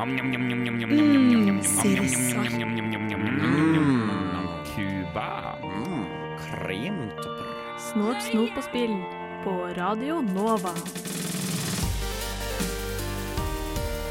Mm. 0.00 0.08
Cuba. 4.70 5.56
Kremtopper. 6.40 7.50
Snort, 7.84 8.22
snop 8.24 8.56
og 8.56 8.64
spill 8.64 8.94
på 9.44 9.52
Radio 9.76 10.22
Nova. 10.24 10.72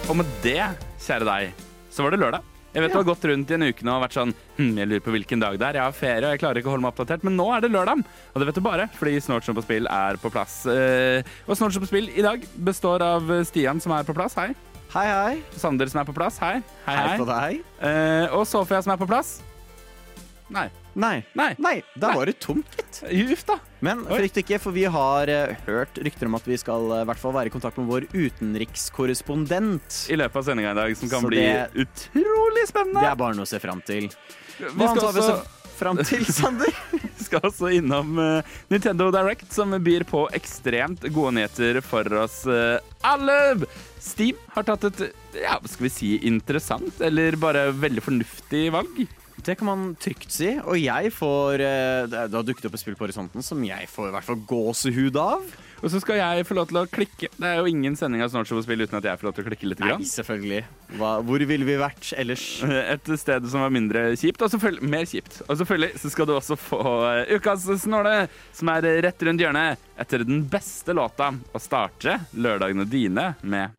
Og 0.10 0.14
med 0.20 0.30
det, 0.46 0.62
kjære 1.02 1.26
deg, 1.26 1.66
så 1.90 2.06
var 2.06 2.14
det 2.14 2.22
lørdag. 2.22 2.46
Jeg 2.70 2.86
vet 2.86 2.94
du 2.94 3.00
har 3.00 3.10
gått 3.10 3.26
rundt 3.26 3.50
i 3.50 3.58
en 3.58 3.66
uke 3.66 3.82
nå 3.82 3.98
og 3.98 4.04
vært 4.04 4.14
sånn 4.14 4.30
hm, 4.60 4.76
Jeg 4.78 4.86
lurer 4.92 5.02
på 5.02 5.14
hvilken 5.16 5.42
dag 5.42 5.58
det 5.58 5.72
er. 5.72 5.80
Jeg 5.80 5.88
har 5.88 5.96
ferie 5.98 6.22
og 6.22 6.36
jeg 6.36 6.42
klarer 6.44 6.62
ikke 6.62 6.70
å 6.70 6.76
holde 6.76 6.86
meg 6.86 6.94
oppdatert. 6.94 7.26
Men 7.26 7.34
nå 7.42 7.50
er 7.56 7.66
det 7.66 7.74
lørdag, 7.74 8.06
og 8.06 8.38
det 8.38 8.52
vet 8.52 8.62
du 8.62 8.66
bare 8.70 8.86
fordi 8.94 9.18
Snortsen 9.26 9.58
på 9.58 9.66
spill 9.66 9.90
er 9.90 10.22
på 10.22 10.30
plass. 10.30 10.62
Og 10.70 11.50
Og 11.50 11.58
Snortsen 11.58 11.82
på 11.82 11.90
spill 11.90 12.14
i 12.14 12.22
dag 12.30 12.46
består 12.62 13.02
av 13.02 13.40
Stian 13.50 13.82
som 13.82 13.98
er 13.98 14.06
på 14.06 14.14
plass. 14.14 14.38
Hei. 14.38 14.52
Hei, 14.90 15.06
hei. 15.06 15.36
Sander 15.54 15.86
som 15.92 16.00
er 16.02 16.08
på 16.08 16.16
plass. 16.18 16.40
Hei. 16.42 16.56
Hei, 16.88 16.96
Hei 16.98 17.18
på 17.20 17.26
deg. 17.30 17.60
Eh, 17.86 18.32
og 18.34 18.48
Sofia 18.50 18.80
som 18.82 18.96
er 18.96 18.98
på 19.02 19.06
plass. 19.10 19.36
Nei. 20.50 20.66
Nei. 20.98 21.20
Nei. 21.38 21.52
Nei, 21.62 21.76
da 21.94 22.10
Nei. 22.10 22.16
var 22.18 22.26
det 22.32 22.40
tomt, 22.42 22.66
gitt. 22.74 23.04
Uff, 23.36 23.44
da. 23.46 23.60
Men 23.86 24.02
frykt 24.10 24.40
ikke, 24.42 24.58
for 24.60 24.74
vi 24.74 24.88
har 24.90 25.30
uh, 25.30 25.54
hørt 25.68 26.00
rykter 26.02 26.26
om 26.26 26.40
at 26.40 26.48
vi 26.50 26.58
skal 26.58 26.90
uh, 26.90 27.04
hvert 27.06 27.22
fall 27.22 27.36
være 27.36 27.52
i 27.52 27.54
kontakt 27.54 27.78
med 27.78 27.86
vår 27.92 28.08
utenrikskorrespondent. 28.16 30.00
I 30.10 30.18
løpet 30.18 30.42
av 30.42 30.48
sendinga 30.50 30.74
i 30.74 30.80
dag, 30.82 30.96
som 30.98 31.12
kan 31.14 31.22
Så 31.22 31.30
bli 31.30 31.46
det- 31.46 31.70
utrolig 31.86 32.66
spennende. 32.72 33.06
Det 33.06 33.12
er 33.14 33.22
bare 33.22 33.38
noe 33.38 33.46
å 33.46 33.52
se 33.54 33.62
fram 33.62 33.86
til. 33.86 34.10
Vi 34.58 34.74
Hva 34.74 34.90
annet 34.90 35.06
har 35.06 35.14
vi 35.14 35.22
også 35.22 35.38
se 35.38 35.78
fram 35.78 36.02
til, 36.02 36.26
Sander? 36.34 36.74
skal 37.28 37.46
også 37.50 37.72
innom 37.78 38.18
eh, 38.22 38.58
Nintendo 38.72 39.10
Direct, 39.14 39.50
som 39.54 39.76
byr 39.84 40.06
på 40.10 40.26
ekstremt 40.36 41.06
gode 41.14 41.36
nyheter 41.38 41.82
for 41.86 42.08
oss 42.22 42.42
eh, 42.50 42.80
alle. 43.08 43.38
Steam 44.00 44.38
har 44.56 44.68
tatt 44.68 44.88
et 44.90 45.06
ja, 45.40 45.58
skal 45.68 45.88
vi 45.90 45.94
si 45.94 46.12
interessant, 46.28 47.02
eller 47.04 47.38
bare 47.40 47.70
veldig 47.76 48.04
fornuftig 48.06 48.70
valg. 48.74 49.04
Det 49.40 49.56
kan 49.56 49.70
man 49.70 49.84
trygt 50.00 50.34
si. 50.36 50.52
Og 50.68 50.80
jeg 50.82 51.14
får 51.16 51.64
eh, 51.64 52.04
Det 52.12 52.28
har 52.28 52.46
dukket 52.46 52.68
opp 52.68 52.76
et 52.76 52.84
spill 52.84 52.98
på 53.00 53.08
horisonten 53.08 53.46
som 53.46 53.64
jeg 53.64 53.88
får 53.92 54.10
i 54.10 54.16
hvert 54.16 54.28
fall 54.28 54.42
gåsehud 54.50 55.20
av. 55.20 55.46
Og 55.80 55.92
så 55.94 56.02
skal 56.04 56.20
jeg 56.20 56.46
få 56.48 56.58
lov 56.58 56.68
til 56.70 56.82
å 56.82 56.86
klikke. 56.92 57.30
Det 57.36 57.48
er 57.48 57.62
jo 57.62 57.70
ingen 57.70 57.96
sending 58.00 58.24
av 58.24 58.32
Snortshow 58.34 58.60
spille 58.66 58.88
uten 58.88 59.00
at 59.00 59.08
jeg 59.08 59.22
får 59.22 59.30
lov 59.30 59.38
til 59.38 59.46
å 59.46 59.50
klikke 59.50 59.70
litt. 59.72 59.84
Nei, 59.84 60.08
selvfølgelig. 60.10 60.62
Hva, 61.00 61.14
hvor 61.26 61.46
ville 61.52 61.68
vi 61.68 61.78
vært 61.80 62.12
ellers? 62.20 62.46
Et 62.96 63.12
sted 63.22 63.48
som 63.52 63.64
var 63.64 63.74
mindre 63.74 64.10
kjipt, 64.20 64.44
og 64.44 64.52
selvfølgelig 64.54 64.92
mer 64.92 65.08
kjipt. 65.10 65.42
Og 65.48 65.62
selvfølgelig 65.62 66.04
så 66.04 66.14
skal 66.14 66.30
du 66.30 66.36
også 66.36 66.60
få 66.60 66.84
eh, 67.14 67.36
ukas 67.40 67.68
snåle, 67.86 68.16
som 68.56 68.74
er 68.76 68.90
rett 69.08 69.28
rundt 69.28 69.46
hjørnet, 69.46 69.90
etter 70.00 70.28
den 70.28 70.44
beste 70.52 70.96
låta 70.96 71.32
å 71.32 71.64
starte 71.64 72.20
lørdagene 72.36 72.88
dine 72.90 73.34
med. 73.42 73.79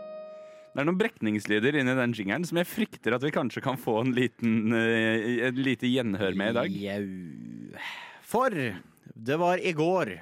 Det 0.71 0.79
er 0.79 0.85
noen 0.87 0.99
brekningslyder 0.99 1.75
inni 1.81 1.93
den 1.97 2.13
jingeren 2.15 2.45
som 2.47 2.57
jeg 2.61 2.67
frykter 2.69 3.17
at 3.17 3.23
vi 3.25 3.31
kanskje 3.35 3.63
kan 3.63 3.75
få 3.79 3.97
en 4.05 4.13
liten, 4.15 4.71
eh, 4.71 5.49
et 5.49 5.57
lite 5.59 5.89
gjenhør 5.91 6.37
med 6.39 6.53
i 6.53 6.55
dag. 6.55 6.69
Jau. 6.85 7.81
For 8.23 8.55
det 8.55 9.37
var 9.41 9.59
i 9.59 9.73
går, 9.75 10.13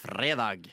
fredag. 0.00 0.64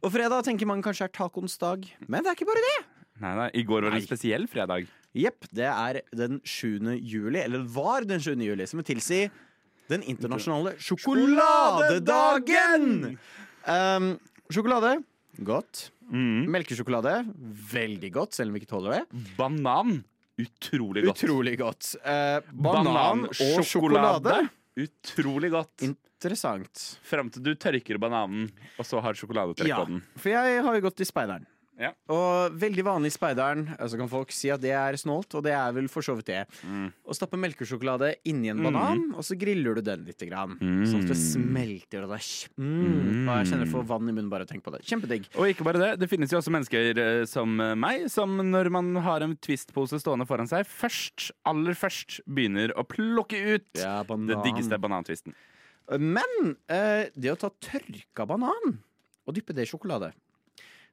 Og 0.00 0.08
fredag 0.14 0.46
tenker 0.48 0.64
man 0.66 0.80
kanskje 0.82 1.04
er 1.04 1.12
tacoens 1.12 1.58
dag, 1.60 1.84
men 2.08 2.24
det 2.24 2.32
er 2.32 2.36
ikke 2.38 2.48
bare 2.48 2.64
det. 2.64 2.80
Nei, 3.20 3.34
nei, 3.36 3.50
I 3.60 3.62
går 3.68 3.84
var 3.84 3.92
det 3.92 4.00
en 4.00 4.08
spesiell 4.08 4.48
fredag. 4.48 4.88
Jepp, 5.12 5.44
det 5.52 5.68
er 5.68 6.00
den 6.16 6.40
7. 6.40 6.96
juli, 6.96 7.44
eller 7.44 7.60
var 7.68 8.08
den 8.08 8.24
7. 8.24 8.40
juli, 8.40 8.64
som 8.66 8.80
vil 8.80 8.88
tilsi 8.88 9.28
den 9.92 10.00
internasjonale 10.08 10.80
sjokoladedagen! 10.80 13.20
Um, 13.68 14.16
sjokolade, 14.48 15.04
godt. 15.44 15.91
Mm. 16.12 16.44
Melkesjokolade, 16.52 17.14
veldig 17.72 18.10
godt, 18.12 18.34
selv 18.36 18.52
om 18.52 18.56
vi 18.58 18.62
ikke 18.62 18.72
tåler 18.74 18.98
det. 18.98 19.22
Banan, 19.38 20.02
utrolig 20.42 21.06
godt. 21.06 21.22
Utrolig 21.24 21.54
godt. 21.60 21.92
Eh, 22.04 22.40
banan 22.52 23.24
og 23.30 23.64
sjokolade. 23.64 24.36
Utrolig 24.82 25.50
godt. 25.52 25.84
Interessant. 25.88 26.82
Fram 27.04 27.28
til 27.32 27.42
du 27.44 27.54
tørker 27.60 27.98
bananen, 28.00 28.46
og 28.78 28.86
så 28.88 29.00
har 29.04 29.16
sjokoladetrekk 29.18 29.68
Ja, 29.72 29.80
på 29.82 29.88
den. 29.90 30.02
for 30.16 30.30
jeg 30.32 30.62
har 30.64 30.74
jo 30.78 30.84
gått 30.84 31.00
i 31.00 31.08
speideren. 31.08 31.46
Ja. 31.82 31.90
Og 32.12 32.56
veldig 32.62 32.84
vanlig 32.86 33.12
i 33.12 33.16
speideren, 33.16 33.66
så 33.76 33.98
kan 33.98 34.10
folk 34.10 34.32
si 34.34 34.52
at 34.54 34.62
det 34.62 34.72
er 34.76 34.96
snålt, 35.00 35.34
og 35.38 35.44
det 35.46 35.54
er 35.56 35.74
vel 35.74 35.88
for 35.90 36.04
så 36.04 36.14
vidt 36.18 36.30
det. 36.30 36.42
Mm. 36.62 36.88
Stappe 37.12 37.40
melkesjokolade 37.40 38.14
inni 38.28 38.52
en 38.52 38.62
banan, 38.64 39.02
og 39.16 39.26
så 39.26 39.36
griller 39.38 39.78
du 39.78 39.84
den 39.86 40.06
litt. 40.08 40.22
Grann, 40.22 40.54
Sånn 40.86 41.02
at 41.02 41.10
det 41.10 41.16
smelter. 41.18 42.04
Og 42.04 42.12
det 42.12 42.18
er 42.20 42.26
mm. 42.62 43.26
Og 43.26 43.32
jeg 43.40 43.48
kjenner 43.50 43.64
jeg 43.66 43.72
får 43.72 43.86
vann 43.90 44.06
i 44.06 44.14
munnen 44.14 44.30
bare 44.30 44.46
av 44.46 44.50
å 44.50 44.52
tenke 44.52 44.66
på 44.68 44.74
det. 44.74 44.82
Kjempedigg. 44.86 45.26
Og 45.34 45.50
ikke 45.50 45.66
bare 45.66 45.80
det, 45.82 45.90
det 46.02 46.08
finnes 46.10 46.30
jo 46.30 46.38
også 46.38 46.52
mennesker 46.54 47.00
eh, 47.02 47.22
som 47.28 47.56
eh, 47.62 47.74
meg, 47.78 48.06
som 48.12 48.36
når 48.52 48.70
man 48.74 48.92
har 49.02 49.26
en 49.26 49.34
Twist-pose 49.42 49.98
stående 50.02 50.28
foran 50.28 50.50
seg, 50.50 50.68
først, 50.68 51.32
aller 51.48 51.74
først 51.78 52.20
begynner 52.30 52.74
å 52.78 52.86
plukke 52.86 53.40
ut 53.56 53.82
Ja, 53.82 54.00
det 54.06 54.38
diggeste 54.46 54.78
banantvisten. 54.82 55.34
Men 55.98 56.54
eh, 56.70 57.10
det 57.18 57.34
å 57.34 57.40
ta 57.40 57.50
tørka 57.62 58.28
banan 58.28 58.78
og 59.26 59.34
dyppe 59.36 59.54
det 59.56 59.66
i 59.66 59.70
sjokolade, 59.70 60.12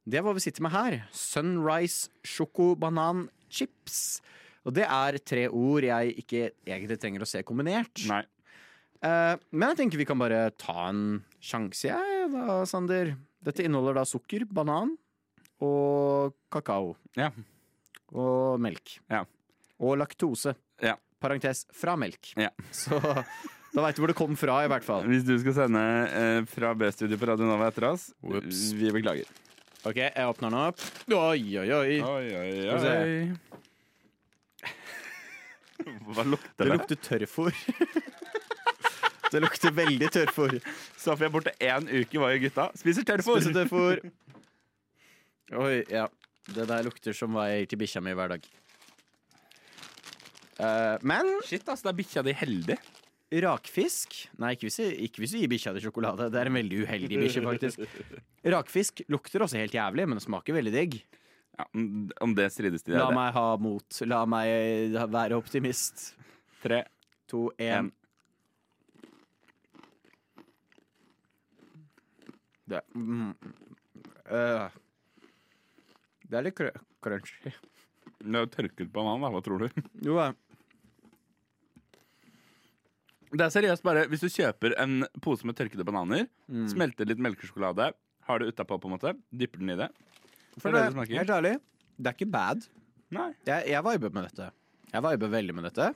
det 0.07 0.19
er 0.19 0.25
hva 0.25 0.33
vi 0.37 0.43
sitter 0.43 0.63
med 0.65 0.73
her. 0.73 0.99
Sunrise 1.15 2.09
sjokobanan 2.25 3.27
chips. 3.51 4.19
Og 4.67 4.75
det 4.75 4.85
er 4.85 5.17
tre 5.23 5.47
ord 5.49 5.85
jeg 5.87 6.15
ikke 6.23 6.43
egentlig 6.67 6.99
trenger 7.01 7.23
å 7.25 7.29
se 7.29 7.41
kombinert. 7.47 8.03
Nei. 8.09 8.23
Eh, 8.99 9.35
men 9.55 9.71
jeg 9.71 9.79
tenker 9.79 10.01
vi 10.01 10.07
kan 10.09 10.19
bare 10.19 10.49
ta 10.59 10.89
en 10.89 11.03
sjanse, 11.39 11.87
jeg 11.87 12.31
da, 12.33 12.61
Sander. 12.67 13.13
Dette 13.43 13.63
inneholder 13.63 14.01
da 14.01 14.07
sukker, 14.07 14.43
banan 14.51 14.91
og 15.63 16.35
kakao. 16.51 16.93
Ja. 17.19 17.29
Og 18.11 18.59
melk. 18.61 18.97
Ja. 19.11 19.23
Og 19.79 19.95
laktose. 20.01 20.55
Ja. 20.83 20.97
Parentes 21.19 21.65
fra 21.75 21.95
melk. 21.99 22.33
Ja. 22.39 22.49
Så 22.75 22.99
da 22.99 23.83
veit 23.83 23.95
du 23.95 24.03
hvor 24.03 24.11
det 24.11 24.17
kom 24.19 24.35
fra, 24.39 24.61
i 24.65 24.71
hvert 24.71 24.85
fall. 24.87 25.07
Hvis 25.07 25.25
du 25.27 25.35
skal 25.43 25.55
sende 25.63 25.83
eh, 26.09 26.39
fra 26.49 26.73
B-studio 26.75 27.19
på 27.19 27.29
Radio 27.31 27.47
Nova 27.47 27.69
etter 27.71 27.87
oss, 27.91 28.09
Whoops. 28.23 28.69
vi 28.75 28.91
beklager. 28.95 29.29
Ok, 29.87 29.95
jeg 29.95 30.27
åpner 30.27 30.49
den 30.51 30.59
opp. 30.59 30.81
Oi, 31.07 31.57
oi, 31.61 31.69
oi. 31.71 31.93
Oi, 32.03 32.27
oi, 32.35 32.49
Skal 32.67 33.03
vi 33.07 33.37
Hva 36.09 36.23
lukter 36.27 36.51
Det 36.59 36.65
det? 36.65 36.73
lukter 36.73 36.97
tørrfôr. 37.05 37.53
Det 39.31 39.39
lukter 39.43 39.71
veldig 39.77 40.09
tørrfôr. 40.11 40.57
Så 40.99 41.13
får 41.15 41.27
jeg 41.27 41.31
borte 41.35 41.53
én 41.63 41.85
uke, 41.87 42.19
hva 42.19 42.31
gjør 42.33 42.41
gutta? 42.47 42.65
Spiser 42.81 43.05
tørrfôr. 43.07 43.39
Spiser 43.39 43.55
tørrfôr. 43.61 44.01
Oi, 45.63 45.75
ja. 45.93 46.07
Det 46.49 46.65
der 46.67 46.83
lukter 46.83 47.13
som 47.15 47.31
hva 47.37 47.45
jeg 47.51 47.63
gir 47.63 47.69
til 47.75 47.79
bikkja 47.85 48.01
mi 48.03 48.11
hver 48.17 48.29
dag. 48.33 48.43
Eh, 50.59 50.95
men 51.07 51.29
Shit, 51.47 51.63
ass, 51.71 51.85
da 51.85 51.93
er 51.93 51.99
bikkja 52.01 52.23
di 52.25 52.33
heldig. 52.35 52.77
Rakfisk 53.29 54.15
Nei, 54.41 54.55
ikke 54.55 54.65
hvis, 54.67 54.79
jeg, 54.81 54.95
ikke 55.05 55.21
hvis 55.21 55.33
du 55.35 55.37
gir 55.41 55.51
bikkja 55.51 55.73
di 55.75 55.83
sjokolade. 55.83 56.29
Det 56.33 56.39
er 56.41 56.49
en 56.49 56.57
veldig 56.57 56.79
uheldig 56.85 57.19
bikkje, 57.21 57.43
faktisk. 57.45 57.83
Rakfisk 58.55 59.03
lukter 59.13 59.45
også 59.45 59.59
helt 59.61 59.75
jævlig, 59.75 60.07
men 60.09 60.17
det 60.17 60.25
smaker 60.25 60.57
veldig 60.57 60.73
digg. 60.73 60.97
Ja, 61.59 61.67
om- 62.23 62.33
det 62.35 62.47
strides 62.55 62.83
de 62.87 62.95
La 62.95 63.05
der. 63.05 63.15
meg 63.15 63.33
ha 63.35 63.45
mot. 63.61 64.01
La 64.07 64.23
meg 64.25 64.95
være 65.13 65.37
optimist. 65.37 66.15
Tre. 66.63 66.83
To, 67.29 67.51
én. 67.61 67.91
Det, 72.69 72.81
mm, 72.93 73.33
øh. 74.29 74.69
det 76.29 76.37
er 76.37 76.45
litt 76.45 76.59
crunchy. 77.01 77.53
Det 78.19 78.35
er 78.35 78.43
jo 78.43 78.49
tørket 78.53 78.91
banan, 78.93 79.23
da. 79.23 79.31
Hva 79.33 79.41
tror 79.45 79.63
du? 79.63 79.81
Jo, 80.05 80.17
ja. 80.19 80.31
Det 83.29 83.45
er 83.45 83.53
seriøst 83.53 83.83
bare 83.85 84.07
Hvis 84.09 84.23
du 84.25 84.29
kjøper 84.33 84.73
en 84.81 85.03
pose 85.21 85.45
med 85.45 85.57
tørkede 85.57 85.85
bananer, 85.85 86.27
smelter 86.71 87.09
litt 87.09 87.21
melkesjokolade, 87.21 87.91
har 88.29 88.41
det 88.41 88.51
utapå, 88.53 88.77
på 88.81 88.89
en 88.89 88.95
måte, 88.95 89.15
dypper 89.29 89.61
den 89.61 89.73
i 89.73 89.79
det 89.79 89.89
For 90.57 90.73
det 90.73 90.85
det, 90.93 91.07
helt 91.13 91.33
ærlig, 91.33 91.55
det 91.97 92.11
er 92.11 92.17
ikke 92.17 92.31
bad. 92.33 92.65
Nei. 93.13 93.31
Jeg, 93.47 93.65
jeg 93.71 93.85
viber 93.85 94.13
med 94.13 94.29
dette. 94.29 94.51
Jeg 94.89 95.05
viber 95.05 95.33
veldig 95.33 95.55
med 95.57 95.67
dette. 95.69 95.89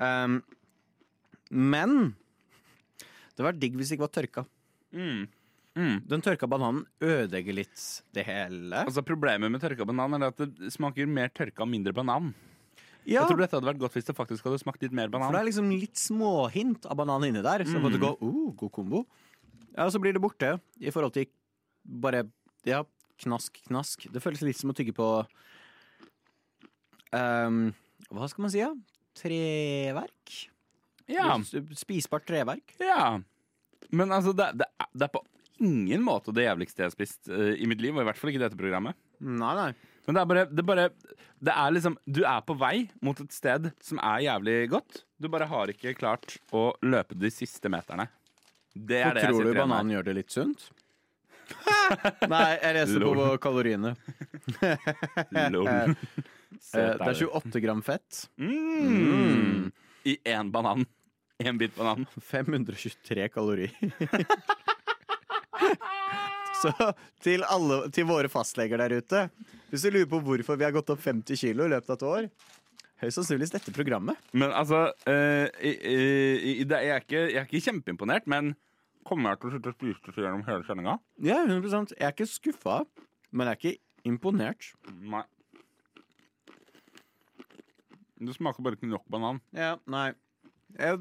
Um, 0.00 0.40
men 1.52 2.14
det 3.36 3.44
var 3.44 3.56
digg 3.56 3.76
hvis 3.76 3.92
det 3.92 3.98
ikke 3.98 4.06
var 4.06 4.16
tørka. 4.16 4.44
Mm. 4.92 5.26
Mm. 5.72 5.98
Den 6.08 6.24
tørka 6.24 6.48
bananen 6.50 6.84
ødelegger 7.00 7.56
litt 7.62 7.84
det 8.16 8.24
hele. 8.28 8.82
Altså 8.84 9.04
Problemet 9.06 9.52
med 9.52 9.62
tørka 9.62 9.86
banan 9.88 10.18
er 10.18 10.32
at 10.32 10.40
det 10.40 10.72
smaker 10.74 11.08
mer 11.08 11.32
tørka 11.32 11.64
og 11.64 11.70
mindre 11.72 11.94
banan. 11.96 12.32
Ja, 13.04 13.22
Jeg 13.24 13.32
tror 13.32 13.40
dette 13.42 13.56
hadde 13.58 13.66
vært 13.66 13.80
godt 13.82 13.96
hvis 13.96 14.06
det 14.06 14.14
faktisk 14.14 14.46
hadde 14.46 14.60
smakt 14.62 14.82
litt 14.84 14.92
mer 14.94 15.08
banan. 15.10 15.26
for 15.26 15.34
det 15.34 15.42
er 15.42 15.48
liksom 15.50 15.70
litt 15.74 15.98
småhint 15.98 16.86
av 16.86 16.96
banan 17.00 17.24
inni 17.26 17.42
der. 17.42 17.64
Så 17.66 17.80
måtte 17.82 17.98
gå, 17.98 18.12
uh, 18.22 18.52
god 18.54 18.72
kombo. 18.74 19.04
Ja, 19.72 19.86
og 19.88 19.92
så 19.94 19.98
blir 20.02 20.14
det 20.14 20.22
borte 20.22 20.60
i 20.78 20.92
forhold 20.94 21.14
til 21.16 21.26
bare 21.82 22.26
Ja, 22.68 22.84
knask, 23.18 23.58
knask. 23.66 24.06
Det 24.12 24.22
føles 24.22 24.42
litt 24.46 24.58
som 24.60 24.70
å 24.70 24.76
tygge 24.76 24.94
på 24.94 25.08
um, 27.12 27.72
Hva 28.12 28.28
skal 28.30 28.46
man 28.46 28.52
si, 28.54 28.62
da? 28.62 28.70
Treverk? 29.18 30.36
Ja, 31.10 31.34
Spisbart 31.76 32.24
treverk. 32.28 32.74
ja. 32.80 33.18
Men 33.92 34.08
altså, 34.14 34.32
det, 34.32 34.46
det, 34.56 34.68
det 34.94 35.04
er 35.04 35.10
på 35.12 35.20
ingen 35.60 36.00
måte 36.06 36.32
det 36.32 36.46
jævligste 36.46 36.80
jeg 36.80 36.88
har 36.88 36.94
spist 36.94 37.28
uh, 37.28 37.50
i 37.52 37.66
mitt 37.68 37.82
liv, 37.82 37.92
og 37.92 38.00
i 38.00 38.06
hvert 38.08 38.16
fall 38.16 38.30
ikke 38.32 38.40
dette 38.40 38.56
programmet. 38.56 38.96
Nei, 39.20 39.50
nei. 39.58 39.66
Men 40.06 40.14
det 40.16 40.20
er 40.22 40.26
bare, 40.32 40.44
det 40.50 40.58
er 40.62 40.66
bare 40.66 40.84
Det 41.42 41.52
er 41.54 41.70
liksom 41.76 41.94
Du 42.10 42.22
er 42.26 42.40
på 42.46 42.56
vei 42.58 42.88
mot 43.06 43.20
et 43.22 43.32
sted 43.34 43.68
som 43.82 43.98
er 44.02 44.24
jævlig 44.26 44.56
godt. 44.72 45.02
Du 45.22 45.28
bare 45.30 45.46
har 45.46 45.70
ikke 45.70 45.94
klart 45.98 46.36
å 46.52 46.72
løpe 46.82 47.14
de 47.18 47.30
siste 47.30 47.70
meterne. 47.70 48.08
Det 48.74 48.98
er 49.02 49.10
Og 49.10 49.14
det 49.14 49.22
jeg 49.22 49.28
tror 49.30 49.38
du 49.38 49.38
sitter 49.38 49.52
igjen 49.52 49.58
med. 49.58 49.68
bananen 49.68 49.92
gjør 49.94 50.04
det 50.08 50.14
litt 50.16 50.30
sunt? 50.34 50.70
Nei, 52.32 52.48
jeg 52.62 52.74
leser 52.78 53.02
på 53.04 53.12
Lol. 53.18 53.38
kaloriene. 53.42 53.90
Lol. 55.52 55.68
Eh, 55.68 55.94
Det 56.72 57.08
er 57.10 57.22
28 57.28 57.60
gram 57.64 57.82
fett. 57.84 58.22
Mm. 58.40 59.70
I 60.08 60.16
én 60.34 60.50
banan. 60.54 60.86
Én 61.42 61.58
bit 61.60 61.74
banan. 61.76 62.06
523 62.32 63.28
kalorier. 63.34 63.74
Så 66.62 66.72
til, 67.24 67.44
alle, 67.48 67.84
til 67.94 68.06
våre 68.08 68.30
fastleger 68.32 68.80
der 68.82 68.98
ute 69.02 69.26
Hvis 69.72 69.84
du 69.84 69.90
lurer 69.90 70.10
på 70.10 70.20
hvorfor 70.24 70.58
vi 70.60 70.66
har 70.66 70.74
gått 70.74 70.92
opp 70.94 71.02
50 71.02 71.40
kilo 71.40 71.66
i 71.66 71.72
løpet 71.72 71.90
av 71.90 71.98
et 71.98 72.08
år 72.10 72.28
Høyst 73.02 73.18
sannsynligvis 73.18 73.50
dette 73.50 73.72
programmet. 73.74 74.18
Men 74.30 74.52
altså 74.54 74.84
eh, 75.10 75.48
i, 75.58 75.72
i, 75.74 75.96
i, 76.52 76.52
jeg, 76.62 76.86
er 76.86 77.00
ikke, 77.02 77.22
jeg 77.32 77.40
er 77.40 77.48
ikke 77.48 77.62
kjempeimponert, 77.64 78.28
men 78.30 78.52
kommer 79.02 79.32
jeg 79.32 79.40
til 79.40 79.48
å 79.48 79.52
slutte 79.56 79.72
å 79.72 79.74
spise 79.74 80.14
det 80.14 80.22
gjennom 80.22 80.44
hele 80.46 80.66
sendinga? 80.68 80.94
Ja, 81.18 81.40
100% 81.42 81.96
Jeg 81.96 82.06
er 82.06 82.14
ikke 82.14 82.28
skuffa, 82.30 82.76
men 83.34 83.50
jeg 83.50 83.56
er 83.56 83.58
ikke 83.58 84.06
imponert. 84.12 84.68
Nei. 85.02 85.24
Det 88.22 88.36
smaker 88.38 88.62
bare 88.62 88.78
ikke 88.78 88.92
nok 88.92 89.08
banan. 89.10 89.42
Ja, 89.50 89.74
nei 89.90 90.12
Jeg 90.78 90.98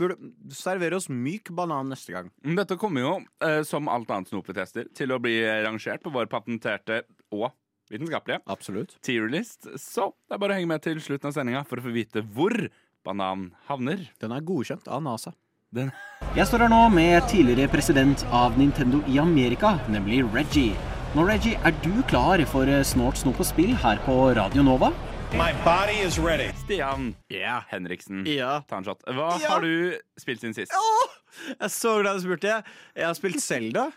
burde 0.00 0.16
servere 0.54 0.96
oss 0.96 1.10
myk 1.12 1.50
banan 1.54 1.90
neste 1.92 2.14
gang. 2.14 2.30
Dette 2.56 2.78
kommer 2.80 3.04
jo, 3.04 3.12
eh, 3.44 3.62
som 3.68 3.88
alt 3.92 4.10
annet 4.10 4.30
snopetester, 4.32 4.88
til 4.96 5.12
å 5.12 5.20
bli 5.20 5.36
rangert 5.66 6.02
på 6.04 6.12
vår 6.14 6.30
patenterte 6.32 7.02
og 7.34 7.50
vitenskapelige 7.92 8.40
Absolutt. 8.48 8.96
tierlist. 9.04 9.68
Så 9.76 10.12
det 10.28 10.36
er 10.36 10.38
bare 10.40 10.54
å 10.54 10.58
henge 10.58 10.70
med 10.72 10.82
til 10.82 11.00
slutten 11.04 11.28
av 11.28 11.36
sendinga 11.36 11.64
for 11.68 11.76
å 11.80 11.84
få 11.84 11.92
vite 11.92 12.24
hvor 12.24 12.54
banan 13.04 13.50
havner. 13.68 14.08
Den 14.20 14.32
er 14.32 14.40
godkjent 14.40 14.88
av 14.88 15.02
NASA. 15.04 15.34
Den 15.74 15.92
Jeg 16.34 16.46
står 16.46 16.64
her 16.64 16.70
nå 16.72 16.82
med 16.94 17.22
tidligere 17.28 17.70
president 17.70 18.24
av 18.32 18.56
Nintendo 18.58 19.02
i 19.10 19.18
Amerika, 19.18 19.76
nemlig 19.90 20.22
Reggie. 20.32 20.74
Nå, 21.14 21.26
Reggie, 21.28 21.58
er 21.62 21.74
du 21.84 22.02
klar 22.10 22.42
for 22.50 22.66
eh, 22.66 22.82
Snort, 22.82 23.20
snop 23.20 23.38
og 23.38 23.46
spill 23.46 23.74
her 23.84 24.00
på 24.06 24.34
Radio 24.34 24.64
Nova? 24.66 24.90
My 25.36 25.52
body 25.64 25.98
is 26.06 26.18
ready. 26.18 26.50
Stian 26.64 27.14
yeah. 27.28 27.62
Henriksen. 27.68 28.24
Ja. 28.26 28.60
Ta 28.68 28.78
en 28.78 28.84
shot. 28.86 29.02
Hva 29.06 29.34
Ja. 29.40 29.48
har 29.54 29.60
du 29.64 29.98
spilt 30.20 30.40
siden 30.40 30.54
sist? 30.54 30.72
Jeg 31.48 31.56
er 31.60 31.68
så 31.72 31.96
glad 32.02 32.20
du 32.20 32.24
spurte. 32.28 32.62
Jeg 32.94 33.06
har 33.08 33.14
spilt 33.18 33.40
Selda. 33.42 33.88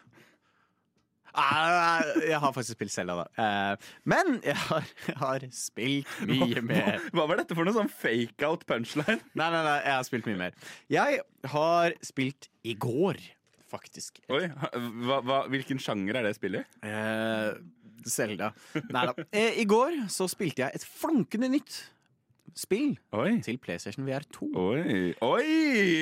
Jeg 1.38 2.40
har 2.42 2.52
faktisk 2.56 2.74
spilt 2.80 2.92
Selda, 2.92 3.20
da. 3.22 3.28
Eh, 3.38 3.78
Men 4.10 4.40
jeg 4.44 4.56
har, 4.58 4.84
jeg 5.08 5.18
har 5.22 5.46
spilt 5.54 6.08
mye 6.26 6.62
mer. 6.66 6.98
Hva 7.14 7.28
var 7.30 7.38
dette 7.44 7.54
for 7.56 7.64
noe 7.68 7.76
sånn 7.78 7.92
fake-out 7.94 8.66
punchline? 8.66 9.22
Nei, 9.38 9.50
nei, 9.54 9.64
nei, 9.64 9.78
jeg 9.86 9.94
har 10.00 10.08
spilt 10.10 10.26
mye 10.32 10.40
mer. 10.42 10.58
Jeg 10.90 11.22
har 11.54 11.94
spilt 12.02 12.50
i 12.66 12.74
går, 12.74 13.22
faktisk. 13.70 14.18
Oi, 14.34 14.48
hva, 14.50 15.22
hva, 15.22 15.44
Hvilken 15.54 15.78
sjanger 15.84 16.18
er 16.18 16.24
det 16.32 16.34
spillet 16.40 16.66
i? 16.82 16.90
Eh, 16.90 17.54
Selda. 18.06 18.52
Nei 18.94 19.06
da. 19.10 19.14
Eh, 19.32 19.62
I 19.62 19.66
går 19.70 20.04
så 20.14 20.28
spilte 20.32 20.66
jeg 20.66 20.78
et 20.78 20.86
flunkende 20.88 21.50
nytt 21.52 21.80
spill 22.58 22.96
Oi. 23.16 23.38
til 23.46 23.60
PlayStation 23.62 24.06
VR 24.08 24.26
2. 24.34 24.50
Oi. 24.58 25.14
Oi! 25.22 25.46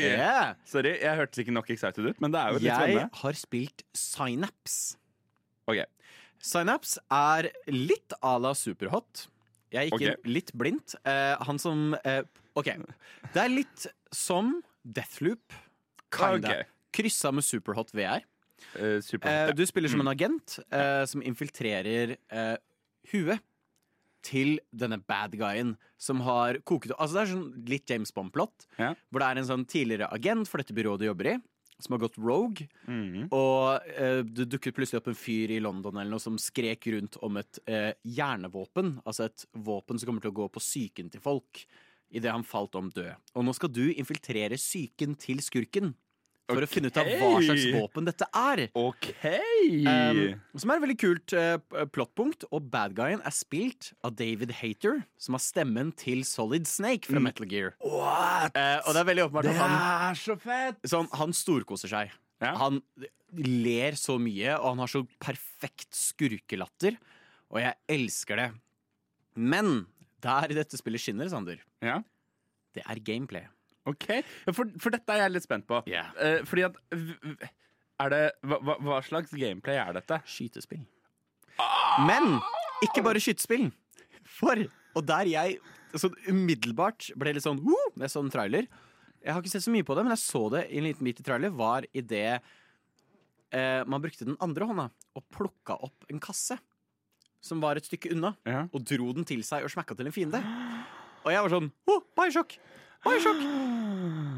Yeah. 0.06 0.56
Sorry, 0.68 0.96
jeg 1.02 1.20
hørtes 1.20 1.42
ikke 1.44 1.56
nok 1.56 1.70
excited 1.74 2.06
ut, 2.06 2.22
men 2.24 2.34
det 2.36 2.42
er 2.42 2.54
jo 2.54 2.62
litt 2.62 2.70
Jeg 2.70 2.82
spennende. 2.82 3.22
har 3.22 3.40
spilt 3.40 3.86
Synapse. 3.96 4.98
Ok. 5.72 5.82
Synapse 6.46 7.02
er 7.12 7.50
litt 7.72 8.16
à 8.22 8.36
la 8.42 8.54
Superhot. 8.56 9.28
Jeg 9.74 9.90
gikk 9.90 9.98
okay. 9.98 10.16
litt 10.30 10.54
blindt. 10.56 10.96
Eh, 11.04 11.36
han 11.48 11.60
som 11.60 11.96
eh, 12.06 12.22
OK. 12.56 12.72
Det 13.34 13.42
er 13.42 13.52
litt 13.52 13.88
som 14.16 14.60
Deathloop. 14.86 15.56
Kinda. 16.16 16.52
Okay. 16.52 16.70
Kryssa 16.96 17.34
med 17.36 17.44
Superhot 17.44 17.92
VR. 17.98 18.24
Eh, 18.76 19.00
super. 19.06 19.30
Eh, 19.50 19.54
du 19.56 19.66
spiller 19.66 19.90
som 19.92 20.02
en 20.04 20.12
agent 20.12 20.60
eh, 20.72 21.04
som 21.10 21.22
infiltrerer 21.26 22.16
eh, 22.32 22.56
huet 23.14 23.40
til 24.26 24.56
denne 24.74 24.98
bad 25.06 25.36
guyen 25.38 25.76
som 26.02 26.22
har 26.26 26.58
koket 26.66 26.96
Altså 26.98 27.14
Det 27.14 27.22
er 27.22 27.34
sånn 27.36 27.66
litt 27.70 27.90
James 27.92 28.12
Bond-plott, 28.16 28.66
Ja. 28.82 28.96
hvor 29.12 29.22
det 29.22 29.28
er 29.30 29.38
en 29.44 29.50
sånn 29.52 29.66
tidligere 29.70 30.10
agent 30.12 30.48
for 30.50 30.58
dette 30.58 30.74
byrået 30.74 31.00
du 31.04 31.06
jobber 31.06 31.30
i, 31.36 31.42
som 31.80 31.94
har 31.94 32.00
gått 32.08 32.18
rogue. 32.18 32.66
Mhm. 32.88 33.28
Og 33.36 33.82
eh, 33.94 34.24
det 34.24 34.48
dukket 34.50 34.74
plutselig 34.74 35.02
opp 35.04 35.10
en 35.12 35.20
fyr 35.20 35.52
i 35.52 35.60
London 35.62 35.98
eller 35.98 36.10
noe 36.16 36.24
som 36.24 36.38
skrek 36.42 36.88
rundt 36.96 37.18
om 37.22 37.38
et 37.38 37.60
eh, 37.68 37.94
hjernevåpen. 38.04 39.02
Altså 39.06 39.26
et 39.30 39.46
våpen 39.54 40.00
som 40.00 40.08
kommer 40.10 40.22
til 40.26 40.32
å 40.34 40.40
gå 40.42 40.50
på 40.56 40.64
psyken 40.64 41.12
til 41.14 41.22
folk 41.22 41.66
idet 42.16 42.32
han 42.32 42.44
falt 42.48 42.76
om 42.80 42.90
død. 42.90 43.14
Og 43.36 43.44
nå 43.46 43.54
skal 43.58 43.70
du 43.76 43.84
infiltrere 43.94 44.56
psyken 44.58 45.18
til 45.20 45.42
skurken 45.44 45.94
for 46.50 46.62
å 46.66 46.70
finne 46.70 46.92
ut 46.92 46.98
av 47.02 47.08
hva 47.10 47.30
slags 47.42 47.66
våpen 47.74 48.08
dette 48.08 48.28
er. 48.38 48.62
OK! 48.78 49.08
Um, 49.26 50.20
som 50.62 50.72
er 50.72 50.78
et 50.78 50.84
veldig 50.86 50.98
kult 51.02 51.36
uh, 51.38 51.86
plottpunkt. 51.96 52.46
Og 52.54 52.68
bad 52.74 52.96
guyen 52.98 53.24
er 53.26 53.36
spilt 53.36 53.92
av 54.06 54.14
David 54.20 54.54
Hater, 54.60 55.02
som 55.22 55.38
har 55.38 55.44
stemmen 55.44 55.92
til 55.98 56.22
Solid 56.28 56.70
Snake 56.70 57.10
fra 57.10 57.22
Metal 57.24 57.50
Gear. 57.50 57.74
What? 57.82 58.54
Uh, 58.58 58.78
og 58.86 58.94
det 58.94 59.02
er 59.02 59.10
veldig 59.10 59.26
åpenbart 59.28 59.50
at 59.52 59.60
han, 59.64 59.76
er 60.12 60.22
så 60.22 60.38
fett! 60.42 60.80
sånn, 60.90 61.10
han 61.18 61.34
storkoser 61.36 61.92
seg. 61.92 62.14
Ja. 62.44 62.54
Han 62.60 62.82
ler 63.36 63.98
så 64.00 64.20
mye, 64.22 64.54
og 64.60 64.74
han 64.74 64.84
har 64.84 64.92
så 64.92 65.04
perfekt 65.24 65.96
skurkelatter. 65.98 67.00
Og 67.54 67.62
jeg 67.64 67.78
elsker 67.98 68.42
det. 68.42 68.50
Men 69.36 69.86
der 70.24 70.54
dette 70.56 70.78
spillet 70.80 71.04
skinner, 71.04 71.30
Sander, 71.32 71.60
Ja. 71.84 72.00
det 72.76 72.84
er 72.86 73.02
gameplay. 73.04 73.48
OK. 73.86 74.08
For, 74.52 74.70
for 74.82 74.96
dette 74.96 75.14
er 75.14 75.24
jeg 75.26 75.34
litt 75.36 75.46
spent 75.46 75.68
på. 75.70 75.82
Yeah. 75.90 76.10
Eh, 76.22 76.40
fordi 76.50 76.64
at 76.68 76.80
Er 78.02 78.12
det 78.12 78.22
hva, 78.44 78.58
hva- 78.82 79.02
slags 79.06 79.32
gameplay 79.38 79.78
er 79.80 79.94
dette? 79.96 80.18
Skytespill. 80.28 80.82
Men 82.08 82.40
ikke 82.84 83.04
bare 83.06 83.22
skytespill. 83.24 83.70
For, 84.28 84.60
og 84.98 85.06
der 85.08 85.30
jeg 85.32 85.60
sånn 85.96 86.18
umiddelbart 86.28 87.12
ble 87.16 87.32
litt 87.38 87.46
sånn 87.46 87.62
Woo! 87.64 87.78
Jeg 88.02 88.12
så 88.12 88.20
en 88.26 88.34
trailer. 88.34 88.68
Jeg 89.24 89.32
har 89.34 89.40
ikke 89.42 89.54
sett 89.54 89.64
så 89.64 89.72
mye 89.74 89.86
på 89.88 89.96
det, 89.96 90.04
men 90.06 90.12
jeg 90.14 90.22
så 90.26 90.42
det 90.54 90.66
i 90.70 90.82
en 90.82 90.86
liten 90.90 91.08
bit 91.08 91.22
i 91.22 91.26
trailer. 91.26 91.54
Var 91.56 91.88
idet 91.96 92.42
eh, 93.56 93.82
man 93.88 94.04
brukte 94.04 94.28
den 94.28 94.36
andre 94.44 94.68
hånda 94.70 94.90
og 95.16 95.24
plukka 95.34 95.78
opp 95.88 96.10
en 96.12 96.20
kasse 96.22 96.58
som 97.46 97.62
var 97.62 97.78
et 97.78 97.86
stykke 97.88 98.10
unna, 98.16 98.34
Ja. 98.50 98.64
og 98.74 98.82
dro 98.90 99.12
den 99.14 99.24
til 99.30 99.44
seg 99.46 99.64
og 99.64 99.70
smekka 99.72 99.96
til 99.96 100.10
en 100.10 100.16
fiende. 100.16 100.40
Og 101.24 101.30
jeg 101.32 101.42
var 101.46 101.54
sånn 101.54 101.72
oh, 101.94 102.02
Bioshock! 102.18 102.58
Bioshock! 103.06 103.42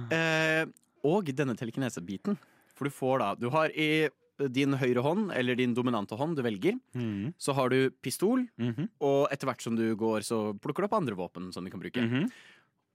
Eh, 0.08 0.64
og 1.04 1.28
denne 1.36 1.52
telekinesebiten. 1.60 2.38
For 2.78 2.88
du 2.88 2.94
får 2.96 3.20
da 3.20 3.26
Du 3.36 3.50
har 3.52 3.74
i 3.76 4.08
din 4.54 4.72
høyre 4.80 5.02
hånd, 5.04 5.34
eller 5.36 5.58
din 5.60 5.74
dominante 5.76 6.16
hånd, 6.16 6.38
du 6.38 6.44
velger, 6.46 6.78
Mhm. 6.96 7.34
så 7.38 7.54
har 7.58 7.68
du 7.70 7.90
pistol, 8.02 8.46
Mhm. 8.58 8.88
og 9.02 9.28
etter 9.34 9.48
hvert 9.50 9.62
som 9.62 9.76
du 9.76 9.96
går, 9.98 10.22
så 10.24 10.54
plukker 10.62 10.78
du 10.78 10.86
opp 10.86 10.94
andre 10.94 11.16
våpen 11.16 11.52
som 11.54 11.66
du 11.66 11.70
kan 11.72 11.82
bruke. 11.82 12.00
Mhm. 12.00 12.24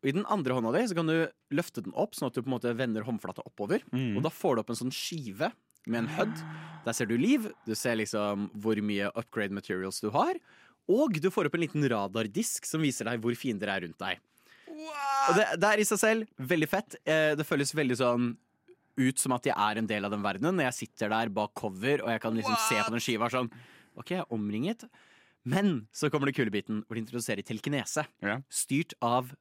Og 0.02 0.08
I 0.08 0.12
den 0.12 0.24
andre 0.24 0.54
hånda 0.54 0.72
di 0.72 0.86
så 0.88 0.94
kan 0.94 1.06
du 1.06 1.28
løfte 1.52 1.82
den 1.82 1.92
opp, 1.94 2.14
sånn 2.14 2.28
at 2.28 2.32
du 2.34 2.42
på 2.42 2.46
en 2.48 2.58
måte 2.58 2.74
vender 2.76 3.02
håndflata 3.04 3.42
oppover. 3.44 3.82
Mhm. 3.92 4.16
Og 4.16 4.22
da 4.22 4.30
får 4.30 4.54
du 4.56 4.60
opp 4.60 4.70
en 4.70 4.76
sånn 4.76 4.92
skive 4.92 5.52
med 5.86 5.98
en 6.04 6.08
HUD. 6.08 6.32
Der 6.86 6.92
ser 6.92 7.06
du 7.06 7.18
liv, 7.18 7.52
du 7.66 7.74
ser 7.74 7.96
liksom 7.96 8.50
hvor 8.56 8.76
mye 8.80 9.10
upgrade 9.14 9.50
materials 9.52 10.00
du 10.00 10.08
har. 10.10 10.34
Og 10.88 11.12
du 11.20 11.28
får 11.28 11.44
opp 11.46 11.54
en 11.54 11.60
liten 11.60 11.82
radardisk 11.88 12.64
som 12.64 12.80
viser 12.80 13.04
deg 13.04 13.20
hvor 13.20 13.36
fiender 13.36 13.68
er 13.68 13.80
rundt 13.82 13.98
deg. 13.98 14.18
Og 15.28 15.36
det, 15.38 15.46
det 15.62 15.68
er 15.70 15.82
i 15.82 15.86
seg 15.88 16.00
selv 16.00 16.48
veldig 16.52 16.68
fett. 16.70 16.96
Eh, 17.06 17.34
Det 17.38 17.46
føles 17.46 17.74
veldig 17.76 17.98
sånn 18.00 18.32
ut 19.00 19.18
som 19.22 19.32
at 19.32 19.46
jeg 19.48 19.54
er 19.56 19.78
en 19.80 19.86
del 19.88 20.04
av 20.04 20.12
den 20.12 20.24
verdenen. 20.24 20.58
Når 20.58 20.68
jeg 20.70 20.78
sitter 20.82 21.12
der 21.14 21.30
bak 21.32 21.54
cover 21.58 22.02
og 22.04 22.10
jeg 22.12 22.20
kan 22.24 22.34
liksom 22.36 22.58
se 22.68 22.80
på 22.82 22.92
den 22.92 23.00
skiva 23.04 23.30
sånn 23.32 23.48
OK, 23.96 24.10
jeg 24.14 24.20
er 24.24 24.34
omringet. 24.34 24.84
Men 25.48 25.86
så 25.92 26.10
kommer 26.12 26.28
det 26.30 26.36
kule 26.36 26.52
biten 26.54 26.82
hvor 26.86 26.96
de 26.96 27.02
introduserer 27.02 27.42
telekinese. 27.46 28.04
Ja. 28.22 28.38
Styrt 28.52 28.94
av 29.04 29.32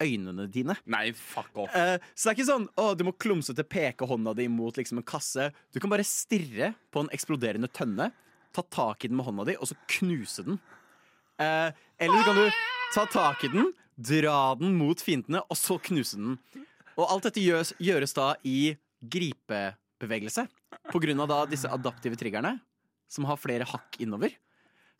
øynene 0.00 0.46
dine. 0.48 0.76
Nei, 0.88 1.10
fuck 1.12 1.50
off. 1.60 1.74
Eh, 1.76 1.98
så 2.16 2.28
det 2.28 2.32
er 2.32 2.38
ikke 2.38 2.48
sånn 2.48 2.68
å, 2.80 2.86
du 2.96 3.04
må 3.04 3.12
klumsete 3.20 3.66
peke 3.68 4.06
hånda 4.08 4.32
di 4.38 4.46
mot 4.48 4.78
liksom 4.80 5.02
en 5.02 5.06
kasse. 5.06 5.50
Du 5.74 5.80
kan 5.82 5.92
bare 5.92 6.06
stirre 6.08 6.72
på 6.90 7.02
en 7.04 7.10
eksploderende 7.12 7.68
tønne, 7.76 8.08
ta 8.56 8.64
tak 8.72 9.04
i 9.04 9.10
den 9.10 9.18
med 9.20 9.28
hånda 9.28 9.44
di, 9.50 9.58
og 9.60 9.68
så 9.68 9.76
knuse 9.98 10.46
den. 10.46 10.56
Eh, 11.40 11.68
eller 12.00 12.22
så 12.22 12.30
kan 12.30 12.40
du 12.40 12.62
ta 12.96 13.04
tak 13.12 13.44
i 13.46 13.52
den, 13.52 13.68
dra 14.00 14.54
den 14.58 14.74
mot 14.78 15.00
fiendene, 15.04 15.42
og 15.46 15.58
så 15.58 15.78
knuse 15.82 16.18
den. 16.18 16.38
Og 16.96 17.06
alt 17.06 17.28
dette 17.28 17.42
gjøres, 17.42 17.72
gjøres 17.80 18.16
da 18.16 18.32
i 18.46 18.74
gripebevegelse. 19.00 20.46
På 20.90 21.00
grunn 21.02 21.22
av 21.24 21.30
da 21.30 21.40
disse 21.50 21.70
adaptive 21.70 22.18
triggerne, 22.20 22.56
som 23.10 23.26
har 23.28 23.40
flere 23.40 23.66
hakk 23.68 24.00
innover. 24.02 24.34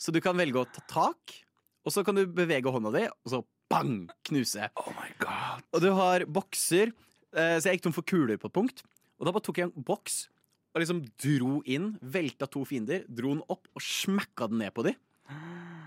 Så 0.01 0.13
du 0.15 0.21
kan 0.25 0.39
velge 0.39 0.63
å 0.63 0.69
ta 0.69 0.85
tak, 0.91 1.37
og 1.85 1.95
så 1.95 2.05
kan 2.05 2.17
du 2.17 2.25
bevege 2.29 2.73
hånda 2.73 2.93
di, 2.95 3.07
og 3.09 3.33
så 3.33 3.43
bang! 3.71 4.11
Knuse. 4.29 4.71
Oh 4.81 4.93
my 4.97 5.09
god. 5.23 5.65
Og 5.75 5.85
du 5.85 5.91
har 5.97 6.27
bokser, 6.29 6.93
eh, 7.35 7.57
så 7.61 7.71
jeg 7.71 7.79
gikk 7.79 7.89
tom 7.89 7.97
for 7.97 8.07
kuler 8.07 8.41
på 8.41 8.51
et 8.51 8.57
punkt. 8.57 8.85
Og 9.21 9.29
da 9.29 9.35
bare 9.35 9.45
tok 9.45 9.61
jeg 9.61 9.69
en 9.71 9.87
boks 9.87 10.23
og 10.71 10.83
liksom 10.83 11.03
dro 11.19 11.59
inn, 11.67 11.95
velta 12.01 12.47
to 12.51 12.63
fiender, 12.69 13.03
dro 13.11 13.35
den 13.35 13.43
opp 13.51 13.67
og 13.75 13.83
smakka 13.83 14.47
den 14.51 14.63
ned 14.63 14.75
på 14.77 14.85
dem. 14.87 14.99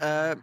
Eh, 0.04 0.34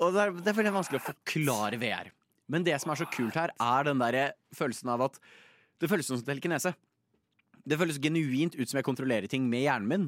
og 0.00 0.14
det 0.14 0.22
er, 0.22 0.30
det 0.40 0.48
er 0.52 0.56
veldig 0.58 0.72
vanskelig 0.74 1.00
å 1.00 1.06
forklare 1.10 1.78
VR. 1.80 2.10
Men 2.50 2.64
det 2.66 2.74
som 2.82 2.90
er 2.90 2.98
så 2.98 3.06
kult 3.12 3.36
her, 3.38 3.52
er 3.60 3.84
den 3.86 4.00
der 4.02 4.32
følelsen 4.56 4.90
av 4.90 5.04
at 5.06 5.18
det 5.80 5.88
føles 5.90 6.08
som 6.10 6.18
telekinese. 6.24 6.72
Det 7.68 7.76
føles 7.78 8.00
genuint 8.02 8.56
ut 8.56 8.66
som 8.68 8.80
jeg 8.80 8.86
kontrollerer 8.88 9.28
ting 9.30 9.44
med 9.48 9.62
hjernen 9.66 9.88
min. 9.88 10.06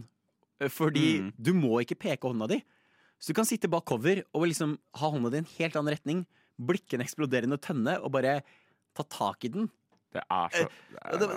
Eh, 0.61 0.69
Fordi 0.73 1.21
Mm. 1.21 1.33
du 1.39 1.53
må 1.55 1.81
ikke 1.85 1.99
peke 1.99 2.27
hånda 2.29 2.49
di. 2.49 2.63
Så 3.21 3.29
du 3.31 3.35
kan 3.35 3.45
sitte 3.47 3.71
bak 3.71 3.85
cover 3.87 4.25
og 4.35 4.49
liksom 4.49 4.79
ha 4.99 5.11
hånda 5.11 5.31
di 5.31 5.37
i 5.37 5.45
en 5.45 5.53
helt 5.59 5.77
annen 5.77 5.95
retning, 5.95 6.27
blikke 6.59 6.95
en 6.95 7.05
eksploderende 7.05 7.59
tønne 7.61 8.01
og 8.03 8.11
bare 8.13 8.43
ta 8.95 9.03
tak 9.05 9.45
i 9.45 9.49
den. 9.49 9.71
Det 10.13 10.23
er 10.23 10.51
så 10.55 10.65
Og 10.67 11.21
det, 11.23 11.29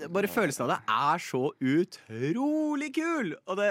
det, 0.00 0.08
bare 0.12 0.30
følelsen 0.30 0.64
av 0.64 0.72
det 0.72 0.78
er 0.94 1.22
så 1.22 1.42
utrolig 1.54 2.88
kul! 2.96 3.34
Og 3.46 3.60
det, 3.60 3.68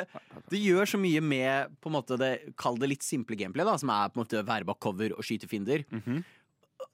det 0.51 0.61
gjør 0.61 0.93
så 0.93 0.99
mye 1.01 1.23
med 1.23 1.73
på 1.83 1.91
en 1.91 1.97
måte 1.97 2.17
det, 2.21 2.31
Kall 2.59 2.79
det 2.79 2.89
litt 2.93 3.05
simple 3.05 3.37
gameplay, 3.39 3.67
da, 3.67 3.75
som 3.81 3.91
er 3.93 4.13
på 4.13 4.19
en 4.19 4.23
måte 4.23 4.45
være 4.47 4.67
bak 4.69 4.79
cover 4.83 5.15
og 5.17 5.27
skyte 5.27 5.49
fiender. 5.51 5.83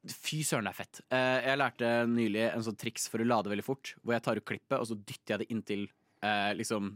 Fy 0.09 0.41
søren, 0.47 0.65
det 0.67 0.73
er 0.73 0.79
fett. 0.79 1.01
Eh, 1.13 1.38
jeg 1.49 1.59
lærte 1.59 1.91
nylig 2.09 2.45
en 2.49 2.65
sånn 2.65 2.77
triks 2.79 3.07
for 3.11 3.21
å 3.21 3.27
lade 3.27 3.51
veldig 3.51 3.65
fort, 3.65 3.93
hvor 4.01 4.15
jeg 4.15 4.25
tar 4.25 4.39
ut 4.39 4.47
klippet, 4.47 4.77
og 4.79 4.88
så 4.89 4.97
dytter 4.97 5.35
jeg 5.35 5.41
det 5.43 5.49
inntil 5.53 5.85
eh, 6.25 6.51
liksom 6.57 6.93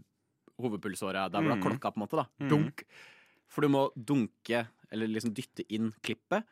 hovedpulsåra, 0.61 1.27
der 1.33 1.41
hvor 1.41 1.51
det 1.53 1.57
er 1.57 1.65
klokka, 1.65 1.91
på 1.91 1.99
en 1.99 2.05
måte. 2.05 2.21
da 2.21 2.49
Dunk. 2.51 2.85
For 3.51 3.65
du 3.65 3.69
må 3.73 3.87
dunke, 3.93 4.65
eller 4.93 5.09
liksom 5.09 5.33
dytte 5.35 5.65
inn 5.73 5.91
klippet. 6.05 6.45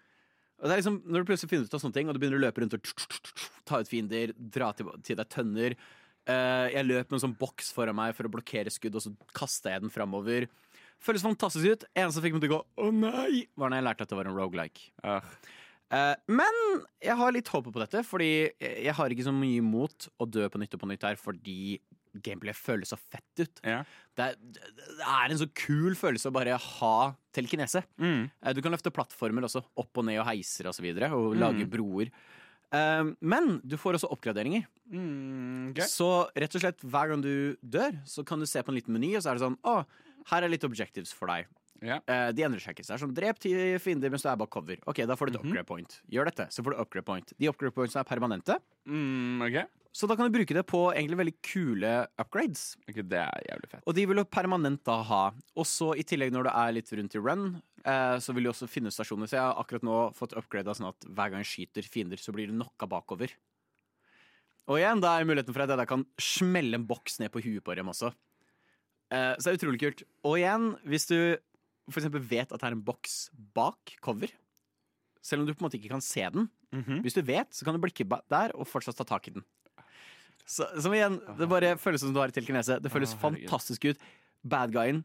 Og 0.61 0.69
det 0.69 0.75
er 0.75 0.81
liksom, 0.81 0.99
Når 1.05 1.23
du 1.23 1.29
plutselig 1.29 1.51
finner 1.51 1.65
ut 1.65 1.75
av 1.77 1.81
sånne 1.83 1.97
ting, 1.97 2.09
og 2.09 2.15
du 2.15 2.21
begynner 2.21 2.39
å 2.39 2.45
løpe 2.45 2.63
rundt 2.63 2.77
og 2.77 2.91
ta 3.67 3.81
ut 3.81 3.89
fiender, 3.89 4.33
dra 4.37 4.71
til, 4.77 4.91
til 5.05 5.17
deg 5.19 5.31
tønner 5.33 5.77
uh, 6.29 6.67
Jeg 6.69 6.87
løp 6.87 7.07
med 7.09 7.17
en 7.17 7.25
sånn 7.25 7.37
boks 7.39 7.71
foran 7.75 7.97
meg 7.97 8.13
for 8.17 8.29
å 8.29 8.33
blokkere 8.33 8.73
skudd, 8.73 8.99
og 8.99 9.05
så 9.05 9.13
kasta 9.37 9.73
jeg 9.73 9.85
den 9.85 9.93
framover. 9.93 10.47
Føles 11.01 11.25
fantastisk 11.25 11.65
ut. 11.65 11.87
Eneste 11.97 12.19
som 12.19 12.25
fikk 12.25 12.37
meg 12.37 12.45
til 12.45 12.53
å 12.53 12.59
gå 12.59 12.61
'å 12.77 12.93
nei', 12.93 13.47
var 13.57 13.71
når 13.71 13.81
jeg 13.81 13.87
lærte 13.89 14.05
at 14.05 14.13
det 14.13 14.19
var 14.19 14.29
en 14.29 14.37
rogelike. 14.37 14.91
Uh. 15.01 15.25
Eh, 15.91 16.13
men 16.31 16.59
jeg 17.03 17.17
har 17.19 17.33
litt 17.35 17.49
håpet 17.51 17.73
på 17.73 17.81
dette, 17.81 18.03
fordi 18.07 18.31
jeg 18.61 18.93
har 18.95 19.11
ikke 19.11 19.25
så 19.27 19.33
mye 19.35 19.59
imot 19.59 20.07
å 20.21 20.27
dø 20.29 20.45
på 20.47 20.61
nytt 20.61 20.77
og 20.77 20.83
på 20.83 20.91
nytt 20.91 21.03
her, 21.09 21.17
fordi 21.19 21.81
gameplay 22.19 22.53
føles 22.57 22.91
så 22.91 22.97
fett 22.99 23.43
ut. 23.43 23.61
Ja. 23.63 23.81
Det 24.17 24.25
er, 24.25 24.35
det 24.57 25.05
er 25.07 25.31
en 25.31 25.39
så 25.39 25.47
kul 25.55 25.95
følelse 25.95 26.27
å 26.31 26.35
bare 26.35 26.57
ha 26.59 26.93
telekinese. 27.35 27.83
Mm. 28.01 28.29
Eh, 28.41 28.53
Du 28.57 28.61
kan 28.61 28.73
løfte 28.75 28.91
plattformer 28.93 29.47
også, 29.47 29.63
opp 29.79 29.97
og 30.01 30.07
ned 30.09 30.19
og 30.19 30.27
heiser 30.27 30.67
og 30.67 30.75
så 30.75 30.83
videre, 30.83 31.11
og 31.15 31.37
lage 31.39 31.65
broer. 31.71 32.11
Eh, 32.71 33.03
men 33.21 33.61
du 33.63 33.77
får 33.79 33.99
også 33.99 34.11
oppgraderinger. 34.11 34.67
Mm, 34.91 35.71
okay. 35.71 35.87
Så 35.87 36.09
rett 36.35 36.55
og 36.55 36.63
slett 36.65 36.83
hver 36.83 37.13
gang 37.13 37.23
du 37.23 37.55
dør, 37.63 37.95
så 38.07 38.25
kan 38.27 38.39
du 38.39 38.45
se 38.49 38.59
på 38.63 38.71
en 38.73 38.79
liten 38.79 38.95
meny, 38.95 39.13
og 39.15 39.23
så 39.23 39.31
er 39.31 39.39
det 39.39 39.45
sånn 39.47 39.59
Å, 39.63 39.77
her 40.33 40.43
er 40.43 40.51
litt 40.51 40.67
objectives 40.67 41.13
for 41.15 41.31
deg. 41.31 41.47
Ja. 41.81 41.99
Eh, 42.07 42.31
de 42.31 42.43
endrer 42.45 42.61
seg 42.61 42.75
ikke. 42.75 42.85
Så 42.85 42.93
er 42.93 43.01
sånn, 43.01 43.13
Drep 43.17 43.39
ti 43.41 43.51
fiender 43.81 44.11
mens 44.13 44.21
du 44.21 44.29
er 44.29 44.35
bak 44.37 44.49
cover. 44.53 44.77
Ok, 44.87 44.97
Da 45.07 45.15
får 45.15 45.31
du 45.31 45.33
et 45.33 45.41
Mhm. 45.43 45.49
upgrade 45.49 45.65
point. 45.65 46.01
Gjør 46.11 46.25
dette, 46.25 46.47
så 46.53 46.61
får 46.63 46.71
du 46.75 46.77
upgrade 46.81 47.05
point. 47.05 47.33
De 47.39 47.47
upgrade 47.49 47.73
pointsene 47.73 48.01
er 48.01 48.03
permanente, 48.05 48.59
Mm, 48.85 49.41
okay. 49.41 49.65
så 49.91 50.07
da 50.07 50.15
kan 50.15 50.31
du 50.31 50.37
bruke 50.37 50.53
det 50.53 50.65
på 50.67 50.93
egentlig 50.93 51.17
veldig 51.17 51.35
kule 51.41 52.07
upgrades. 52.19 52.77
Ok, 52.87 52.95
Det 53.01 53.13
er 53.13 53.41
jævlig 53.49 53.69
fett. 53.69 53.83
Og 53.87 53.95
de 53.95 54.05
vil 54.05 54.15
du 54.15 54.23
permanent 54.25 54.83
da 54.83 55.01
ha. 55.01 55.31
Og 55.57 55.65
så 55.65 55.95
i 55.97 56.03
tillegg 56.03 56.31
når 56.31 56.43
du 56.43 56.49
er 56.49 56.71
litt 56.71 56.91
rundt 56.91 57.15
i 57.15 57.19
run, 57.19 57.61
eh, 57.83 58.17
så 58.17 58.31
vil 58.33 58.43
du 58.43 58.49
også 58.51 58.69
finne 58.69 58.91
stasjoner. 58.91 59.25
Så 59.27 59.31
jeg 59.31 59.39
har 59.41 59.55
akkurat 59.55 59.81
nå 59.81 60.13
fått 60.13 60.33
upgrada 60.37 60.75
sånn 60.75 60.89
at 60.89 60.99
hver 61.01 61.31
gang 61.31 61.41
jeg 61.43 61.67
skyter 61.67 61.83
fiender, 61.83 62.17
så 62.17 62.31
blir 62.31 62.45
du 62.47 62.53
knocka 62.53 62.87
bakover. 62.87 63.31
Og 64.67 64.77
igjen, 64.77 65.01
da 65.01 65.17
er 65.19 65.25
muligheten 65.25 65.51
for 65.53 65.61
at 65.63 65.69
jeg 65.69 65.87
kan 65.87 66.05
smelle 66.19 66.75
en 66.75 66.85
boks 66.85 67.19
ned 67.19 67.31
på 67.31 67.41
huet 67.43 67.63
på 67.63 67.75
dem 67.75 67.87
også. 67.87 68.13
Eh, 69.11 69.35
så 69.37 69.43
det 69.49 69.55
er 69.55 69.67
utrolig 69.67 69.79
kult. 69.81 70.03
Og 70.23 70.37
igjen, 70.37 70.79
hvis 70.87 71.07
du 71.07 71.37
eksempel 71.99 72.21
vet 72.21 72.51
at 72.51 72.59
det 72.61 72.67
er 72.69 72.71
en 72.77 72.81
boks 72.81 73.29
bak 73.55 73.95
cover, 74.01 74.29
selv 75.21 75.41
om 75.41 75.47
du 75.47 75.53
på 75.53 75.61
en 75.61 75.67
måte 75.69 75.77
ikke 75.79 75.89
kan 75.91 76.01
se 76.01 76.21
den, 76.29 76.49
Mhm. 76.71 77.01
hvis 77.03 77.13
du 77.13 77.21
vet, 77.21 77.51
så 77.51 77.65
kan 77.65 77.73
du 77.75 77.81
blikke 77.83 78.07
der 78.29 78.51
og 78.55 78.65
fortsatt 78.65 78.95
ta 78.95 79.03
tak 79.03 79.27
i 79.27 79.31
den. 79.31 79.43
Så, 80.45 80.65
som 80.81 80.91
igjen, 80.93 81.19
det 81.37 81.47
bare 81.49 81.75
føles 81.77 81.99
som 81.99 82.13
du 82.13 82.19
har 82.19 82.27
i 82.29 82.31
telekinese. 82.31 82.79
Det 82.81 82.89
føles 82.91 83.13
Å, 83.13 83.19
fantastisk 83.19 83.85
ut. 83.91 83.97
Bad 84.43 84.71
guyen 84.71 85.03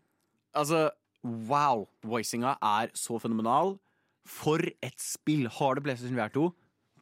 Altså, 0.54 0.90
wow! 1.22 1.86
Voicinga 2.02 2.56
er 2.62 2.88
så 2.94 3.20
fenomenal. 3.20 3.78
For 4.24 4.58
et 4.82 4.96
spill! 4.98 5.46
Har 5.48 5.74
du 5.74 5.82
PlayStation 5.82 6.16
VR 6.16 6.30
2? 6.32 6.46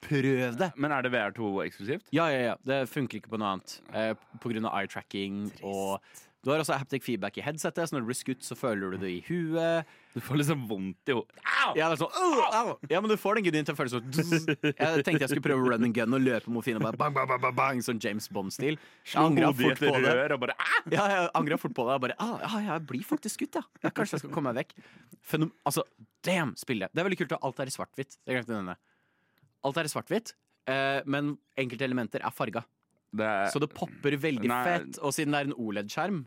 Prøv 0.02 0.56
det! 0.58 0.72
Men 0.76 0.90
er 0.92 1.02
det 1.02 1.12
VR2 1.12 1.62
eksklusivt? 1.64 2.08
Ja, 2.12 2.26
ja, 2.28 2.40
ja. 2.50 2.56
Det 2.64 2.88
funker 2.90 3.20
ikke 3.20 3.30
på 3.30 3.38
noe 3.38 3.54
annet. 3.54 3.80
Eh, 3.94 4.14
på 4.40 4.50
grunn 4.52 4.66
av 4.66 4.74
eye 4.80 4.88
tracking 4.90 5.52
og 5.62 6.00
Du 6.44 6.50
har 6.52 6.60
også 6.60 6.76
haptic 6.76 7.04
feedback 7.04 7.38
i 7.40 7.44
headsetet, 7.44 7.88
så 7.88 7.96
når 7.96 8.04
du 8.04 8.08
blir 8.10 8.18
skutt, 8.18 8.42
så 8.44 8.56
føler 8.58 8.92
du 8.92 8.98
det 9.00 9.10
i 9.14 9.20
huet. 9.24 9.88
Du 10.12 10.20
får 10.22 10.38
liksom 10.42 10.66
vondt 10.68 11.10
i 11.10 11.14
hodet. 11.16 11.40
Ja, 11.78 11.88
sånn, 11.96 12.12
ja, 12.92 13.00
men 13.00 13.08
du 13.08 13.16
får 13.18 13.38
den 13.38 13.46
genuint 13.46 13.70
til 13.70 13.74
å 13.74 13.78
føle 13.78 13.90
sånn 13.94 14.10
Jeg 14.12 15.04
tenkte 15.06 15.22
jeg 15.24 15.30
skulle 15.32 15.44
prøve 15.46 15.72
run 15.72 15.86
and 15.88 15.96
gun 15.96 16.14
og 16.14 16.20
løpe 16.20 16.52
mot 16.52 16.66
fienden 16.66 16.84
bang, 16.84 17.16
bang, 17.16 17.30
bang, 17.32 17.56
bang, 17.56 17.80
sånn 17.84 18.02
James 18.04 18.28
Bond-stil. 18.28 18.76
Jeg 19.08 19.18
angra 19.22 19.50
fort 19.56 19.80
på 19.80 19.94
det. 20.04 20.12
og 20.36 20.44
bare! 20.44 20.58
Ja, 20.92 21.08
jeg 21.08 21.32
angra 21.40 21.58
fort 21.64 21.76
på 21.80 21.88
det. 21.88 21.96
Og 21.96 22.04
bare, 22.04 22.18
ah, 22.20 22.36
ja, 22.44 22.62
jeg 22.68 22.86
blir 22.92 23.08
faktisk 23.08 23.40
skutt, 23.40 23.58
ja. 23.62 23.64
ja. 23.80 23.94
Kanskje 23.96 24.18
jeg 24.18 24.26
skal 24.26 24.36
komme 24.36 24.52
meg 24.52 24.66
vekk. 24.66 24.76
Fenom 25.32 25.54
altså, 25.64 25.86
damn, 26.26 26.52
spillet. 26.60 26.92
Det 26.92 27.00
er 27.00 27.08
veldig 27.08 27.22
kult 27.24 27.36
at 27.38 27.48
alt 27.48 27.64
er 27.64 27.72
i 27.72 27.76
svart-hvitt. 27.78 28.20
Å. 28.28 28.76
Alt 29.64 29.80
er 29.80 29.88
i 29.88 29.94
svart-hvitt, 29.96 30.36
eh, 30.68 31.00
men 31.08 31.34
enkelte 31.64 31.88
elementer 31.88 32.20
er 32.20 32.36
farga. 32.36 32.66
Det 33.14 33.32
Så 33.52 33.60
det 33.62 33.70
popper 33.74 34.16
veldig 34.18 34.50
Nei. 34.50 34.62
fett. 34.66 34.98
Og 35.00 35.14
siden 35.14 35.34
det 35.34 35.40
er 35.40 35.50
en 35.50 35.58
OLED-skjerm 35.58 36.24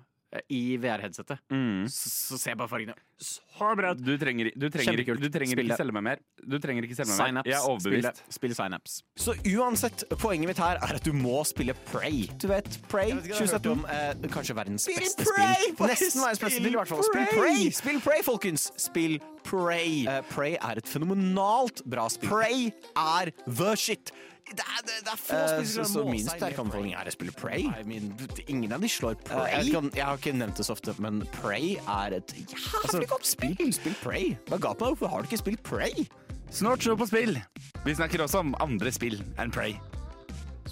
i 0.51 0.77
VR-headsetet, 0.77 1.39
mm. 1.51 1.85
så, 1.87 2.09
så 2.09 2.37
ser 2.37 2.51
jeg 2.51 2.59
bare 2.59 2.71
fargene 2.71 2.95
så 3.17 3.69
bra 3.75 3.91
ut. 3.95 4.01
Du 4.03 4.11
trenger, 4.21 4.51
du 4.53 4.67
trenger, 4.69 5.15
du 5.17 5.29
trenger 5.33 5.61
ikke 5.63 5.77
selge 5.79 5.93
meg 5.95 6.03
mer. 6.05 6.19
Du 6.43 6.57
trenger 6.61 6.85
ikke 6.85 6.97
selge 6.99 7.15
meg 7.15 7.39
mer. 7.39 7.47
Jeg 7.49 7.57
er 7.57 7.65
overbevist. 7.65 8.19
Spill, 8.19 8.35
spill 8.35 8.55
Synapse. 8.59 8.99
Så 9.17 9.33
uansett, 9.55 10.03
poenget 10.21 10.51
mitt 10.51 10.61
her 10.61 10.77
er 10.83 10.99
at 10.99 11.07
du 11.07 11.15
må 11.17 11.39
spille 11.47 11.73
Prey. 11.87 12.27
Du 12.37 12.49
vet, 12.51 12.69
Prey 12.91 13.15
2017. 13.15 13.71
Om, 13.71 13.87
eh, 13.89 14.29
kanskje 14.33 14.57
verdens 14.57 14.85
beste 14.91 15.25
Prey, 15.25 15.71
spill. 15.71 15.89
Nesten 15.89 16.21
verdens 16.21 16.43
beste 16.43 16.53
spill 16.53 16.55
spill, 16.59 16.75
i 16.75 16.81
hvert 16.81 16.93
fall. 16.93 17.03
Spill 17.09 17.27
Prey! 17.31 17.41
Prey! 17.41 17.73
Spill 17.79 18.01
Prey, 18.05 18.23
folkens! 18.27 18.69
Spill 18.77 19.17
Prey. 19.47 20.05
Uh, 20.05 20.21
Prey 20.29 20.57
er 20.61 20.83
et 20.83 20.89
fenomenalt 20.91 21.81
bra 21.89 22.09
spill. 22.13 22.35
Prey 22.35 22.69
er 22.93 23.33
the 23.47 23.73
shit. 23.79 24.13
Det 24.47 24.63
er, 24.63 24.83
det, 24.87 24.93
det 25.03 25.11
er 25.11 25.17
få 25.19 25.35
spillere 25.35 25.63
spill 25.67 25.85
som 25.85 25.89
så 25.91 26.03
min 26.07 26.23
sterke 26.23 26.61
anbefaling 26.63 26.93
er 26.95 27.09
å 27.09 27.11
spille 27.11 27.33
Prey. 27.35 27.65
I 27.67 27.83
mean, 27.87 28.13
ingen 28.47 28.71
av 28.71 28.79
de 28.83 28.89
slår 28.91 29.17
Prey. 29.27 29.49
jeg, 29.51 29.73
kan, 29.75 29.89
jeg 29.97 30.05
har 30.07 30.21
ikke 30.21 30.33
nevnt 30.39 30.61
det 30.61 30.65
så 30.67 30.75
ofte, 30.77 30.95
men 31.03 31.19
Prey 31.35 31.73
er 31.83 32.15
et 32.21 32.31
jævlig 32.37 33.09
godt 33.11 33.27
spill. 33.27 33.57
Spill 33.75 33.97
Prey. 33.99 34.31
Hva 34.47 34.61
ga 34.63 34.71
på? 34.79 34.93
Hvorfor 34.93 35.11
har 35.11 35.25
du 35.25 35.27
ikke 35.27 35.41
spilt 35.43 35.63
Prey? 35.67 36.07
Snart 36.53 36.83
show 36.85 36.95
på 36.95 37.05
spill. 37.09 37.35
Vi 37.83 37.95
snakker 37.99 38.23
også 38.23 38.39
om 38.45 38.55
andre 38.63 38.91
spill 38.95 39.19
enn 39.35 39.51
Prey. 39.51 39.75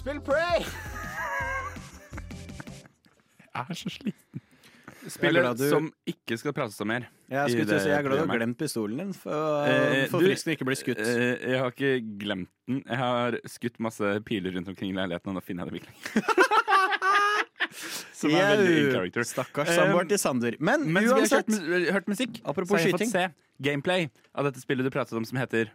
Spill 0.00 0.22
Prey! 0.24 0.64
Jeg 3.56 3.64
er 3.70 3.76
så 3.76 3.88
sliten. 3.92 4.40
Er 5.06 5.30
glad 5.32 5.56
du- 5.58 5.70
som 5.70 5.92
ikke 6.06 6.36
skal 6.38 6.52
prates 6.52 6.80
om 6.80 6.88
mer. 6.88 7.06
Jeg, 7.30 7.50
skulle 7.50 7.66
til 7.66 7.76
å 7.76 7.80
si, 7.82 7.88
jeg 7.88 7.98
er 7.98 8.02
glad 8.06 8.18
du 8.18 8.26
har 8.26 8.38
glemt 8.38 8.56
pistolen 8.58 8.96
din, 8.98 9.12
for, 9.12 9.64
Eh, 9.66 10.06
for 10.10 10.18
du- 10.20 10.26
fristen 10.26 10.52
ikke 10.56 10.64
blir 10.66 10.76
skutt. 10.78 10.98
Eh, 10.98 11.38
jeg 11.50 11.58
har 11.58 11.70
ikke 11.70 12.18
glemt 12.18 12.48
den. 12.66 12.82
Jeg 12.86 12.96
har 12.98 13.32
skutt 13.46 13.78
masse 13.80 14.20
piler 14.24 14.52
rundt 14.54 14.68
omkring 14.68 14.90
i 14.90 14.94
leiligheten, 14.98 15.28
og 15.28 15.34
nå 15.38 15.42
finner 15.42 15.64
jeg 15.64 15.72
det 15.72 15.80
virkelig. 15.80 15.94
Som 18.16 18.30
er 18.32 18.56
veldig 18.56 18.76
in 18.86 18.92
character. 18.94 19.22
Stakkars 19.28 19.68
samboeren 19.76 20.08
til 20.08 20.18
Sander. 20.18 20.54
Men, 20.60 20.86
Mens 20.92 21.12
vi 21.12 21.28
har 21.28 21.92
hørt, 21.92 22.06
musikk, 22.08 22.40
Apropos 22.44 22.80
så 22.80 22.84
jeg 22.86 22.92
skyting. 22.94 23.10
fått 23.10 23.12
se 23.12 23.28
gameplay 23.62 24.08
av 24.34 24.44
dette 24.48 24.60
spillet 24.62 24.84
du 24.86 24.90
pratet 24.90 25.12
om 25.18 25.24
som 25.28 25.36
heter 25.38 25.68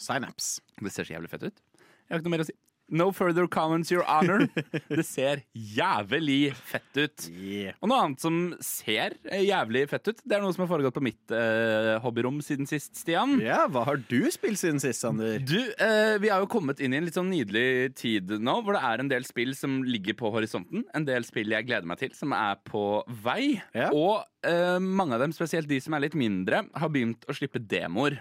Synapse. 0.00 0.60
Det 0.80 0.92
ser 0.94 1.04
så 1.08 1.12
jævlig 1.16 1.28
fett 1.32 1.42
ut. 1.48 1.56
Jeg 1.76 2.14
har 2.14 2.18
ikke 2.20 2.28
noe 2.30 2.36
mer 2.36 2.44
å 2.44 2.46
si. 2.46 2.52
No 2.90 3.12
further 3.14 3.46
comments, 3.46 3.90
your 3.92 4.04
honor. 4.08 4.46
Det 4.90 5.04
ser 5.06 5.44
jævlig 5.54 6.52
fett 6.54 6.98
ut. 6.98 7.26
Yeah. 7.30 7.76
Og 7.80 7.90
noe 7.90 8.00
annet 8.02 8.22
som 8.22 8.38
ser 8.64 9.14
jævlig 9.30 9.84
fett 9.90 10.10
ut, 10.10 10.22
det 10.24 10.36
er 10.36 10.42
noe 10.42 10.54
som 10.54 10.64
har 10.64 10.70
foregått 10.72 10.96
på 10.96 11.04
mitt 11.04 11.34
eh, 11.34 11.92
hobbyrom 12.02 12.40
siden 12.44 12.68
sist, 12.68 12.96
Stian. 12.98 13.36
Ja, 13.44 13.62
hva 13.70 13.84
har 13.86 14.00
du 14.10 14.18
spilt 14.34 14.60
siden 14.60 14.82
sist, 14.82 15.04
Sander? 15.04 15.38
Du, 15.38 15.58
eh, 15.78 16.16
Vi 16.22 16.32
har 16.32 16.42
jo 16.42 16.50
kommet 16.50 16.82
inn 16.82 16.94
i 16.94 16.98
en 17.00 17.06
litt 17.06 17.18
sånn 17.18 17.30
nydelig 17.30 17.94
tid 18.00 18.34
nå, 18.42 18.56
hvor 18.64 18.76
det 18.76 18.82
er 18.90 19.04
en 19.04 19.12
del 19.12 19.26
spill 19.28 19.54
som 19.58 19.80
ligger 19.86 20.18
på 20.18 20.32
horisonten. 20.34 20.84
En 20.96 21.06
del 21.06 21.26
spill 21.28 21.54
jeg 21.54 21.68
gleder 21.70 21.88
meg 21.88 22.02
til, 22.02 22.14
som 22.18 22.34
er 22.36 22.58
på 22.66 22.84
vei. 23.22 23.60
Yeah. 23.76 23.94
Og 23.94 24.24
eh, 24.46 24.78
mange 24.82 25.16
av 25.16 25.24
dem, 25.24 25.36
spesielt 25.36 25.70
de 25.70 25.78
som 25.82 25.94
er 25.94 26.08
litt 26.08 26.18
mindre, 26.18 26.64
har 26.74 26.92
begynt 26.92 27.26
å 27.30 27.36
slippe 27.36 27.62
demoer. 27.62 28.18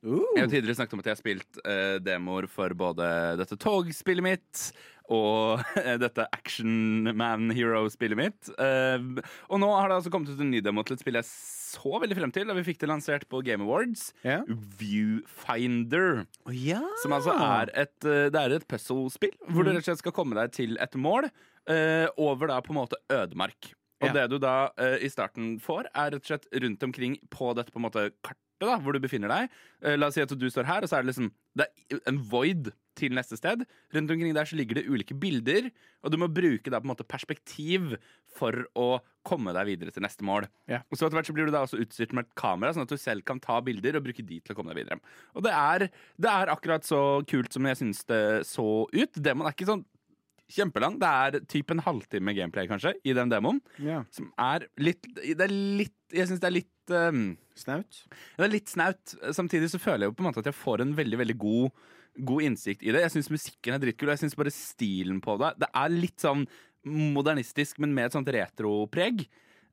Uh. 0.00 0.22
Jeg 0.32 0.46
har 0.46 0.48
tidligere 0.48 0.78
snakket 0.78 0.96
om 0.96 1.02
at 1.02 1.08
jeg 1.10 1.12
har 1.12 1.20
spilt 1.20 1.60
uh, 1.60 1.98
demoer 2.00 2.46
for 2.48 2.72
både 2.76 3.04
dette 3.36 3.58
togspillet 3.60 4.24
mitt 4.24 4.62
og 5.12 5.60
uh, 5.60 5.96
dette 6.04 6.24
Action 6.32 7.10
Man 7.18 7.50
Hero-spillet 7.52 8.16
mitt. 8.16 8.50
Eh, 8.62 9.02
og 9.50 9.60
nå 9.60 9.68
har 9.74 9.90
det 9.90 9.98
altså 9.98 10.12
kommet 10.14 10.30
ut 10.30 10.40
en 10.40 10.52
ny 10.54 10.60
demo 10.64 10.84
til 10.86 10.94
et 10.94 11.02
spill 11.02 11.18
jeg 11.18 11.26
så 11.26 11.98
veldig 12.00 12.16
frem 12.16 12.32
til 12.34 12.48
da 12.48 12.54
vi 12.56 12.64
fikk 12.68 12.80
det 12.80 12.88
lansert 12.88 13.26
på 13.28 13.42
Game 13.44 13.66
Awards. 13.66 14.12
Yeah. 14.22 14.46
Viewfinder. 14.78 16.22
Oh, 16.46 16.54
yeah. 16.54 16.86
Som 17.02 17.16
altså 17.16 17.34
er 17.34 17.74
et, 17.82 17.96
det 18.06 18.38
er 18.38 18.54
et 18.54 18.68
puzzle-spill 18.70 19.34
hvor 19.50 19.66
du 19.66 19.72
rett 19.72 19.82
og 19.82 19.90
slett 19.90 20.04
skal 20.04 20.14
komme 20.14 20.38
deg 20.38 20.54
til 20.54 20.78
et 20.82 20.94
mål 20.94 21.28
over 22.18 22.50
da 22.50 22.60
på 22.64 22.72
en 22.72 22.80
måte 22.80 22.98
ødemark. 23.10 23.74
Og 24.00 24.08
yeah. 24.08 24.16
det 24.16 24.28
du 24.32 24.38
da 24.42 24.54
i 25.02 25.10
starten 25.12 25.58
får, 25.62 25.90
er 25.90 26.14
rett 26.14 26.22
og 26.22 26.32
slett 26.32 26.48
rundt 26.64 26.86
omkring 26.86 27.18
på 27.34 27.50
dette 27.58 27.74
på 27.74 27.82
en 27.82 27.86
måte 27.90 28.06
kartet 28.60 28.68
da, 28.68 28.78
hvor 28.82 28.92
du 28.92 29.00
befinner 29.00 29.30
deg. 29.30 29.50
Eh, 29.82 29.96
la 29.96 30.08
oss 30.08 30.14
si 30.14 30.22
at 30.22 30.28
du 30.36 30.50
står 30.50 30.68
her, 30.68 30.84
og 30.84 30.90
så 30.90 30.98
er 30.98 31.04
det 31.04 31.12
liksom 31.12 31.32
det 31.56 31.66
er 31.66 32.00
en 32.06 32.20
void 32.30 32.70
til 32.98 33.14
neste 33.14 33.36
sted. 33.36 33.64
Rundt 33.94 34.10
omkring 34.10 34.34
der 34.34 34.44
så 34.44 34.56
ligger 34.56 34.78
det 34.78 34.88
ulike 34.88 35.14
bilder, 35.14 35.70
og 36.04 36.12
du 36.12 36.18
må 36.20 36.28
bruke 36.28 36.70
da 36.70 36.80
på 36.80 36.86
en 36.86 36.92
måte 36.92 37.06
perspektiv 37.06 37.96
for 38.36 38.54
å 38.78 39.00
komme 39.26 39.52
deg 39.52 39.66
videre 39.66 39.90
til 39.90 40.04
neste 40.04 40.24
mål. 40.24 40.46
Ja. 40.70 40.82
Og 40.90 40.98
så 40.98 41.06
etter 41.06 41.18
hvert 41.18 41.28
så 41.28 41.34
blir 41.34 41.48
du 41.48 41.54
da 41.54 41.64
også 41.64 41.80
utstyrt 41.80 42.14
med 42.14 42.28
et 42.28 42.36
kamera, 42.38 42.72
sånn 42.74 42.86
at 42.86 42.92
du 42.92 43.00
selv 43.00 43.24
kan 43.26 43.40
ta 43.42 43.58
bilder 43.64 43.98
og 43.98 44.06
bruke 44.06 44.24
de 44.24 44.40
til 44.40 44.54
å 44.54 44.58
komme 44.58 44.74
deg 44.74 44.84
videre. 44.84 45.00
Og 45.34 45.44
det 45.46 45.54
er, 45.56 45.88
det 46.20 46.30
er 46.30 46.52
akkurat 46.52 46.86
så 46.86 47.20
kult 47.30 47.52
som 47.52 47.66
jeg 47.66 47.80
syns 47.80 48.04
det 48.10 48.22
så 48.48 48.68
ut. 48.86 49.18
Demon 49.18 49.48
er 49.48 49.56
ikke 49.56 49.70
sånn 49.72 49.86
kjempelang. 50.50 50.98
Det 51.00 51.08
er 51.08 51.38
typ 51.50 51.70
en 51.74 51.82
halvtime 51.86 52.34
gameplay, 52.36 52.68
kanskje, 52.70 52.94
i 53.06 53.14
den 53.16 53.30
demoen. 53.32 53.60
ja. 53.82 54.02
Som 54.14 54.32
er 54.40 54.66
litt 54.82 55.06
Det 55.14 55.40
er 55.46 55.52
litt 55.54 55.94
Jeg 56.12 56.26
syns 56.30 56.40
det 56.42 56.48
er 56.50 56.56
litt 56.58 56.94
um, 56.94 57.36
Snaut. 57.54 58.00
det 58.38 58.46
er 58.46 58.52
litt 58.54 58.70
snaut. 58.72 59.14
Samtidig 59.36 59.68
så 59.70 59.78
føler 59.78 60.06
jeg 60.06 60.10
jo 60.10 60.16
på 60.18 60.24
en 60.24 60.30
måte 60.30 60.40
at 60.42 60.48
jeg 60.50 60.56
får 60.58 60.80
en 60.82 60.94
veldig 60.96 61.18
veldig 61.20 61.36
god, 61.38 61.84
god 62.30 62.46
innsikt 62.48 62.82
i 62.82 62.90
det. 62.94 63.02
Jeg 63.04 63.12
syns 63.14 63.30
musikken 63.30 63.76
er 63.76 63.82
drittkul, 63.82 64.08
og 64.08 64.14
jeg 64.16 64.22
syns 64.24 64.38
bare 64.40 64.52
stilen 64.54 65.20
på 65.22 65.36
det 65.42 65.52
Det 65.60 65.68
er 65.76 65.92
litt 65.94 66.24
sånn 66.24 66.46
modernistisk, 66.88 67.78
men 67.84 67.92
med 67.94 68.08
et 68.08 68.16
sånt 68.16 68.30
retropreg. 68.32 69.26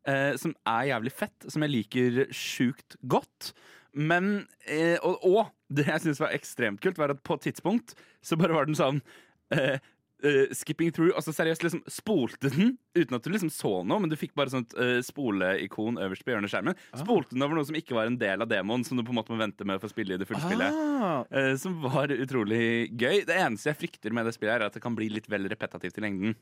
Eh, 0.07 0.35
som 0.39 0.53
er 0.67 0.89
jævlig 0.93 1.11
fett, 1.11 1.47
som 1.51 1.63
jeg 1.65 1.73
liker 1.73 2.19
sjukt 2.35 2.95
godt. 3.11 3.51
Men 3.97 4.45
eh, 4.67 4.95
og, 5.03 5.23
og 5.27 5.49
det 5.73 5.87
jeg 5.89 6.03
syns 6.05 6.21
var 6.23 6.35
ekstremt 6.35 6.79
kult, 6.83 6.99
var 7.01 7.11
at 7.15 7.23
på 7.27 7.35
et 7.39 7.47
tidspunkt 7.49 7.95
så 8.23 8.37
bare 8.39 8.55
var 8.55 8.69
den 8.69 8.77
sånn 8.77 9.01
eh, 9.55 9.79
eh, 10.23 10.53
skipping 10.55 10.91
through, 10.95 11.11
Altså 11.17 11.33
seriøst 11.35 11.63
liksom 11.65 11.83
spolte 11.91 12.49
den 12.53 12.77
uten 12.97 13.17
at 13.17 13.23
du 13.25 13.29
liksom 13.33 13.51
så 13.53 13.71
noe, 13.85 13.99
men 14.01 14.09
du 14.09 14.15
fikk 14.17 14.33
bare 14.37 14.49
sånt 14.53 14.73
uh, 14.77 14.97
spoleikon 15.05 15.99
øverst 16.01 16.25
på 16.25 16.33
hjørnet 16.33 16.49
av 16.49 16.53
skjermen. 16.55 16.77
Spolte 16.97 17.35
den 17.35 17.45
over 17.45 17.59
noe 17.59 17.67
som 17.69 17.77
ikke 17.77 17.95
var 17.97 18.09
en 18.09 18.17
del 18.17 18.41
av 18.41 18.49
demoen, 18.49 18.85
som 18.87 18.97
du 18.97 19.03
på 19.05 19.13
en 19.13 19.19
måte 19.19 19.33
må 19.33 19.39
vente 19.41 19.67
med 19.67 19.81
for 19.81 19.89
å 19.89 19.93
spille 19.93 20.17
i 20.17 20.21
det 20.21 20.29
fullspillet. 20.29 20.81
Ah, 20.97 21.23
Uh, 21.31 21.53
som 21.59 21.77
var 21.83 22.11
utrolig 22.11 22.89
gøy. 22.97 23.21
Det 23.27 23.35
eneste 23.37 23.69
jeg 23.71 23.77
frykter 23.83 24.13
med 24.15 24.25
det 24.27 24.33
spillet, 24.35 24.55
er 24.57 24.65
at 24.67 24.73
det 24.75 24.81
kan 24.83 24.95
bli 24.97 25.07
litt 25.13 25.27
vel 25.29 25.45
repetativt 25.51 25.97
i 25.99 26.03
lengden. 26.07 26.35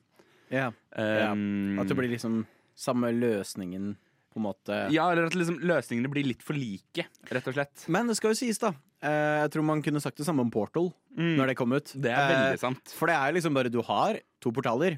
ja. 0.53 0.71
Ja. 0.95 1.31
Um, 1.33 1.79
At 1.81 1.89
det 1.89 1.97
blir 1.97 2.09
liksom 2.11 2.45
samme 2.77 3.11
løsningen, 3.15 3.95
på 4.33 4.39
en 4.39 4.43
måte. 4.47 4.77
Ja, 4.91 5.09
eller 5.11 5.29
at 5.29 5.35
liksom 5.35 5.61
løsningene 5.63 6.11
blir 6.11 6.27
litt 6.27 6.43
for 6.43 6.57
like, 6.59 7.05
rett 7.31 7.47
og 7.47 7.55
slett. 7.55 7.85
Men 7.91 8.07
det 8.11 8.17
skal 8.19 8.33
jo 8.33 8.39
sies, 8.39 8.59
da. 8.59 8.73
Eh, 9.05 9.39
jeg 9.45 9.51
tror 9.53 9.65
man 9.67 9.83
kunne 9.85 10.01
sagt 10.01 10.17
det 10.17 10.25
samme 10.25 10.41
om 10.41 10.49
Portal 10.53 10.89
når 11.15 11.51
det 11.51 11.55
kom 11.59 11.71
ut. 11.75 11.91
Det 11.93 12.09
er 12.11 12.17
Eh, 12.17 12.31
veldig 12.33 12.59
sant. 12.59 12.89
For 12.97 13.07
det 13.11 13.15
er 13.15 13.35
liksom 13.37 13.53
bare 13.55 13.69
du 13.71 13.81
har 13.85 14.17
to 14.41 14.51
portaler. 14.51 14.97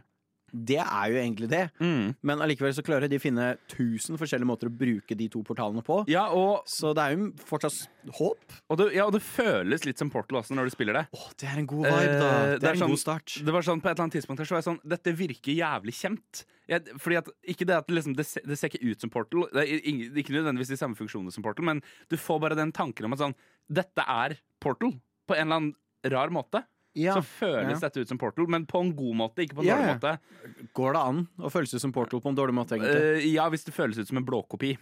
Det 0.51 0.77
er 0.79 1.11
jo 1.11 1.17
egentlig 1.19 1.49
det. 1.51 1.63
Mm. 1.83 2.15
Men 2.23 2.39
allikevel 2.43 2.71
så 2.73 2.83
klarer 2.85 3.09
de 3.11 3.17
å 3.19 3.23
finne 3.23 3.57
tusen 3.67 4.17
forskjellige 4.17 4.47
måter 4.47 4.69
å 4.69 4.73
bruke 4.73 5.15
de 5.19 5.27
to 5.33 5.41
portalene 5.43 5.83
på. 5.83 5.99
Ja, 6.07 6.27
og, 6.31 6.63
Så 6.69 6.93
det 6.95 7.03
er 7.03 7.15
jo 7.17 7.31
fortsatt 7.49 7.87
håp. 8.17 8.39
og, 8.69 8.77
det, 8.79 8.93
ja, 8.95 9.05
og 9.05 9.11
det 9.17 9.21
føles 9.21 9.83
litt 9.85 9.99
som 9.99 10.09
Portal 10.09 10.39
også 10.39 10.55
når 10.55 10.69
du 10.69 10.75
spiller 10.77 10.93
det. 11.01 11.05
Åh, 11.13 11.27
det 11.37 11.49
er 11.51 11.57
en 11.59 11.67
god 11.67 11.83
vibe, 11.85 12.19
da. 12.21 12.29
Eh, 12.53 12.57
Det 12.59 12.69
er 12.69 12.71
en 12.77 12.79
sånn- 12.85 12.93
god 12.95 13.03
start. 13.03 13.37
Det 13.43 13.53
var 13.53 13.61
sånn 13.67 13.81
På 13.81 13.89
et 13.89 13.97
eller 13.97 14.03
annet 14.07 14.15
tidspunkt 14.21 14.39
her 14.39 14.45
så 14.45 14.55
var 14.55 14.61
jeg 14.63 14.69
sånn 14.71 14.79
Dette 14.87 15.13
virker 15.13 15.51
jævlig 15.57 15.93
kjent. 15.99 16.45
Jeg, 16.67 16.83
fordi 16.99 17.17
at, 17.17 17.27
ikke 17.47 17.65
det 17.67 17.75
at 17.77 17.87
liksom, 17.87 18.15
det, 18.15 18.25
se, 18.25 18.41
det 18.43 18.57
ser 18.59 18.69
ikke 18.69 18.91
ut 18.91 18.99
som 19.01 19.09
Portal. 19.09 19.45
Det 19.53 19.63
er 19.63 19.83
ikke 20.19 20.35
nødvendigvis 20.35 20.71
de 20.71 20.77
samme 20.79 20.95
funksjonene 20.99 21.31
som 21.31 21.43
Portal, 21.43 21.63
men 21.65 21.81
du 22.09 22.17
får 22.17 22.39
bare 22.43 22.55
den 22.59 22.71
tanken 22.71 23.05
om 23.05 23.13
at 23.13 23.19
sånn 23.19 23.35
Dette 23.71 24.03
er 24.07 24.37
Portal. 24.63 24.93
På 25.27 25.35
en 25.35 25.47
eller 25.51 25.55
annen 25.59 25.75
rar 26.07 26.29
måte. 26.31 26.63
Ja. 26.97 27.15
Så 27.17 27.23
føles 27.27 27.75
ja. 27.75 27.79
dette 27.87 28.01
ut 28.03 28.11
som 28.11 28.19
Portal, 28.21 28.47
men 28.49 28.65
på 28.69 28.81
en 28.81 28.91
god 28.97 29.17
måte, 29.21 29.45
ikke 29.45 29.59
på 29.59 29.65
en 29.65 29.69
Ja, 29.69 29.77
dårlig 29.77 29.89
ja. 29.91 29.97
måte. 29.97 30.67
Går 30.77 30.97
det 30.97 31.01
an 31.11 31.23
å 31.37 31.51
føles 31.53 31.73
ut 31.75 31.83
som 31.83 31.93
Portal 31.95 32.23
på 32.23 32.33
en 32.33 32.39
dårlig 32.39 32.55
måte, 32.57 32.77
egentlig? 32.77 33.23
Uh, 33.23 33.27
ja, 33.29 33.47
hvis 33.53 33.67
det 33.67 33.75
føles 33.75 33.99
ut 34.01 34.09
som 34.09 34.21
en 34.21 34.27
blåkopi. 34.27 34.75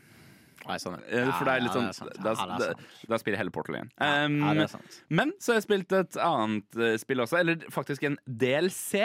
Nei, 0.66 0.78
sånn, 0.82 0.96
Ja, 1.12 1.30
for 1.36 1.46
det 1.46 1.54
er 1.54 1.62
litt 1.62 1.76
sånn 1.76 1.90
er 1.92 2.24
da, 2.24 2.34
Ja, 2.34 3.14
er 3.14 3.22
spiller 3.22 3.38
hele 3.38 3.44
heller 3.44 3.54
Portal 3.54 3.80
igjen. 3.80 3.92
Ja, 4.00 4.26
Um, 4.26 4.40
er. 4.50 4.90
Men 5.10 5.34
så 5.40 5.54
har 5.54 5.60
jeg 5.60 5.68
spilt 5.68 5.94
et 5.94 6.18
annet 6.22 6.80
eh, 6.80 6.96
spill 7.02 7.22
også, 7.22 7.38
eller 7.44 7.68
faktisk 7.74 8.08
en 8.08 8.18
DLC. 8.26 9.04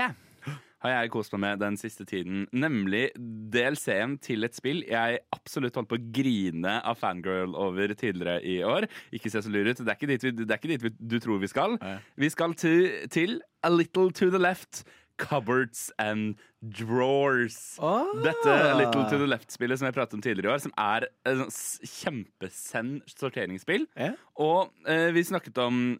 Har 0.80 0.94
jeg 0.94 1.12
kost 1.12 1.34
meg 1.34 1.42
med 1.44 1.60
den 1.60 1.76
siste 1.80 2.06
tiden. 2.08 2.46
Nemlig 2.56 3.10
DLC-en 3.16 4.16
til 4.22 4.46
et 4.48 4.56
spill 4.56 4.80
jeg 4.88 5.20
absolutt 5.34 5.76
holdt 5.76 5.90
på 5.90 5.98
å 5.98 6.06
grine 6.16 6.78
av 6.80 6.96
fangirl 7.00 7.52
over 7.58 7.92
tidligere 7.92 8.40
i 8.46 8.60
år. 8.64 8.88
Ikke 9.12 9.32
se 9.32 9.42
så 9.44 9.52
lur 9.52 9.68
ut. 9.68 9.76
Det 9.76 9.88
er 9.88 9.98
ikke 9.98 10.12
dit, 10.12 10.24
vi, 10.24 10.32
det 10.40 10.48
er 10.48 10.62
ikke 10.62 10.72
dit 10.72 10.88
vi, 10.88 10.94
du 11.12 11.18
tror 11.20 11.42
vi 11.42 11.52
skal. 11.52 11.76
Nei. 11.82 11.98
Vi 12.24 12.32
skal 12.32 12.56
til, 12.56 12.88
til 13.12 13.38
A 13.66 13.72
Little 13.74 14.08
To 14.16 14.32
The 14.32 14.40
Left. 14.40 14.84
Cupboards 15.20 15.90
and 15.98 16.36
Drawers. 16.64 17.76
Oh. 17.78 18.08
Dette 18.24 18.54
Little 18.78 19.04
To 19.10 19.18
The 19.20 19.28
Left-spillet 19.28 19.80
som 19.80 19.88
jeg 19.90 19.96
pratet 19.96 20.16
om 20.16 20.22
tidligere 20.24 20.48
i 20.48 20.54
år, 20.54 20.62
som 20.64 20.72
er 20.80 21.06
et 21.28 21.58
kjempesend 22.00 23.02
sorteringsspill. 23.12 23.84
Yeah. 23.98 24.16
Og 24.40 24.72
eh, 24.88 25.10
vi 25.12 25.24
snakket 25.28 25.60
om 25.60 25.98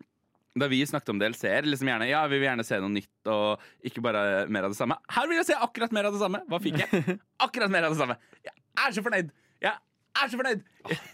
da 0.58 0.66
vi 0.70 0.80
snakket 0.86 1.12
om 1.12 1.20
DLC-er, 1.20 1.68
liksom 1.68 1.90
gjerne, 1.90 2.08
ja, 2.10 2.24
vi 2.30 2.40
vil 2.40 2.48
gjerne 2.48 2.64
se 2.66 2.80
noe 2.82 2.90
nytt 2.90 3.30
og 3.30 3.86
ikke 3.86 4.02
bare 4.02 4.22
mer 4.50 4.66
av 4.66 4.74
det 4.74 4.78
samme. 4.80 4.96
Her 5.14 5.28
vil 5.30 5.38
jeg 5.38 5.50
se 5.52 5.58
akkurat 5.66 5.94
mer 5.94 6.08
av 6.08 6.16
det 6.16 6.22
samme! 6.22 6.40
Hva 6.50 6.58
fikk 6.62 6.80
jeg? 6.82 7.18
Akkurat 7.46 7.70
mer 7.72 7.86
av 7.86 7.94
det 7.94 8.00
samme! 8.00 8.16
Jeg 8.48 8.56
er 8.56 8.96
så 8.96 9.04
fornøyd! 9.06 9.30
Jeg 9.62 9.76
er 10.18 10.32
så 10.32 10.40
fornøyd! 10.40 10.64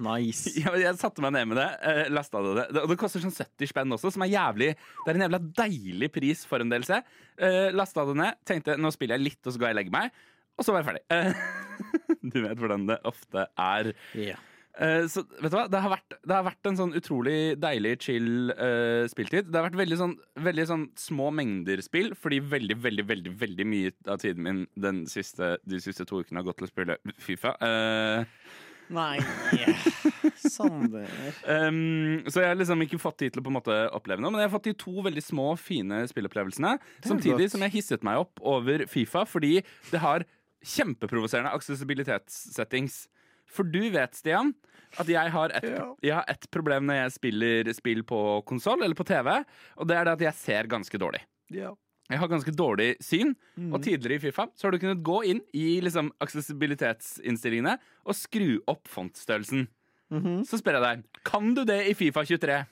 Nice. 0.07 0.55
jeg, 0.63 0.81
jeg 0.81 1.01
satte 1.01 1.25
meg 1.25 1.35
ned 1.37 1.51
med 1.53 1.61
det, 1.61 1.69
uh, 1.85 2.03
lasta 2.17 2.41
det. 2.47 2.55
det. 2.73 2.87
Og 2.87 2.95
det 2.95 2.99
koster 3.03 3.23
sånn 3.23 3.35
70 3.35 3.73
spenn 3.75 3.99
også, 3.99 4.15
som 4.15 4.25
er 4.25 4.33
jævlig 4.33 4.71
Det 4.73 5.13
er 5.13 5.19
en 5.19 5.27
jævla 5.27 5.43
deilig 5.61 6.11
pris 6.15 6.47
for 6.49 6.65
en 6.65 6.73
DLC. 6.73 6.97
Uh, 7.37 7.69
lasta 7.77 8.07
det 8.09 8.17
ned, 8.23 8.41
tenkte 8.49 8.81
nå 8.81 8.95
spiller 8.95 9.21
jeg 9.21 9.29
litt, 9.29 9.43
og 9.45 9.53
så 9.53 9.61
går 9.61 9.71
jeg 9.71 9.77
og 9.77 9.81
legger 9.83 9.97
meg. 9.99 10.19
Og 10.57 10.65
så 10.65 10.73
var 10.73 10.83
jeg 10.83 10.89
ferdig. 10.89 11.05
Eh, 11.13 11.33
du 12.33 12.39
vet 12.41 12.61
hvordan 12.61 12.89
det 12.89 13.01
ofte 13.09 13.45
er. 13.61 13.93
Ja. 14.17 14.41
Eh, 14.77 15.07
så 15.09 15.23
vet 15.41 15.53
du 15.53 15.57
hva, 15.57 15.65
det 15.73 15.81
har, 15.81 15.93
vært, 15.95 16.17
det 16.21 16.35
har 16.37 16.45
vært 16.45 16.69
en 16.69 16.79
sånn 16.81 16.93
utrolig 16.99 17.39
deilig, 17.61 17.95
chill 18.05 18.53
uh, 18.53 19.07
spiltid. 19.09 19.49
Det 19.49 19.57
har 19.57 19.71
vært 19.71 19.81
veldig 19.81 19.99
sånn, 20.03 20.15
veldig 20.45 20.67
sånn 20.69 20.85
små 21.01 21.31
mengder 21.35 21.81
spill, 21.85 22.13
fordi 22.19 22.43
veldig, 22.45 22.77
veldig, 22.85 23.07
veldig 23.09 23.33
veldig 23.41 23.67
mye 23.73 23.95
av 24.13 24.21
tiden 24.21 24.45
min 24.45 24.63
den 24.77 25.05
siste, 25.11 25.57
de 25.65 25.81
siste 25.81 26.05
to 26.09 26.21
ukene 26.21 26.43
har 26.43 26.49
gått 26.51 26.61
til 26.61 26.69
å 26.69 26.73
spille 26.75 26.99
Fifa. 27.23 27.57
Uh, 27.63 28.27
Nei 28.93 29.19
Sander. 30.57 31.09
Um, 31.43 32.23
så 32.29 32.45
jeg 32.45 32.53
har 32.53 32.59
liksom 32.61 32.85
ikke 32.85 33.01
fått 33.03 33.19
tid 33.25 33.35
til 33.35 33.43
å 33.43 33.47
på 33.47 33.51
en 33.51 33.59
måte 33.59 33.79
oppleve 33.97 34.23
noe, 34.23 34.31
men 34.31 34.45
jeg 34.45 34.51
har 34.51 34.55
fått 34.55 34.69
de 34.69 34.77
to 34.79 34.95
veldig 35.09 35.25
små, 35.25 35.49
fine 35.59 36.05
spillopplevelsene. 36.11 36.77
Samtidig 37.01 37.49
godt. 37.49 37.57
som 37.57 37.65
jeg 37.67 37.79
hisset 37.79 38.07
meg 38.07 38.23
opp 38.23 38.45
over 38.45 38.87
Fifa 38.91 39.25
fordi 39.27 39.59
det 39.91 40.05
har 40.05 40.27
kjempeprovoserende 40.67 41.53
aksessibilitetssettings. 41.57 43.07
For 43.47 43.65
du 43.65 43.91
vet, 43.91 44.15
Stian, 44.19 44.55
at 44.99 45.07
jeg 45.09 45.31
har, 45.31 45.51
et, 45.55 45.65
Ja. 45.65 45.95
jeg 46.03 46.15
har 46.15 46.25
et 46.29 46.47
problem 46.51 46.87
når 46.87 46.95
jeg 47.05 47.13
spiller 47.13 47.73
spill 47.77 48.03
på 48.03 48.43
konsoll 48.47 48.83
eller 48.83 48.95
på 48.99 49.05
TV, 49.07 49.45
og 49.77 49.87
det 49.89 49.97
er 49.97 50.05
det 50.05 50.13
at 50.17 50.21
jeg 50.21 50.35
ser 50.35 50.67
ganske 50.69 50.99
dårlig. 50.99 51.21
Ja. 51.51 51.73
Jeg 52.09 52.19
har 52.21 52.29
ganske 52.31 52.53
dårlig 52.55 52.97
syn, 53.03 53.35
Mm. 53.59 53.73
og 53.75 53.83
tidligere 53.83 54.15
i 54.15 54.19
Fifa 54.23 54.47
så 54.55 54.65
har 54.67 54.71
du 54.71 54.79
kunnet 54.79 55.03
gå 55.03 55.25
inn 55.27 55.41
i 55.53 55.81
liksom 55.81 56.13
aksessibilitetsinnstillingene 56.23 57.79
og 58.07 58.15
skru 58.15 58.59
opp 58.71 58.87
fontstørrelsen. 58.89 59.67
Mhm. 60.11 60.45
Så 60.47 60.61
spør 60.61 60.79
jeg 60.79 60.83
deg, 60.83 61.05
kan 61.25 61.55
du 61.55 61.65
det 61.65 61.81
i 61.91 61.95
Fifa 61.95 62.23
23? 62.25 62.67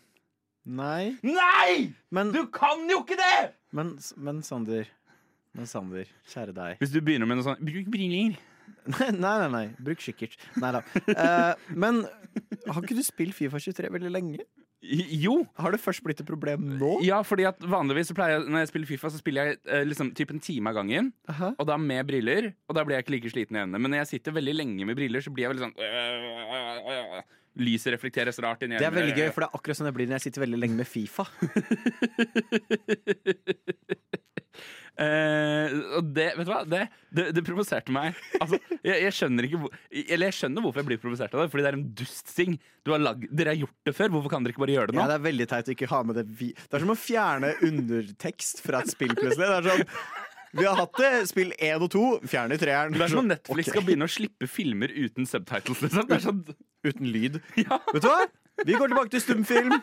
Nei, 0.67 1.17
Nei! 1.23 1.93
men, 2.11 2.31
Du 2.33 2.47
kan 2.47 2.89
jo 2.89 3.03
ikke 3.03 3.17
det! 3.19 3.53
men, 3.73 3.99
men 4.17 4.41
Sander 4.43 4.87
Men 5.55 5.67
Sander, 5.67 6.07
kjære 6.27 6.55
deg 6.55 6.79
Hvis 6.81 6.91
du 6.91 7.01
begynner 7.01 7.27
med 7.29 7.37
noe 7.37 7.45
sånt 7.45 7.61
Bruk 7.61 7.91
briller. 7.93 8.39
Nei, 8.85 9.07
nei, 9.17 9.49
nei, 9.49 9.63
bruk 9.81 9.97
kikkert 10.05 10.35
Nei 10.61 10.69
da 10.77 10.83
Eh, 11.09 11.55
Men 11.73 12.03
har 12.69 12.83
ikke 12.83 12.93
du 12.99 13.01
spilt 13.07 13.33
FIFA 13.37 13.57
23 13.65 13.89
veldig 13.95 14.11
lenge? 14.13 14.43
Jo. 14.85 15.39
Har 15.57 15.73
det 15.73 15.81
først 15.81 16.03
blitt 16.05 16.21
et 16.21 16.29
problem 16.29 16.67
nå? 16.77 16.99
Ja, 17.07 17.23
fordi 17.25 17.47
at 17.49 17.57
vanligvis 17.65 18.11
så 18.11 18.15
pleier 18.19 18.35
jeg 18.37 18.45
Når 18.53 18.61
jeg 18.65 18.69
spiller 18.69 18.89
Fifa, 18.91 19.09
så 19.09 19.17
spiller 19.23 19.41
jeg 19.49 19.57
eh, 19.65 19.85
liksom 19.89 20.11
typ 20.19 20.29
en 20.35 20.43
time 20.45 20.69
av 20.69 20.75
gangen. 20.77 21.09
Aha. 21.33 21.49
Og 21.57 21.65
da 21.71 21.79
med 21.81 22.05
briller. 22.11 22.51
Og 22.69 22.77
da 22.77 22.85
blir 22.85 22.97
jeg 22.99 23.05
ikke 23.07 23.15
like 23.17 23.33
sliten 23.33 23.57
i 23.57 23.61
øynene. 23.63 23.79
Men 23.81 23.89
når 23.95 23.99
jeg 24.03 24.11
sitter 24.19 24.37
veldig 24.37 24.55
lenge 24.59 24.85
med 24.91 24.97
briller, 24.99 25.21
så 25.25 25.33
blir 25.33 25.47
jeg 25.47 25.53
veldig 25.55 25.65
sånn 25.71 25.79
Lyset 27.65 27.93
reflekteres 27.95 28.37
rart 28.43 28.65
inn 28.67 28.73
i 28.75 28.79
Det 28.83 28.89
er 28.89 28.93
veldig 28.93 29.15
gøy, 29.17 29.29
for 29.33 29.41
det 29.45 29.49
er 29.49 29.55
akkurat 29.57 29.77
sånn 29.79 29.87
jeg 29.89 29.95
blir 29.97 30.09
når 30.11 30.17
jeg 30.19 30.25
sitter 30.27 30.43
veldig 30.45 30.59
lenge 30.59 30.77
med 30.83 30.89
Fifa. 30.91 31.25
Og 34.95 36.11
det, 36.15 36.29
vet 36.39 36.47
du 36.47 36.51
hva? 36.53 36.61
Det, 36.69 36.83
det, 37.15 37.25
det 37.35 37.43
provoserte 37.47 37.95
meg. 37.95 38.19
Altså, 38.39 38.61
jeg, 38.77 38.99
jeg 39.03 39.15
skjønner 39.17 39.49
ikke 39.49 39.71
Eller 40.05 40.29
jeg 40.29 40.37
skjønner 40.39 40.63
hvorfor 40.63 40.83
jeg 40.83 40.91
blir 40.93 41.01
provosert 41.03 41.35
av 41.35 41.43
det, 41.43 41.49
fordi 41.53 41.65
det 41.67 41.71
er 41.73 41.79
en 41.81 41.89
dustting. 41.99 42.59
Du 42.87 42.93
har 42.95 43.03
lag, 43.03 43.25
dere 43.31 43.55
har 43.55 43.63
gjort 43.65 43.89
det 43.89 43.95
før, 43.97 44.13
hvorfor 44.15 44.35
kan 44.35 44.45
dere 44.45 44.55
ikke 44.55 44.65
bare 44.67 44.77
gjøre 44.77 44.93
det 44.93 44.99
nå? 44.99 45.03
Ja, 45.03 45.09
det 45.11 45.17
er 45.19 45.25
veldig 45.25 45.49
teit 45.51 45.71
å 45.71 45.75
ikke 45.75 45.91
ha 45.91 46.03
med 46.07 46.21
det 46.21 46.27
vi 46.29 46.53
Det 46.55 46.79
er 46.79 46.85
som 46.85 46.95
å 46.95 46.99
fjerne 47.01 47.51
undertekst 47.71 48.63
fra 48.65 48.85
et 48.85 48.95
spill, 48.95 49.17
plutselig. 49.19 49.43
Det 49.43 49.57
er 49.57 49.69
sånn 49.73 49.85
Vi 50.55 50.69
har 50.69 50.79
hatt 50.79 51.01
det, 51.01 51.13
spill 51.33 51.51
én 51.59 51.83
og 51.83 51.91
to, 51.91 52.05
fjerner 52.31 52.61
treeren. 52.61 52.95
det 52.95 53.03
er 53.03 53.11
som 53.11 53.25
om 53.25 53.31
Netflix 53.33 53.67
okay. 53.67 53.73
skal 53.75 53.87
begynne 53.89 54.07
å 54.07 54.13
slippe 54.15 54.47
filmer 54.47 54.93
uten 54.95 55.27
subtitles. 55.27 55.83
Liksom. 55.83 56.07
Det 56.07 56.19
er 56.21 56.25
sånn, 56.29 56.45
Uten 56.85 57.09
lyd. 57.09 57.41
ja. 57.65 57.81
Vet 57.91 58.05
du 58.05 58.11
hva? 58.13 58.27
Vi 58.63 58.77
går 58.77 58.93
tilbake 58.93 59.11
til 59.17 59.23
stumfilm. 59.25 59.75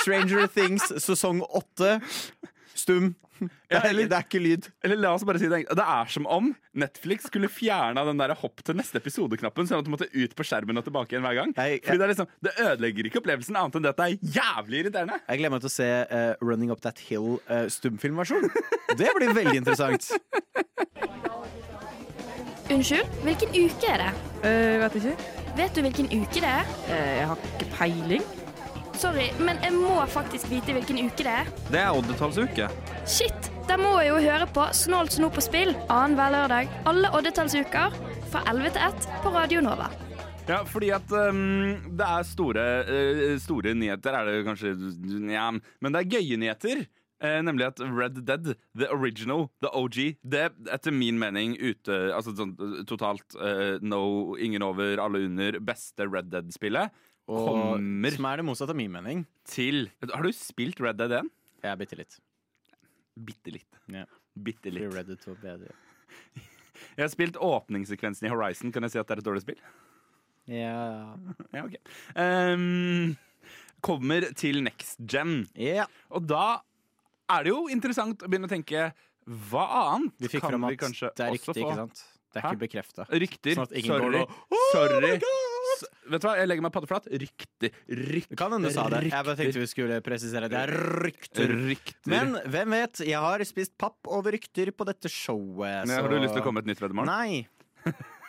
Stranger 0.00 0.46
Things 0.54 0.86
sesong 1.04 1.42
åtte. 1.44 1.98
Stum. 2.78 3.12
Det 3.40 3.78
er, 3.78 3.86
eller- 3.88 4.08
det 4.10 4.16
er 4.18 4.24
ikke 4.26 4.40
lyd. 4.42 4.68
Eller 4.84 4.96
la 5.00 5.12
oss 5.14 5.24
bare 5.24 5.38
si 5.40 5.48
det 5.48 5.62
Det 5.68 5.84
er 5.86 6.06
som 6.12 6.26
om 6.26 6.50
Netflix 6.74 7.26
skulle 7.30 7.48
fjerna 7.50 8.04
den 8.06 8.18
der 8.20 8.34
hopp 8.34 8.62
til 8.66 8.74
neste 8.78 9.00
episode-knappen, 9.00 9.66
sånn 9.66 9.78
at 9.80 9.84
du 9.86 9.90
måtte 9.90 10.08
ut 10.12 10.34
på 10.38 10.44
skjermen 10.46 10.78
og 10.78 10.84
tilbake 10.86 11.14
igjen 11.16 11.22
hver 11.26 11.34
gang. 11.40 11.54
Jeg- 11.56 11.82
Fordi 11.84 11.98
Det 11.98 12.06
er 12.06 12.12
liksom, 12.14 12.28
det 12.42 12.52
ødelegger 12.58 13.04
ikke 13.10 13.20
opplevelsen, 13.22 13.56
annet 13.56 13.76
enn 13.76 13.82
det 13.82 13.90
at 13.94 13.96
det 13.96 14.06
er 14.06 14.40
jævlig 14.40 14.84
irriterende. 14.84 15.20
Jeg 15.28 15.38
gleder 15.38 15.50
meg 15.50 15.60
til 15.60 15.70
å 15.70 15.76
se 15.78 15.88
uh, 16.10 16.34
Running 16.40 16.70
Up 16.70 16.80
That 16.82 16.98
Hill 17.08 17.40
uh, 17.48 17.66
stumfilmversjon. 17.68 18.50
Det 18.96 19.10
blir 19.16 19.32
veldig 19.34 19.56
interessant. 19.62 20.10
Unnskyld, 22.70 23.06
hvilken 23.26 23.48
uke 23.56 23.88
er 23.90 23.98
det? 24.04 24.10
Uh, 24.44 24.76
vet 24.84 24.98
ikke. 25.00 25.14
Vet 25.58 25.74
du 25.74 25.80
hvilken 25.82 26.06
uke 26.14 26.38
det 26.44 26.50
er? 26.50 26.68
Uh, 26.86 27.10
jeg 27.18 27.26
har 27.32 27.36
ikke 27.50 27.70
peiling. 27.74 28.22
Sorry, 29.00 29.30
men 29.40 29.56
jeg 29.64 29.72
må 29.72 29.94
faktisk 30.12 30.50
vite 30.50 30.74
hvilken 30.76 30.98
uke 31.06 31.24
det 31.24 31.32
er. 31.32 31.46
Det 31.72 31.78
er 31.80 31.94
oddetallsuke. 31.96 32.66
Shit! 33.08 33.48
Da 33.64 33.78
må 33.80 33.94
jeg 34.02 34.10
jo 34.10 34.18
høre 34.20 34.48
på 34.52 34.66
Snålt 34.76 35.14
snop 35.14 35.38
på 35.38 35.44
spill 35.46 35.70
annenhver 35.86 36.34
lørdag 36.34 36.68
alle 36.90 37.08
oddetallsuker 37.16 37.96
fra 38.28 38.42
11 38.50 38.74
til 38.74 38.84
1 38.90 39.08
på 39.24 39.32
Radio 39.32 39.62
Nova. 39.64 39.88
Ja, 40.50 40.60
fordi 40.68 40.90
at 40.92 41.14
um, 41.16 41.78
det 41.96 42.10
er 42.10 42.28
store, 42.28 42.66
uh, 42.90 43.34
store 43.40 43.72
nyheter, 43.78 44.18
er 44.20 44.28
det 44.28 44.44
kanskje 44.50 44.74
Ja, 45.32 45.48
men 45.48 45.96
det 45.96 46.02
er 46.02 46.18
gøye 46.18 46.40
nyheter. 46.44 46.84
Eh, 47.20 47.42
nemlig 47.44 47.66
at 47.66 47.80
Red 47.84 48.22
Dead, 48.24 48.54
the 48.74 48.88
original, 48.88 49.50
the 49.60 49.68
OG, 49.76 49.96
det 50.24 50.46
etter 50.72 50.94
min 50.94 51.18
mening 51.20 51.52
ute 51.60 51.98
Altså 52.16 52.32
sånn 52.32 52.54
totalt 52.88 53.36
eh, 53.36 53.76
no, 53.84 54.32
ingen 54.40 54.64
over, 54.64 54.96
alle 55.04 55.26
under, 55.28 55.58
beste 55.60 56.08
Red 56.08 56.30
Dead-spillet. 56.32 56.88
Og 57.30 57.44
Kommer 57.46 58.10
som 58.16 58.26
er 58.26 58.40
det 58.40 58.44
motsatte 58.48 58.74
av 58.74 58.78
min 58.80 58.90
mening. 58.90 59.20
til 59.46 59.84
Har 60.02 60.24
du 60.26 60.32
spilt 60.34 60.80
Red 60.82 60.98
Dead 60.98 61.12
1? 61.20 61.28
Jeg 61.62 61.70
er 61.70 61.78
bitte 61.78 61.98
litt. 62.00 62.16
Bitte 63.20 63.52
litt. 63.54 63.78
Ja. 63.92 64.04
Bitte 64.34 64.72
litt. 64.72 64.88
Red 64.94 65.06
Dead 65.12 65.20
2 65.22 65.36
bedre. 65.42 65.74
Jeg 66.96 67.04
har 67.04 67.10
spilt 67.12 67.36
åpningssekvensen 67.36 68.26
i 68.26 68.30
Horizon. 68.32 68.72
Kan 68.72 68.82
jeg 68.86 68.94
si 68.94 68.98
at 68.98 69.06
det 69.10 69.18
er 69.18 69.20
et 69.22 69.26
dårlig 69.26 69.42
spill? 69.44 69.58
Ja. 70.50 71.14
Ja, 71.54 71.62
ok. 71.66 71.76
Ehm, 72.18 73.12
kommer 73.84 74.24
til 74.38 74.62
next 74.64 74.98
gen. 75.06 75.44
ja. 75.54 75.84
Og 76.10 76.24
da 76.30 76.62
er 77.30 77.44
det 77.46 77.52
jo 77.52 77.66
interessant 77.70 78.24
å 78.24 78.30
begynne 78.30 78.48
å 78.48 78.50
tenke 78.50 78.88
hva 79.50 79.66
annet 79.92 80.16
Vi 80.24 80.30
fikk 80.32 80.42
kan 80.42 80.56
fram 80.56 80.64
vi 80.66 80.74
at 80.74 80.80
kanskje 80.82 81.12
det 81.14 81.26
er 81.28 81.36
også 81.36 81.52
riktig, 81.52 81.62
få? 81.62 81.68
ikke 81.68 81.78
sant? 81.84 82.02
Det 82.30 82.40
er 82.40 82.46
Hæ? 82.46 82.50
ikke 82.54 82.62
bekrefta. 82.64 83.06
Rykter. 83.12 83.54
Sånn 83.58 83.68
at 83.68 83.76
ingen 83.76 83.92
Sorry. 83.92 84.08
går 84.08 84.18
og 84.24 84.34
«Oh 84.56 84.68
Sorry. 84.72 85.00
my 85.04 85.14
God!» 85.22 85.49
Vet 86.10 86.22
du 86.22 86.28
hva, 86.28 86.36
jeg 86.40 86.50
legger 86.50 86.64
meg 86.66 86.74
paddeflat. 86.74 87.08
Rykter. 87.22 87.74
Rykter. 87.88 88.38
Kan 88.38 88.54
hende 88.56 88.70
du 88.70 88.74
sa 88.74 88.86
det. 88.92 89.02
Jeg 89.08 89.26
bare 89.26 89.38
tenkte 89.38 89.62
vi 89.62 89.70
skulle 89.70 90.00
presisere. 90.04 90.50
Det 90.52 90.60
er 90.60 90.74
rykter. 91.04 91.54
Rykter. 91.70 92.10
Men 92.12 92.38
hvem 92.50 92.76
vet? 92.76 93.02
Jeg 93.08 93.20
har 93.24 93.44
spist 93.48 93.76
papp 93.80 94.10
over 94.10 94.36
rykter 94.36 94.72
på 94.74 94.86
dette 94.88 95.12
showet. 95.12 95.88
Så... 95.88 96.00
Har 96.00 96.10
du 96.10 96.18
lyst 96.18 96.36
til 96.36 96.42
å 96.42 96.46
komme 96.46 96.60
med 96.60 96.68
et 96.68 96.74
nytt 96.74 96.84
veddemål? 96.84 97.10
Nei. 97.10 97.46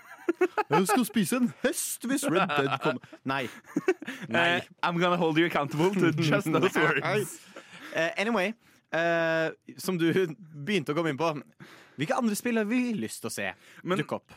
Jeg 0.71 0.87
skal 0.87 1.05
spise 1.07 1.39
en 1.41 1.49
hest 1.63 2.05
hvis 2.07 2.23
Red 2.29 2.51
Dead 2.55 2.71
kommer. 2.83 3.15
Nei. 3.27 3.43
Nei. 4.35 4.47
Uh, 4.57 4.69
I'm 4.83 4.99
gonna 5.01 5.17
hold 5.19 5.37
you 5.37 5.45
accountable 5.45 5.93
to 5.93 6.11
just 6.21 6.51
those 6.51 6.75
words. 6.79 7.39
Uh, 7.95 8.09
anyway, 8.17 8.53
uh, 8.93 9.51
som 9.77 9.97
du 9.99 10.07
begynte 10.37 10.93
å 10.93 10.97
komme 10.97 11.11
inn 11.11 11.19
på 11.19 11.33
Hvilke 11.99 12.15
andre 12.17 12.37
spill 12.39 12.57
har 12.57 12.65
vi 12.69 12.93
lyst 12.97 13.21
til 13.21 13.29
å 13.29 13.33
se 13.33 13.49
dukke 13.83 14.21
opp? 14.21 14.31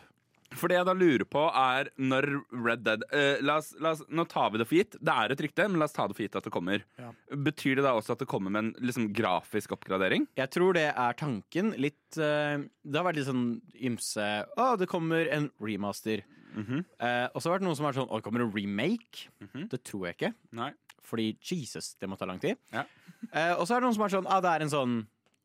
For 0.58 0.70
det 0.70 0.76
jeg 0.78 0.86
da 0.88 0.94
lurer 0.96 1.24
på, 1.28 1.42
er 1.50 1.88
når 1.98 2.26
Red 2.52 2.84
Dead 2.86 3.04
eh, 3.10 3.40
la 3.44 3.56
oss, 3.60 3.72
la 3.82 3.94
oss, 3.94 4.02
Nå 4.08 4.24
tar 4.30 4.52
vi 4.54 4.60
det 4.60 4.66
for 4.68 4.78
gitt. 4.78 4.96
Det 5.00 5.14
er 5.14 5.34
et 5.34 5.42
rykte, 5.46 5.66
men 5.70 5.80
la 5.82 5.88
oss 5.88 5.96
ta 5.96 6.06
det 6.10 6.16
for 6.18 6.24
gitt 6.26 6.38
at 6.38 6.46
det 6.46 6.52
kommer. 6.54 6.84
Ja. 7.00 7.10
Betyr 7.46 7.80
det 7.80 7.86
da 7.86 7.94
også 7.98 8.14
at 8.14 8.22
det 8.22 8.28
kommer 8.30 8.54
med 8.54 8.64
en 8.64 8.70
liksom, 8.86 9.08
grafisk 9.16 9.74
oppgradering? 9.76 10.28
Jeg 10.38 10.52
tror 10.54 10.76
det 10.78 10.86
er 10.92 11.18
tanken. 11.18 11.72
Litt 11.80 12.18
eh, 12.20 12.62
Det 12.84 13.00
har 13.00 13.08
vært 13.08 13.18
litt 13.20 13.28
sånn 13.30 13.44
ymse 13.90 14.28
Å, 14.54 14.70
det 14.80 14.88
kommer 14.90 15.30
en 15.34 15.50
remaster. 15.62 16.24
Mhm. 16.54 16.84
Eh, 17.02 17.26
og 17.34 17.40
så 17.42 17.50
har 17.50 17.56
det 17.56 17.58
vært 17.58 17.66
noen 17.66 17.78
som 17.80 17.86
har 17.88 17.94
vært 17.94 18.02
sånn 18.04 18.12
Å, 18.12 18.20
det 18.20 18.26
kommer 18.28 18.44
en 18.46 18.54
remake. 18.54 19.28
Mhm. 19.42 19.68
Det 19.72 19.82
tror 19.90 20.08
jeg 20.08 20.18
ikke. 20.20 20.32
Nei. 20.60 20.70
Fordi 21.04 21.32
Jesus, 21.44 21.94
det 22.00 22.08
må 22.08 22.16
ta 22.16 22.28
lang 22.30 22.38
tid. 22.40 22.56
Ja. 22.72 22.86
Eh, 23.32 23.52
og 23.58 23.66
så 23.66 23.74
er 23.76 23.82
det 23.82 23.88
noen 23.88 23.96
som 23.98 24.06
er 24.06 24.14
sånn 24.14 24.30
Å, 24.30 24.38
det 24.44 24.52
er 24.54 24.64
en 24.64 24.72
sånn 24.72 24.94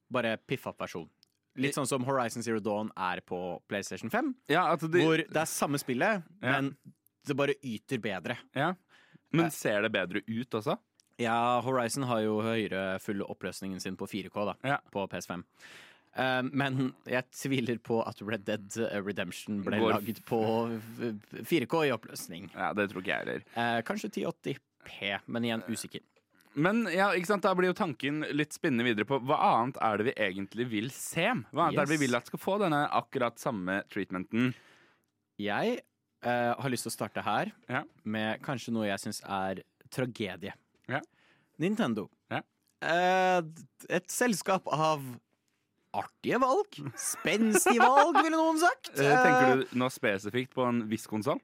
bare 0.09 0.37
piffa-versjon. 0.49 1.05
Litt 1.57 1.73
sånn 1.75 1.87
som 1.87 2.03
Horizon 2.05 2.43
Zero 2.43 2.59
Dawn 2.59 2.91
er 2.95 3.21
på 3.25 3.59
PlayStation 3.67 4.09
5. 4.09 4.35
Ja, 4.49 4.67
at 4.73 4.79
de, 4.81 5.01
Hvor 5.01 5.17
det 5.17 5.35
er 5.35 5.45
samme 5.49 5.77
spillet, 5.81 6.23
Ja. 6.41 6.51
men 6.61 6.77
det 7.25 7.35
bare 7.35 7.55
yter 7.63 7.97
bedre. 7.99 8.37
ja. 8.55 8.73
Men 9.31 9.51
ser 9.51 9.81
det 9.83 9.91
bedre 9.91 10.21
ut 10.27 10.49
også? 10.49 10.77
Ja, 11.19 11.61
Horizon 11.61 12.03
har 12.03 12.21
jo 12.21 12.39
høyere 12.41 12.99
full 13.01 13.21
oppløsningen 13.21 13.79
sin 13.81 13.95
på 13.97 14.07
4K 14.07 14.45
da, 14.45 14.53
Ja. 14.63 14.77
på 14.91 15.07
PS5. 15.09 15.43
Eh, 16.15 16.41
men 16.41 16.93
jeg 17.05 17.23
tviler 17.31 17.77
på 17.77 17.99
at 18.07 18.19
Red 18.21 18.45
Dead 18.45 18.71
Redemption 19.05 19.61
ble 19.61 19.77
Går- 19.77 19.91
laget 19.93 20.23
på 20.25 20.39
eh, 21.01 21.43
4K 21.43 21.83
i 21.85 21.91
oppløsning. 21.91 22.49
Ja, 22.55 22.73
Det 22.73 22.89
tror 22.89 23.01
ikke 23.03 23.13
jeg 23.13 23.25
heller. 23.25 23.43
Uh, 23.55 23.81
kanskje 23.83 24.09
1080P, 24.09 25.19
men 25.27 25.43
igjen 25.43 25.63
usikker. 25.69 26.01
Men 26.55 26.81
ja, 26.89 27.11
ikke 27.13 27.29
sant, 27.29 27.43
da 27.45 27.51
blir 27.55 27.69
jo 27.69 27.75
tanken 27.77 28.23
litt 28.33 28.55
spinnende 28.55 28.87
videre 28.87 29.05
på 29.07 29.19
hva 29.21 29.37
annet 29.59 29.77
er 29.85 29.99
det 30.01 30.07
vi 30.09 30.15
egentlig 30.25 30.65
vil 30.71 30.89
se? 30.93 31.27
Hva 31.53 31.67
annet 31.67 31.83
er 31.83 31.85
det 31.89 31.93
vi 31.99 32.01
vil 32.07 32.17
at 32.17 32.25
skal 32.31 32.41
få 32.41 32.57
denne 32.63 32.81
akkurat 32.97 33.37
samme 33.39 33.83
treatmenten? 33.93 34.49
Jeg 35.39 35.77
eh, 36.25 36.51
har 36.57 36.73
lyst 36.73 36.87
til 36.87 36.91
å 36.91 36.97
starte 36.97 37.23
her 37.23 37.53
Ja. 37.69 37.83
med 38.03 38.41
kanskje 38.43 38.73
noe 38.75 38.89
jeg 38.89 38.99
syns 39.05 39.21
er 39.23 39.61
tragedie. 39.93 40.55
Ja. 40.89 40.99
Nintendo. 41.61 42.09
Ja. 42.33 42.41
Eh, 42.81 43.41
et 43.89 44.09
selskap 44.11 44.67
av 44.73 45.03
artige 45.95 46.37
valg. 46.41 46.75
Spenstige 46.99 47.81
valg, 47.81 48.19
ville 48.23 48.35
noen 48.37 48.59
sagt. 48.61 48.91
Eh, 48.97 49.09
Tenker 49.23 49.61
du 49.63 49.77
nå 49.79 49.87
spesifikt 49.93 50.53
på 50.57 50.65
en 50.67 50.83
viss 50.91 51.07
konsoll? 51.09 51.39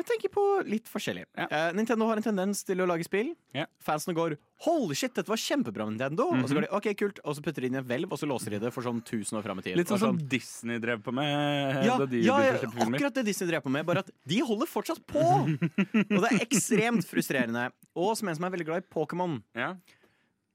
Jeg 0.00 0.06
tenker 0.08 0.30
på 0.32 0.42
litt 0.64 0.86
forskjellig. 0.88 1.26
Ja. 1.36 1.44
Uh, 1.52 1.72
Nintendo 1.76 2.06
har 2.08 2.16
en 2.16 2.24
tendens 2.24 2.62
til 2.64 2.80
å 2.80 2.86
lage 2.88 3.04
spill. 3.04 3.34
Ja. 3.52 3.66
Fansene 3.84 4.14
går 4.16 4.38
'holy 4.64 4.94
shit, 4.96 5.12
dette 5.12 5.28
var 5.28 5.36
kjempebra, 5.36 5.84
Nintendo'. 5.90 6.24
Og 6.40 6.48
så 6.48 6.54
Mhm. 6.54 6.56
går 6.56 6.64
de 6.64 6.70
'ok, 6.72 6.86
kult', 6.96 7.18
og 7.24 7.36
så 7.36 7.42
putter 7.44 7.60
de 7.60 7.66
inn 7.68 7.74
i 7.76 7.78
et 7.78 7.84
hvelv, 7.86 8.08
og 8.12 8.18
så 8.18 8.26
låser 8.26 8.50
de 8.50 8.58
det 8.60 8.72
for 8.72 8.82
sånn 8.82 9.02
1000 9.04 9.36
år 9.38 9.42
fram 9.44 9.58
i 9.58 9.62
tid. 9.62 9.76
Litt 9.76 9.88
sånn 9.88 9.94
Og 9.94 10.00
som 10.00 10.16
Disney 10.16 10.78
drev 10.78 11.02
på 11.02 11.12
med 11.12 11.84
ja, 11.84 11.98
da 11.98 12.06
de 12.06 12.22
ja, 12.22 12.38
begynte 12.38 12.66
å 12.66 12.72
filmer. 12.72 12.98
akkurat 12.98 13.14
det 13.14 13.24
Disney 13.26 13.50
drev 13.50 13.62
på 13.62 13.70
med, 13.70 13.84
bare 13.86 13.98
at 13.98 14.10
de 14.26 14.38
holder 14.40 14.66
fortsatt 14.66 15.04
på! 15.06 15.20
og 16.16 16.20
det 16.24 16.32
er 16.32 16.46
ekstremt 16.46 17.04
frustrerende. 17.04 17.70
Og 17.94 18.16
som 18.16 18.28
en 18.28 18.34
som 18.36 18.44
er 18.44 18.50
veldig 18.56 18.64
glad 18.66 18.82
i 18.82 18.86
Pokémon 18.88 19.42
Ja. 19.54 19.74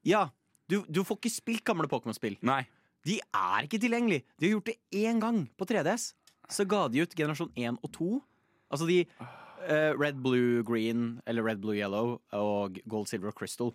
Ja, 0.03 0.29
du, 0.67 0.83
du 0.89 1.03
får 1.03 1.17
ikke 1.19 1.31
spilt 1.31 1.63
gamle 1.63 1.87
Pokémon-spill. 1.87 2.37
Nei. 2.41 2.65
De 3.05 3.19
er 3.33 3.67
ikke 3.67 3.77
tilgjengelige. 3.79 4.23
De 4.39 4.47
har 4.49 4.59
gjort 4.59 4.65
det 4.65 4.77
én 4.91 5.19
gang 5.21 5.47
på 5.57 5.65
3DS. 5.67 6.13
Så 6.49 6.65
ga 6.67 6.87
de 6.87 7.01
ut 7.01 7.13
generasjon 7.15 7.51
1 7.55 7.77
og 7.83 7.91
2. 7.91 8.21
Altså 8.71 8.87
de 8.89 8.99
uh, 9.19 9.91
Red, 9.99 10.17
Blue, 10.23 10.63
Green, 10.67 11.19
eller 11.27 11.43
Red, 11.45 11.61
Blue, 11.63 11.75
Yellow 11.77 12.19
og 12.33 12.79
Gold, 12.89 13.07
Silver 13.11 13.29
og 13.33 13.37
Crystal 13.37 13.73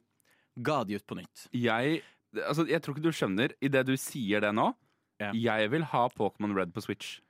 ga 0.61 0.81
de 0.85 0.97
ut 0.99 1.07
på 1.07 1.17
nytt. 1.17 1.47
Jeg, 1.57 2.01
altså, 2.37 2.67
jeg 2.69 2.83
tror 2.83 2.97
ikke 2.97 3.07
du 3.07 3.15
skjønner 3.15 3.55
idet 3.65 3.85
du 3.89 3.95
sier 4.01 4.43
det 4.45 4.51
nå. 4.57 4.73
Ja. 5.21 5.31
Jeg 5.37 5.71
vil 5.73 5.85
ha 5.93 6.07
Pokémon 6.17 6.53
Red 6.57 6.73
på 6.75 6.83
Switch. 6.85 7.21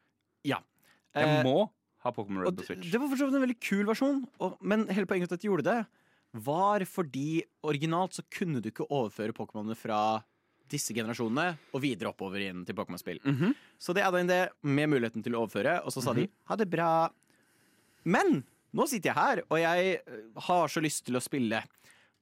Ja. 0.46 0.60
Jeg 1.14 1.26
Eh, 1.26 1.42
må 1.44 1.68
ha 2.04 2.10
Pokémon 2.14 2.44
Red 2.46 2.56
på 2.56 2.64
Switch. 2.68 2.90
det 2.90 2.98
var 3.02 3.08
for 3.10 3.18
så 3.20 3.26
vidt 3.28 3.36
en 3.38 3.44
veldig 3.44 3.58
kul 3.60 3.84
versjon, 3.88 4.20
og, 4.40 4.56
men 4.62 4.86
hele 4.88 5.06
poenget 5.10 5.28
til 5.28 5.36
at 5.36 5.42
de 5.44 5.48
gjorde 5.50 5.66
det, 5.68 5.78
var 6.46 6.84
fordi 6.86 7.42
originalt 7.66 8.14
så 8.14 8.22
kunne 8.30 8.60
du 8.62 8.68
ikke 8.70 8.86
overføre 8.88 9.34
Pokémonene 9.34 9.74
fra 9.76 9.98
disse 10.70 10.94
generasjonene 10.94 11.56
og 11.74 11.82
videre 11.82 12.12
oppover 12.12 12.44
inn 12.46 12.62
til 12.64 12.76
Pokémon-spill. 12.78 13.18
Mhm. 13.26 13.54
Så 13.82 13.92
det 13.96 14.04
hadde 14.06 14.20
en 14.22 14.30
det 14.30 14.42
med 14.62 14.88
muligheten 14.92 15.22
til 15.26 15.34
å 15.34 15.42
overføre, 15.44 15.80
og 15.84 15.90
så 15.90 16.02
sa 16.04 16.14
de 16.14 16.28
ha 16.46 16.56
det 16.56 16.68
bra. 16.70 17.10
Men 18.04 18.42
nå 18.76 18.86
sitter 18.86 19.10
jeg 19.10 19.18
her, 19.18 19.42
og 19.50 19.58
jeg 19.58 19.94
eh, 19.98 20.24
har 20.46 20.70
så 20.70 20.82
lyst 20.82 21.04
til 21.08 21.18
å 21.18 21.22
spille 21.24 21.62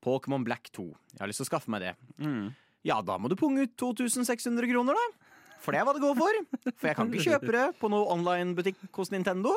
Pokémon 0.04 0.44
Black 0.46 0.70
2. 0.76 0.86
Jeg 1.14 1.20
har 1.20 1.30
lyst 1.30 1.42
til 1.42 1.48
å 1.48 1.50
skaffe 1.50 1.72
meg 1.72 1.84
det. 1.84 1.94
Mm. 2.22 2.52
Ja, 2.86 3.00
da 3.04 3.18
må 3.20 3.28
du 3.28 3.36
punge 3.38 3.66
ut 3.66 3.74
2600 3.80 4.70
kroner, 4.70 4.96
da. 4.96 5.34
for 5.60 5.74
det 5.74 5.80
er 5.80 5.88
hva 5.88 5.94
det 5.96 6.02
går 6.04 6.14
for. 6.16 6.38
For 6.70 6.88
jeg 6.88 6.96
kan 6.96 7.10
ikke 7.10 7.26
kjøpe 7.34 7.54
det 7.56 7.64
på 7.80 7.90
noe 7.92 8.06
online-butikk 8.14 8.86
hos 8.96 9.10
Nintendo. 9.12 9.52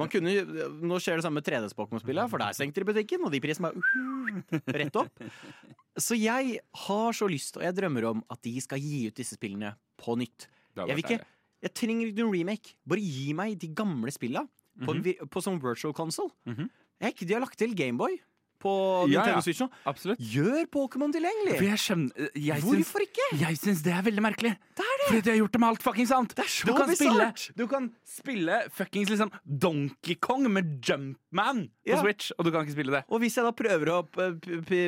Man 0.00 0.10
kunne, 0.10 0.32
nå 0.80 0.98
skjer 1.02 1.20
det 1.20 1.26
samme 1.26 1.38
med 1.38 1.46
3DS-Pokémon-spillet, 1.46 2.32
for 2.32 2.42
der 2.42 2.56
stengte 2.56 2.82
de 2.82 2.88
butikken, 2.88 3.28
og 3.28 3.34
de 3.34 3.42
prisene 3.44 3.70
er 3.70 3.78
uh, 3.78 4.72
rett 4.80 4.98
opp. 4.98 5.22
Så 6.00 6.16
jeg 6.18 6.56
har 6.86 7.14
så 7.14 7.28
lyst, 7.30 7.60
og 7.60 7.66
jeg 7.66 7.76
drømmer 7.76 8.08
om, 8.10 8.24
at 8.32 8.42
de 8.42 8.56
skal 8.64 8.80
gi 8.82 9.04
ut 9.12 9.20
disse 9.20 9.36
spillene 9.38 9.76
på 10.00 10.16
nytt. 10.18 10.48
Jeg, 10.80 10.96
vil 10.96 11.04
ikke, 11.04 11.20
jeg 11.68 11.76
trenger 11.76 12.08
ikke 12.08 12.24
noen 12.24 12.38
remake. 12.40 12.74
Bare 12.88 13.04
gi 13.04 13.36
meg 13.36 13.60
de 13.60 13.70
gamle 13.76 14.10
spillene 14.16 14.48
på, 14.80 14.90
en 14.92 15.02
-hmm. 15.02 15.28
på 15.28 15.42
sånn 15.44 15.60
virtual 15.60 15.94
console. 15.94 16.30
Mm 16.46 16.54
-hmm. 16.56 16.68
Hekk, 17.02 17.26
de 17.26 17.34
har 17.34 17.40
lagt 17.40 17.58
til 17.58 17.74
Gameboy 17.74 18.20
på 18.62 18.72
Ja, 19.10 19.22
Nintendo 19.22 19.40
ja. 19.40 19.42
Switch 19.44 19.62
nå. 19.62 19.68
Absolutt. 19.90 20.20
Gjør 20.32 20.66
Pokémon 20.72 21.12
tilgjengelig! 21.14 21.56
jeg 21.66 21.80
skjønner 21.82 22.28
jeg 22.38 22.62
syns, 22.62 22.68
Hvorfor 22.68 23.04
ikke? 23.06 23.26
jeg 23.40 23.58
syns 23.60 23.82
det 23.82 23.94
er 23.96 24.04
veldig 24.06 24.24
merkelig. 24.24 24.52
Det 24.78 24.86
er 24.86 25.00
det. 25.00 25.08
Fordi 25.08 25.22
de 25.26 25.32
har 25.32 25.38
gjort 25.40 25.56
det 25.56 25.62
med 25.62 25.68
alt 25.68 25.82
fuckings 25.86 26.14
annet. 26.14 26.36
Det 26.36 26.44
er 26.44 26.52
så 26.52 26.68
du, 26.68 26.72
kan 26.78 26.94
spille, 26.94 27.26
du 27.58 27.64
kan 27.70 27.90
spille 28.06 28.60
fuckings 28.78 29.10
liksom 29.12 29.34
Donkey 29.42 30.16
Kong 30.22 30.46
med 30.52 30.78
Jumpman 30.86 31.64
på 31.88 32.00
Switch, 32.04 32.30
og 32.36 32.46
du 32.46 32.52
kan 32.54 32.66
ikke 32.66 32.76
spille 32.76 32.94
det. 32.94 33.02
Og 33.08 33.22
hvis 33.24 33.38
jeg 33.38 33.48
da 33.48 33.54
prøver 33.56 33.92
å 33.96 34.00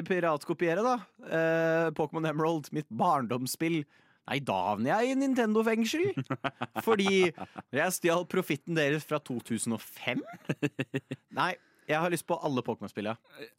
piratkopiere 0.07 0.87
da 0.87 0.97
uh, 1.03 1.91
Pokémon 1.99 2.31
Emerald, 2.31 2.71
mitt 2.77 2.89
barndomsspill 2.95 3.83
Nei, 4.25 4.39
da 4.41 4.55
havner 4.71 5.03
jeg 5.03 5.13
i 5.13 5.19
Nintendo-fengsel. 5.21 6.07
Fordi 6.87 7.09
jeg 7.29 7.93
stjal 7.99 8.25
profitten 8.31 8.77
deres 8.79 9.05
fra 9.05 9.19
2005. 9.21 10.23
Nei, 11.37 11.51
jeg 11.91 12.01
har 12.01 12.13
lyst 12.15 12.25
på 12.29 12.39
alle 12.41 12.65
Pokémon-spillene. 12.65 13.19
Gitt 13.41 13.53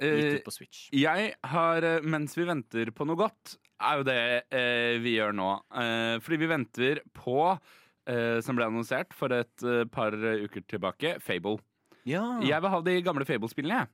Eh, 0.00 0.36
ut 0.38 0.44
på 0.46 0.52
Switch. 0.54 0.84
jeg 0.94 1.32
har, 1.50 1.84
eh, 1.84 2.00
mens 2.06 2.36
vi 2.38 2.44
venter 2.46 2.92
på 2.94 3.04
noe 3.08 3.18
godt, 3.18 3.56
er 3.82 3.98
jo 3.98 4.04
det 4.06 4.20
eh, 4.54 4.98
vi 5.02 5.16
gjør 5.16 5.34
nå. 5.34 5.48
Eh, 5.82 6.18
fordi 6.22 6.38
vi 6.40 6.48
venter 6.48 7.00
på, 7.12 7.34
eh, 8.08 8.38
som 8.40 8.56
ble 8.56 8.68
annonsert 8.70 9.12
for 9.18 9.34
et 9.34 9.64
eh, 9.66 9.82
par 9.90 10.14
uker 10.14 10.62
tilbake, 10.70 11.16
Fable. 11.20 11.58
Ja. 12.08 12.22
Jeg 12.40 12.62
vil 12.62 12.70
ha 12.72 12.80
de 12.86 12.94
gamle 13.04 13.26
Fable-spillene, 13.28 13.82
jeg. 13.82 13.90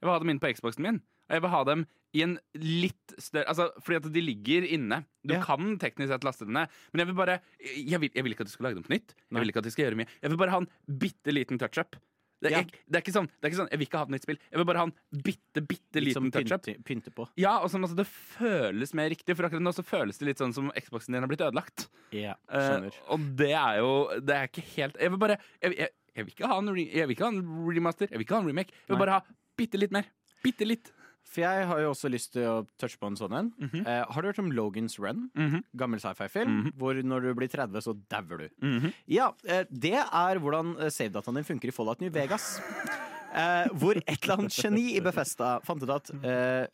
Jeg 0.00 0.06
vil 0.08 0.14
ha 0.14 0.22
dem 0.22 0.30
inn 0.32 0.40
på 0.40 0.54
Xboxen 0.54 0.86
min. 0.86 1.02
Og 1.32 1.38
jeg 1.38 1.44
vil 1.46 1.52
ha 1.54 1.64
dem 1.64 1.86
i 2.12 2.20
en 2.26 2.34
litt 2.60 3.14
større 3.16 3.48
Altså, 3.48 3.70
fordi 3.80 3.96
at 4.02 4.12
de 4.12 4.20
ligger 4.20 4.66
inne. 4.68 4.98
Du 5.24 5.32
Ja. 5.32 5.40
kan 5.42 5.78
teknisk 5.80 6.12
sett 6.12 6.24
laste 6.28 6.44
dem 6.44 6.52
ned, 6.52 6.68
men 6.92 7.00
jeg 7.00 7.06
vil 7.08 7.16
bare 7.16 7.40
jeg 7.64 8.00
vil, 8.02 8.10
jeg 8.12 8.22
vil 8.26 8.32
ikke 8.36 8.44
at 8.44 8.50
du 8.52 8.52
skal 8.52 8.64
lage 8.68 8.74
dem 8.76 8.84
på 8.84 8.92
nytt. 8.92 9.14
Jeg 9.32 9.40
vil 9.40 9.48
ikke 9.48 9.62
at 9.64 9.64
de 9.64 9.70
skal 9.72 9.84
gjøre 9.88 9.96
mye 10.02 10.08
Jeg 10.20 10.30
vil 10.30 10.36
bare 10.44 10.50
ha 10.52 10.58
en 10.60 10.68
bitte 10.86 11.32
liten 11.32 11.58
touch-up. 11.58 11.96
Det, 12.42 12.50
Ja. 12.50 12.58
jeg- 12.58 12.72
det, 12.90 12.96
er 12.96 13.00
ikke 13.00 13.14
sånn, 13.14 13.28
det 13.40 13.44
er 13.46 13.48
ikke 13.50 13.60
sånn 13.62 13.70
Jeg 13.70 13.78
vil 13.78 13.86
ikke 13.86 13.96
ha 13.98 14.02
et 14.02 14.10
nytt 14.10 14.22
spill. 14.26 14.38
Jeg 14.50 14.58
vil 14.58 14.64
bare 14.66 14.76
ha 14.78 14.84
en 14.84 14.92
bitte, 15.22 15.60
bitte 15.64 16.00
Litt 16.02 16.16
liten 16.16 16.30
touch-up. 16.32 16.62
pynte, 16.66 16.84
pynte 16.84 17.10
på. 17.14 17.28
Ja, 17.38 17.58
og 17.62 17.70
sånn 17.70 17.84
at 17.88 17.96
det 17.96 18.04
føles 18.06 18.92
mer 18.92 19.08
riktig, 19.08 19.36
for 19.36 19.44
akkurat 19.48 19.62
nå 19.62 19.72
så 19.72 19.84
føles 19.86 20.18
det 20.18 20.26
litt 20.26 20.38
sånn 20.38 20.52
som 20.52 20.70
Xboxen 20.76 21.12
din 21.14 21.22
har 21.22 21.28
blitt 21.28 21.40
ødelagt. 21.40 21.88
Ja, 22.12 22.34
skjønner 22.50 22.92
uh, 22.92 23.12
og 23.14 23.36
det 23.36 23.52
er 23.52 23.78
jo 23.78 24.20
Det 24.20 24.34
er 24.36 24.48
ikke 24.48 24.64
helt 24.76 24.96
Jeg 25.00 25.08
vil 25.10 25.18
bare 25.18 25.38
Jeg, 25.62 25.76
jeg, 25.78 25.88
jeg, 26.16 26.24
vil, 26.26 26.34
ikke 26.34 26.48
ha 26.48 26.58
en 26.58 26.68
re, 26.68 26.84
jeg 26.92 27.06
vil 27.08 27.16
ikke 27.16 27.24
ha 27.24 27.32
en 27.32 27.42
remaster. 27.72 28.08
Jeg 28.10 28.18
vil 28.18 28.26
ikke 28.26 28.34
ha 28.34 28.40
en 28.42 28.48
remake. 28.48 28.68
Jeg 28.74 28.88
vil 28.88 28.98
Nei. 28.98 29.06
bare 29.06 29.10
ha 29.20 29.22
bitte 29.56 29.78
litt 29.78 29.92
mer. 29.92 30.04
Bitte 30.44 30.66
litt. 30.66 30.90
For 31.24 31.40
jeg 31.40 31.66
har 31.66 31.78
jo 31.80 31.90
også 31.94 32.10
lyst 32.12 32.32
til 32.34 32.42
å 32.44 32.66
touche 32.76 32.98
på 33.00 33.06
en 33.08 33.16
sånn 33.16 33.32
en. 33.38 33.52
Mhm. 33.58 33.86
Eh, 33.86 34.04
har 34.10 34.22
du 34.22 34.28
hørt 34.28 34.38
om 34.42 34.50
Logans 34.52 34.98
Run? 34.98 35.30
Mhm. 35.34 35.62
Gammel 35.76 36.00
sci-fi-film, 36.00 36.50
Mhm. 36.64 36.72
hvor 36.76 36.94
når 37.02 37.22
du 37.22 37.34
blir 37.34 37.48
30, 37.48 37.80
så 37.80 37.94
dauer 38.10 38.38
du. 38.38 38.48
Mhm. 38.60 38.92
Ja, 39.08 39.32
eh, 39.46 39.64
det 39.70 39.94
er 39.94 40.38
hvordan 40.38 40.76
eh, 40.80 40.90
savedataen 40.90 41.34
din 41.34 41.44
funker 41.44 41.68
i 41.68 41.70
Fallout 41.72 42.00
New 42.00 42.10
Vegas. 42.10 42.60
Eh, 43.34 43.64
hvor 43.80 43.96
et 43.96 44.10
eller 44.26 44.36
annet 44.36 44.52
geni 44.52 44.94
i 44.94 45.00
Befesta 45.00 45.58
fant 45.64 45.80
ut 45.82 45.88
at 45.88 46.10
eh, 46.22 46.66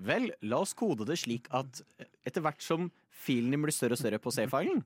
Vel, 0.00 0.30
la 0.48 0.56
oss 0.62 0.72
kode 0.72 1.04
det 1.04 1.18
slik 1.20 1.44
at 1.52 1.82
etter 2.24 2.40
hvert 2.40 2.62
som 2.64 2.90
filen 3.12 3.50
din 3.50 3.60
blir 3.60 3.70
større 3.70 3.92
og 3.92 3.98
større 3.98 4.18
på 4.18 4.32
save-filen, 4.32 4.82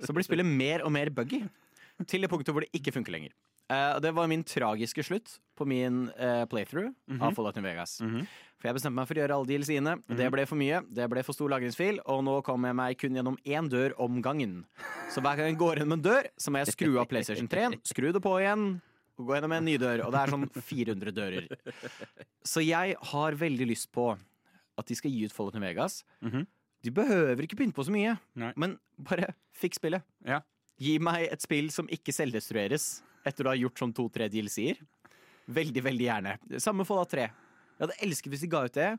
så 0.00 0.14
blir 0.16 0.24
spillet 0.24 0.46
mer 0.48 0.80
og 0.86 0.90
mer 0.90 1.10
buggy. 1.10 1.42
Til 2.06 2.22
det 2.24 2.30
punktet 2.30 2.54
hvor 2.56 2.64
det 2.64 2.72
ikke 2.72 2.94
funker 2.96 3.12
lenger. 3.12 3.28
Og 3.68 4.00
det 4.00 4.10
var 4.16 4.28
min 4.30 4.42
tragiske 4.48 5.02
slutt 5.04 5.34
på 5.58 5.66
min 5.68 6.06
uh, 6.16 6.44
playthrough 6.48 6.92
av 7.20 7.34
Fallout 7.36 7.56
New 7.58 7.64
Vegas. 7.66 7.98
Mhm. 8.00 8.22
For 8.58 8.66
jeg 8.66 8.74
bestemte 8.74 8.96
meg 8.98 9.06
for 9.06 9.14
å 9.14 9.20
gjøre 9.22 9.34
alle 9.36 9.46
DLC-ene. 9.46 9.92
Det 10.18 10.28
ble 10.34 10.42
for 10.50 10.58
mye. 10.58 10.80
Det 10.90 11.04
ble 11.12 11.22
for 11.22 11.36
stor 11.36 11.50
lagringsfil, 11.52 12.00
og 12.10 12.24
nå 12.26 12.32
kom 12.42 12.64
jeg 12.66 12.74
meg 12.74 12.96
kun 12.98 13.14
gjennom 13.14 13.36
én 13.46 13.68
dør 13.70 13.92
om 14.02 14.16
gangen. 14.24 14.64
Så 15.14 15.22
hver 15.22 15.38
gang 15.38 15.52
jeg 15.52 15.58
går 15.60 15.78
gjennom 15.78 15.94
en 15.94 16.02
dør, 16.02 16.26
så 16.34 16.50
må 16.50 16.58
jeg 16.64 16.72
skru 16.74 16.96
av 16.98 17.06
PlayStation 17.06 17.46
3, 17.46 17.68
skru 17.86 18.08
det 18.16 18.22
på 18.24 18.32
igjen, 18.40 18.64
og 19.14 19.28
gå 19.30 19.36
gjennom 19.36 19.54
en 19.54 19.64
ny 19.68 19.76
dør. 19.78 20.02
Og 20.08 20.10
det 20.10 20.24
er 20.24 20.32
sånn 20.34 20.48
400 20.58 21.14
dører. 21.14 21.46
Så 22.42 22.64
jeg 22.66 22.96
har 23.12 23.38
veldig 23.44 23.68
lyst 23.70 23.92
på 23.94 24.08
at 24.78 24.90
de 24.90 24.96
skal 24.98 25.14
gi 25.14 25.22
ut 25.28 25.36
Fallout 25.36 25.54
New 25.54 25.62
Vegas. 25.62 26.00
Mhm. 26.26 26.46
De 26.82 26.90
behøver 26.94 27.42
ikke 27.46 27.58
pynte 27.58 27.74
på 27.78 27.84
så 27.86 27.94
mye, 27.94 28.16
Nei. 28.38 28.52
men 28.56 28.76
bare 28.98 29.32
fikk 29.54 29.74
spillet. 29.78 30.02
Ja. 30.26 30.40
Gi 30.82 30.98
meg 31.02 31.28
et 31.30 31.42
spill 31.42 31.70
som 31.74 31.86
ikke 31.90 32.14
selvdestrueres 32.14 33.04
etter 33.28 33.46
å 33.46 33.52
ha 33.52 33.58
gjort 33.58 33.80
sånn 33.80 33.94
to-tre 33.96 34.28
DLC-er. 34.32 34.80
Veldig, 35.48 35.84
veldig 35.84 36.08
gjerne. 36.08 36.34
Samme 36.60 36.84
Fallout 36.88 37.12
3. 37.14 37.28
Jeg 37.28 37.84
hadde 37.86 38.00
elsket 38.04 38.32
hvis 38.34 38.42
de 38.44 38.50
ga 38.52 38.64
ut 38.66 38.74
det 38.76 38.90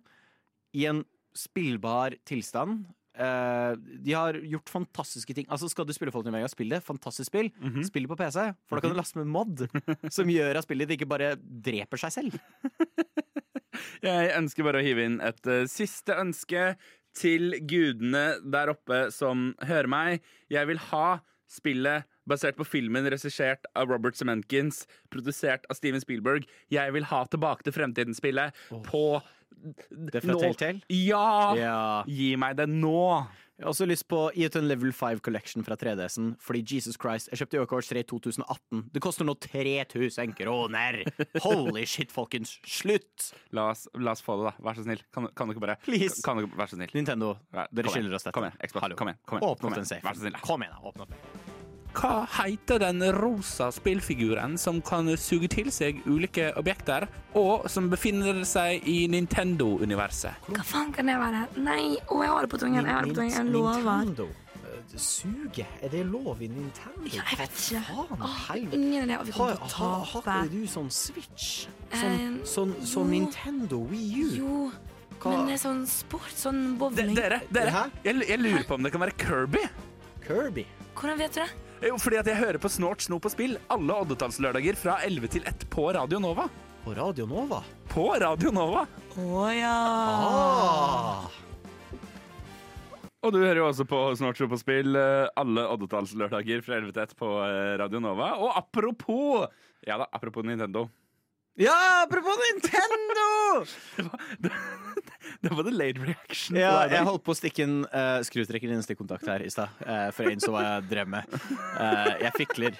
i 0.79 0.85
en 0.89 1.03
spillbar 1.37 2.15
tilstand. 2.27 2.85
Eh, 3.19 3.73
de 4.05 4.13
har 4.15 4.37
gjort 4.47 4.71
fantastiske 4.71 5.35
ting. 5.35 5.47
Altså 5.51 5.69
Skal 5.69 5.87
du 5.87 5.93
spille 5.93 6.13
Fallout 6.13 6.29
New 6.29 6.37
Vegas, 6.37 6.55
spill 6.55 6.71
det. 6.71 6.81
Fantastisk 6.85 7.27
spill. 7.29 7.51
Mhm. 7.59 7.83
Spill 7.89 8.07
det 8.07 8.11
på 8.13 8.19
PC, 8.21 8.45
for 8.69 8.77
da 8.77 8.85
kan 8.85 8.95
du 8.95 8.99
laste 8.99 9.19
med 9.19 9.27
mod 9.27 9.65
som 10.15 10.29
gjør 10.31 10.61
at 10.61 10.67
spillet 10.67 10.95
ikke 10.95 11.09
bare 11.09 11.33
dreper 11.37 12.01
seg 12.01 12.15
selv. 12.15 12.39
Jeg 14.03 14.31
ønsker 14.35 14.65
bare 14.65 14.81
å 14.81 14.83
hive 14.83 15.05
inn 15.05 15.19
et 15.23 15.45
uh, 15.47 15.63
siste 15.69 16.15
ønske 16.19 16.73
til 17.15 17.55
gudene 17.67 18.39
der 18.43 18.71
oppe 18.73 19.07
som 19.13 19.51
hører 19.65 19.89
meg. 19.91 20.25
Jeg 20.51 20.67
vil 20.69 20.81
ha 20.89 21.19
spillet 21.49 22.07
basert 22.29 22.59
på 22.59 22.67
filmen 22.67 23.09
regissert 23.11 23.67
av 23.77 23.89
Robert 23.91 24.17
Semenkins, 24.19 24.85
produsert 25.13 25.67
av 25.69 25.79
Steven 25.79 26.03
Spielberg. 26.03 26.47
Jeg 26.73 26.95
vil 26.95 27.09
ha 27.09 27.25
Tilbake 27.29 27.65
til 27.65 27.75
fremtiden-spillet 27.75 28.55
på 28.87 29.03
Det 29.89 30.21
fra 30.23 30.37
Telltel? 30.39 30.55
Telltale? 30.55 30.81
Ja! 30.93 31.53
Yeah. 31.57 32.09
Gi 32.09 32.33
meg 32.39 32.57
det 32.59 32.69
nå! 32.71 33.25
Jeg 33.59 33.65
har 33.65 33.73
også 33.73 33.85
lyst 33.89 34.05
på 34.07 34.19
Eaton 34.39 34.69
Level 34.69 34.93
5 34.95 35.19
Collection 35.19 35.65
fra 35.67 35.75
3DS-en. 35.75 36.29
Fordi 36.39 36.61
Jesus 36.63 36.95
Christ, 36.95 37.27
jeg 37.27 37.41
kjøpte 37.41 37.59
Yokohors 37.59 37.89
3 37.91 38.05
i 38.05 38.07
2018. 38.07 38.85
Det 38.95 39.01
koster 39.03 39.27
nå 39.27 39.35
3000 39.35 40.31
kroner! 40.39 41.01
Holy 41.43 41.83
shit, 41.83 42.15
folkens! 42.15 42.55
Slutt! 42.63 43.33
La 43.51 43.67
oss, 43.73 43.83
la 43.99 44.15
oss 44.15 44.23
få 44.23 44.39
det, 44.39 44.47
da. 44.47 44.55
Vær 44.63 44.79
så 44.79 44.87
snill. 44.87 45.03
Kan, 45.11 45.27
kan 45.35 45.51
dere 45.51 45.67
bare 45.67 45.79
Please. 45.83 46.23
Kan 46.23 46.39
dere, 46.39 46.53
Vær 46.55 46.71
så 46.71 46.79
snill. 46.79 46.95
Nintendo, 46.95 47.35
dere 47.51 47.91
skylder 47.91 48.15
oss 48.15 48.29
dette. 48.29 48.37
Kom 48.39 48.47
igjen, 48.47 48.59
Kom 48.71 49.11
igjen, 49.11 49.23
kom 49.27 49.41
igjen. 49.43 49.49
Åpne 49.51 49.73
opp 49.73 49.81
den 49.81 49.91
safen. 49.91 50.07
Vær 50.07 50.15
så 50.15 50.29
snill. 50.29 50.43
Kom 50.45 50.63
igjen, 50.63 50.77
da. 50.79 50.93
Åpne 50.93 51.09
opp. 51.09 51.58
Hva 51.93 52.25
heter 52.37 52.79
den 52.79 53.01
rosa 53.15 53.71
spillfiguren 53.73 54.57
som 54.61 54.77
kan 54.85 55.07
suge 55.17 55.49
til 55.51 55.71
seg 55.73 56.03
ulike 56.05 56.51
objekter, 56.59 57.07
og 57.35 57.65
som 57.69 57.89
befinner 57.91 58.43
seg 58.47 58.85
i 58.87 59.07
Nintendo-universet? 59.11 60.45
Hva 60.53 60.63
faen 60.63 60.91
kan 60.95 61.09
det 61.09 61.15
være? 61.19 61.41
Nei, 61.65 61.95
å, 62.07 62.19
jeg 62.23 62.29
har 62.31 62.45
det 62.45 62.51
på 62.53 62.59
tungen. 62.61 62.85
Jeg 62.85 62.93
har 62.93 63.07
det 63.07 63.15
på 63.15 63.19
tungen. 63.19 63.33
Jeg 63.33 63.51
lover. 63.53 64.05
Nintendo. 64.05 64.27
Eh, 64.69 64.97
Suge? 65.01 65.65
Er 65.81 65.89
det 65.93 66.03
lov 66.09 66.41
i 66.45 66.47
Nintendo? 66.53 67.05
Ja, 67.09 67.23
jeg 67.31 67.39
vet 67.41 67.57
ikke. 67.57 67.81
Faen, 67.89 68.23
Åh, 68.29 68.43
ingen 68.61 69.09
idé. 69.09 69.17
Vi 69.25 69.33
Har, 69.35 69.55
kommer 69.55 69.55
til 69.65 69.77
har, 69.81 69.89
å 69.89 70.03
har 70.11 70.21
tape. 70.21 70.37
ikke 70.45 70.53
du 70.53 70.67
sånn 70.75 70.91
Switch? 70.93 71.49
Eh, 71.89 71.99
Sånn, 71.99 72.45
sånn, 72.45 72.75
sånn. 72.85 73.09
Nintendo 73.15 73.81
Wii 73.89 74.23
U? 74.23 74.29
Jo, 74.37 74.59
Hva- 75.19 75.33
men 75.35 75.47
det 75.49 75.57
er 75.57 75.63
sånn 75.65 75.81
sport, 75.89 76.29
sånn 76.37 76.77
bowling. 76.79 77.15
dere, 77.17 77.41
dere 77.51 77.89
jeg, 78.05 78.21
jeg 78.29 78.39
lurer 78.39 78.63
på 78.69 78.77
om 78.77 78.83
det 78.85 78.91
kan 78.93 79.01
være 79.01 79.17
Kirby. 79.19 79.65
Kirby? 80.27 80.65
Hvordan 80.95 81.17
vet 81.17 81.33
du 81.33 81.41
det? 81.41 81.49
Jo, 81.79 81.95
fordi 81.95 82.17
at 82.19 82.27
jeg 82.27 82.35
hører 82.35 82.59
på 82.59 82.67
Snort, 82.67 82.99
snop 83.05 83.23
og 83.23 83.31
spill 83.31 83.53
alle 83.71 83.95
oddetallslørdager 84.03 84.75
fra 84.75 84.97
11 85.07 85.29
til 85.31 85.45
1 85.47 85.61
på 85.71 85.85
Radio 85.95 86.19
Nova. 86.19 86.49
På 86.83 86.91
Radio 86.97 87.27
Nova? 87.29 87.61
På 87.87 88.09
Radio 88.19 88.51
Nova! 88.51 88.81
Å 89.15 89.45
ja. 89.55 89.75
Ah. 90.27 91.37
Og 93.23 93.31
du 93.31 93.39
hører 93.39 93.61
jo 93.61 93.69
også 93.69 93.85
på 93.87 94.01
Snort, 94.19 94.35
snop 94.41 94.57
og 94.57 94.59
spill 94.59 94.99
eh, 94.99 95.31
alle 95.39 95.63
oddetallslørdager 95.71 96.65
fra 96.67 96.81
11 96.81 96.97
til 96.97 97.05
1 97.05 97.15
på 97.19 97.31
eh, 97.47 97.73
Radio 97.79 98.03
Nova. 98.03 98.33
Og 98.43 98.51
apropos 98.59 99.47
Ja 99.87 100.01
da, 100.01 100.09
apropos 100.11 100.43
Nintendo. 100.43 100.89
Ja, 101.59 102.03
apropos 102.07 102.37
Nintendo! 102.53 103.65
Det, 104.39 104.51
det 105.41 105.49
var 105.49 105.63
the 105.63 105.71
late 105.71 105.99
reaction. 105.99 106.57
Ja, 106.57 106.85
jeg 106.87 107.03
holdt 107.03 107.25
på 107.25 107.33
å 107.33 107.37
stikke 107.37 107.65
en 107.65 107.75
uh, 107.91 108.21
skrutrekker 108.23 108.71
i 108.71 108.77
en 108.77 108.85
stikkontakt 108.85 109.27
her 109.27 109.43
i 109.43 109.51
stad. 109.51 109.73
uh, 109.83 110.07
for 110.15 110.23
jeg 110.23 110.37
innså 110.37 110.53
hva 110.53 110.63
jeg 110.63 110.87
drev 110.93 111.11
med. 111.11 111.35
Uh, 111.75 112.15
jeg 112.23 112.31
fikler. 112.37 112.79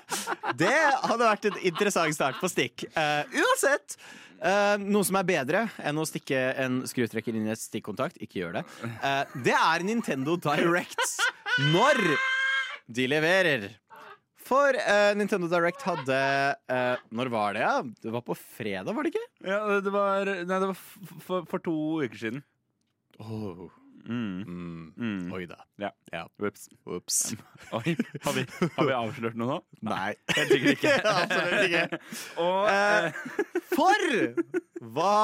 det 0.62 0.72
hadde 1.04 1.20
vært 1.20 1.50
en 1.50 1.60
interessant 1.68 2.16
start 2.16 2.40
på 2.40 2.48
stikk. 2.48 2.86
Uh, 2.96 3.28
uansett, 3.44 3.98
noe 4.84 5.04
som 5.06 5.16
er 5.16 5.28
bedre 5.28 5.60
enn 5.84 6.00
å 6.00 6.04
stikke 6.08 6.40
en 6.60 6.82
skrutrekker 6.88 7.36
inn 7.36 7.46
i 7.46 7.52
et 7.54 7.60
stikkontakt, 7.60 8.18
ikke 8.20 8.42
gjør 8.42 8.58
det, 8.58 8.64
det 9.46 9.54
er 9.56 9.84
Nintendo 9.88 10.34
Directs 10.36 11.14
når 11.72 12.02
de 12.84 13.06
leverer. 13.08 13.70
For 14.44 14.76
uh, 14.76 15.12
Nintendo 15.16 15.48
Direct 15.48 15.84
hadde 15.88 16.16
uh, 16.68 16.96
Når 17.16 17.30
var 17.32 17.54
det? 17.56 17.62
ja? 17.64 17.78
Det 17.80 18.12
var 18.12 18.24
på 18.26 18.36
fredag, 18.36 18.92
var 18.92 19.06
det 19.06 19.14
ikke? 19.14 19.24
Ja, 19.48 19.62
det 19.80 19.94
var, 19.94 20.28
nei, 20.28 20.58
det 20.60 20.68
var 20.68 20.76
for, 21.24 21.48
for 21.48 21.64
to 21.64 21.78
uker 22.04 22.20
siden. 22.20 22.44
Oh. 23.22 23.70
Mm. 24.04 24.92
Mm. 24.98 25.32
Oi 25.32 25.46
da. 25.48 25.56
Ja. 25.80 25.90
Ja. 26.12 26.28
Ups. 26.38 26.68
Ups. 26.84 27.32
Oi, 27.78 27.96
har 28.24 28.36
vi, 28.36 28.44
har 28.76 28.88
vi 28.88 28.92
avslørt 28.92 29.38
noe 29.40 29.48
nå? 29.48 29.58
Nei. 29.94 30.12
Helt 30.36 30.52
sikkert 30.52 30.76
ikke. 30.76 30.94
Absolutt 31.14 31.64
ikke. 31.70 32.00
Og 32.44 32.68
uh, 32.68 33.08
For 33.72 34.90
hva 34.92 35.16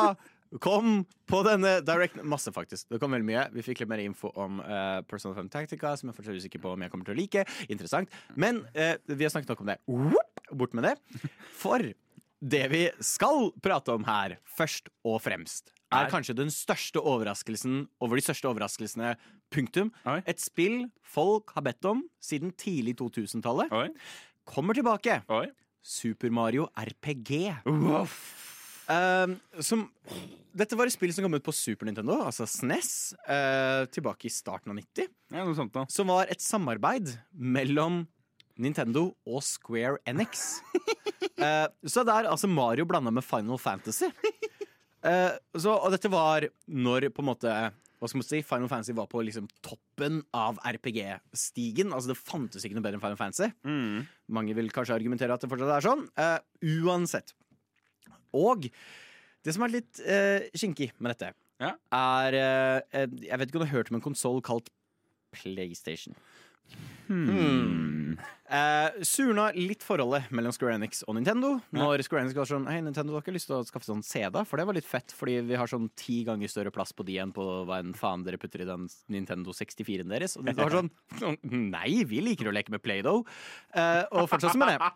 kom 0.59 1.05
på 1.31 1.41
denne 1.47 1.77
direct 1.87 2.19
Masse, 2.27 2.51
faktisk. 2.53 2.89
Det 2.91 2.99
kom 2.99 3.13
veldig 3.15 3.29
mye. 3.29 3.45
Vi 3.55 3.63
fikk 3.63 3.85
litt 3.85 3.91
mer 3.93 4.03
info 4.03 4.33
om 4.35 4.59
uh, 4.65 5.01
Personal 5.07 5.37
Fun 5.39 5.51
Tactica, 5.53 5.93
som 5.97 6.11
jeg 6.11 6.17
fortsatt 6.19 6.35
er 6.35 6.41
usikker 6.43 6.63
på 6.65 6.73
om 6.75 6.83
jeg 6.83 6.91
kommer 6.91 7.07
til 7.07 7.15
å 7.15 7.21
like. 7.21 7.45
Interessant. 7.71 8.11
Men 8.35 8.65
uh, 8.75 8.95
vi 9.07 9.23
har 9.27 9.31
snakket 9.31 9.53
nok 9.55 9.63
om 9.63 9.71
det. 9.71 9.79
Whoop, 9.87 10.43
bort 10.59 10.75
med 10.75 10.89
det. 10.89 10.97
For 11.61 11.85
det 12.41 12.63
vi 12.73 12.83
skal 13.05 13.51
prate 13.63 13.95
om 13.95 14.07
her, 14.09 14.39
først 14.49 14.89
og 15.07 15.21
fremst, 15.23 15.71
er 15.93 16.07
Er- 16.07 16.11
kanskje 16.11 16.35
den 16.39 16.51
største 16.55 16.99
overraskelsen 17.03 17.85
over 18.01 18.17
de 18.19 18.23
største 18.27 18.49
overraskelsene. 18.51 19.15
Punktum. 19.51 19.91
Oi. 20.07 20.21
Et 20.31 20.39
spill 20.39 20.85
folk 21.03 21.51
har 21.57 21.63
bedt 21.67 21.85
om 21.91 22.05
siden 22.23 22.53
tidlig 22.55 22.95
2000-tallet, 23.01 23.71
kommer 24.47 24.75
tilbake. 24.79 25.21
Oi. 25.31 25.49
Super 25.83 26.31
Mario 26.31 26.69
RPG. 26.79 27.63
Uff. 27.67 28.60
Um, 28.91 29.37
som, 29.63 29.85
dette 30.57 30.75
var 30.79 30.91
et 30.91 30.95
spill 30.95 31.13
som 31.15 31.27
kom 31.27 31.37
ut 31.39 31.47
på 31.47 31.55
Super 31.55 31.87
Nintendo, 31.87 32.17
altså 32.27 32.49
SNES, 32.49 32.93
uh, 33.23 33.85
tilbake 33.95 34.27
i 34.27 34.33
starten 34.35 34.73
av 34.73 34.81
90. 34.81 35.11
Ja, 35.31 35.45
noe 35.45 35.59
sånt 35.59 35.75
da. 35.77 35.85
Som 35.93 36.11
var 36.11 36.31
et 36.33 36.43
samarbeid 36.43 37.13
mellom 37.31 38.03
Nintendo 38.61 39.13
og 39.29 39.45
Square 39.47 40.03
Enix. 40.11 40.59
uh, 41.39 41.69
så 41.93 42.03
det 42.05 42.17
er 42.17 42.33
altså 42.33 42.51
Mario 42.51 42.89
blanda 42.89 43.15
med 43.15 43.27
Final 43.27 43.61
Fantasy. 43.63 44.11
Eh, 45.01 45.33
så, 45.57 45.75
og 45.77 45.95
dette 45.95 46.11
var 46.13 46.45
når 46.69 47.09
på 47.15 47.23
en 47.23 47.31
måte 47.31 47.53
hva 48.01 48.09
skal 48.09 48.23
man 48.23 48.25
si, 48.25 48.39
Final 48.49 48.69
Fantasy 48.71 48.95
var 48.97 49.11
på 49.13 49.21
liksom 49.27 49.45
toppen 49.61 50.23
av 50.33 50.57
RPG-stigen. 50.65 51.91
Altså 51.93 52.15
Det 52.15 52.17
fantes 52.17 52.65
ikke 52.65 52.79
noe 52.79 52.85
bedre 52.87 52.97
enn 52.97 53.03
Final 53.03 53.19
Fantasy. 53.21 53.51
Mm. 53.61 54.07
Mange 54.33 54.57
vil 54.57 54.73
kanskje 54.73 54.97
argumentere 54.97 55.37
at 55.37 55.45
det 55.45 55.51
fortsatt 55.53 55.75
er 55.75 55.85
sånn. 55.85 56.07
Uh, 56.17 56.39
uansett. 56.89 57.35
Og 58.37 58.69
det 59.45 59.55
som 59.57 59.65
er 59.65 59.73
litt 59.79 60.01
uh, 60.05 60.45
kinkig 60.57 60.91
med 60.99 61.15
dette, 61.15 61.33
Ja. 61.61 61.75
er 61.93 62.35
eh, 62.39 63.07
Jeg 63.21 63.37
vet 63.39 63.51
ikke 63.51 63.59
om 63.61 63.65
du 63.65 63.69
har 63.69 63.77
hørt 63.77 63.91
om 63.91 63.99
en 63.99 64.05
konsoll 64.05 64.39
kalt 64.41 64.71
PlayStation. 65.37 66.15
Hmm. 67.11 68.19
Eh, 68.51 69.03
surna 69.07 69.49
litt 69.55 69.83
forholdet 69.87 70.31
mellom 70.35 70.51
Square 70.55 70.77
Enix 70.79 71.05
og 71.07 71.15
Nintendo. 71.15 71.53
Når 71.75 72.03
Square 72.07 72.25
Enix 72.25 72.35
var 72.35 72.49
sånn 72.51 72.67
Hei, 72.71 72.81
Nintendo, 72.83 73.13
du 73.13 73.19
har 73.19 73.23
ikke 73.23 73.35
lyst 73.35 73.47
til 73.51 73.57
å 73.59 73.67
skaffe 73.67 73.87
sånn 73.87 74.03
CD? 74.07 74.41
For 74.47 74.59
det 74.59 74.67
var 74.67 74.75
litt 74.79 74.89
fett, 74.89 75.15
fordi 75.15 75.37
vi 75.47 75.59
har 75.59 75.71
sånn 75.71 75.87
ti 75.99 76.21
ganger 76.27 76.51
større 76.51 76.73
plass 76.75 76.91
på 76.95 77.07
de 77.07 77.21
enn 77.23 77.35
på 77.35 77.47
hva 77.69 77.79
enn 77.83 77.95
faen 77.99 78.25
dere 78.27 78.41
putter 78.43 78.65
i 78.65 78.69
den 78.69 78.89
Nintendo 79.11 79.55
64-en 79.55 80.11
deres. 80.11 80.35
Og 80.39 80.47
de 80.47 80.57
var 80.59 80.75
sånn 80.75 80.91
Nei, 81.71 82.03
vi 82.11 82.23
liker 82.27 82.51
å 82.51 82.55
leke 82.55 82.75
med 82.75 82.83
Play-Doh. 82.83 83.23
Eh, 83.75 84.03
og 84.11 84.31
fortsatt 84.31 84.59
med 84.59 84.75
det. 84.75 84.91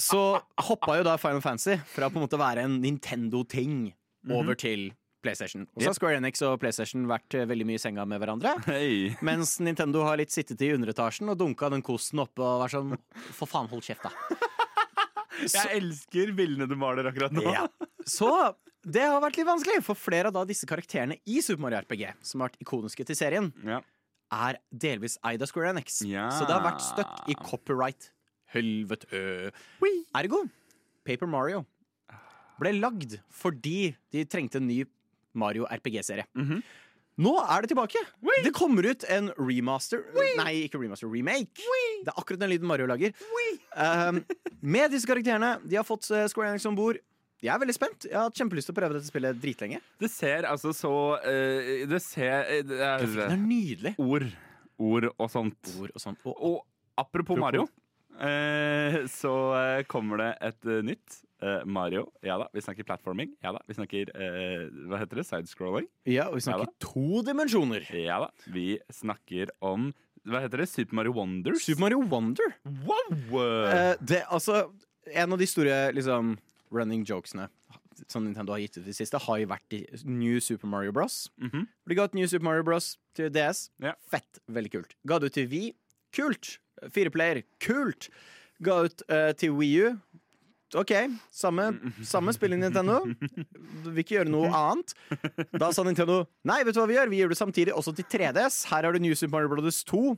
Så 0.00 0.22
hoppa 0.68 0.98
jo 1.00 1.08
da 1.08 1.18
Final 1.20 1.44
Fantasy 1.44 1.76
fra 1.92 2.08
på 2.08 2.20
en 2.20 2.24
måte 2.24 2.40
å 2.40 2.44
være 2.44 2.64
en 2.64 2.80
Nintendo-ting 2.80 3.92
over 4.32 4.56
til 4.56 4.88
PlayStation. 5.24 5.64
Og 5.74 5.82
så 5.82 5.90
har 5.90 5.96
Square 5.96 6.18
Enix 6.20 6.42
og 6.46 6.58
PlayStation 6.62 7.06
vært 7.10 7.34
eh, 7.38 7.46
veldig 7.48 7.66
mye 7.68 7.80
i 7.80 7.82
senga 7.82 8.04
med 8.08 8.20
hverandre. 8.22 8.52
Hey. 8.68 9.14
Mens 9.24 9.56
Nintendo 9.64 10.02
har 10.06 10.18
litt 10.20 10.32
sittet 10.34 10.60
i 10.66 10.70
underetasjen 10.76 11.30
og 11.32 11.38
dunka 11.40 11.70
den 11.72 11.82
kosten 11.84 12.20
oppe 12.22 12.42
og 12.44 12.62
vært 12.64 12.74
sånn 12.76 12.94
For 13.36 13.48
faen, 13.50 13.68
hold 13.72 13.84
kjeft, 13.86 14.04
da. 14.06 14.12
Jeg 15.44 15.80
elsker 15.80 16.30
bildene 16.36 16.68
du 16.70 16.76
maler 16.78 17.08
akkurat 17.10 17.34
nå. 17.34 17.42
Ja. 17.50 17.64
Så 18.06 18.28
det 18.84 19.02
har 19.08 19.18
vært 19.24 19.38
litt 19.40 19.48
vanskelig, 19.48 19.80
for 19.84 19.98
flere 19.98 20.30
av 20.30 20.36
da 20.36 20.44
disse 20.48 20.68
karakterene 20.68 21.16
i 21.26 21.40
Super 21.44 21.64
Mario 21.64 21.80
RPG, 21.82 22.04
som 22.24 22.40
har 22.44 22.52
vært 22.52 22.62
ikoniske 22.64 23.06
til 23.08 23.16
serien, 23.18 23.50
Ja. 23.66 23.80
er 24.32 24.58
delvis 24.70 25.16
eid 25.26 25.42
av 25.42 25.50
Square 25.50 25.72
Enix. 25.74 26.02
Ja. 26.06 26.28
Så 26.36 26.46
det 26.46 26.54
har 26.54 26.62
vært 26.64 26.84
stuck 26.84 27.28
i 27.32 27.36
copyright. 27.40 28.10
Helvete. 28.54 29.50
Ergo, 30.14 30.44
Paper 31.04 31.26
Mario 31.26 31.64
ble 32.60 32.70
lagd 32.78 33.16
fordi 33.34 33.94
de 34.14 34.22
trengte 34.30 34.60
en 34.60 34.68
ny 34.70 34.84
Mario 35.34 35.68
RPG-serie. 35.70 36.26
Mhm. 36.38 36.62
Nå 37.22 37.30
er 37.38 37.62
det 37.62 37.70
tilbake! 37.70 38.00
Det 38.42 38.50
kommer 38.56 38.88
ut 38.90 39.04
en 39.06 39.28
remaster 39.38 40.00
Nei, 40.40 40.64
ikke 40.64 40.80
remaster, 40.82 41.06
remake. 41.06 41.62
Det 42.02 42.10
er 42.10 42.16
akkurat 42.18 42.40
den 42.42 42.50
lyden 42.50 42.66
Mario 42.66 42.88
lager. 42.90 43.14
Um, 43.78 44.18
med 44.58 44.90
disse 44.90 45.06
karakterene. 45.06 45.52
De 45.62 45.78
har 45.78 45.86
fått 45.86 46.08
eh, 46.10 46.26
Square 46.32 46.50
Enix 46.50 46.66
om 46.66 46.74
bord. 46.74 46.98
Jeg 47.44 47.52
er 47.54 47.60
veldig 47.62 47.76
spent. 47.76 48.06
Jeg 48.08 48.16
har 48.18 48.26
hatt 48.26 48.40
kjempelyst 48.40 48.66
til 48.70 48.74
å 48.74 48.78
prøve 48.80 48.96
dette 48.96 49.10
spillet 49.12 49.38
dritlenge. 49.38 49.78
Det 50.00 50.10
ser 50.10 50.48
altså 50.48 50.72
så 50.74 50.92
uh, 51.22 51.84
Det 51.90 52.00
ser 52.02 52.50
uh, 52.50 52.60
det 52.66 52.82
er, 52.82 53.06
er 53.28 53.38
nydelig. 53.38 53.94
Ord. 54.02 54.26
Ord 54.82 55.10
og 55.12 55.30
sånt. 55.30 55.74
Ord 55.78 55.94
og 55.94 56.02
sånt. 56.02 56.24
Og, 56.26 56.34
Og 56.34 56.58
apropos 56.98 57.38
Apropos. 57.38 57.42
Mario, 57.44 57.68
uh, 58.18 59.04
så 59.12 59.36
kommer 59.86 60.24
det 60.24 60.30
et 60.50 60.70
nytt 60.90 61.20
Mario. 61.66 62.06
Ja 62.24 62.38
da, 62.40 62.48
vi 62.54 62.62
snakker 62.64 62.86
platforming. 62.88 63.34
Ja 63.44 63.52
da, 63.56 63.60
vi 63.68 63.76
snakker 63.76 64.10
eh, 64.14 64.64
Hva 64.90 65.00
heter 65.02 65.20
det? 65.20 65.26
Sidescrolling. 65.28 65.88
ja, 66.08 66.28
og 66.30 66.38
vi 66.38 66.44
snakker 66.46 66.68
Ja 66.68 66.74
to 66.84 67.22
dimensjoner. 67.26 67.86
Ja 67.98 68.20
da, 68.24 68.30
vi 68.54 68.78
snakker 68.92 69.52
om 69.64 69.90
Hva 70.24 70.40
heter 70.44 70.62
det? 70.64 70.68
Super 70.72 70.96
Mario 71.00 71.12
Wonders? 71.16 71.66
Super 71.66 71.84
Mario 71.86 72.00
Wonder. 72.08 72.54
Wow! 72.86 73.40
Eh, 73.68 73.94
det, 74.00 74.22
altså, 74.32 74.70
en 75.12 75.32
av 75.36 75.38
de 75.42 75.48
store 75.50 75.76
liksom, 75.92 76.36
running 76.72 77.04
jokesene 77.08 77.50
som 78.10 78.24
Nintendo 78.24 78.52
har 78.54 78.58
gitt 78.64 78.78
ut 78.78 78.82
i 78.82 78.88
det 78.90 78.96
siste, 78.96 79.20
har 79.22 79.38
jo 79.38 79.46
vært 79.52 79.74
i 79.76 79.84
New 80.08 80.40
Super 80.42 80.66
Mario 80.66 80.92
Bros. 80.96 81.28
Mhm. 81.38 81.66
De 81.86 81.94
ga 81.94 82.08
ut 82.08 82.16
New 82.16 82.26
Super 82.26 82.44
Mario 82.48 82.64
Bros 82.66 82.96
til 83.14 83.30
DS. 83.32 83.68
Ja. 83.84 83.92
Fett. 84.10 84.40
Veldig 84.50 84.72
kult. 84.72 84.96
Ga 85.06 85.20
det 85.22 85.30
ut 85.30 85.36
til 85.38 85.46
Wii. 85.52 85.68
Kult. 86.16 86.56
Fireplayer. 86.90 87.44
Kult. 87.62 88.08
Ga 88.64 88.80
ut 88.88 89.04
uh, 89.10 89.30
til 89.38 89.54
Wii 89.54 89.84
U. 89.84 89.92
OK, 90.74 90.92
samme, 91.30 91.68
samme 92.02 92.32
i 92.34 92.48
Nintendo. 92.56 93.00
Vil 93.84 94.02
ikke 94.02 94.16
gjøre 94.18 94.32
noe 94.32 94.50
annet. 94.50 94.94
Da 95.54 95.70
sa 95.72 95.84
Nintendo 95.86 96.24
nei, 96.42 96.62
vet 96.66 96.74
du 96.74 96.80
hva 96.82 96.88
vi 96.90 96.96
gjør? 96.98 97.12
Vi 97.12 97.20
gjør 97.22 97.34
det 97.34 97.38
samtidig 97.38 97.74
også 97.74 97.94
til 97.94 98.08
3DS. 98.10 98.64
Her 98.70 98.88
har 98.88 98.92
du 98.92 98.98
New 98.98 99.14
Super 99.14 99.36
Mario 99.36 99.52
Brothers 99.54 99.84
2. 99.86 100.16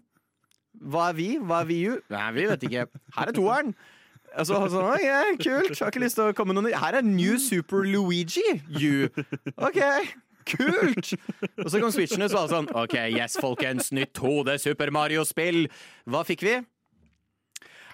Hva 0.86 1.10
er 1.10 1.16
vi? 1.18 1.28
Hva 1.40 1.62
er 1.64 1.68
vi? 1.68 1.78
U? 1.88 1.98
Nei, 2.12 2.26
vi 2.36 2.46
vet 2.48 2.66
ikke. 2.68 2.86
Her 3.16 3.32
er 3.32 3.36
toeren. 3.36 3.74
Altså, 4.36 4.58
sånn, 4.68 4.84
ok, 4.84 5.40
kult. 5.40 5.78
Har 5.80 5.92
ikke 5.92 6.02
lyst 6.02 6.18
til 6.18 6.30
å 6.30 6.36
komme 6.36 6.56
noen. 6.56 6.68
Her 6.76 6.98
er 6.98 7.06
New 7.06 7.38
Super 7.40 7.86
Luigi 7.88 8.44
U. 8.68 9.08
OK, 9.64 9.80
kult. 10.50 11.12
Og 11.62 11.68
så 11.72 11.80
kom 11.80 11.92
Switchen 11.94 12.24
og 12.24 12.32
så 12.32 12.40
var 12.40 12.48
det 12.48 12.56
sånn 12.56 12.70
OK, 12.76 12.96
yes, 13.16 13.38
folkens. 13.40 13.92
Nytt 13.96 14.20
hode 14.24 14.58
Super 14.60 14.92
Mario-spill. 14.94 15.66
Hva 16.10 16.24
fikk 16.28 16.44
vi? 16.44 16.58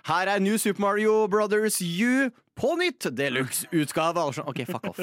Her 0.09 0.33
er 0.33 0.43
New 0.43 0.59
Super 0.59 0.83
Mario 0.83 1.29
Brothers 1.31 1.79
U 1.79 2.31
på 2.59 2.73
nytt! 2.81 3.09
Deluxe-utgave. 3.17 4.25
OK, 4.45 4.65
fuck 4.69 4.89
off. 4.91 5.01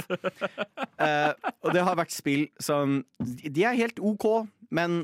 Uh, 0.99 1.33
og 1.63 1.71
det 1.75 1.85
har 1.85 1.97
vært 1.99 2.13
spill 2.13 2.47
som 2.61 3.01
De 3.19 3.65
er 3.65 3.79
helt 3.79 4.01
OK, 4.03 4.27
men 4.75 5.01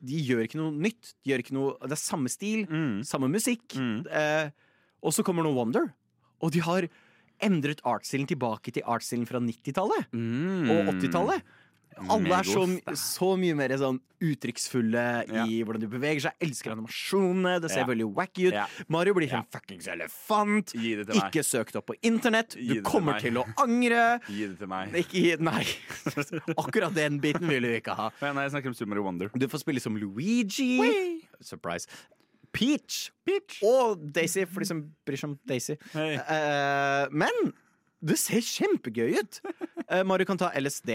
de 0.00 0.20
gjør 0.24 0.46
ikke 0.46 0.60
noe 0.60 0.72
nytt. 0.72 1.14
De 1.20 1.32
gjør 1.32 1.44
ikke 1.44 1.56
noe, 1.56 1.76
det 1.84 1.96
er 1.96 2.00
samme 2.00 2.32
stil, 2.32 2.64
samme 3.04 3.28
musikk. 3.28 3.76
Eh, 3.76 4.48
og 5.04 5.12
så 5.12 5.24
kommer 5.26 5.44
nå 5.44 5.52
Wonder, 5.52 5.90
og 6.40 6.54
de 6.54 6.62
har 6.64 6.86
endret 7.44 7.82
artstilen 7.88 8.28
tilbake 8.28 8.72
til 8.72 8.84
artstilen 8.88 9.26
fra 9.28 9.40
90-tallet 9.44 10.08
og 10.12 10.90
80-tallet. 10.94 11.52
Alle 12.10 12.32
er 12.38 12.46
så, 12.48 12.62
så 12.96 13.28
mye 13.36 13.56
mer 13.58 13.72
sånn 13.76 13.98
uttrykksfulle 14.20 15.02
Ja. 15.28 15.44
i 15.48 15.62
hvordan 15.64 15.80
de 15.82 15.88
beveger 15.90 16.20
seg. 16.24 16.36
Jeg 16.40 16.48
elsker 16.50 16.72
animasjonene. 16.74 17.54
Det 17.60 17.70
ser 17.72 17.82
Ja. 17.82 17.86
veldig 17.88 18.06
wacky 18.16 18.46
ut. 18.48 18.54
Ja. 18.54 18.66
Mario 18.88 19.14
blir 19.14 19.32
en 19.32 19.44
fuckings 19.52 19.88
elefant. 19.88 20.72
Ikke 20.74 21.42
søkt 21.44 21.76
opp 21.76 21.86
på 21.90 21.96
internett. 22.02 22.54
Du 22.56 22.74
til 22.74 22.82
kommer 22.82 23.14
meg. 23.18 23.22
til 23.22 23.34
å 23.40 23.44
angre. 23.60 24.20
Gi 24.28 24.46
det 24.46 24.58
til 24.58 24.68
meg. 24.70 24.94
Ikke 25.02 25.38
Nei. 25.40 25.64
Akkurat 26.62 26.94
den 26.94 27.18
biten 27.20 27.48
vil 27.48 27.62
du 27.62 27.72
ikke 27.80 27.96
ha. 27.96 28.10
Nei, 28.22 28.46
jeg 28.46 28.54
snakker 28.54 28.72
om 28.72 28.74
Super 28.78 28.94
Mario 28.94 29.04
Wonder. 29.08 29.30
Du 29.36 29.46
får 29.48 29.60
spille 29.64 29.80
som 29.80 29.96
Luigi. 29.96 30.78
Surprise. 31.40 31.86
Peach. 32.52 33.10
Og 33.62 34.00
Daisy, 34.12 34.44
for 34.50 34.60
de 34.64 34.66
som 34.66 34.80
bryr 35.06 35.20
seg 35.20 35.30
om 35.30 35.36
Daisy. 35.46 35.76
Hey. 35.94 36.16
Uh, 36.18 37.06
men 37.14 37.52
det 38.02 38.16
ser 38.18 38.40
kjempegøy 38.42 39.18
ut. 39.20 39.40
Uh, 39.86 40.02
Mario 40.08 40.26
kan 40.28 40.38
ta 40.40 40.48
LSD, 40.58 40.90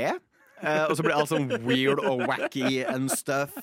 eh, 0.65 0.86
og 0.89 0.95
så 0.97 1.06
blir 1.06 1.15
alt 1.17 1.32
sånn 1.32 1.49
weird 1.65 2.01
og 2.04 2.25
wacky 2.30 2.82
and 2.89 3.13
stuff. 3.13 3.56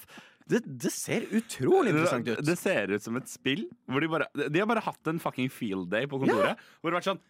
Det, 0.49 0.62
det 0.67 0.91
ser 0.93 1.27
utrolig 1.31 1.93
interessant 1.93 2.29
ut. 2.29 2.41
Det, 2.45 2.57
ser 2.59 2.91
ut 2.93 3.05
som 3.05 3.17
et 3.21 3.29
spill 3.31 3.69
hvor 3.87 4.03
de 4.03 4.09
bare 4.11 4.27
De 4.51 4.59
har 4.59 4.67
bare 4.69 4.83
hatt 4.85 5.11
en 5.11 5.21
fucking 5.23 5.51
field 5.53 5.88
day 5.93 6.09
på 6.11 6.19
kontoret. 6.23 6.61
Hvor 6.81 6.91
det 6.91 6.97
har 6.97 7.01
vært 7.01 7.11
sånn 7.12 7.23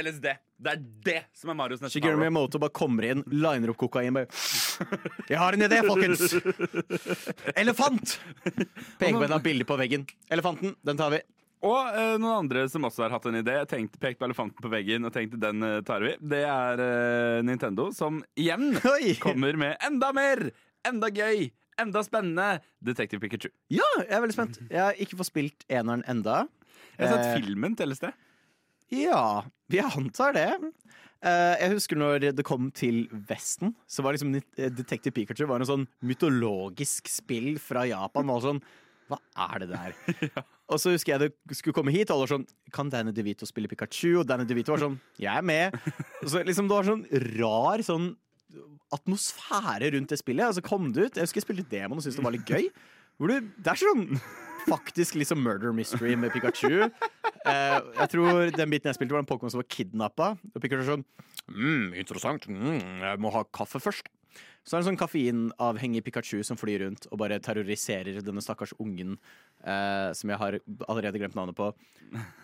LSD. 0.00 0.26
Det 0.60 0.72
er 0.72 0.82
det 1.06 1.20
som 1.34 1.50
er 1.50 1.56
Marios 1.58 1.80
neste 1.82 1.98
Shigeru. 1.98 2.18
Miyamoto 2.20 2.60
bare 2.62 2.74
kommer 2.74 3.06
inn, 3.08 3.24
liner 3.32 3.72
opp 3.72 3.80
kokain 3.80 4.14
bare 4.14 4.28
Jeg 5.30 5.38
har 5.40 5.56
en 5.56 5.64
idé, 5.66 5.80
folkens! 5.86 6.36
Elefant! 7.62 8.16
Peker 9.00 9.18
på 9.18 9.26
en 9.26 9.34
av 9.34 9.42
bilder 9.44 9.66
på 9.66 9.78
veggen. 9.80 10.06
Elefanten, 10.30 10.76
den 10.86 11.00
tar 11.00 11.14
vi. 11.16 11.22
Og 11.66 11.90
eh, 11.92 12.14
noen 12.16 12.46
andre 12.46 12.64
som 12.72 12.86
også 12.88 13.04
har 13.04 13.14
hatt 13.14 13.26
en 13.28 13.36
idé. 13.42 13.58
Tenkt, 13.68 13.98
pekt 14.00 14.20
på 14.20 14.26
elefanten 14.28 14.64
på 14.64 14.70
veggen 14.72 15.04
og 15.04 15.12
tenkte 15.12 15.40
den 15.40 15.64
eh, 15.66 15.80
tar 15.86 16.04
vi. 16.04 16.14
Det 16.32 16.40
er 16.48 16.82
eh, 16.84 17.40
Nintendo, 17.44 17.90
som 17.96 18.22
igjen 18.40 18.72
Oi! 18.94 19.14
kommer 19.20 19.58
med 19.60 19.76
enda 19.86 20.12
mer 20.16 20.46
enda 20.88 21.10
gøy, 21.12 21.50
enda 21.80 22.00
spennende 22.06 22.62
Detective 22.80 23.20
Pikachu. 23.20 23.50
Ja, 23.72 23.88
jeg 24.00 24.14
er 24.16 24.24
veldig 24.24 24.38
spent. 24.38 24.60
Jeg 24.72 24.80
har 24.80 25.04
ikke 25.04 25.20
fått 25.20 25.32
spilt 25.32 25.68
eneren 25.68 26.04
enda. 26.08 26.46
Jeg 26.96 27.08
har 27.08 27.20
sett 27.20 27.44
filmen 27.44 27.76
til 27.76 27.92
et 27.92 28.00
sted. 28.00 28.26
Ja, 28.90 29.44
vi 29.70 29.78
antar 29.84 30.34
det. 30.34 30.48
Eh, 31.20 31.54
jeg 31.60 31.74
husker 31.76 31.98
når 32.00 32.24
det 32.32 32.44
kom 32.48 32.70
til 32.72 33.04
Vesten, 33.28 33.74
så 33.84 34.02
var 34.02 34.16
liksom 34.16 34.32
eh, 34.38 34.70
Detective 34.72 35.12
Pikachu 35.14 35.44
var 35.48 35.60
en 35.60 35.68
sånn 35.68 35.84
mytologisk 36.08 37.10
spill 37.12 37.58
fra 37.62 37.84
Japan. 37.88 38.28
Var 38.32 38.46
sånn, 38.46 38.62
hva 39.10 39.18
er 39.48 39.62
det 39.64 39.68
der? 39.72 39.94
Og 40.70 40.78
så 40.78 40.94
husker 40.94 41.16
jeg 41.16 41.22
det 41.26 41.58
skulle 41.58 41.74
komme 41.76 41.92
hit, 41.94 42.10
og 42.10 42.14
alle 42.14 42.26
var 42.26 42.32
sånn 42.36 42.44
Kan 42.74 42.90
Danny 42.92 43.10
DeVito 43.14 43.48
spille 43.48 43.70
Pikachu? 43.70 44.20
Og 44.20 44.26
Danny 44.28 44.46
DeVito 44.46 44.74
var 44.76 44.84
sånn 44.84 45.00
Jeg 45.18 45.32
er 45.34 45.46
med. 45.46 45.74
Så 46.22 46.44
liksom 46.46 46.70
det 46.70 46.76
var 46.76 46.86
sånn 46.86 47.06
rar 47.40 47.82
sånn 47.86 48.12
atmosfære 48.94 49.92
rundt 49.94 50.12
det 50.14 50.20
spillet. 50.20 50.46
Og 50.46 50.58
så 50.58 50.64
kom 50.66 50.92
det 50.94 51.08
ut. 51.08 51.18
Jeg 51.18 51.26
husker 51.26 51.42
jeg 51.42 51.48
spilte 51.48 51.66
demon 51.72 51.98
og 51.98 52.06
syntes 52.06 52.20
det 52.20 52.26
var 52.26 52.36
litt 52.36 52.54
gøy. 52.54 52.70
Hvor 53.20 53.30
du, 53.30 53.50
det 53.58 53.72
er 53.74 53.82
sånn 53.82 54.06
faktisk 54.68 55.18
liksom 55.18 55.42
murder 55.42 55.74
mystery 55.76 56.14
med 56.18 56.32
Pikachu. 56.34 56.86
Eh, 56.86 57.76
jeg 57.80 58.08
tror 58.12 58.50
den 58.54 58.72
biten 58.72 58.90
jeg 58.90 58.98
spilte, 58.98 59.14
var 59.16 59.24
en 59.24 59.28
Pokémon 59.28 59.52
som 59.52 59.62
var 59.62 59.68
kidnappa. 59.72 60.30
Og 60.54 60.62
Pikachu 60.62 60.82
var 60.82 60.90
sånn 60.94 61.04
mm, 61.50 61.98
Interessant. 62.00 62.48
Mm, 62.50 63.02
jeg 63.02 63.22
må 63.22 63.32
ha 63.34 63.44
kaffe 63.56 63.82
først. 63.82 64.10
Så 64.64 64.76
er 64.76 64.80
det 64.80 64.84
en 64.84 64.90
sånn 64.90 65.00
kaffeinavhengig 65.00 66.02
Pikachu 66.04 66.42
som 66.46 66.58
flyr 66.60 66.84
rundt 66.84 67.08
og 67.10 67.20
bare 67.22 67.40
terroriserer 67.42 68.20
denne 68.24 68.42
stakkars 68.44 68.74
ungen 68.78 69.16
eh, 69.64 70.10
som 70.16 70.32
jeg 70.32 70.40
har 70.40 70.58
allerede 70.86 71.20
glemt 71.20 71.38
navnet 71.38 71.56
på. 71.56 71.70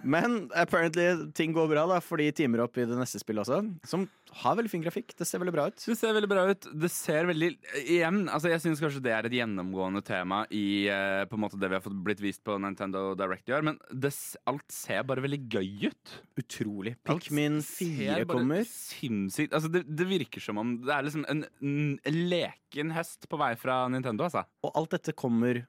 Men 0.06 0.46
apparently 0.54 1.08
ting 1.34 1.54
går 1.54 1.68
bra, 1.72 1.86
da, 1.90 1.98
for 2.04 2.20
de 2.22 2.28
timer 2.34 2.62
opp 2.64 2.78
i 2.78 2.86
det 2.86 2.96
neste 2.96 3.20
spillet 3.20 3.44
også. 3.44 3.64
Som 3.88 4.06
har 4.42 4.56
veldig 4.58 4.70
fin 4.70 4.84
grafikk. 4.84 5.14
Det 5.18 5.26
ser 5.26 5.40
veldig 5.42 5.54
bra 5.54 5.66
ut. 5.70 5.80
Det 5.80 5.96
ser 5.98 6.14
veldig 6.16 6.30
bra 6.30 6.44
ut. 6.50 6.68
Det 6.82 6.90
ser 6.92 7.28
veldig 7.28 7.50
Igjen, 7.86 8.24
altså 8.32 8.50
jeg 8.52 8.62
syns 8.62 8.82
kanskje 8.82 9.02
det 9.04 9.12
er 9.14 9.28
et 9.28 9.36
gjennomgående 9.36 10.02
tema 10.06 10.42
i 10.54 10.86
eh, 10.92 11.24
på 11.28 11.38
en 11.38 11.44
måte 11.44 11.60
det 11.60 11.70
vi 11.70 11.78
har 11.78 11.84
fått 11.84 11.98
blitt 12.06 12.22
vist 12.22 12.42
på 12.46 12.56
Nintendo 12.62 13.10
Direct 13.18 13.50
i 13.50 13.56
år, 13.56 13.66
men 13.66 13.80
det, 13.90 14.12
alt 14.48 14.66
ser 14.72 15.06
bare 15.08 15.24
veldig 15.24 15.40
gøy 15.52 15.90
ut. 15.90 16.16
Utrolig. 16.40 16.96
Pikmin 17.06 17.60
4 17.66 18.22
kommer. 18.30 18.66
Sinnssykt. 18.70 19.54
Altså, 19.56 19.70
det, 19.72 19.84
det 19.88 20.08
virker 20.10 20.42
som 20.42 20.62
om 20.62 20.76
det 20.84 20.94
er 20.94 21.06
liksom 21.06 21.26
en, 21.30 21.44
en 21.60 21.96
leken 22.12 22.92
hest 22.94 23.28
på 23.30 23.38
vei 23.40 23.54
fra 23.58 23.84
Nintendo, 23.92 24.26
altså. 24.28 24.44
Og 24.66 24.74
alt 24.78 24.96
dette 24.96 25.14
kommer 25.16 25.64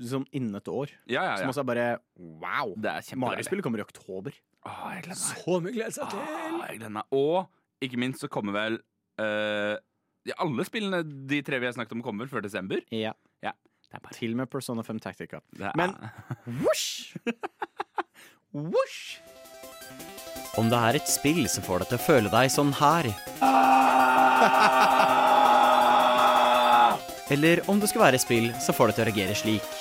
sånn 0.00 0.24
innen 0.32 0.56
et 0.56 0.70
år. 0.72 0.92
Ja, 1.10 1.24
ja, 1.26 1.34
Som 1.40 1.52
også 1.52 1.64
er 1.64 1.68
bare 1.68 1.88
wow. 2.16 2.72
Mario-spillet 2.76 3.64
kommer 3.66 3.82
i 3.82 3.84
oktober. 3.84 4.36
Åh, 4.64 4.86
jeg 4.96 5.04
gleder 5.08 5.20
meg. 5.20 5.42
Så 5.44 5.58
mye 5.60 5.74
glede 5.74 5.92
seg 5.92 6.14
Åh, 6.16 6.62
jeg 6.70 6.78
gleder 6.78 6.94
meg. 6.96 7.18
Og 7.18 7.84
ikke 7.84 8.00
minst 8.00 8.24
så 8.24 8.30
kommer 8.32 8.56
vel 8.56 8.78
uh, 9.20 9.76
alle 10.40 10.64
spillene 10.64 11.02
de 11.04 11.42
tre 11.44 11.60
vi 11.60 11.68
har 11.68 11.76
snakket 11.76 11.98
om, 11.98 12.04
kommer 12.06 12.30
før 12.30 12.44
desember. 12.46 12.80
Ja. 12.94 13.12
Det 13.94 14.00
er 14.00 14.02
bare 14.08 14.16
Til 14.16 14.32
og 14.32 14.38
med 14.40 14.50
Persona 14.50 14.82
5 14.82 14.98
Tactica. 14.98 15.38
det 15.54 15.68
er, 15.68 15.72
Men 15.78 15.94
whoosh! 16.64 17.14
Whoosh! 18.50 19.20
Om 20.58 20.70
det 20.70 20.80
er 20.88 20.98
et 20.98 21.10
spill 21.10 21.46
som 21.50 21.62
får 21.66 21.84
deg 21.84 21.92
til 21.92 22.00
å 22.00 22.02
føle 22.02 22.32
deg 22.32 22.50
sånn 22.50 22.72
her 22.80 23.06
Eller 27.32 27.62
om 27.70 27.80
det 27.80 27.88
skulle 27.88 28.04
være 28.04 28.18
spill 28.20 28.50
så 28.60 28.74
får 28.76 28.86
det 28.92 28.94
til 28.98 29.04
å 29.04 29.08
reagere 29.10 29.34
slik. 29.38 29.62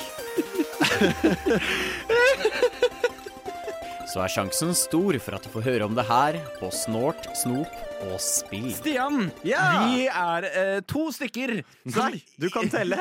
Så 4.13 4.21
er 4.21 4.29
sjansen 4.29 4.75
stor 4.77 5.15
for 5.23 5.33
at 5.33 5.41
du 5.41 5.49
får 5.49 5.63
høre 5.65 5.85
om 5.87 5.95
det 5.97 6.03
her 6.05 6.35
på 6.59 6.67
Snort, 6.75 7.23
Snop 7.39 7.71
og 8.05 8.19
Spill. 8.21 8.67
Stian, 8.77 9.31
Ja! 9.47 9.63
vi 9.87 10.03
er 10.05 10.45
eh, 10.51 10.81
to 10.85 11.07
stykker 11.15 11.55
som, 11.87 12.11
Nei, 12.13 12.19
du 12.37 12.45
kan 12.53 12.69
telle. 12.69 12.99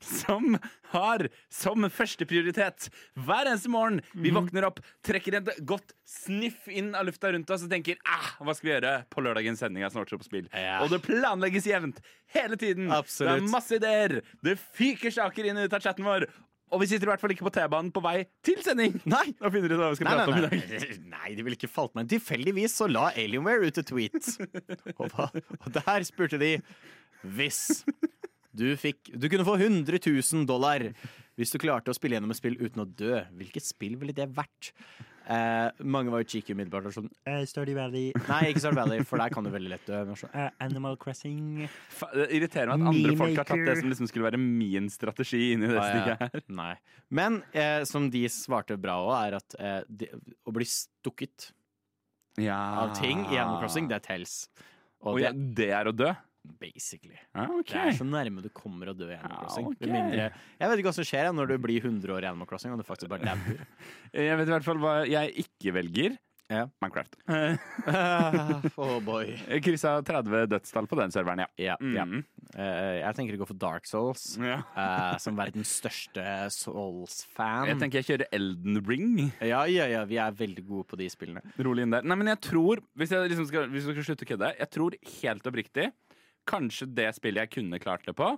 som 0.00 0.56
har 0.92 1.26
som 1.52 1.84
førsteprioritet 1.92 2.88
hver 3.18 3.50
eneste 3.50 3.70
morgen 3.72 4.00
vi 4.14 4.32
våkner 4.34 4.66
opp, 4.68 4.80
trekker 5.06 5.38
et 5.40 5.50
godt 5.68 5.94
sniff 6.08 6.66
inn 6.72 6.94
av 6.98 7.06
lufta 7.08 7.32
rundt 7.34 7.50
oss 7.54 7.66
og 7.66 7.72
tenker 7.72 8.00
ah, 8.08 8.30
hva 8.40 8.54
skal 8.56 8.68
vi 8.70 8.74
gjøre 8.76 8.94
på 9.12 9.24
lørdagens 9.24 9.60
sending 9.64 9.84
av 9.86 9.94
Snort 9.94 10.12
på 10.16 10.26
spill? 10.26 10.48
Ja. 10.52 10.80
Og 10.84 10.92
det 10.92 11.02
planlegges 11.04 11.68
jevnt 11.68 12.02
hele 12.34 12.58
tiden. 12.60 12.90
Absolutt. 12.92 13.38
Det 13.38 13.46
er 13.46 13.52
masse 13.52 13.78
ideer. 13.80 14.18
Det 14.44 14.58
fyker 14.76 15.14
saker 15.14 15.50
inn 15.50 15.60
ut 15.60 15.72
av 15.76 15.84
chatten 15.84 16.06
vår. 16.08 16.28
Og 16.68 16.82
vi 16.82 16.88
sitter 16.90 17.08
i 17.08 17.10
hvert 17.12 17.22
fall 17.22 17.32
ikke 17.32 17.46
på 17.46 17.52
T-banen 17.56 17.88
på 17.96 18.02
vei 18.04 18.18
til 18.44 18.58
sending. 18.64 18.98
Nei. 19.08 19.30
Da 19.40 19.48
finner 19.52 19.72
du 19.72 19.76
ut 19.78 19.80
hva 19.80 19.88
vi 19.94 20.00
skal 20.00 20.10
Nei, 20.10 20.16
prate 20.18 20.34
om 20.34 20.36
i 20.36 20.42
dag. 20.44 20.56
nei. 20.68 20.98
nei, 21.14 21.30
det 21.38 21.44
ville 21.46 21.56
ikke 21.56 21.70
falt 21.72 21.94
meg 21.96 22.10
Tilfeldigvis 22.12 22.74
så 22.76 22.88
la 22.90 23.06
Alienware 23.16 23.70
ut 23.70 23.80
et 23.80 23.88
tweet. 23.88 24.28
Og, 25.00 25.16
og 25.16 25.68
der 25.78 26.04
spurte 26.04 26.40
de 26.40 26.50
Hvis 27.24 27.62
du 28.58 28.66
fikk 28.80 29.12
Du 29.14 29.28
kunne 29.32 29.46
få 29.46 29.54
100 29.60 30.00
000 30.10 30.46
dollar 30.48 30.88
hvis 31.38 31.52
du 31.54 31.58
klarte 31.62 31.92
å 31.92 31.94
spille 31.96 32.16
gjennom 32.18 32.32
et 32.34 32.40
spill 32.40 32.56
uten 32.58 32.82
å 32.82 32.88
dø. 32.98 33.20
Hvilket 33.38 33.62
spill 33.62 33.94
ville 34.00 34.12
det 34.16 34.24
vært? 34.34 34.72
Eh, 35.28 35.68
mange 35.84 36.08
var 36.10 36.22
jo 36.22 36.26
cheeky 36.32 36.54
umiddelbart 36.56 36.86
og 36.88 36.94
sånn 36.96 37.08
uh, 37.28 37.42
Stardew 37.46 37.76
Valley. 37.76 38.14
Nei, 38.30 38.38
ikke 38.48 38.62
Sturdy 38.64 38.78
Valley, 38.80 39.02
for 39.04 39.20
der 39.20 39.28
kan 39.34 39.44
du 39.44 39.50
veldig 39.58 39.70
lett 39.74 39.84
dø. 39.86 39.98
Men 40.08 40.16
sånn, 40.18 40.32
Uh, 40.32 40.48
Animal 40.64 40.96
Crossing. 40.98 41.66
Fa- 41.92 42.08
Det 42.16 42.26
irriterer 42.38 42.72
meg 42.72 42.80
at 42.80 42.90
andre 42.94 43.14
folk 43.20 43.36
har 43.42 43.48
tatt 43.50 43.62
det 43.68 43.74
som 43.82 43.90
liksom 43.92 44.08
skulle 44.08 44.24
være 44.30 44.40
min 44.40 44.88
strategi 44.90 45.42
inni 45.52 45.68
det 45.68 45.82
Ah, 45.84 46.00
ja. 46.08 46.16
her. 46.24 46.42
Nei. 46.48 46.72
Men 47.20 47.42
eh, 47.52 47.84
som 47.86 48.08
de 48.10 48.24
svarte 48.32 48.78
bra 48.80 48.96
òg, 49.04 49.12
er 49.28 49.36
at 49.42 49.58
eh, 49.60 49.78
de, 50.00 50.08
å 50.48 50.56
bli 50.56 50.66
stukket 50.72 51.50
av 52.48 52.96
ting 52.98 53.24
i 53.28 53.36
Animal 53.36 53.60
Crossing, 53.62 53.86
det 53.90 54.00
tels. 54.08 54.46
Og 55.04 55.12
Og 55.12 55.20
det 55.20 55.28
ja, 55.28 55.32
det 55.60 55.70
er 55.76 55.92
å 55.92 55.94
dø? 55.94 56.08
Basically. 56.60 57.18
Ja, 57.34 57.46
ok. 57.46 57.72
Det 57.72 57.82
er 57.82 57.98
så 57.98 58.06
nærme 58.08 58.44
du 58.44 58.50
kommer 58.54 58.92
å 58.92 58.96
dø 58.96 59.10
i 59.10 59.16
Animal 59.18 59.44
Crossing. 59.44 59.68
ok. 59.70 59.76
okay. 59.76 59.92
mindre, 59.92 60.30
jeg 60.58 60.70
vet 60.70 60.82
ikke 60.82 60.90
hva 60.90 60.98
som 61.00 61.08
skjer 61.10 61.32
når 61.36 61.52
du 61.52 61.58
blir 61.66 61.84
100 61.84 62.14
år 62.14 62.26
i 62.26 62.30
Animal 62.30 62.50
Crossing 62.50 62.74
og 62.74 62.80
du 62.82 62.86
faktisk 62.88 63.12
bare 63.12 63.28
dauer. 63.28 63.60
Jeg 64.28 64.40
vet 64.40 64.48
i 64.48 64.52
hvert 64.54 64.64
fall 64.64 64.78
hva 64.80 64.94
jeg 65.04 65.44
ikke 65.44 65.72
velger. 65.76 66.14
Ja. 66.48 66.64
Minecraft. 66.80 67.16
oh 68.80 68.96
boy. 69.04 69.34
Kryssa 69.60 69.98
30 70.00 70.46
dødstall 70.48 70.86
på 70.88 70.96
den 70.96 71.12
serveren, 71.12 71.42
ja. 71.44 71.48
Ja, 71.60 71.74
ja. 71.92 72.06
Mm. 72.08 72.22
Eh, 72.54 72.94
jeg 73.02 73.16
tenker 73.18 73.36
å 73.36 73.40
gå 73.42 73.48
for 73.50 73.60
Dark 73.60 73.84
Souls, 73.88 74.22
eh, 74.40 74.62
som 75.20 75.36
verdens 75.36 75.74
største 75.82 76.24
Souls-fan. 76.54 77.68
Jeg 77.68 77.80
tenker 77.82 78.00
jeg 78.00 78.08
kjører 78.08 78.32
Elden 78.40 78.80
Ring. 78.88 79.10
Ja, 79.44 79.66
ja, 79.68 79.90
ja, 79.92 80.06
vi 80.08 80.16
er 80.24 80.40
veldig 80.40 80.64
gode 80.70 80.88
på 80.88 81.00
de 81.00 81.10
spillene. 81.12 81.44
Rolig 81.60 81.84
inn 81.84 81.92
der. 81.92 82.08
Nei, 82.08 82.16
men 82.16 82.32
jeg 82.32 82.40
tror, 82.48 82.80
hvis 82.96 83.12
jeg 83.12 83.28
liksom 83.34 83.50
skal, 83.52 83.68
hvis 83.74 83.84
jeg 83.84 83.98
skal 83.98 84.08
slutte 84.08 84.24
å 84.24 84.32
kødde, 84.32 84.54
jeg 84.62 84.72
tror 84.78 84.96
helt 85.18 85.52
oppriktig 85.52 85.90
kanskje 86.48 86.88
det 86.96 87.10
spillet 87.16 87.46
jeg 87.46 87.54
kunne 87.58 87.80
klart 87.82 88.06
det 88.08 88.16
på. 88.18 88.34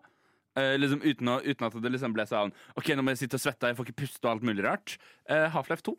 Uh, 0.58 0.74
liksom 0.80 1.02
uten, 1.04 1.30
å, 1.30 1.38
uten 1.46 1.66
at 1.68 1.76
det 1.78 1.92
liksom 1.94 2.14
ble 2.14 2.26
sånn 2.26 2.50
OK, 2.74 2.90
nå 2.98 3.04
må 3.06 3.14
jeg 3.14 3.22
sitte 3.22 3.38
og 3.38 3.44
svette, 3.44 3.70
jeg 3.70 3.78
får 3.78 3.86
ikke 3.86 4.00
puste 4.02 4.24
og 4.26 4.32
alt 4.32 4.46
mulig 4.46 4.64
rart. 4.66 4.96
Uh, 5.30 5.46
Half-Life 5.54 5.86
2. 5.86 5.94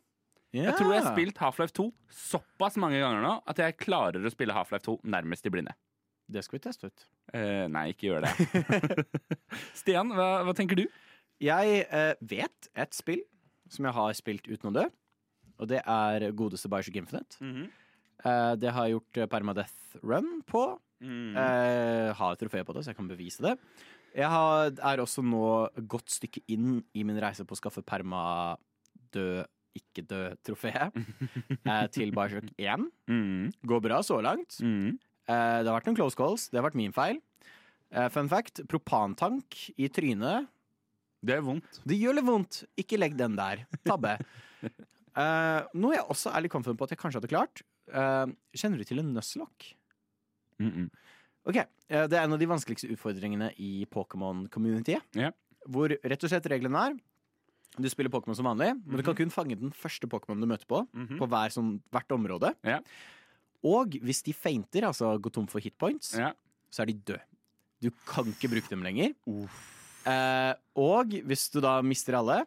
Jeg 0.57 0.75
tror 0.75 0.91
jeg 0.91 1.05
har 1.05 1.13
spilt 1.15 1.39
Half-Life 1.39 1.75
2 1.77 1.85
såpass 2.11 2.75
mange 2.81 2.99
ganger 2.99 3.23
nå 3.23 3.37
at 3.47 3.61
jeg 3.63 3.77
klarer 3.79 4.25
å 4.27 4.33
spille 4.33 4.55
Half-Life 4.55 4.83
2 4.89 4.97
nærmest 5.13 5.47
i 5.47 5.53
blinde. 5.53 5.75
Det 6.31 6.43
skal 6.43 6.57
vi 6.57 6.63
teste 6.65 6.91
ut. 6.91 7.05
Uh, 7.31 7.67
nei, 7.71 7.91
ikke 7.93 8.09
gjør 8.09 8.27
det. 8.27 9.05
Stian, 9.79 10.11
hva, 10.15 10.41
hva 10.47 10.55
tenker 10.57 10.79
du? 10.79 10.85
Jeg 11.41 11.85
uh, 11.91 12.13
vet 12.19 12.71
et 12.75 12.95
spill 12.97 13.23
som 13.71 13.87
jeg 13.87 13.95
har 13.95 14.17
spilt 14.19 14.51
uten 14.51 14.71
å 14.71 14.75
dø, 14.75 14.89
og 15.61 15.69
det 15.71 15.79
er 15.87 16.27
godeste 16.35 16.67
Bioshock 16.71 16.99
Infinite. 16.99 17.39
Eh, 18.21 18.53
det 18.61 18.71
har 18.73 18.87
jeg 18.87 18.97
gjort 18.97 19.19
permadeath 19.31 20.01
run 20.05 20.41
på. 20.47 20.65
Mm. 21.01 21.33
Eh, 21.37 22.11
har 22.17 22.37
trofé 22.39 22.63
på 22.65 22.75
det, 22.75 22.83
så 22.85 22.93
jeg 22.93 22.99
kan 22.99 23.09
bevise 23.09 23.43
det. 23.45 23.55
Jeg 24.15 24.27
har, 24.27 24.73
er 24.75 25.01
også 25.01 25.23
nå 25.23 25.45
godt 25.89 26.11
stykke 26.11 26.43
inn 26.51 26.81
i 26.93 27.05
min 27.07 27.19
reise 27.21 27.45
på 27.47 27.55
å 27.55 27.59
skaffe 27.59 27.83
perma 27.85 28.21
død, 29.15 29.47
ikke 29.77 30.03
død 30.03 30.39
trofé 30.43 30.73
eh, 30.83 31.85
til 31.95 32.11
Bioshock 32.15 32.49
1. 32.59 32.87
Mm. 33.07 33.51
Går 33.71 33.83
bra 33.87 34.01
så 34.05 34.19
langt. 34.23 34.59
Mm. 34.59 34.97
Eh, 35.25 35.59
det 35.63 35.67
har 35.69 35.77
vært 35.77 35.89
noen 35.89 35.99
close 35.99 36.19
calls. 36.19 36.49
Det 36.51 36.59
har 36.59 36.67
vært 36.67 36.79
min 36.79 36.95
feil. 36.95 37.21
Eh, 37.91 38.07
fun 38.11 38.29
fact 38.31 38.63
propantank 38.71 39.57
i 39.79 39.89
trynet. 39.91 40.49
Det 41.21 41.37
er 41.37 41.43
vondt. 41.45 41.81
Det 41.87 41.97
gjør 41.99 42.17
litt 42.17 42.27
vondt. 42.27 42.63
Ikke 42.81 42.99
legg 42.99 43.15
den 43.19 43.37
der. 43.39 43.65
Tabbe. 43.87 44.17
Eh, 45.11 45.63
noe 45.75 45.91
jeg 45.91 46.05
også 46.07 46.31
er 46.31 46.45
litt 46.45 46.53
confident 46.53 46.79
på 46.79 46.85
at 46.87 46.93
jeg 46.93 46.99
kanskje 47.01 47.19
hadde 47.19 47.27
klart. 47.27 47.61
Eh, 47.91 48.29
kjenner 48.55 48.79
du 48.79 48.85
til 48.87 49.01
en 49.01 49.09
Nuzlocke? 49.11 49.73
Mm 50.61 50.71
-mm. 50.71 50.89
Ok, 51.49 51.55
eh, 51.57 52.07
Det 52.07 52.13
er 52.13 52.23
en 52.23 52.33
av 52.33 52.39
de 52.39 52.45
vanskeligste 52.49 52.89
utfordringene 52.93 53.51
i 53.57 53.85
Pokémon-communityet. 53.89 55.01
Yeah. 55.17 55.33
Hvor 55.67 55.89
rett 55.89 56.23
og 56.23 56.29
slett 56.29 56.49
reglene 56.49 56.77
er 56.77 56.99
Du 57.79 57.87
spiller 57.89 58.11
Pokémon 58.11 58.35
som 58.35 58.45
vanlig, 58.45 58.73
men 58.85 58.97
du 58.97 59.03
kan 59.03 59.15
kun 59.15 59.29
fange 59.31 59.55
den 59.55 59.71
første 59.71 60.05
Pokémon 60.05 60.41
du 60.41 60.45
møter 60.45 60.67
på. 60.67 60.85
Mhm. 60.93 61.17
På 61.17 61.27
hver 61.27 61.49
sånn, 61.49 61.81
hvert 61.89 62.11
område. 62.11 62.53
Yeah. 62.65 62.81
Og 63.63 63.95
hvis 64.01 64.21
de 64.23 64.33
feinter, 64.33 64.83
altså 64.83 65.17
går 65.21 65.31
tom 65.31 65.47
for 65.47 65.59
hitpoints, 65.61 66.17
yeah. 66.17 66.33
så 66.69 66.81
er 66.81 66.85
de 66.87 66.93
døde. 66.93 67.21
Du 67.81 67.89
kan 68.05 68.25
ikke 68.25 68.49
bruke 68.49 68.69
dem 68.69 68.83
lenger. 68.83 69.15
Eh, 70.05 70.53
og 70.75 71.13
hvis 71.25 71.49
du 71.49 71.61
da 71.61 71.81
mister 71.81 72.13
alle, 72.19 72.45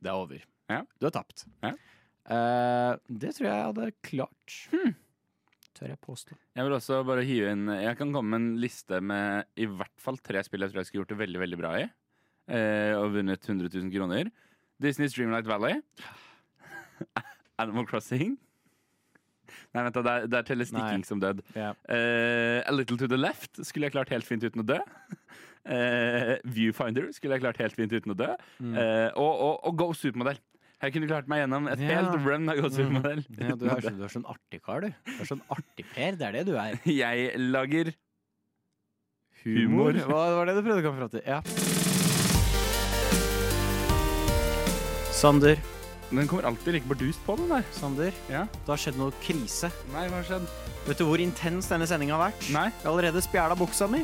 det 0.00 0.12
er 0.12 0.14
over. 0.14 0.40
Yeah. 0.70 0.84
Du 1.00 1.06
har 1.06 1.10
tapt. 1.10 1.44
Eh, 1.64 2.92
det 3.08 3.34
tror 3.36 3.48
jeg 3.48 3.52
jeg 3.52 3.66
hadde 3.68 3.90
klart. 4.00 4.58
Tør 5.76 5.90
jeg 5.92 6.00
påstå. 6.04 6.36
Jeg 6.56 6.66
vil 6.66 6.76
også 6.76 7.00
bare 7.06 7.24
hive 7.26 7.50
inn 7.54 7.68
Jeg 7.72 7.98
kan 7.98 8.12
komme 8.14 8.30
med 8.34 8.40
en 8.42 8.62
liste 8.62 9.00
med 9.02 9.48
i 9.60 9.66
hvert 9.70 9.94
fall 10.02 10.18
tre 10.22 10.42
spill 10.46 10.64
jeg 10.64 10.72
tror 10.72 10.82
jeg 10.82 10.90
skulle 10.90 11.04
gjort 11.04 11.14
det 11.14 11.20
veldig 11.24 11.42
veldig 11.44 11.60
bra 11.60 11.74
i. 11.82 11.84
Eh, 12.54 12.92
og 12.98 13.14
vunnet 13.16 13.42
100 13.48 13.70
000 13.72 13.92
kroner. 13.94 14.30
Disneys 14.82 15.14
Dreamlight 15.16 15.48
Valley. 15.48 15.80
Animal 17.62 17.86
Crossing. 17.88 18.36
Nei, 19.74 19.82
vent 19.82 19.96
da, 19.96 20.02
der, 20.06 20.28
der 20.30 20.46
teller 20.46 20.68
stikking 20.68 21.04
som 21.06 21.20
død. 21.22 21.42
Yeah. 21.56 21.74
Eh, 21.90 22.60
A 22.64 22.72
Little 22.74 22.98
To 23.00 23.08
The 23.10 23.18
Left 23.18 23.60
skulle 23.66 23.88
jeg 23.88 23.94
klart 23.96 24.12
helt 24.14 24.26
fint 24.28 24.46
uten 24.46 24.64
å 24.64 24.68
dø. 24.74 24.80
Eh, 25.64 26.34
Viewfinder 26.44 27.06
skulle 27.16 27.38
jeg 27.38 27.40
klart 27.40 27.56
helt 27.56 27.72
fint 27.72 27.88
uten 27.96 28.12
å 28.12 28.16
dø. 28.18 28.26
Eh, 28.60 29.06
og, 29.16 29.30
og, 29.32 29.54
og 29.64 29.78
Go 29.80 29.86
Supermodell. 29.96 30.36
Jeg 30.84 30.92
kunne 30.92 31.08
klart 31.08 31.28
meg 31.32 31.40
gjennom 31.44 31.66
et 31.72 31.80
Ja. 31.80 31.94
helt 32.02 32.14
run 32.26 32.48
av 32.52 32.58
Go 32.60 32.68
Supermodell. 32.68 33.22
Ja, 33.40 33.54
du, 33.56 33.64
er, 33.72 33.80
du 33.96 34.02
er 34.04 34.12
sånn 34.12 34.26
artig 34.28 34.60
kar, 34.64 34.84
du. 34.84 34.90
Du 35.08 35.20
er 35.24 35.28
sånn 35.30 35.40
artig 35.54 35.86
Per. 35.94 36.18
Det 36.20 36.26
er 36.28 36.32
det 36.36 36.42
du 36.50 36.54
er. 36.60 36.76
Jeg 37.02 37.30
lager 37.40 37.94
Humor. 39.44 39.92
Humor. 39.92 40.00
Hva 40.08 40.22
var 40.38 40.48
det 40.50 40.54
du 40.58 40.62
prøvde 40.66 40.82
å 40.82 40.86
komme 40.86 41.00
fram 41.00 41.12
til? 41.14 41.24
Ja. 41.24 41.40
Sander, 45.14 45.56
Den 46.10 46.28
kommer 46.28 46.44
alltid 46.46 46.74
like 46.76 46.86
bardust 46.88 47.20
på, 47.26 47.34
den 47.40 47.48
der. 47.50 47.64
Sander. 47.74 48.12
Ja. 48.30 48.44
Det 48.52 48.68
har 48.70 48.78
skjedd 48.80 48.98
noe 49.00 49.12
krise. 49.24 49.70
Nei, 49.94 50.04
hva 50.10 50.20
har 50.20 50.26
skjedd? 50.28 50.44
Vet 50.84 51.00
du 51.00 51.04
hvor 51.08 51.18
intens 51.22 51.66
denne 51.72 51.86
sendinga 51.88 52.18
har 52.18 52.26
vært? 52.28 52.44
Nei. 52.54 52.66
Jeg 52.68 52.84
har 52.84 52.90
allerede 52.92 53.22
spjæla 53.24 53.56
buksa 53.58 53.88
mi. 53.90 54.02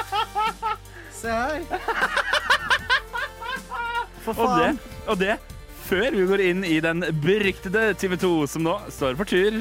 Se 1.20 1.32
her. 1.32 1.64
For 4.20 4.36
Og 4.36 4.50
det, 4.60 4.74
faen. 4.76 4.78
og 5.08 5.16
det 5.22 5.34
før 5.90 6.14
vi 6.14 6.26
går 6.30 6.42
inn 6.44 6.64
i 6.66 6.76
den 6.84 7.02
beryktede 7.24 7.90
TV 7.98 8.14
2 8.20 8.32
som 8.52 8.62
nå 8.66 8.76
står 8.94 9.16
for 9.18 9.28
tur. 9.28 9.56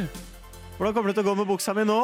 Hvordan 0.79 0.93
kommer 0.95 1.11
det 1.11 1.17
til 1.17 1.25
å 1.25 1.29
gå 1.31 1.33
med 1.41 1.49
buksa 1.49 1.73
mi 1.75 1.83
nå? 1.89 1.97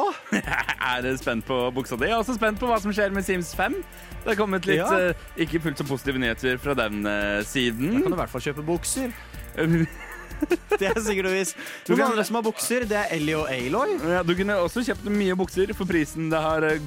er 0.90 1.04
du 1.06 1.12
spent 1.16 1.46
på 1.48 1.56
buksa 1.72 1.96
di. 1.96 2.10
Jeg 2.10 2.16
er 2.16 2.20
også 2.20 2.36
spent 2.36 2.60
på 2.60 2.68
hva 2.68 2.76
som 2.82 2.92
skjer 2.92 3.14
med 3.14 3.24
Sims 3.24 3.54
5. 3.56 3.78
Det 4.24 4.32
har 4.34 4.36
kommet 4.40 4.66
litt 4.68 4.82
Ja. 4.82 4.90
eh, 5.14 5.24
ikke 5.46 5.62
fullt 5.64 5.80
så 5.80 5.86
positive 5.88 6.20
nyheter 6.20 6.58
fra 6.60 6.74
den 6.76 7.06
siden. 7.48 7.94
Da 7.94 8.02
kan 8.02 8.12
du 8.12 8.18
i 8.18 8.20
hvert 8.20 8.34
fall 8.34 8.44
kjøpe 8.50 8.66
bukser. 8.66 9.14
Det 10.80 10.90
er 10.90 10.98
sikkert 11.00 11.30
og 11.30 11.32
visst. 11.38 11.56
Du 11.86 11.94
Noen 11.94 12.02
kan- 12.02 12.10
andre 12.12 12.24
som 12.28 12.36
har 12.36 12.42
bukser, 12.44 12.84
det 12.88 12.96
er 13.00 13.12
Ellie 13.16 13.36
og 13.38 13.48
Aloy. 13.48 13.94
Ja, 14.12 14.22
du 14.26 14.34
kunne 14.36 14.56
også 14.60 14.82
kjøpt 14.84 15.06
mye 15.08 15.36
bukser 15.38 15.72
for 15.74 15.88
prisen 15.88 16.28
det 16.32 16.40
har 16.44 16.66
eh, 16.68 16.80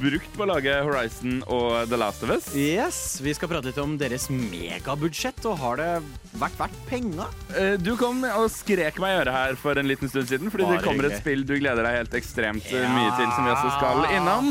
brukt 0.00 0.32
på 0.36 0.44
å 0.44 0.48
lage 0.48 0.72
Horizon 0.84 1.42
og 1.46 1.88
The 1.90 1.98
Last 2.00 2.24
of 2.24 2.32
Us. 2.34 2.48
Yes, 2.56 3.20
Vi 3.24 3.34
skal 3.36 3.48
prate 3.52 3.68
litt 3.70 3.78
om 3.82 3.98
deres 4.00 4.26
megabudsjett, 4.32 5.44
og 5.48 5.58
har 5.60 5.76
det 5.80 5.90
vært 6.40 6.56
verdt 6.60 6.80
penga? 6.88 7.28
Eh, 7.56 7.76
Du 7.80 7.92
kom 8.00 8.24
og 8.24 8.48
skrek 8.52 8.98
meg 9.02 9.12
i 9.14 9.20
øret 9.22 9.36
her 9.36 9.58
for 9.60 9.76
en 9.80 9.88
liten 9.88 10.08
stund 10.08 10.28
siden, 10.32 10.50
fordi 10.52 10.64
Bare 10.68 10.80
det 10.80 10.86
kommer 10.88 11.10
et 11.10 11.20
spill 11.20 11.44
du 11.44 11.54
gleder 11.60 11.84
deg 11.86 12.00
helt 12.00 12.16
ekstremt 12.20 12.64
eh, 12.72 12.80
Ja. 12.80 12.88
mye 12.96 13.12
til, 13.20 13.28
som 13.36 13.44
vi 13.44 13.54
også 13.54 13.76
skal 13.78 14.04
innom. 14.16 14.50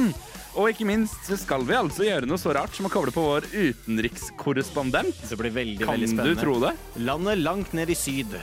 Og 0.53 0.69
ikke 0.69 0.85
minst 0.85 1.25
så 1.25 1.33
skal 1.39 1.63
vi 1.65 1.73
altså 1.73 2.05
gjøre 2.05 2.27
noe 2.29 2.37
så 2.37 2.51
rart 2.53 2.75
som 2.77 2.85
å 2.85 2.91
koble 2.93 3.13
på 3.13 3.21
vår 3.25 3.47
utenrikskorrespondent. 3.49 5.23
Det 5.25 5.37
blir 5.39 5.53
veldig, 5.55 5.87
Kan 5.87 5.97
veldig 5.97 6.25
du 6.27 6.35
tro 6.37 6.59
det? 6.61 6.75
Landet 7.01 7.41
langt 7.41 7.73
ned 7.73 7.89
i 7.89 7.97
syd. 7.97 8.35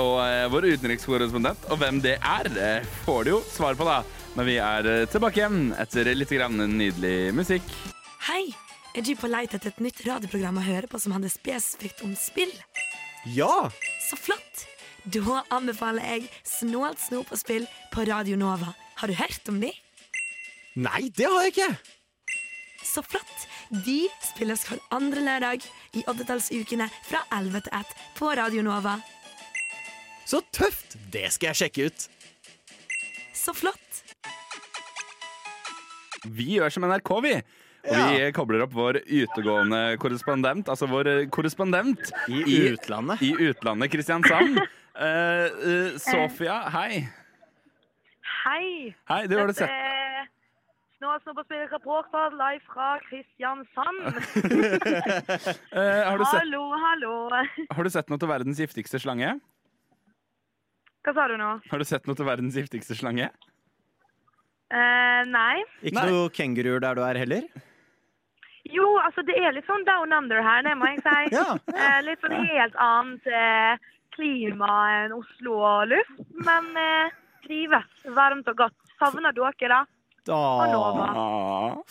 Og 0.00 0.14
eh, 0.24 0.46
vår 0.48 0.70
utenrikskorrespondent, 0.76 1.66
og 1.68 1.82
hvem 1.82 2.00
det 2.00 2.16
er, 2.16 2.48
eh, 2.56 2.88
får 3.04 3.28
du 3.28 3.32
jo 3.34 3.40
svar 3.52 3.76
på 3.76 3.84
da, 3.84 3.98
når 4.38 4.48
vi 4.48 4.56
er 4.62 4.88
eh, 4.88 5.04
tilbake 5.12 5.42
igjen 5.42 5.60
etter 5.82 6.08
litt 6.16 6.32
grann 6.32 6.64
nydelig 6.78 7.34
musikk. 7.36 7.76
Hei! 8.30 8.46
Er 8.96 9.04
du 9.06 9.12
på 9.14 9.28
leit 9.30 9.52
etter 9.54 9.70
et 9.70 9.84
nytt 9.84 10.00
radioprogram 10.02 10.56
å 10.58 10.64
høre 10.66 10.88
på 10.90 10.98
som 10.98 11.12
handler 11.14 11.30
spesifikt 11.30 12.00
om 12.06 12.16
spill? 12.18 12.50
Ja! 13.36 13.68
Så 14.08 14.16
flott! 14.18 14.64
Da 15.04 15.42
anbefaler 15.54 16.04
jeg 16.04 16.26
Snålt 16.44 17.00
snop 17.00 17.30
og 17.32 17.38
spill 17.40 17.68
på 17.92 18.04
Radio 18.08 18.36
Nova. 18.40 18.72
Har 19.00 19.08
du 19.08 19.16
hørt 19.16 19.48
om 19.48 19.60
de? 19.62 19.70
Nei, 20.78 21.08
det 21.10 21.26
har 21.26 21.42
jeg 21.42 21.54
ikke! 21.54 21.70
Så 22.86 23.02
flott! 23.02 23.46
De 23.86 24.04
spilles 24.22 24.62
hver 24.66 24.78
andre 24.94 25.22
lørdag 25.26 25.64
i 25.98 26.04
oddetallsukene 26.10 26.86
fra 27.06 27.24
11 27.34 27.64
til 27.66 27.74
1 27.80 27.96
på 28.18 28.30
Radio 28.38 28.62
Nova. 28.62 29.00
Så 30.26 30.44
tøft! 30.54 30.94
Det 31.10 31.26
skal 31.34 31.50
jeg 31.50 31.60
sjekke 31.60 31.88
ut. 31.90 32.06
Så 33.34 33.54
flott! 33.56 34.04
Vi 36.30 36.52
gjør 36.60 36.70
som 36.70 36.86
NRK, 36.86 37.12
vi. 37.26 37.34
Og 37.90 37.96
vi 37.96 38.22
eh, 38.22 38.30
kobler 38.36 38.62
opp 38.62 38.74
vår 38.76 39.00
utegående 39.08 39.96
korrespondent, 39.98 40.68
altså 40.70 40.86
vår 40.90 41.08
eh, 41.08 41.22
korrespondent 41.32 42.12
I 42.30 42.42
utlandet. 42.70 43.22
i 43.24 43.32
utlandet, 43.48 43.90
Kristiansand. 43.90 44.60
uh, 44.60 45.46
uh, 45.50 45.96
Sofia, 45.98 46.62
hei. 46.76 47.06
Hei. 48.44 48.66
Hei, 49.10 49.24
du 49.26 49.38
har 49.40 49.50
det 49.50 49.56
Dette 49.56 49.72
sett 51.00 51.30
er 51.32 51.44
spill 51.46 51.68
reporter 51.72 52.34
live 52.36 52.60
fra 52.68 52.88
Kristiansand. 53.08 54.00
Eh, 55.70 56.02
har, 56.04 56.18
du 56.18 56.24
sett, 56.26 56.40
Hallo, 56.42 56.62
hallo. 56.82 57.12
har 57.70 57.84
du 57.86 57.90
sett 57.90 58.10
noe 58.10 58.18
til 58.20 58.28
verdens 58.28 58.58
giftigste 58.60 58.98
slange? 59.00 59.30
Hva 61.06 61.14
sa 61.16 61.26
du 61.30 61.36
nå? 61.40 61.50
Har 61.70 61.80
du 61.80 61.86
sett 61.88 62.08
noe 62.08 62.18
til 62.18 62.26
verdens 62.28 62.58
giftigste 62.58 62.96
slange? 62.98 63.30
Eh, 64.70 65.20
nei. 65.30 65.62
Ikke 65.80 66.02
Nei. 66.02 66.10
noe 66.10 66.32
kenguruer 66.34 66.82
der 66.82 66.98
du 66.98 67.02
er 67.06 67.20
heller? 67.22 67.46
Jo, 68.68 68.86
altså 69.00 69.24
det 69.26 69.38
er 69.40 69.54
litt 69.56 69.66
sånn 69.70 69.86
down 69.88 70.12
under 70.14 70.42
her, 70.44 70.60
det 70.66 70.74
må 70.78 70.90
jeg 70.92 71.00
si. 71.06 71.30
Ja. 71.38 71.46
Eh, 71.72 72.00
litt 72.06 72.20
sånn 72.22 72.36
helt 72.50 72.76
annet 72.82 73.30
eh, 73.30 73.88
klima 74.18 74.74
enn 74.98 75.16
Oslo 75.16 75.56
og 75.64 75.88
luft. 75.94 76.20
Men 76.44 76.68
eh, 76.78 77.16
trives 77.46 78.04
varmt 78.18 78.50
og 78.52 78.60
godt. 78.66 78.76
Savner 79.00 79.32
dere, 79.34 79.70
da? 79.72 79.80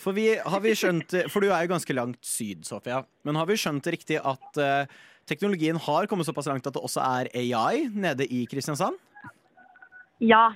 For, 0.00 0.16
vi, 0.16 0.26
har 0.38 0.64
vi 0.64 0.74
skjønt, 0.78 1.14
for 1.32 1.44
du 1.44 1.50
er 1.50 1.66
jo 1.66 1.72
ganske 1.74 1.96
langt 1.96 2.20
syd, 2.26 2.64
Sofia. 2.68 3.02
Men 3.28 3.38
har 3.40 3.48
vi 3.50 3.58
skjønt 3.60 3.84
det 3.86 3.94
riktig 3.98 4.18
at 4.18 4.60
uh, 4.60 5.00
teknologien 5.30 5.78
har 5.80 6.08
kommet 6.10 6.28
såpass 6.28 6.48
langt 6.50 6.66
at 6.66 6.76
det 6.76 6.82
også 6.82 7.04
er 7.04 7.30
AI 7.36 7.86
nede 7.92 8.26
i 8.26 8.44
Kristiansand? 8.50 8.98
Ja. 10.20 10.50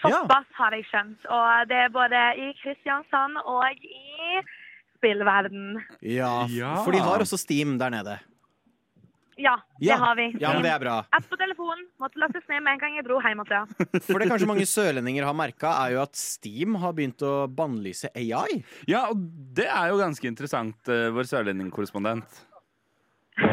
Såpass 0.00 0.48
har 0.56 0.74
jeg 0.76 0.86
skjønt. 0.88 1.28
Og 1.28 1.68
det 1.68 1.78
er 1.84 1.92
både 1.92 2.24
i 2.40 2.50
Kristiansand 2.62 3.40
og 3.44 3.84
i 3.84 4.40
spillverden. 4.96 5.80
Ja, 6.00 6.46
Ja. 6.48 6.74
For 6.84 6.94
de 6.94 7.02
har 7.04 7.22
også 7.22 7.38
Steam 7.40 7.78
der 7.80 7.92
nede. 7.92 8.18
Ja, 9.40 9.54
det 9.80 9.86
Ja. 9.88 9.96
har 9.96 10.16
vi. 10.18 10.26
Ja, 10.42 10.52
men 10.52 10.62
det 10.66 10.70
er 10.74 10.82
bra. 10.82 10.96
App 11.16 11.28
på 11.30 11.36
telefonen. 11.40 11.86
Måtte 12.02 12.20
lastes 12.20 12.44
ned 12.50 12.60
med 12.62 12.74
en 12.74 12.78
gang 12.82 12.96
jeg 12.98 13.06
dro 13.06 13.20
hjem 13.24 13.40
igjen. 13.46 13.70
For 14.10 14.20
det 14.20 14.28
kanskje 14.28 14.48
mange 14.50 14.66
sørlendinger 14.68 15.24
har 15.24 15.36
merka, 15.38 15.70
er 15.86 15.94
jo 15.96 16.02
at 16.02 16.14
Steam 16.20 16.74
har 16.82 16.92
begynt 16.92 17.22
å 17.24 17.46
bannlyse 17.48 18.10
AI. 18.14 18.60
Ja, 18.90 19.06
og 19.08 19.16
det 19.56 19.66
er 19.70 19.88
jo 19.94 20.00
ganske 20.02 20.28
interessant, 20.28 20.76
eh, 20.92 21.08
vår 21.14 21.24
sørlendingkorrespondent. 21.32 22.28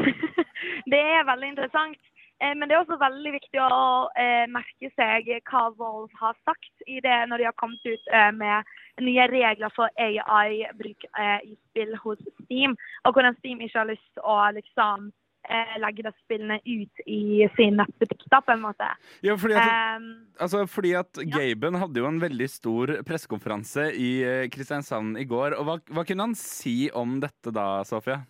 Det 0.88 1.00
er 1.00 1.26
veldig 1.28 1.50
interessant. 1.54 1.98
Eh, 2.40 2.54
Men 2.56 2.70
det 2.70 2.76
er 2.78 2.84
også 2.84 2.98
veldig 3.02 3.32
viktig 3.34 3.60
å 3.64 4.08
eh, 4.20 4.46
merke 4.52 4.92
seg 4.96 5.30
hva 5.50 5.64
Volv 5.78 6.12
har 6.20 6.36
sagt 6.46 6.84
i 6.88 7.00
det 7.04 7.16
når 7.30 7.42
de 7.42 7.48
har 7.50 7.56
kommet 7.60 7.82
ut 7.88 8.12
eh, 8.14 8.30
med 8.32 8.64
nye 9.02 9.26
regler 9.32 9.74
for 9.76 9.90
AI-bruk 10.00 11.08
eh, 11.18 11.40
i 11.50 11.56
spill 11.70 11.96
hos 12.04 12.22
Steam. 12.44 12.76
Og 13.06 13.14
hvordan 13.18 13.36
Steam 13.40 13.60
ikke 13.66 13.82
har 13.82 13.90
lyst 13.90 14.06
til 14.14 14.24
å 14.24 14.38
liksom 14.56 15.10
eh, 15.50 15.90
de 15.98 16.12
spillene 16.22 16.60
ut 16.66 17.04
i 17.06 17.48
sin 17.56 17.78
nettbutikk, 17.80 18.26
da, 18.32 18.42
på 18.44 18.54
en 18.56 18.64
måte. 18.64 18.88
Ja, 19.26 19.38
fordi 19.40 19.58
at, 19.60 19.74
Um, 19.98 20.08
altså, 20.40 20.66
fordi 20.70 20.94
at 21.00 21.20
Gaben 21.32 21.78
hadde 21.82 22.02
jo 22.02 22.08
en 22.10 22.22
veldig 22.22 22.48
stor 22.52 22.94
pressekonferanse 23.08 23.90
i 23.96 24.10
eh, 24.24 24.48
Kristiansand 24.54 25.18
i 25.20 25.26
går. 25.28 25.58
Og 25.58 25.68
hva, 25.68 25.78
hva 25.94 26.06
kunne 26.08 26.30
han 26.30 26.38
si 26.38 26.90
om 26.94 27.20
dette 27.24 27.54
da, 27.56 27.84
Sofia? 27.88 28.22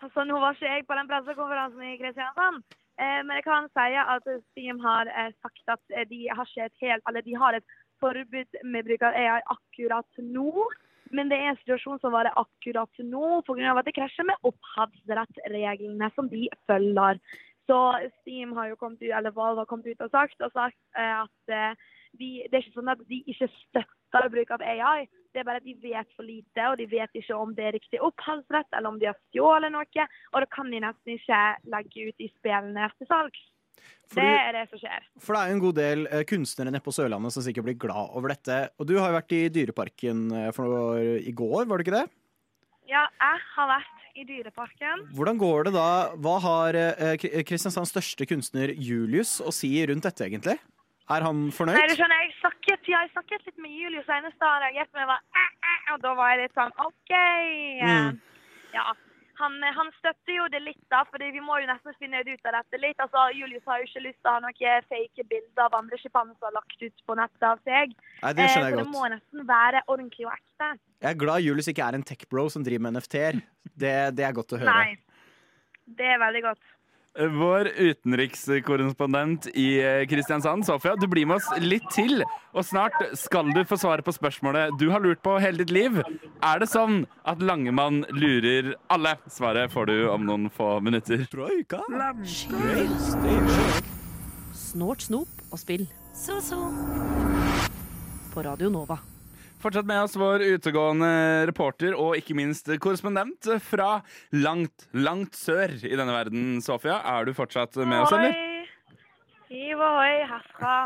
Altså, 0.00 0.24
nå 0.24 0.38
var 0.40 0.56
ikke 0.56 0.70
jeg 0.70 0.86
på 0.88 0.96
den 0.96 1.10
pressekonferansen 1.10 1.86
i 1.86 1.98
Kristiansand, 2.00 2.62
eh, 2.96 3.20
men 3.20 3.36
jeg 3.38 3.46
kan 3.46 3.68
si 3.76 3.98
at 4.00 4.30
Steam 4.50 4.80
har 4.84 5.10
eh, 5.12 5.32
sagt 5.44 5.76
at 5.76 5.96
de 6.10 6.22
har 6.32 6.54
et 6.64 6.86
helt, 6.86 7.04
eller 7.08 7.26
de 7.26 7.36
har 7.36 7.58
et 7.58 7.76
forbud 8.00 8.62
med 8.64 8.86
bruk 8.88 9.04
av 9.04 9.18
AI 9.18 9.42
akkurat 9.52 10.24
nå. 10.24 10.70
Men 11.10 11.30
det 11.30 11.38
er 11.40 11.50
en 11.50 11.60
situasjon 11.60 12.00
som 12.02 12.14
varer 12.14 12.36
akkurat 12.38 13.02
nå 13.02 13.40
pga. 13.46 13.72
at 13.74 13.86
det 13.86 13.96
krasjer 13.96 14.26
med 14.28 14.50
opphavsrettsreglene 14.50 16.10
som 16.14 16.28
de 16.30 16.48
følger. 16.70 17.18
Så 17.70 17.78
Steam 18.20 18.52
har 18.56 18.70
jo 18.70 18.76
kommet 18.76 19.02
ut, 19.02 19.12
eller 19.14 19.30
Valve 19.30 19.62
har 19.62 19.70
kommet 19.70 19.86
ut 19.86 20.00
og 20.00 20.10
sagt, 20.10 20.40
og 20.42 20.52
sagt 20.52 20.78
eh, 20.98 21.22
at 21.22 21.54
eh, 21.54 21.88
de, 22.18 22.30
det 22.50 22.56
er 22.56 22.64
ikke 22.64 22.78
sånn 22.78 22.90
at 22.90 23.02
de 23.10 23.20
ikke 23.30 23.46
støtter 23.54 24.30
bruk 24.32 24.50
av 24.56 24.64
AI. 24.66 25.06
Det 25.30 25.42
er 25.42 25.46
bare 25.46 25.62
at 25.62 25.66
de 25.68 25.76
vet 25.78 26.10
for 26.16 26.26
lite, 26.26 26.64
og 26.66 26.80
de 26.80 26.88
vet 26.90 27.14
ikke 27.14 27.36
om 27.38 27.54
det 27.54 27.68
er 27.68 27.76
riktig 27.78 28.02
opphavsrett, 28.02 28.66
eller 28.74 28.90
om 28.90 28.98
de 28.98 29.10
har 29.12 29.18
stjålet 29.28 29.70
noe. 29.70 30.06
Og 30.32 30.42
da 30.42 30.50
kan 30.50 30.72
de 30.72 30.82
nesten 30.82 31.14
ikke 31.14 31.40
legge 31.70 32.10
ut 32.10 32.26
i 32.26 32.30
spillene 32.34 32.90
til 32.98 33.10
salgs. 33.10 33.44
Fordi- 34.10 34.26
Det 34.26 34.40
er 34.42 34.52
det 34.58 34.64
som 34.70 34.78
skjer. 34.82 35.04
For 35.22 35.34
det 35.36 35.40
er 35.42 35.48
jo 35.52 35.54
en 35.58 35.64
god 35.66 35.74
del 35.78 36.06
eh, 36.10 36.24
kunstnere 36.26 36.72
nede 36.72 36.82
på 36.82 36.90
Sørlandet 36.94 37.32
som 37.32 37.42
sikkert 37.46 37.64
blir 37.68 37.78
glad 37.78 38.10
over 38.18 38.28
dette. 38.34 38.70
Og 38.80 38.86
du 38.88 38.96
har 38.98 39.10
jo 39.12 39.18
vært 39.20 39.32
i 39.36 39.42
Dyreparken 39.54 40.24
eh, 40.34 40.50
for, 40.56 40.98
i 40.98 41.30
går, 41.32 41.66
var 41.70 41.78
det 41.78 41.86
ikke 41.86 42.00
det? 42.00 42.08
Ja, 42.90 43.04
jeg 43.22 43.38
har 43.54 43.68
vært 43.70 43.96
i 44.18 44.24
Dyreparken. 44.26 45.04
Hvordan 45.14 45.38
går 45.38 45.64
det 45.68 45.72
da? 45.76 45.88
Hva 46.18 46.40
har 46.42 46.74
eh, 46.74 47.14
Kristiansands 47.46 47.92
største 47.94 48.26
kunstner 48.26 48.72
Julius 48.74 49.36
å 49.40 49.52
si 49.54 49.70
rundt 49.86 50.02
dette, 50.08 50.26
egentlig? 50.26 50.58
Er 51.10 51.22
han 51.26 51.48
fornøyd? 51.54 51.78
Nei, 51.78 51.86
du 51.90 51.94
skjønner, 51.98 52.20
jeg 52.26 52.34
snakket, 52.40 52.90
ja, 52.90 53.00
jeg 53.06 53.10
snakket 53.14 53.46
litt 53.46 53.62
med 53.62 53.70
Julius 53.78 54.06
senest 54.10 54.38
da 54.42 54.50
han 54.56 54.62
reagerte 54.66 54.94
med 54.98 55.06
var, 55.10 55.22
og 55.94 56.02
da 56.02 56.12
var 56.18 56.34
jeg 56.34 56.42
litt 56.44 56.58
sånn 56.58 56.74
OK. 56.82 57.14
Mm. 57.82 58.20
Ja. 58.74 58.84
Han, 59.40 59.56
han 59.76 59.90
støtter 59.98 60.34
jo 60.36 60.46
det 60.52 60.60
litt, 60.62 60.82
da, 60.92 61.02
fordi 61.10 61.30
vi 61.34 61.40
må 61.44 61.56
jo 61.62 61.68
nesten 61.70 61.94
finne 61.98 62.20
ut 62.20 62.46
av 62.50 62.56
dette 62.58 62.80
litt. 62.82 62.98
Altså, 63.02 63.26
Julius 63.36 63.64
har 63.68 63.80
jo 63.80 63.88
ikke 63.88 64.02
lyst 64.06 64.18
til 64.20 64.30
å 64.30 64.34
ha 64.36 64.42
noen 64.44 64.86
fake 64.90 65.26
bilder 65.30 65.66
av 65.66 65.76
andre 65.80 65.98
sjimpanser 66.02 66.54
lagt 66.56 66.82
ut 66.84 67.04
på 67.08 67.16
nettet 67.18 67.46
av 67.48 67.62
seg. 67.66 67.94
Nei, 68.22 68.32
det 68.36 68.48
skjønner 68.52 68.70
Eh, 68.70 68.76
godt. 68.76 68.80
så 68.80 68.84
det 68.84 68.96
må 68.96 69.04
nesten 69.14 69.46
være 69.48 69.82
ordentlig 69.88 70.26
og 70.28 70.34
ekte. 70.36 70.70
Jeg 71.00 71.10
er 71.14 71.20
glad 71.24 71.46
Julius 71.46 71.70
ikke 71.72 71.86
er 71.88 71.96
en 71.98 72.04
tech-bro 72.12 72.48
som 72.52 72.66
driver 72.66 72.84
med 72.88 72.98
NFT-er. 73.00 73.40
Det, 73.80 73.94
det 74.18 74.26
er 74.28 74.36
godt 74.36 74.52
å 74.52 74.60
høre. 74.60 74.74
Nei. 74.74 74.98
Det 75.90 76.06
er 76.06 76.20
veldig 76.22 76.42
godt. 76.50 76.66
Vår 77.18 77.66
utenrikskorrespondent 77.74 79.48
i 79.58 79.80
eh, 79.82 80.06
Kristiansand, 80.06 80.62
Sofia, 80.66 80.92
du 80.96 81.08
blir 81.10 81.26
med 81.26 81.40
oss 81.40 81.48
litt 81.58 81.88
til. 81.90 82.22
Og 82.54 82.62
snart 82.64 82.94
skal 83.18 83.50
du 83.50 83.64
få 83.66 83.74
svare 83.82 84.04
på 84.06 84.14
spørsmålet 84.14 84.76
du 84.78 84.86
har 84.92 85.02
lurt 85.02 85.18
på 85.26 85.34
hele 85.42 85.58
ditt 85.64 85.74
liv. 85.74 85.98
Er 86.46 86.62
det 86.62 86.70
sånn 86.70 87.02
at 87.26 87.42
Langemann 87.42 88.04
lurer 88.14 88.76
alle? 88.94 89.16
Svaret 89.26 89.74
får 89.74 89.90
du 89.90 89.96
om 90.12 90.22
noen 90.28 90.46
få 90.54 90.76
minutter. 90.86 91.26
Troika. 91.34 91.82
Snort, 94.54 95.02
snop 95.10 95.46
og 95.50 95.58
spill 95.58 95.88
Så, 96.14 96.38
så. 96.46 96.62
på 98.30 98.46
Radio 98.46 98.70
Nova. 98.70 99.00
Fortsatt 99.60 99.84
med 99.84 100.00
oss 100.06 100.14
vår 100.16 100.40
utegående 100.56 101.08
reporter 101.50 101.92
og 101.92 102.14
ikke 102.16 102.32
minst 102.38 102.70
korrespondent 102.80 103.44
fra 103.60 103.98
langt, 104.32 104.86
langt 104.96 105.36
sør 105.36 105.74
i 105.84 105.92
denne 105.92 106.14
verden. 106.14 106.62
Sofia, 106.64 106.96
er 107.04 107.28
du 107.28 107.34
fortsatt 107.36 107.76
med 107.84 108.00
oss, 108.00 108.14
eller? 108.16 108.32
Hiv 109.50 109.82
ohoi 109.84 110.22
herfra. 110.30 110.78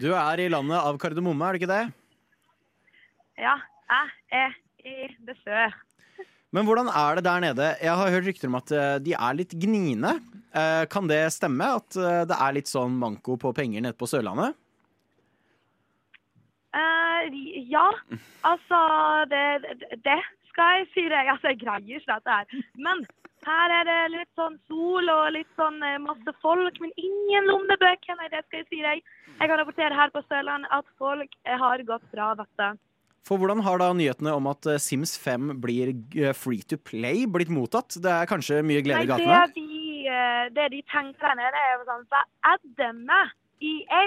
Du 0.00 0.08
er 0.16 0.40
i 0.40 0.48
landet 0.48 0.80
av 0.80 0.96
kardemomme, 1.02 1.44
er 1.44 1.52
du 1.52 1.60
ikke 1.60 1.70
det? 1.74 1.82
Ja, 3.44 3.58
jeg 3.92 4.40
er 4.40 4.56
i 4.88 4.96
det 5.28 5.36
sør. 5.44 5.76
Men 6.54 6.64
hvordan 6.68 6.88
er 6.88 7.18
det 7.18 7.26
der 7.26 7.44
nede? 7.44 7.70
Jeg 7.82 7.98
har 7.98 8.12
hørt 8.14 8.28
rykter 8.30 8.48
om 8.48 8.56
at 8.60 8.72
eh, 8.72 8.96
de 9.04 9.12
er 9.18 9.36
litt 9.36 9.52
gniende. 9.58 10.16
Eh, 10.54 10.84
Kan 10.88 11.10
det 11.10 11.26
stemme 11.34 11.66
at 11.76 11.98
eh, 11.98 12.22
det 12.30 12.36
er 12.40 12.54
litt 12.56 12.70
sånn 12.70 12.94
manko 13.00 13.36
på 13.42 13.52
penger 13.56 13.82
nede 13.84 13.98
på 13.98 14.08
Sørlandet? 14.08 14.54
Eh, 16.74 17.26
ja, 17.70 17.88
altså 18.42 18.78
det, 19.30 19.44
det- 20.04 20.22
skal 20.54 20.78
jeg 20.78 20.86
si 20.94 21.02
deg. 21.10 21.26
Altså, 21.26 21.50
jeg 21.50 21.58
greier 21.64 21.98
ikke 21.98 22.14
dette 22.14 22.30
her. 22.30 22.46
Men 22.78 23.00
her 23.44 23.72
er 23.74 23.84
det 23.88 23.96
litt 24.12 24.30
sånn 24.38 24.54
sol 24.70 25.08
og 25.10 25.32
litt 25.34 25.50
sånn 25.58 25.80
eh, 25.82 25.96
masse 25.98 26.34
folk, 26.44 26.78
men 26.78 26.92
ingen 26.94 27.48
lommebøker. 27.50 28.14
Nei, 28.20 28.28
det 28.30 28.44
skal 28.46 28.60
jeg 28.62 28.68
si 28.70 28.82
deg. 28.84 29.02
Jeg 29.40 29.50
kan 29.50 29.58
rapportere 29.58 29.98
her 29.98 30.12
på 30.14 30.22
Sørlandet 30.28 30.70
at 30.70 30.86
folk 31.02 31.34
eh, 31.42 31.56
har 31.58 31.82
gått 31.88 32.06
fra 32.12 32.28
dette. 32.38 32.68
For 33.26 33.40
hvordan 33.40 33.64
har 33.66 33.80
da 33.82 33.88
nyhetene 33.96 34.34
om 34.36 34.46
at 34.52 34.68
Sims 34.84 35.16
5 35.18 35.56
blir 35.64 35.90
free 36.36 36.62
to 36.70 36.76
play 36.78 37.24
blitt 37.26 37.50
mottatt? 37.50 37.96
Det 37.98 38.12
er 38.12 38.28
kanskje 38.30 38.60
mye 38.62 38.82
glede 38.84 39.06
i 39.06 39.10
gatene? 39.10 39.40
det 39.48 39.56
de, 39.58 40.52
det 40.54 40.66
de 40.76 40.82
tenker 40.92 41.32
der 41.32 41.38
nede, 41.40 41.62
er 41.66 41.74
jo 41.78 41.86
sånn 41.88 42.04
Hva 42.12 42.20
er 42.52 42.62
det 42.78 42.90
med 43.00 43.34
EA? 43.64 44.04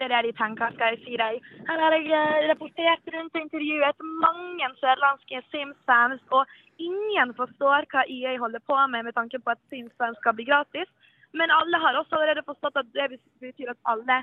Det 0.00 0.06
er 0.08 0.12
det 0.14 0.30
de 0.30 0.36
tenker, 0.38 0.70
skal 0.72 0.94
jeg 0.94 1.00
si 1.04 1.16
deg. 1.20 1.42
Her 1.68 1.80
har 1.84 1.92
jeg 1.92 2.06
eh, 2.08 2.46
rapportert 2.48 3.10
rundt 3.12 3.34
og 3.36 3.42
intervjuet 3.42 4.04
mange 4.22 4.68
sørlandske 4.80 5.42
Sims-fans, 5.52 6.22
og 6.32 6.48
ingen 6.80 7.34
forstår 7.36 7.84
hva 7.92 8.06
IA 8.08 8.38
holder 8.40 8.64
på 8.64 8.78
med 8.88 9.04
med 9.04 9.16
tanke 9.18 9.36
på 9.44 9.52
at 9.52 9.60
Sims-fans 9.68 10.16
skal 10.22 10.38
bli 10.38 10.46
gratis. 10.48 10.88
Men 11.36 11.52
alle 11.52 11.82
har 11.84 11.98
også 12.00 12.16
allerede 12.16 12.46
forstått 12.48 12.80
at 12.80 12.88
det 12.96 13.20
betyr 13.44 13.74
at 13.74 13.82
alle 13.92 14.22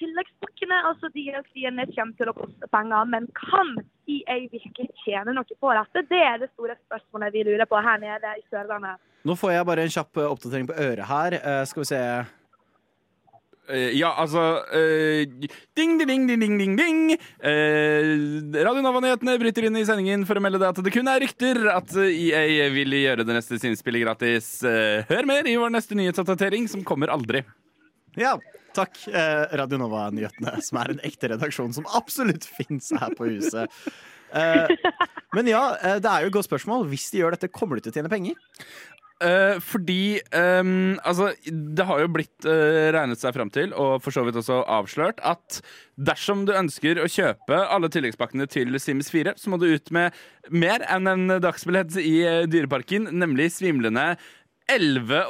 tilleggspakkene, 0.00 0.80
altså 0.88 1.12
DLC-ene, 1.12 1.84
kommer 1.92 2.16
til 2.16 2.32
å 2.32 2.36
koste 2.40 2.70
penger. 2.72 3.12
Men 3.12 3.28
kan 3.36 3.76
EA 4.08 4.40
virkelig 4.48 4.88
tjene 5.04 5.36
noe 5.36 5.60
på 5.60 5.76
dette? 5.76 6.06
Det 6.08 6.24
er 6.24 6.40
det 6.40 6.50
store 6.54 6.80
spørsmålet 6.86 7.36
vi 7.36 7.44
lurer 7.50 7.68
på 7.68 7.84
her 7.84 8.00
nede 8.00 8.32
i 8.40 8.44
Sørlandet. 8.48 8.96
Nå 9.28 9.36
får 9.36 9.58
jeg 9.58 9.68
bare 9.68 9.84
en 9.84 9.92
kjapp 9.92 10.24
oppdatering 10.24 10.72
på 10.72 10.80
øret 10.88 11.08
her. 11.12 11.38
Eh, 11.42 11.62
Skal 11.68 11.84
vi 11.84 11.90
se 11.92 12.02
ja, 13.68 14.10
altså 14.16 14.42
eh, 14.74 15.28
Ding, 15.76 15.98
ding, 16.00 16.08
ding, 16.08 16.26
ding, 16.26 16.40
ding, 16.40 16.56
ding, 16.58 16.76
ding. 16.78 17.00
Eh, 17.44 18.12
Radio 18.64 18.82
Nova-nyhetene 18.84 19.36
bryter 19.40 19.68
inn 19.68 19.78
i 19.80 19.86
sendingen 19.88 20.24
for 20.28 20.40
å 20.40 20.42
melde 20.44 20.60
deg 20.62 20.70
at 20.72 20.82
det 20.84 20.92
kun 20.94 21.10
er 21.10 21.22
rykter 21.22 21.60
at 21.74 21.92
EA 22.08 22.68
vil 22.74 22.96
gjøre 22.98 23.26
det 23.28 23.36
neste 23.36 23.60
Sims-spillet 23.60 24.06
gratis. 24.06 24.50
Eh, 24.66 25.04
hør 25.10 25.28
mer 25.28 25.48
i 25.48 25.56
vår 25.60 25.74
neste 25.74 25.98
nyhetsoppdatering, 25.98 26.68
som 26.72 26.84
kommer 26.86 27.12
aldri. 27.14 27.44
Ja, 28.18 28.34
takk. 28.76 28.96
Eh, 29.06 29.44
Radio 29.60 29.78
Nova-nyhetene, 29.84 30.58
som 30.64 30.80
er 30.82 30.94
en 30.94 31.02
ekte 31.06 31.30
redaksjon 31.34 31.74
som 31.76 31.88
absolutt 31.98 32.48
fins 32.58 32.90
her 32.98 33.14
på 33.18 33.28
huset. 33.30 33.68
Eh, 34.34 34.74
men 35.36 35.48
ja, 35.48 35.62
eh, 35.80 35.98
det 36.02 36.10
er 36.10 36.24
jo 36.24 36.32
et 36.32 36.36
godt 36.36 36.48
spørsmål. 36.48 36.86
Hvis 36.90 37.08
de 37.12 37.22
gjør 37.22 37.36
dette, 37.36 37.52
kommer 37.52 37.78
de 37.78 37.86
til 37.86 37.94
å 37.94 37.98
tjene 37.98 38.12
penger? 38.12 38.36
Eh, 39.18 39.58
fordi 39.58 40.20
um, 40.30 40.94
Altså, 41.02 41.32
det 41.50 41.86
har 41.88 42.02
jo 42.04 42.10
blitt 42.14 42.46
uh, 42.46 42.88
regnet 42.94 43.18
seg 43.18 43.34
fram 43.34 43.50
til, 43.50 43.72
og 43.74 43.98
for 44.04 44.14
så 44.14 44.22
vidt 44.26 44.38
også 44.38 44.60
avslørt, 44.70 45.18
at 45.26 45.58
dersom 45.98 46.44
du 46.46 46.54
ønsker 46.54 47.00
å 47.02 47.08
kjøpe 47.10 47.58
alle 47.66 47.90
tilleggspakkene 47.90 48.46
til 48.50 48.78
Sims 48.78 49.10
4, 49.10 49.34
så 49.40 49.50
må 49.50 49.58
du 49.58 49.66
ut 49.72 49.90
med 49.94 50.14
mer 50.54 50.86
enn 50.86 51.10
en 51.10 51.38
dagsbillett 51.42 51.98
i 51.98 52.14
uh, 52.22 52.44
Dyreparken, 52.50 53.10
nemlig 53.18 53.50
svimlende 53.56 54.12
11 54.68 55.24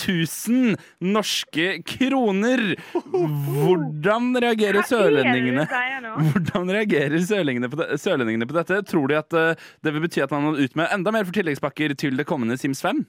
500 0.00 0.76
norske 1.04 1.66
kroner! 1.86 2.62
Hvordan 3.12 4.32
reagerer 4.42 4.86
sørlendingene? 4.88 5.68
Hvordan 6.14 6.72
reagerer 6.76 7.18
sørlendingene 7.24 7.70
på, 7.72 7.80
det, 7.80 7.98
sørlendingene 8.02 8.48
på 8.50 8.56
dette? 8.56 8.80
Tror 8.88 9.10
de 9.10 9.18
at 9.18 9.36
eh, 9.38 9.66
det 9.84 9.92
vil 9.94 10.04
bety 10.06 10.24
at 10.24 10.32
man 10.34 10.46
må 10.46 10.54
ut 10.58 10.78
med 10.78 10.90
enda 10.94 11.12
mer 11.14 11.26
for 11.26 11.36
tilleggspakker 11.36 11.96
til 12.00 12.18
det 12.20 12.26
kommende 12.28 12.58
Sims 12.60 12.82
5? 12.84 13.04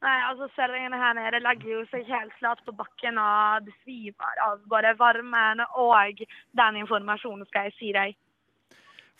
Nei, 0.00 0.16
altså 0.30 0.48
Sørlendingene 0.54 0.96
her 0.96 1.16
nede 1.18 1.42
legger 1.44 1.74
jo 1.74 1.82
seg 1.90 2.06
helt 2.08 2.32
flat 2.40 2.62
på 2.64 2.72
bakken 2.72 3.20
og 3.20 3.66
besvimer 3.66 4.38
av 4.46 4.62
både 4.70 4.94
varmen 4.96 5.60
og 5.76 6.22
den 6.56 6.80
informasjonen, 6.80 7.44
skal 7.50 7.68
jeg 7.68 7.76
si 7.76 7.92
deg. 7.96 8.16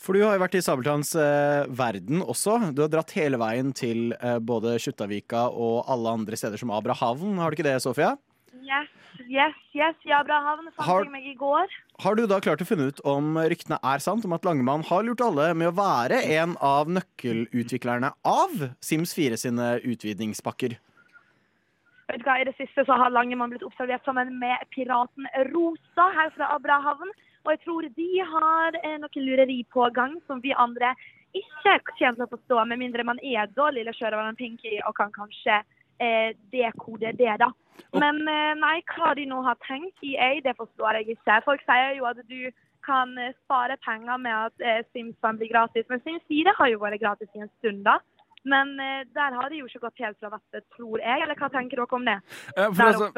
For 0.01 0.17
du 0.17 0.23
har 0.25 0.39
jo 0.39 0.41
vært 0.41 0.57
i 0.57 0.63
Sabeltanns 0.65 1.13
eh, 1.21 1.67
verden 1.77 2.23
også. 2.25 2.57
Du 2.73 2.81
har 2.81 2.89
dratt 2.93 3.13
hele 3.19 3.37
veien 3.41 3.75
til 3.77 4.15
eh, 4.17 4.39
både 4.41 4.79
Kjuttaviga 4.81 5.51
og 5.53 5.85
alle 5.93 6.15
andre 6.17 6.39
steder 6.41 6.61
som 6.61 6.73
Abrahavn. 6.73 7.37
Har 7.37 7.53
du 7.53 7.59
ikke 7.59 7.69
det, 7.69 7.77
Sofia? 7.85 8.15
Yes, 8.59 8.89
yes, 9.29 9.55
yes. 9.75 9.97
Ja, 10.03 10.23
bra 10.27 10.41
havn. 10.43 10.71
Fant 10.75 10.87
Har- 10.87 11.11
meg 11.11 11.27
i 11.27 11.35
går. 11.39 11.71
Har 12.01 12.15
du 12.17 12.27
da 12.27 12.41
klart 12.41 12.61
å 12.61 12.67
finne 12.67 12.89
ut 12.91 13.01
om 13.05 13.37
ryktene 13.37 13.79
er 13.83 13.99
sant, 13.99 14.25
om 14.25 14.33
at 14.33 14.45
Langemann 14.45 14.83
har 14.89 15.03
lurt 15.03 15.21
alle 15.21 15.55
med 15.55 15.71
å 15.71 15.77
være 15.77 16.23
en 16.41 16.57
av 16.61 16.89
nøkkelutviklerne 16.89 18.13
av 18.25 18.75
Sims 18.81 19.15
4 19.15 19.37
sine 19.39 19.81
utvidningspakker? 19.85 20.77
Vet 22.11 22.19
du 22.19 22.27
hva, 22.27 22.41
I 22.41 22.45
det 22.49 22.57
siste 22.59 22.83
så 22.85 22.97
har 22.99 23.11
Langemann 23.15 23.51
blitt 23.51 23.63
observert 23.63 24.05
sammen 24.05 24.39
med 24.41 24.59
piraten 24.75 25.29
Rosa 25.53 26.11
her 26.17 26.31
fra 26.35 26.51
Abrahavn. 26.57 27.13
Og 27.45 27.55
jeg 27.55 27.61
tror 27.65 27.87
de 27.97 28.11
har 28.35 28.77
eh, 28.83 28.99
noe 29.01 29.23
lureri 29.23 29.63
på 29.73 29.87
gang 29.95 30.19
som 30.27 30.43
vi 30.43 30.53
andre 30.53 30.93
ikke 31.31 31.79
kommer 31.87 32.17
til 32.19 32.27
å 32.27 32.33
forstå, 32.35 32.65
med 32.67 32.81
mindre 32.81 33.05
man 33.07 33.21
er 33.23 33.47
da 33.55 33.71
lille 33.71 33.95
sjørøveren 33.95 34.37
Pinky 34.37 34.81
og 34.83 34.97
kan 34.99 35.13
kanskje 35.15 35.61
eh, 36.01 36.33
dekode 36.53 37.13
det, 37.19 37.35
da. 37.43 37.51
Men 37.97 38.21
eh, 38.29 38.53
nei, 38.61 38.79
hva 38.95 39.15
de 39.19 39.27
nå 39.29 39.41
har 39.47 39.59
tenkt 39.67 40.05
i 40.07 40.17
EI, 40.17 40.41
det 40.45 40.57
forstår 40.59 41.01
jeg 41.01 41.17
ikke. 41.17 41.41
Folk 41.47 41.65
sier 41.67 41.97
jo 41.99 42.09
at 42.11 42.21
du 42.29 42.51
kan 42.87 43.13
eh, 43.19 43.35
spare 43.45 43.77
penger 43.85 44.21
med 44.21 44.37
at 44.37 44.65
eh, 44.65 44.81
Sims 44.93 45.17
5 45.25 45.41
blir 45.41 45.53
gratis, 45.53 45.87
men 45.91 46.03
Sims 46.05 46.25
4 46.31 46.57
har 46.59 46.73
jo 46.73 46.81
vært 46.83 47.03
gratis 47.03 47.31
i 47.35 47.45
en 47.45 47.53
stund, 47.59 47.85
da. 47.89 48.01
Men 48.41 48.71
der 49.13 49.35
har 49.37 49.51
det 49.53 49.59
jo 49.59 49.67
ikke 49.69 49.83
gått 49.83 49.99
helt 50.01 50.17
fra 50.17 50.31
vettet, 50.33 50.65
tror 50.73 50.97
jeg. 50.97 51.21
Eller 51.21 51.37
hva 51.37 51.51
tenker 51.53 51.77
dere 51.77 51.97
om 51.99 52.07
det? 52.09 52.15
For, 52.57 52.87
altså, 52.87 53.09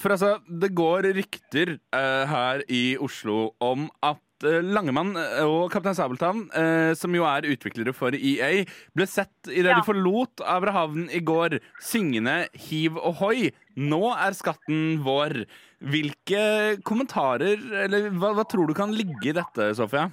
for 0.00 0.14
altså, 0.14 0.30
det 0.62 0.70
går 0.72 1.10
rykter 1.18 1.74
eh, 1.76 2.22
her 2.30 2.64
i 2.64 2.96
Oslo 2.96 3.50
om 3.60 3.90
at 4.00 4.22
Langemann 4.44 5.14
og 5.44 5.70
Kaptein 5.72 5.94
Sabeltann, 5.96 6.46
eh, 6.56 6.92
som 6.98 7.12
jo 7.14 7.24
er 7.28 7.48
utviklere 7.50 7.92
for 7.96 8.14
EA, 8.16 8.64
ble 8.96 9.06
sett 9.06 9.50
idet 9.50 9.70
Ja. 9.72 9.80
de 9.80 9.86
forlot 9.86 10.40
Abrahavn 10.44 11.08
i 11.10 11.20
går, 11.20 11.58
syngende 11.80 12.48
hiv 12.54 12.96
ohoi. 12.96 13.50
Nå 13.76 14.02
er 14.16 14.32
skatten 14.36 15.02
vår. 15.04 15.44
Hvilke 15.80 16.80
kommentarer, 16.84 17.56
eller 17.84 18.10
hva, 18.10 18.34
hva 18.36 18.44
tror 18.48 18.66
du 18.68 18.74
kan 18.74 18.92
ligge 18.92 19.30
i 19.30 19.36
dette, 19.36 19.70
Sofia? 19.74 20.10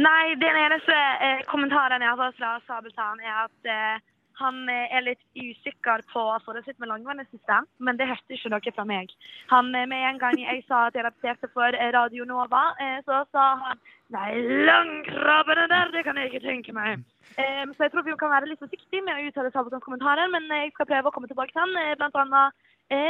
Nei, 0.00 0.34
den 0.40 0.56
eneste 0.56 0.94
eh, 1.20 1.42
kommentaren 1.50 2.00
jeg 2.00 2.08
har 2.08 2.16
fått 2.18 2.38
fra 2.40 2.54
Sabeltann, 2.66 3.20
er 3.20 3.44
at 3.44 3.68
eh, 3.68 4.00
han 4.40 4.68
eh, 4.70 4.92
er 4.96 5.04
litt 5.06 5.22
usikker 5.36 6.04
på 6.12 6.22
forholdet 6.44 6.66
sitt 6.66 6.78
med 6.82 6.90
Langvann 6.90 7.22
i 7.22 7.40
men 7.78 7.98
det 7.98 8.08
hørte 8.08 8.34
ikke 8.34 8.52
noe 8.52 8.74
fra 8.74 8.84
meg. 8.88 9.12
Han, 9.50 9.74
eh, 9.74 9.86
Med 9.86 10.04
en 10.08 10.18
gang 10.18 10.38
jeg 10.38 10.64
sa 10.68 10.86
at 10.86 10.94
jeg 10.94 11.04
rapporterte 11.04 11.50
for 11.52 11.74
eh, 11.74 11.92
Radio 11.92 12.24
Nova, 12.24 12.72
så 13.06 13.24
sa 13.32 13.48
han 13.64 13.82
Nei, 14.12 14.36
langkrabbene 14.68 15.68
der, 15.72 15.88
det 15.94 16.02
kan 16.04 16.18
jeg 16.20 16.28
ikke 16.28 16.44
tenke 16.44 16.72
meg. 16.76 17.00
Um, 17.40 17.70
så 17.72 17.86
jeg 17.86 17.92
tror 17.94 18.04
vi 18.04 18.12
kan 18.20 18.28
være 18.28 18.50
litt 18.50 18.60
forsiktige 18.60 19.00
med 19.06 19.16
å 19.16 19.30
uttale 19.30 19.48
Sabeltanns 19.54 19.86
men 20.34 20.50
jeg 20.52 20.74
skal 20.74 20.88
prøve 20.90 21.08
å 21.08 21.14
komme 21.14 21.30
tilbake 21.30 21.54
til 21.54 21.62
han. 21.62 21.96
Blant 21.96 22.18
annet 22.20 22.52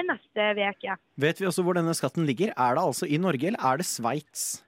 neste 0.06 0.46
uke. 0.62 0.94
Vet 1.18 1.42
vi 1.42 1.48
også 1.50 1.66
hvor 1.66 1.74
denne 1.74 1.96
skatten 1.98 2.22
ligger? 2.22 2.54
Er 2.54 2.78
det 2.78 2.86
altså 2.86 3.10
i 3.10 3.18
Norge, 3.18 3.50
eller 3.50 3.66
er 3.66 3.82
det 3.82 3.88
Sveits? 3.90 4.62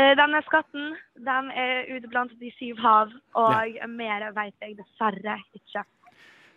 Eh, 0.00 0.12
Denne 0.16 0.40
skatten 0.46 0.92
den 1.20 1.48
er 1.52 1.88
ute 1.90 2.08
blant 2.08 2.32
de 2.40 2.50
syv 2.56 2.78
hav, 2.80 3.10
og 3.36 3.80
mer 3.92 4.30
vet 4.36 4.54
jeg 4.62 4.78
dessverre 4.78 5.40
ikke. 5.56 5.84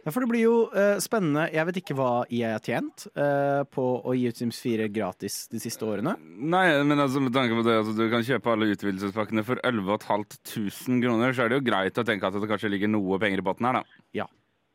Ja, 0.04 0.12
for 0.12 0.20
det 0.20 0.34
blir 0.34 0.42
jo 0.44 0.56
uh, 0.74 0.98
spennende. 1.00 1.46
Jeg 1.56 1.64
vet 1.70 1.78
ikke 1.80 1.96
hva 1.96 2.26
jeg 2.28 2.52
har 2.52 2.64
tjent 2.64 3.06
uh, 3.16 3.64
på 3.72 3.86
å 4.04 4.16
gi 4.20 4.26
ut 4.28 4.40
Sims 4.40 4.60
4 4.60 4.90
gratis 4.92 5.46
de 5.52 5.62
siste 5.64 5.88
årene. 5.88 6.18
Nei, 6.20 6.66
men 6.84 7.00
altså, 7.00 7.22
med 7.24 7.32
tanke 7.36 7.56
på 7.56 7.64
det 7.64 7.78
at 7.86 7.92
du 7.96 8.04
kan 8.12 8.26
kjøpe 8.28 8.52
alle 8.52 8.68
utvidelsespakkene 8.76 9.46
for 9.48 9.64
11 9.64 10.04
500 10.04 11.00
kroner, 11.06 11.32
så 11.32 11.46
er 11.46 11.54
det 11.54 11.62
jo 11.62 11.68
greit 11.72 12.00
å 12.00 12.08
tenke 12.08 12.28
at 12.28 12.36
det 12.36 12.52
kanskje 12.52 12.74
ligger 12.76 12.92
noe 12.92 13.20
penger 13.24 13.40
i 13.40 13.48
potten 13.48 13.70
her, 13.70 13.80
da. 13.80 14.02
Ja. 14.24 14.28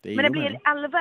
Det 0.06 0.14
Men 0.16 0.28
det 0.28 0.32
blir 0.32 0.46
mening. 0.46 0.62
11 0.64 0.96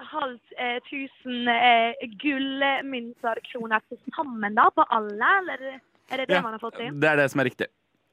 500 0.00 0.82
tusen 0.88 1.50
eh, 1.52 2.06
gullmynter 2.18 3.42
kroner 3.52 3.84
til 3.86 4.00
sammen 4.16 4.58
da, 4.58 4.70
på 4.74 4.86
alle, 4.96 5.32
eller 5.44 5.78
er 6.08 6.22
det 6.22 6.28
det 6.30 6.38
Ja, 6.38 6.44
man 6.44 6.56
har 6.56 6.62
fått 6.62 6.80
inn? 6.82 6.96
Det 7.00 7.10
er 7.10 7.20
det 7.22 7.28
som 7.32 7.42
er 7.42 7.50
riktig. 7.50 7.68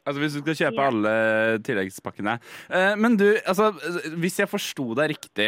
Altså 0.06 0.22
Hvis 0.22 0.36
du 0.38 0.42
skal 0.44 0.58
kjøpe 0.60 0.82
yeah. 0.82 0.90
alle 0.92 1.14
tilleggspakkene. 1.66 2.34
Uh, 2.70 2.94
men 3.02 3.16
du, 3.18 3.26
altså 3.50 3.72
hvis 4.22 4.38
jeg 4.38 4.52
forsto 4.52 4.92
deg 5.00 5.16
riktig, 5.16 5.48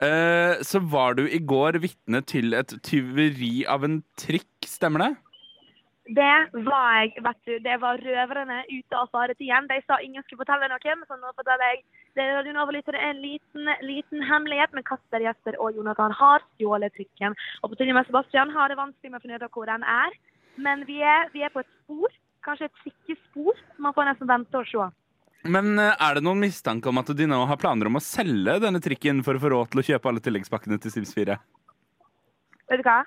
uh, 0.00 0.54
så 0.64 0.80
var 0.80 1.18
du 1.18 1.26
i 1.28 1.40
går 1.44 1.82
vitne 1.82 2.22
til 2.24 2.56
et 2.56 2.78
tyveri 2.86 3.66
av 3.68 3.84
en 3.84 4.00
trikk, 4.20 4.48
stemmer 4.64 5.04
det? 5.04 5.10
Det 6.10 6.36
var 6.66 6.86
jeg, 6.96 7.12
vet 7.22 7.40
du. 7.46 7.52
Det 7.62 7.76
var 7.82 8.00
røverne 8.02 8.62
ute 8.72 8.98
av 8.98 9.10
faretiden. 9.12 9.68
De 9.70 9.78
sa 9.84 10.00
ingen 10.02 10.24
skulle 10.24 10.40
fortelle 10.40 10.70
noe, 10.72 10.96
men 10.96 11.06
så 11.06 11.18
nå 11.20 11.30
forteller 11.36 11.74
jeg 11.74 11.84
det 12.18 12.24
er 12.26 12.96
en 13.06 13.20
liten, 13.22 13.68
liten 13.86 14.24
hemmelighet. 14.26 14.72
Men 14.74 14.82
Kasper, 14.82 15.22
Jesper 15.22 15.54
og 15.60 15.76
Jonathan 15.76 16.10
har 16.10 16.42
stjålet 16.56 16.92
trikken. 16.96 17.36
Og 17.62 17.70
på 17.70 17.84
med 17.84 18.06
Sebastian 18.06 18.50
har 18.50 18.68
det 18.68 18.80
vanskelig 18.80 19.12
med 19.12 19.20
å 19.20 19.22
finne 19.22 19.38
ut 19.38 19.54
hvor 19.54 19.70
den 19.70 19.86
er. 19.86 20.10
Men 20.64 20.84
vi 20.88 21.00
er, 21.04 21.28
vi 21.34 21.44
er 21.44 21.52
på 21.52 21.62
et 21.62 21.70
spor. 21.82 22.16
Kanskje 22.44 22.70
et 22.70 22.82
sikkespor. 22.86 23.60
Man 23.82 23.94
får 23.96 24.10
nesten 24.10 24.28
vente 24.30 24.60
og 24.60 24.68
se. 24.68 24.88
Men 25.48 25.78
eh, 25.80 25.94
er 25.96 26.18
det 26.18 26.24
noen 26.24 26.42
mistanke 26.42 26.90
om 26.90 27.00
at 27.00 27.12
de 27.16 27.28
nå 27.28 27.38
har 27.48 27.60
planer 27.60 27.88
om 27.88 27.96
å 27.96 28.04
selge 28.04 28.58
denne 28.60 28.82
trikken 28.84 29.22
for 29.24 29.36
å 29.36 29.42
få 29.42 29.52
råd 29.54 29.72
til 29.72 29.82
å 29.82 29.86
kjøpe 29.92 30.10
alle 30.10 30.24
tilleggspakkene 30.24 30.76
til 30.82 30.92
Sims 30.92 31.14
4? 31.16 31.38
Vet 32.70 32.82
du 32.82 32.86
hva? 32.86 33.00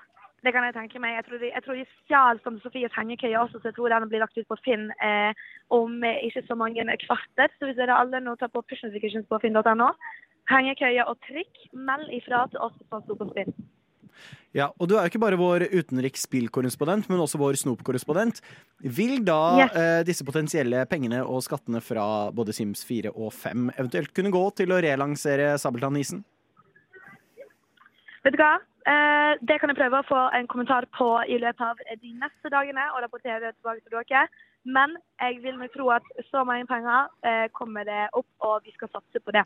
Det 0.44 0.52
kan 0.52 0.66
jeg 0.66 0.74
tenke 0.76 1.00
meg. 1.00 1.14
Jeg 1.16 1.26
tror 1.28 1.40
de, 1.40 1.50
jeg 1.54 1.64
tror 1.64 1.78
de 1.78 1.84
stjal 2.02 2.40
Tante 2.44 2.60
Sofies 2.60 2.96
hengekøye 2.98 3.38
også, 3.40 3.62
så 3.62 3.70
jeg 3.70 3.76
tror 3.78 3.94
den 3.94 4.10
blir 4.10 4.20
lagt 4.20 4.36
ut 4.36 4.50
på 4.50 4.58
Finn 4.66 4.90
eh, 5.00 5.46
om 5.72 6.04
ikke 6.04 6.42
så 6.44 6.58
mange 6.58 6.84
kvarter. 7.06 7.54
Så 7.56 7.70
hvis 7.70 7.78
dere 7.78 7.96
alle 7.96 8.20
nå 8.20 8.34
tar 8.40 8.52
på 8.52 8.64
push 8.66 8.84
notifications 8.84 9.30
på 9.30 9.40
finn.no, 9.40 9.88
hengekøye 10.50 11.06
og 11.08 11.16
trikk, 11.30 11.64
meld 11.72 12.12
ifra 12.12 12.44
til 12.52 12.60
oss 12.66 12.76
på 12.90 13.00
sto 13.06 13.16
på 13.16 13.30
spinn. 13.30 13.54
Ja, 14.54 14.68
og 14.78 14.88
du 14.88 14.94
er 14.94 15.06
jo 15.06 15.10
ikke 15.12 15.22
bare 15.22 15.38
vår 15.38 15.66
utenriksspillkorrespondent, 15.72 17.08
men 17.10 17.18
også 17.18 17.40
vår 17.40 17.58
snop-korrespondent. 17.58 18.40
Vil 18.80 19.24
da 19.26 19.40
Yes. 19.64 19.74
eh, 19.74 20.02
disse 20.06 20.24
potensielle 20.24 20.84
pengene 20.86 21.24
og 21.24 21.42
skattene 21.42 21.82
fra 21.82 22.30
både 22.30 22.54
Sims 22.54 22.84
4 22.84 23.10
og 23.14 23.32
5 23.32 23.72
eventuelt 23.78 24.14
kunne 24.14 24.30
gå 24.30 24.44
til 24.54 24.70
å 24.70 24.82
relansere 24.82 25.58
Sabeltann-isen? 25.58 26.22
Vet 28.24 28.32
du 28.32 28.40
hva? 28.40 28.54
Eh, 28.84 29.36
det 29.40 29.58
kan 29.60 29.70
jeg 29.72 29.78
prøve 29.78 30.00
å 30.00 30.06
få 30.06 30.22
en 30.36 30.46
kommentar 30.46 30.86
på 30.96 31.08
i 31.28 31.38
løpet 31.40 31.60
av 31.64 31.76
de 32.00 32.10
neste 32.20 32.50
dagene 32.52 32.84
og 32.92 33.02
rapportere 33.04 33.52
tilbake 33.56 33.80
til 33.84 33.96
dere. 33.96 34.28
Men 34.64 34.96
jeg 35.20 35.42
vil 35.44 35.58
nok 35.60 35.72
tro 35.74 35.90
at 35.92 36.06
så 36.30 36.44
mange 36.44 36.66
penger 36.68 37.08
eh, 37.24 37.48
kommer 37.52 37.84
det 37.84 38.06
opp, 38.16 38.28
og 38.40 38.64
vi 38.64 38.72
skal 38.76 38.88
satse 38.92 39.20
på 39.20 39.34
det. 39.36 39.44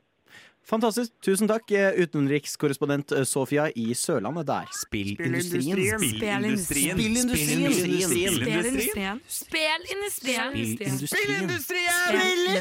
Fantastisk. 0.69 1.15
Tusen 1.25 1.49
takk, 1.49 1.71
eh, 1.73 1.97
utenrikskorrespondent 2.05 3.13
eh, 3.17 3.25
Sofia 3.25 3.71
i 3.73 3.87
Sørlandet. 3.97 4.45
Der. 4.51 4.67
Spillindustrien. 4.77 5.79
Spillindustrien. 5.79 6.99
Spillindustrien. 6.99 7.73
Spelindustrien. 7.73 9.21
Spillindustrien! 9.29 10.53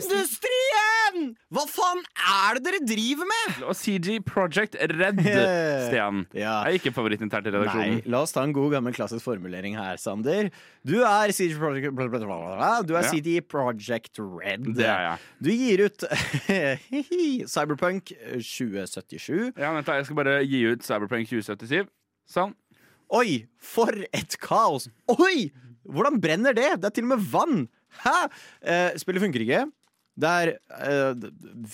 Spillindustrien! 0.07 1.35
Hva 1.51 1.63
faen 1.67 2.01
er 2.15 2.59
det 2.59 2.63
dere 2.67 2.79
driver 2.87 3.27
med?! 3.27 3.59
Og 3.67 3.75
CG 3.75 4.17
Project 4.27 4.77
Red, 4.93 5.19
Stian. 5.87 6.23
Ja. 6.35 6.61
Er 6.67 6.77
ikke 6.79 6.93
favorittinternt 6.95 7.47
i 7.49 7.53
redaksjonen. 7.55 7.99
Nei, 7.99 8.07
la 8.11 8.23
oss 8.23 8.31
ta 8.35 8.43
en 8.47 8.55
god 8.55 8.71
gammel 8.77 8.95
klassisk 8.95 9.23
formulering 9.27 9.75
her, 9.79 9.99
Sander. 9.99 10.47
Du 10.87 11.01
er 11.03 11.31
CG 11.35 11.57
Project, 11.59 11.91
bla, 11.97 12.07
bla, 12.07 12.19
bla, 12.23 12.39
bla. 12.55 12.71
Du 12.87 12.95
er 12.95 13.03
Ja. 13.03 13.11
CD 13.11 13.41
Project 13.43 14.19
Red. 14.19 14.63
Det 14.77 14.85
er 14.87 15.01
jeg. 15.09 15.17
Du 15.43 15.51
gir 15.51 15.85
ut 15.87 16.07
Cyberpunk 17.53 17.96
2077. 18.05 19.53
Ja, 19.57 19.71
vent 19.73 19.87
da, 19.87 19.97
Jeg 19.97 20.05
skal 20.05 20.19
bare 20.19 20.37
gi 20.45 20.61
ut 20.69 20.85
Cyberpunk 20.85 21.29
2077. 21.29 21.87
Sånn. 22.27 22.53
Oi, 23.15 23.47
for 23.57 23.93
et 24.11 24.35
kaos! 24.43 24.89
Oi! 25.15 25.49
Hvordan 25.87 26.19
brenner 26.19 26.55
det? 26.55 26.73
Det 26.81 26.89
er 26.89 26.95
til 26.95 27.07
og 27.07 27.13
med 27.15 27.27
vann! 27.31 27.67
Hæ? 28.03 28.17
Eh, 28.61 28.97
spillet 28.99 29.23
funker 29.23 29.45
ikke. 29.45 29.61
Det 30.17 30.33
er 30.41 30.51
eh, 30.57 31.27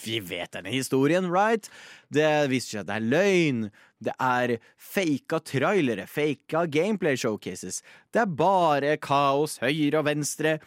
Vi 0.04 0.20
vet 0.28 0.52
denne 0.54 0.74
historien, 0.74 1.30
right? 1.32 1.70
Det 2.14 2.50
viser 2.52 2.78
seg 2.78 2.84
at 2.84 2.92
det 2.92 2.98
er 3.00 3.10
løgn. 3.16 3.66
Det 4.04 4.14
er 4.20 4.58
faka 4.76 5.40
trailere, 5.48 6.06
faka 6.12 6.66
gameplay 6.68 7.18
showcases. 7.20 7.82
Det 8.12 8.24
er 8.26 8.38
bare 8.44 8.98
kaos 9.02 9.58
høyre 9.64 10.02
og 10.02 10.08
venstre. 10.10 10.58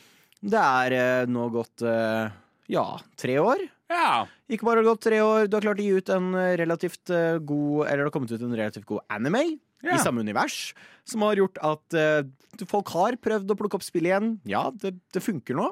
Det 0.40 0.62
er 0.62 0.96
eh, 0.96 1.30
nå 1.30 1.48
gått 1.52 1.84
eh, 1.84 2.32
ja, 2.72 2.86
tre 3.20 3.38
år. 3.42 3.62
Ja. 3.92 4.26
Ikke 4.50 4.66
bare 4.66 4.80
har 4.80 4.82
det 4.84 4.90
gått 4.90 5.04
tre 5.06 5.20
år, 5.22 5.46
du 5.46 5.54
har 5.56 5.62
klart 5.62 5.78
å 5.78 5.84
gi 5.86 5.92
ut 6.00 6.08
en 6.10 6.32
eh, 6.34 6.56
relativt 6.58 7.10
eh, 7.14 7.36
god 7.38 7.86
Eller 7.86 8.02
det 8.02 8.08
har 8.08 8.14
kommet 8.16 8.32
ut 8.34 8.42
en 8.42 8.56
relativt 8.58 8.86
god 8.88 9.04
anime 9.14 9.44
Ja. 9.84 9.94
i 9.94 9.98
samme 10.02 10.20
univers, 10.24 10.72
som 11.06 11.22
har 11.22 11.36
gjort 11.38 11.58
at 11.62 11.94
uh, 11.94 12.64
folk 12.66 12.88
har 12.96 13.14
prøvd 13.22 13.52
å 13.52 13.56
plukke 13.60 13.76
opp 13.78 13.84
spillet 13.84 14.08
igjen. 14.10 14.30
Ja, 14.48 14.70
det, 14.72 14.94
det 15.14 15.20
funker 15.22 15.54
nå. 15.54 15.66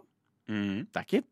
Mm, 0.46 0.84
Det 0.92 1.00
er 1.00 1.06
ikke 1.08 1.22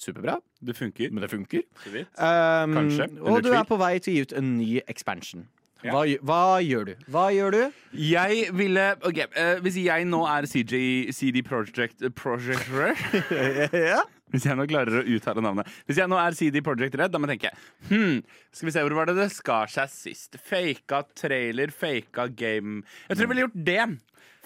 superbra, 0.00 0.38
det 0.64 0.74
funker. 0.76 1.12
men 1.12 1.22
det 1.22 1.30
funker. 1.30 1.62
Um, 1.86 2.74
Kanskje. 2.74 3.06
og 3.20 3.42
du 3.44 3.52
er 3.52 3.62
på 3.68 3.78
vei 3.78 3.98
til 4.00 4.12
å 4.12 4.16
gi 4.16 4.24
ut 4.26 4.32
en 4.40 4.50
ny 4.58 4.80
expansion. 4.88 5.44
Ja. 5.84 5.92
Hva, 5.92 6.02
hva 6.24 6.40
gjør 6.64 6.88
du? 6.88 6.94
Hva 7.12 7.26
gjør 7.36 7.52
du? 7.52 7.62
Jeg 8.00 8.46
ville 8.56 8.86
Ok, 9.04 9.18
uh, 9.36 9.58
Hvis 9.62 9.76
jeg 9.84 10.06
nå 10.08 10.22
er 10.26 10.48
CJ, 10.48 11.12
CD 11.14 11.42
Project 11.46 12.00
Project 12.16 12.64
Red 12.72 13.76
ja. 13.92 14.00
Hvis 14.34 14.46
jeg 14.48 14.58
nå 14.58 14.66
klarer 14.66 15.00
å 15.00 15.04
uttale 15.16 15.42
navnet 15.44 15.70
Hvis 15.86 16.00
jeg 16.00 16.10
nå 16.10 16.18
er 16.18 16.34
CD 16.34 16.58
Project 16.64 16.96
Red, 16.98 17.12
da 17.14 17.20
må 17.22 17.28
jeg 17.30 17.38
tenke 17.38 17.52
hmm, 17.90 18.16
Skal 18.50 18.68
vi 18.68 18.74
se, 18.74 18.82
hvor 18.86 18.96
var 18.98 19.10
det 19.10 19.16
det 19.20 19.28
skar 19.34 19.70
seg 19.70 19.92
sist? 19.92 20.38
Faka 20.42 21.04
trailer, 21.14 21.70
faka 21.74 22.26
game 22.32 22.80
Jeg 23.06 23.14
tror 23.14 23.26
jeg 23.26 23.32
ville 23.34 23.46
gjort 23.46 23.60
det. 23.68 23.84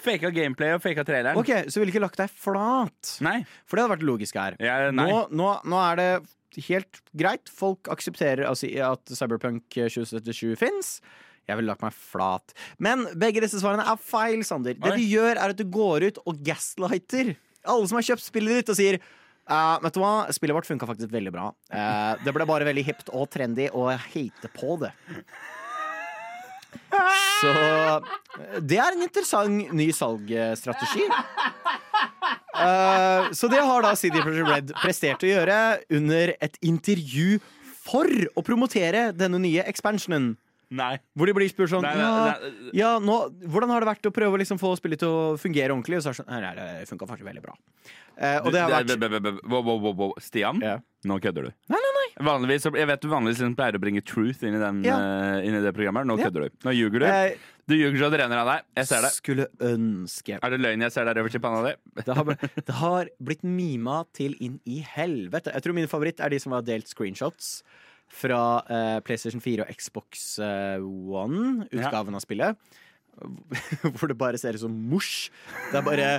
Faka 0.01 0.31
gameplay 0.33 0.75
og 0.75 0.81
faka 0.81 1.05
traileren. 1.05 1.37
OK, 1.37 1.51
så 1.69 1.81
ville 1.81 1.93
ikke 1.93 2.01
lagt 2.01 2.17
deg 2.17 2.31
flat. 2.33 3.15
Nei. 3.21 3.41
For 3.69 3.77
det 3.77 3.83
hadde 3.83 3.93
vært 3.93 4.05
logisk 4.07 4.37
her. 4.41 4.57
Ja, 4.61 4.77
nei. 4.89 5.05
Nå, 5.05 5.19
nå, 5.37 5.51
nå 5.69 5.81
er 5.83 5.99
det 5.99 6.07
helt 6.65 7.01
greit. 7.17 7.51
Folk 7.53 7.89
aksepterer 7.93 8.47
altså, 8.49 8.69
at 8.87 9.13
Cyberpunk 9.13 9.67
2077 9.77 10.57
fins. 10.57 10.95
Jeg 11.45 11.59
ville 11.59 11.69
lagt 11.69 11.85
meg 11.85 11.93
flat. 11.93 12.55
Men 12.81 13.05
begge 13.21 13.45
disse 13.45 13.61
svarene 13.61 13.85
er 13.93 14.01
feil, 14.01 14.41
Sander. 14.47 14.77
Det 14.77 14.97
du 14.97 15.05
gjør, 15.05 15.35
er 15.35 15.53
at 15.53 15.61
du 15.61 15.65
går 15.69 16.09
ut 16.09 16.21
og 16.25 16.41
gaslighter 16.49 17.35
alle 17.69 17.87
som 17.89 17.99
har 17.99 18.07
kjøpt 18.07 18.25
spillet 18.25 18.61
ditt, 18.61 18.71
og 18.73 18.77
sier 18.77 18.97
«Eh, 19.49 19.77
vet 19.83 19.95
du 19.95 20.01
hva? 20.03 20.13
Spillet 20.33 20.55
vårt 20.55 20.69
funka 20.69 20.87
faktisk 20.89 21.11
veldig 21.11 21.33
bra. 21.33 21.49
Uh, 21.73 22.13
det 22.23 22.33
ble 22.35 22.45
bare 22.47 22.67
veldig 22.67 22.83
hipt 22.87 23.09
og 23.11 23.25
trendy, 23.33 23.67
og 23.73 23.89
jeg 23.91 24.03
hater 24.13 24.53
på 24.53 24.77
det. 24.83 24.93
Så 27.41 27.51
det 28.61 28.77
er 28.79 28.95
en 28.95 29.03
interessant 29.03 29.73
ny 29.75 29.89
salgsstrategi. 29.95 31.07
Uh, 32.61 33.31
så 33.35 33.49
det 33.51 33.63
har 33.65 33.83
da 33.83 33.95
CD 33.97 34.21
Projekt 34.21 34.51
Red 34.51 34.75
prestert 34.83 35.25
å 35.25 35.31
gjøre 35.31 35.57
under 35.97 36.35
et 36.37 36.55
intervju 36.61 37.41
for 37.81 38.07
å 38.37 38.45
promotere 38.45 39.09
denne 39.17 39.41
nye 39.41 39.65
expansionen. 39.67 40.35
Nei. 40.71 40.93
Hvor 41.17 41.27
de 41.29 41.33
blir 41.37 41.49
spurt 41.51 41.71
sånn 41.73 41.83
Nei, 41.85 41.93
ja, 41.99 42.11
nei, 42.15 42.51
nei. 42.51 42.71
ja, 42.79 42.91
nå, 43.03 43.17
Hvordan 43.51 43.73
har 43.75 43.83
det 43.83 43.89
vært 43.91 44.07
å 44.07 44.13
prøve 44.15 44.37
å 44.37 44.41
liksom 44.41 44.59
få 44.61 44.73
spillet 44.79 45.01
til 45.03 45.11
å 45.11 45.23
fungere 45.41 45.75
ordentlig? 45.75 45.99
Og 45.99 46.05
så 46.05 46.11
er 46.11 46.15
det 46.15 46.21
sånn 46.23 46.31
Nei, 46.31 46.53
det 46.57 46.89
funka 46.89 47.09
faktisk 47.09 47.27
veldig 47.27 47.43
bra. 47.43 47.55
Eh, 48.21 48.37
og 48.43 48.51
det 48.53 48.61
har 48.61 48.71
vært 48.85 49.41
wow, 49.49 49.61
wow, 49.65 49.79
wow, 49.81 49.93
wow. 49.97 50.11
Stian, 50.21 50.59
Ja. 50.61 50.77
nå 51.07 51.17
kødder 51.23 51.47
du. 51.49 51.53
Nei, 51.71 51.79
nei, 51.79 51.93
nei. 51.97 52.25
Vanligvis, 52.27 52.67
jeg 52.75 52.87
vet 52.89 53.01
du 53.01 53.07
vanligvis 53.09 53.39
liksom 53.39 53.55
pleier 53.57 53.77
å 53.79 53.81
bringe 53.81 54.01
truth 54.05 54.43
inn 54.43 54.53
i, 54.57 54.59
den, 54.61 54.83
Ja. 54.85 54.97
uh, 54.99 55.39
inn 55.47 55.55
i 55.57 55.61
det 55.63 55.71
programmet. 55.73 56.05
Nå 56.05 56.19
Ja. 56.19 56.27
kødder 56.29 56.47
du. 56.49 56.57
Nå 56.67 56.75
ljuger 56.75 56.99
du. 56.99 57.05
Eh, 57.07 57.35
Du 57.71 57.75
ljuger 57.77 57.97
så 58.01 58.09
det 58.11 58.19
renner 58.19 58.37
av 58.41 58.47
deg. 58.49 58.63
Jeg 58.75 58.87
ser 58.89 59.01
det. 59.05 59.11
Skulle 59.15 59.45
ønske 59.63 60.39
Er 60.43 60.49
det 60.49 60.59
løgn 60.59 60.81
jeg 60.81 60.91
ser 60.91 61.05
der 61.07 61.15
øverst 61.21 61.35
i 61.35 61.39
panna 61.39 61.61
di? 61.69 61.75
det 62.05 62.15
har, 62.17 62.25
det 62.67 62.75
har 62.81 63.07
blitt 63.23 63.43
mima 63.47 64.01
til 64.13 64.35
inn 64.43 64.59
i 64.67 64.81
helvete. 64.83 65.53
Jeg 65.53 65.63
tror 65.63 65.73
min 65.77 65.87
favoritt 65.87 66.19
er 66.19 66.29
de 66.33 66.39
som 66.39 66.51
har 66.51 66.65
delt 66.67 66.89
screenshots 66.91 67.61
fra 68.11 68.41
uh, 68.67 68.99
PlayStation 69.05 69.41
4 69.43 69.65
og 69.65 69.71
Xbox 69.79 70.35
eh, 70.43 70.83
One-utgaven 70.83 72.17
av 72.17 72.23
spillet. 72.23 72.59
Hvor 73.95 74.11
det 74.11 74.19
bare 74.19 74.39
ser 74.39 74.57
ut 74.57 74.63
som 74.63 74.75
mosj. 74.91 75.31
Det 75.71 75.79
er 75.79 75.85
bare 75.87 76.11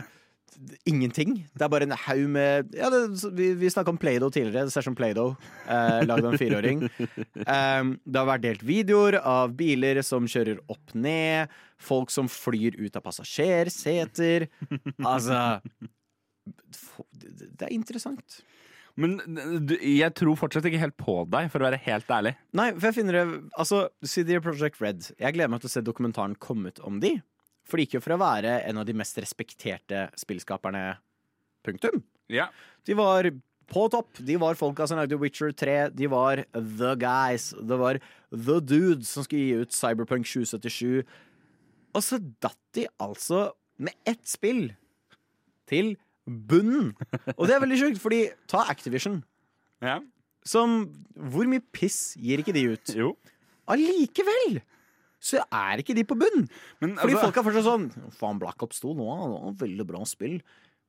ingenting. 0.88 1.34
Det 1.54 1.64
er 1.64 1.70
bare 1.72 1.86
en 1.86 1.94
haug 1.96 2.22
med 2.32 2.72
ja, 2.76 2.90
det, 2.92 3.00
Vi, 3.36 3.52
vi 3.58 3.70
snakka 3.72 3.92
om 3.92 3.98
Play-Doh 4.00 4.32
tidligere. 4.32 4.66
Det 4.68 4.74
ser 4.74 4.84
ut 4.84 4.90
som 4.90 4.96
Play-Doh, 4.98 5.36
eh, 5.66 6.02
lagd 6.06 6.26
av 6.26 6.32
en 6.32 6.40
fireåring. 6.40 6.84
Um, 7.46 7.94
det 8.04 8.20
har 8.20 8.28
vært 8.28 8.44
delt 8.46 8.64
videoer 8.66 9.18
av 9.20 9.54
biler 9.58 10.02
som 10.06 10.28
kjører 10.28 10.60
opp 10.72 10.94
ned, 10.94 11.52
folk 11.82 12.12
som 12.14 12.30
flyr 12.30 12.78
ut 12.80 12.96
av 12.98 13.04
passasjerseter. 13.06 14.48
Altså 14.98 15.60
Det 17.12 17.66
er 17.66 17.74
interessant. 17.74 18.42
Men 19.00 19.16
du, 19.64 19.76
jeg 19.80 20.12
tror 20.18 20.36
fortsatt 20.36 20.66
ikke 20.68 20.80
helt 20.82 20.98
på 21.00 21.14
deg, 21.32 21.48
for 21.52 21.62
å 21.62 21.68
være 21.70 21.80
helt 21.86 22.10
ærlig. 22.12 22.34
Nei, 22.58 22.68
for 22.76 22.90
jeg 22.90 22.98
finner 22.98 23.18
det 23.18 23.24
Altså, 23.56 23.86
CD 24.04 24.36
Project 24.44 24.82
Red. 24.84 25.06
Jeg 25.16 25.36
gleder 25.36 25.52
meg 25.52 25.62
til 25.62 25.70
å 25.70 25.74
se 25.76 25.84
dokumentaren 25.84 26.36
komme 26.42 26.72
ut 26.72 26.82
om 26.84 26.98
de. 27.02 27.14
For 27.68 27.78
de 27.78 27.86
gikk 27.86 27.96
jo 27.96 28.02
for 28.04 28.16
å 28.16 28.20
være 28.20 28.58
en 28.66 28.82
av 28.82 28.88
de 28.88 28.96
mest 28.96 29.16
respekterte 29.22 30.08
spillskaperne. 30.20 30.98
Punktum. 31.62 32.02
Ja. 32.32 32.48
De 32.84 32.96
var 32.98 33.28
på 33.72 33.86
topp. 33.94 34.18
De 34.18 34.36
var 34.40 34.58
folka 34.58 34.86
som 34.90 34.98
lagde 34.98 35.18
Witcher 35.20 35.54
3. 35.56 35.76
De 35.96 36.08
var 36.10 36.44
the 36.52 36.94
guys. 37.00 37.52
Det 37.54 37.78
var 37.80 38.00
the 38.30 38.58
dudes 38.60 39.12
som 39.14 39.24
skulle 39.24 39.46
gi 39.46 39.62
ut 39.62 39.76
Cyberpunk 39.76 40.26
2077. 40.28 41.02
Og 41.92 42.04
så 42.04 42.18
datt 42.42 42.58
de 42.76 42.88
altså 43.02 43.50
med 43.82 43.94
ett 44.08 44.24
spill 44.28 44.72
til 45.70 45.94
bunnen. 46.26 46.92
Og 47.36 47.46
det 47.48 47.56
er 47.56 47.62
veldig 47.64 47.78
sjukt, 47.80 48.02
fordi 48.02 48.24
ta 48.50 48.66
Activision. 48.72 49.22
ja. 49.82 50.00
Som 50.42 50.88
Hvor 51.14 51.46
mye 51.46 51.62
piss 51.70 52.16
gir 52.18 52.40
ikke 52.42 52.50
de 52.56 52.64
ut? 52.72 52.90
Jo. 52.98 53.12
Allikevel 53.70 54.56
så 55.22 55.38
er 55.54 55.78
ikke 55.82 55.94
de 55.94 56.02
på 56.02 56.16
bunn. 56.18 56.48
Men 56.82 56.96
Fordi 56.98 57.14
altså, 57.14 57.28
folk 57.28 57.36
er 57.38 57.46
fortsatt 57.46 57.66
sånn 57.68 57.84
Faen, 58.18 58.40
Black 58.42 58.64
Ops 58.66 58.82
2 58.82 58.96
nå, 58.98 59.06
det 59.06 59.28
var 59.36 59.54
veldig 59.60 59.86
bra 59.86 60.02
spill. 60.08 60.40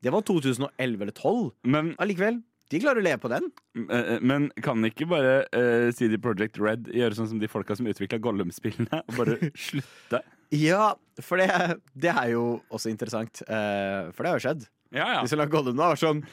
Det 0.04 0.12
var 0.12 0.26
2011 0.26 1.06
eller 1.06 1.14
2012. 1.14 1.54
men, 1.70 1.94
Allikevel. 2.02 2.42
De 2.74 2.80
klarer 2.82 3.04
å 3.04 3.06
leve 3.06 3.22
på 3.22 3.30
den. 3.30 3.52
eh, 3.94 4.16
men 4.26 4.48
kan 4.66 4.82
ikke 4.88 5.06
bare 5.12 5.34
uh, 5.54 5.92
CD 5.94 6.18
Project 6.18 6.58
Red 6.58 6.88
gjøre 6.90 7.18
sånn 7.20 7.30
som 7.30 7.42
de 7.42 7.50
folka 7.52 7.76
som 7.78 7.86
utvikla 7.92 8.18
Gollum-spillene, 8.24 9.04
og 9.04 9.20
bare 9.20 9.52
slutte? 9.68 10.24
Ja, 10.56 10.96
for 11.22 11.38
det, 11.42 11.50
det 11.94 12.10
er 12.10 12.32
jo 12.34 12.48
også 12.74 12.90
interessant. 12.90 13.44
Uh, 13.46 14.10
for 14.16 14.26
det 14.26 14.32
har 14.32 14.40
jo 14.42 14.46
skjedd. 14.48 14.66
Ja, 14.94 15.08
ja. 15.18 15.20
De 15.24 15.32
som 15.32 15.42
lagde 15.42 15.54
Gollum 15.54 15.76
nå, 15.80 15.90
var 15.94 16.00
sånn 16.00 16.24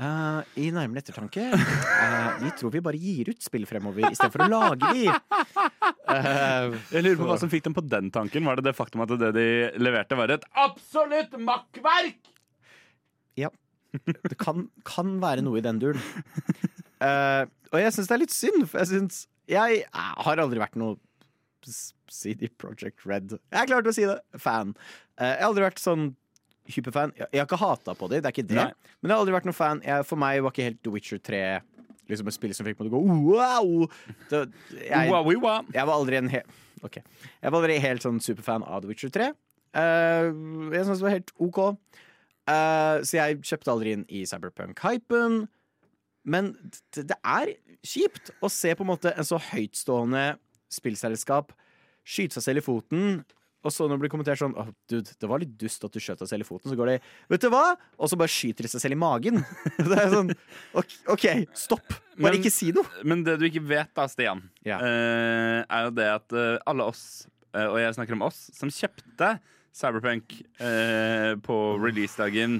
Uh, 0.00 0.40
I 0.56 0.70
nærmere 0.72 1.02
ettertanke 1.02 1.42
uh, 1.52 2.38
Vi 2.40 2.48
tror 2.56 2.70
vi 2.72 2.80
bare 2.80 2.96
gir 2.96 3.28
ut 3.34 3.42
spill 3.44 3.66
fremover 3.68 4.06
istedenfor 4.08 4.46
å 4.46 4.48
lage 4.48 4.92
de. 4.96 5.10
Uh, 6.08 6.78
Jeg 6.94 7.02
lurer 7.04 7.18
på 7.18 7.26
hva 7.28 7.36
som 7.42 7.50
fikk 7.52 7.66
dem 7.66 7.74
på 7.76 7.84
den 7.84 8.08
tanken. 8.14 8.46
Var 8.48 8.56
det 8.56 8.70
det 8.70 8.72
faktum 8.78 9.02
at 9.04 9.12
det 9.20 9.28
de 9.36 9.44
leverte, 9.76 10.16
var 10.16 10.32
et 10.32 10.46
absolutt 10.56 11.36
makkverk? 11.44 12.30
Ja. 13.36 13.50
Det 14.30 14.38
kan, 14.40 14.70
kan 14.88 15.18
være 15.20 15.44
noe 15.44 15.60
i 15.60 15.66
den 15.66 15.82
duren. 15.82 16.00
Eh, 17.00 17.44
og 17.72 17.78
jeg 17.80 17.92
syns 17.96 18.08
det 18.10 18.16
er 18.16 18.20
litt 18.20 18.34
synd, 18.34 18.64
for 18.68 18.82
jeg 18.82 18.90
syns 18.90 19.22
Jeg 19.48 19.84
har 19.90 20.42
aldri 20.42 20.60
vært 20.60 20.76
noe 20.76 20.98
CD 22.12 22.48
Project 22.60 23.04
Red. 23.08 23.36
Jeg 23.52 23.62
er 23.62 23.68
klar 23.70 23.84
til 23.84 23.92
å 23.92 23.96
si 23.96 24.04
det. 24.08 24.18
Fan. 24.40 24.74
Eh, 25.16 25.30
jeg 25.34 25.42
har 25.42 25.48
aldri 25.50 25.64
vært 25.64 25.80
sånn 25.82 26.10
hyperfan. 26.74 27.12
Jeg, 27.18 27.28
jeg 27.32 27.42
har 27.42 27.48
ikke 27.48 27.60
hata 27.60 27.94
på 27.98 28.08
det, 28.12 28.22
det 28.22 28.30
er 28.30 28.36
ikke 28.36 28.48
det. 28.48 28.62
Nei. 28.62 28.94
Men 29.00 29.10
jeg 29.10 29.14
har 29.14 29.24
aldri 29.24 29.36
vært 29.36 29.50
noen 29.50 29.58
fan. 29.58 29.82
Jeg, 29.86 30.06
for 30.08 30.20
meg 30.20 30.40
var 30.44 30.54
ikke 30.54 30.68
helt 30.70 30.80
The 30.84 30.94
Witcher 30.94 31.22
3 31.30 31.42
liksom 32.10 32.26
et 32.26 32.34
spill 32.34 32.54
som 32.56 32.66
fikk 32.66 32.80
meg 32.80 32.88
til 32.88 32.96
å 32.96 32.98
gå 32.98 33.18
wow! 33.30 33.68
Det, 34.30 34.40
jeg, 34.74 35.12
Wow-wow. 35.12 35.68
jeg 35.70 35.86
var 35.86 35.94
aldri 35.94 36.18
en 36.18 36.32
helt 36.32 36.58
Ok. 36.80 36.96
Jeg 36.96 37.52
var 37.52 37.58
aldri 37.60 37.74
helt 37.84 38.04
sånn 38.04 38.22
superfan 38.24 38.62
av 38.64 38.80
The 38.80 38.88
Witcher 38.88 39.10
3. 39.12 39.26
Uh, 39.76 40.30
jeg 40.72 40.86
syntes 40.86 41.02
det 41.02 41.04
var 41.04 41.12
helt 41.12 41.32
OK. 41.36 41.58
Uh, 42.48 43.02
så 43.04 43.18
jeg 43.18 43.42
kjøpte 43.44 43.72
aldri 43.74 43.92
inn 43.98 44.04
i 44.08 44.22
Cyberpunk-hypen. 44.24 45.42
Men 46.24 46.48
det, 46.96 47.04
det 47.10 47.18
er 47.20 47.52
kjipt 47.84 48.32
å 48.40 48.48
se 48.52 48.72
på 48.76 48.86
en 48.86 48.90
måte 48.94 49.12
en 49.12 49.28
så 49.28 49.36
høytstående 49.50 50.24
spillselskap 50.72 51.52
skyte 52.00 52.38
seg 52.38 52.46
selv 52.46 52.62
i 52.62 52.64
foten. 52.64 53.20
Og 53.60 53.72
så 53.74 53.84
når 53.84 53.98
det 53.98 54.02
blir 54.04 54.12
kommentert 54.12 54.40
sånn 54.40 54.54
oh, 54.56 54.70
dude, 54.88 55.12
det 55.20 55.28
var 55.28 55.42
litt 55.42 55.52
dust 55.60 55.82
at 55.84 55.92
du 55.92 56.00
skjøt 56.00 56.22
deg 56.22 56.30
selv 56.30 56.46
i 56.46 56.48
foten. 56.48 56.70
Så 56.72 56.78
går 56.78 56.94
de 56.94 56.96
Vet 57.32 57.44
du 57.44 57.50
hva? 57.52 57.74
Og 58.00 58.08
så 58.08 58.16
bare 58.20 58.32
skyter 58.32 58.64
de 58.64 58.70
seg 58.72 58.84
selv 58.86 58.96
i 58.96 59.00
magen. 59.00 59.42
Det 59.90 59.98
er 59.98 60.08
sånn 60.14 60.32
OK, 60.78 60.94
okay 61.16 61.44
stopp. 61.52 61.84
Bare 62.16 62.30
Men- 62.30 62.40
ikke 62.40 62.52
si 62.54 62.70
noe. 62.76 62.88
Men 63.04 63.24
det 63.26 63.36
du 63.40 63.46
ikke 63.50 63.64
vet 63.68 63.92
da, 63.96 64.08
Stian, 64.08 64.42
Ja. 64.66 64.80
uh, 64.80 65.60
er 65.64 65.88
jo 65.88 65.94
det 66.00 66.08
at 66.14 66.36
uh, 66.36 66.58
alle 66.68 66.88
oss, 66.92 67.04
uh, 67.54 67.68
og 67.70 67.78
jeg 67.82 67.96
snakker 67.96 68.16
om 68.16 68.26
oss, 68.28 68.46
som 68.56 68.72
kjøpte 68.72 69.34
Cyberpunk 69.70 70.32
på 71.46 71.56
releasedagen 71.78 72.56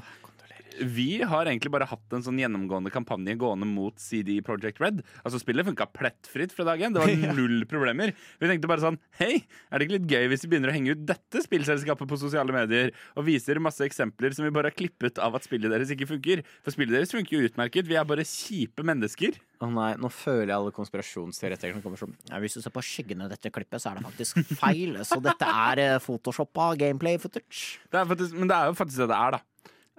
vi 0.78 1.22
har 1.26 1.48
egentlig 1.48 1.72
bare 1.72 1.88
hatt 1.88 2.14
en 2.16 2.24
sånn 2.24 2.38
gjennomgående 2.40 2.92
kampanje 2.94 3.36
gående 3.40 3.68
mot 3.68 3.96
CD 4.00 4.38
Project 4.44 4.80
Red. 4.82 5.02
Altså 5.24 5.40
Spillet 5.42 5.66
funka 5.66 5.88
plettfritt 5.92 6.54
fra 6.54 6.66
dag 6.68 6.82
én. 6.82 6.94
Det 6.94 7.02
var 7.02 7.34
null 7.38 7.64
problemer. 7.70 8.14
Vi 8.40 8.50
tenkte 8.50 8.70
bare 8.70 8.84
sånn 8.84 8.98
Hei, 9.20 9.42
er 9.70 9.80
det 9.80 9.88
ikke 9.88 9.98
litt 9.98 10.10
gøy 10.10 10.30
hvis 10.32 10.46
vi 10.46 10.52
begynner 10.54 10.72
å 10.72 10.76
henge 10.76 10.94
ut 10.96 11.04
dette 11.08 11.44
spillselskapet 11.44 12.10
på 12.10 12.20
sosiale 12.20 12.54
medier 12.54 12.94
og 13.18 13.26
viser 13.28 13.60
masse 13.62 13.84
eksempler 13.86 14.34
som 14.36 14.46
vi 14.46 14.54
bare 14.54 14.70
har 14.70 14.76
klippet 14.76 15.20
av 15.22 15.36
at 15.38 15.46
spillet 15.46 15.72
deres 15.72 15.92
ikke 15.94 16.08
funker? 16.10 16.44
For 16.64 16.74
spillet 16.74 16.96
deres 16.96 17.14
funker 17.14 17.36
jo 17.36 17.50
utmerket. 17.50 17.88
Vi 17.90 17.98
er 17.98 18.08
bare 18.08 18.26
kjipe 18.26 18.86
mennesker. 18.86 19.38
Å 19.60 19.68
nei, 19.68 19.90
nå 20.00 20.08
føler 20.08 20.48
jeg 20.48 20.56
alle 20.56 20.72
konspirasjonsteoretikerne 20.72 21.84
kommer 21.84 22.00
som 22.00 22.14
ja, 22.30 22.38
Hvis 22.40 22.56
du 22.56 22.62
ser 22.64 22.72
på 22.72 22.84
skyggene 22.84 23.28
i 23.28 23.32
dette 23.32 23.52
klippet, 23.52 23.82
så 23.82 23.90
er 23.90 24.00
det 24.00 24.06
faktisk 24.08 24.40
feil. 24.56 24.96
Så 25.04 25.20
dette 25.20 25.44
er 25.44 25.84
uh, 25.84 26.00
photoshoppa 26.00 26.72
gameplay 26.80 27.20
footage. 27.20 27.76
Det 27.92 28.06
faktisk, 28.08 28.38
men 28.40 28.48
det 28.48 28.56
er 28.56 28.70
jo 28.70 28.78
faktisk 28.78 29.02
det 29.04 29.10
det 29.12 29.18
er, 29.18 29.36
da. 29.36 29.49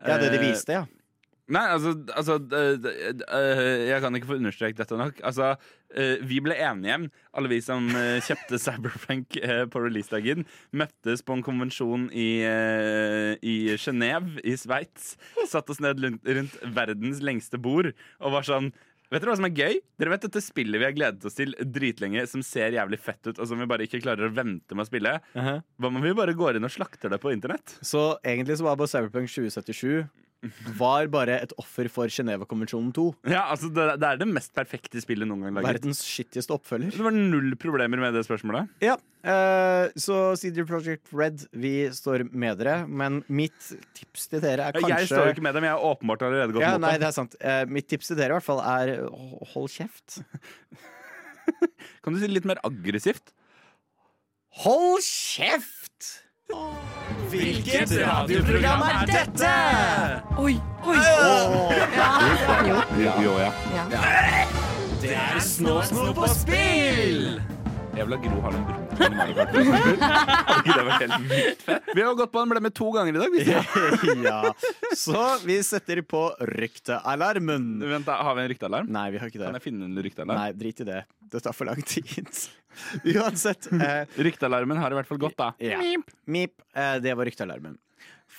Ja, 0.08 0.18
det 0.18 0.32
de 0.34 0.42
Eh, 0.42 0.50
viste, 0.52 0.80
ja. 0.80 0.86
Nei, 1.52 1.66
altså, 1.68 1.92
altså 2.16 2.38
øh, 2.40 3.88
Jeg 3.88 4.02
kan 4.02 4.16
ikke 4.16 4.28
få 4.28 4.38
understreket 4.40 4.78
dette 4.78 4.98
nok. 4.98 5.20
Altså, 5.24 5.56
øh, 5.96 6.30
vi 6.30 6.40
ble 6.40 6.56
enige, 6.56 7.10
alle 7.34 7.50
vi 7.50 7.60
som 7.62 7.90
kjøpte 8.24 8.60
Cyberpunk 8.66 9.36
øh, 9.44 9.66
på 9.70 9.82
releasedagen. 9.84 10.46
Møttes 10.72 11.24
på 11.24 11.34
en 11.34 11.44
konvensjon 11.44 12.08
i, 12.14 12.30
i 13.42 13.56
Genéve 13.76 14.40
i 14.48 14.56
Sveits. 14.56 15.18
Satt 15.50 15.70
oss 15.70 15.82
ned 15.84 16.00
rundt 16.00 16.56
verdens 16.76 17.20
lengste 17.20 17.60
bord 17.60 17.92
og 18.20 18.38
var 18.38 18.48
sånn 18.48 18.72
Vet 19.12 19.20
dere 19.26 19.34
hva 19.34 19.40
som 19.42 19.46
er 19.50 19.58
gøy? 19.60 19.74
Dere 20.00 20.14
vet 20.14 20.24
dette 20.24 20.40
spillet 20.40 20.80
vi 20.80 20.86
har 20.88 20.94
gledet 20.96 21.26
oss 21.28 21.36
til 21.36 21.52
dritlenge, 21.68 22.22
som 22.32 22.40
ser 22.48 22.78
jævlig 22.78 22.96
fett 23.04 23.28
ut, 23.28 23.42
og 23.44 23.50
som 23.50 23.60
vi 23.60 23.68
bare 23.68 23.84
ikke 23.84 24.00
klarer 24.06 24.30
å 24.30 24.32
vente 24.32 24.72
med 24.72 24.86
å 24.86 24.88
spille? 24.88 25.18
Hva 25.36 25.90
om 25.92 26.00
vi 26.00 26.14
bare 26.16 26.36
går 26.38 26.56
inn 26.56 26.68
og 26.68 26.72
slakter 26.72 27.12
det 27.12 27.20
på 27.20 27.34
internett? 27.36 27.76
Så 27.84 28.14
egentlig 28.24 28.56
så 28.62 28.70
var 28.70 28.80
bare 28.80 28.88
Cyberpunk 28.94 29.28
2077 29.28 30.08
var 30.78 31.08
bare 31.14 31.38
et 31.44 31.54
offer 31.62 31.88
for 31.92 32.10
Genévekonvensjonen 32.12 32.90
2. 32.96 33.06
Ja, 33.30 33.44
altså, 33.54 33.70
det, 33.74 33.86
det 34.02 34.08
er 34.08 34.22
det 34.22 34.28
mest 34.32 34.54
perfekte 34.58 35.02
spillet 35.04 35.30
noen 35.30 35.46
gang 35.46 35.58
laget. 35.60 35.78
Verdens 35.78 36.02
skittigste 36.06 36.56
oppfølger. 36.56 36.94
Det 36.96 37.06
var 37.06 37.16
null 37.16 37.54
problemer 37.62 38.02
med 38.02 38.16
det 38.18 38.24
spørsmålet. 38.26 38.72
Ja, 38.84 38.96
eh, 39.22 39.94
så 40.02 40.20
CD 40.42 40.64
Project 40.68 41.12
Red, 41.14 41.46
vi 41.54 41.76
står 41.94 42.26
med 42.32 42.62
dere, 42.62 42.80
men 42.90 43.22
mitt 43.30 43.70
tips 43.98 44.32
til 44.32 44.42
dere 44.44 44.70
er 44.70 44.80
kanskje 44.80 45.04
Jeg 45.04 45.12
står 45.14 45.34
ikke 45.36 45.46
med 45.46 45.60
dem, 45.60 45.70
jeg 45.70 45.78
har 45.78 45.92
åpenbart 45.92 46.26
allerede 46.26 46.58
gått 46.58 46.66
ja, 46.66 46.74
mot 46.78 46.86
nei, 46.88 46.96
det. 46.98 47.04
det 47.04 47.12
er 47.12 47.18
sant. 47.20 47.38
Eh, 47.42 47.62
mitt 47.70 47.90
tips 47.92 48.12
til 48.12 48.22
dere 48.22 48.34
i 48.34 48.40
hvert 48.40 48.50
fall 48.50 48.64
er 48.66 48.96
hold 49.54 49.70
kjeft. 49.74 50.22
Kan 52.02 52.16
du 52.16 52.22
si 52.22 52.26
det 52.26 52.34
litt 52.40 52.50
mer 52.50 52.62
aggressivt? 52.66 53.34
Hold 54.66 55.06
kjeft! 55.06 55.81
Hvilket 57.32 57.94
radioprogram 58.08 58.82
er 58.88 59.06
dette? 59.08 59.52
Oi, 60.38 60.56
oi! 60.84 60.98
Jo, 63.24 63.38
ja. 63.40 63.52
Det 65.02 65.16
er 65.16 65.40
Snåsno 65.40 66.12
på 66.14 66.28
spill! 66.28 67.42
Jævla 68.02 68.18
Gro 68.18 68.38
Harlem 68.42 68.62
Brundtland 68.66 69.16
Mario 69.16 69.36
Kart. 69.38 69.52
Hadde 69.54 70.56
ikke 70.58 70.78
det 70.78 70.86
vært 70.88 71.04
helt 71.04 71.26
vilt 71.30 71.60
fett? 71.68 71.90
Vi 71.94 72.02
har 72.02 72.16
gått 72.18 72.32
på 72.34 72.42
en 72.42 72.50
blemme 72.50 72.72
to 72.74 72.88
ganger 72.96 73.14
i 73.14 73.22
dag. 73.22 73.36
Vi. 73.36 74.16
ja. 74.26 74.38
Så 74.98 75.26
vi 75.44 75.60
setter 75.68 76.02
på 76.02 76.24
ryktealarmen. 76.50 77.68
Vent, 77.84 78.08
da, 78.10 78.16
Har 78.26 78.40
vi 78.40 78.48
en 78.48 78.50
ryktealarm? 78.56 78.90
Nei, 78.90 79.06
vi 79.14 79.22
har 79.22 79.30
ikke 79.30 79.44
det. 79.44 79.52
Kan 79.52 79.60
jeg 79.60 79.66
finne 79.68 79.86
en 79.86 80.02
ryktealarm? 80.08 80.42
Nei, 80.42 80.50
drit 80.58 80.82
i 80.82 80.90
det. 80.90 81.04
Det 81.30 81.44
tar 81.46 81.54
for 81.54 81.70
lang 81.70 81.86
tid. 81.94 82.42
Uansett. 83.14 83.70
Eh, 83.70 84.18
Ryktealarmen 84.18 84.82
har 84.82 84.96
i 84.96 84.98
hvert 84.98 85.12
fall 85.12 85.22
gått, 85.22 85.38
da. 85.38 85.54
ja. 85.62 85.78
Mip. 86.26 86.58
Eh, 86.74 86.96
det 87.06 87.14
var 87.20 87.30
ryktealarmen. 87.30 87.78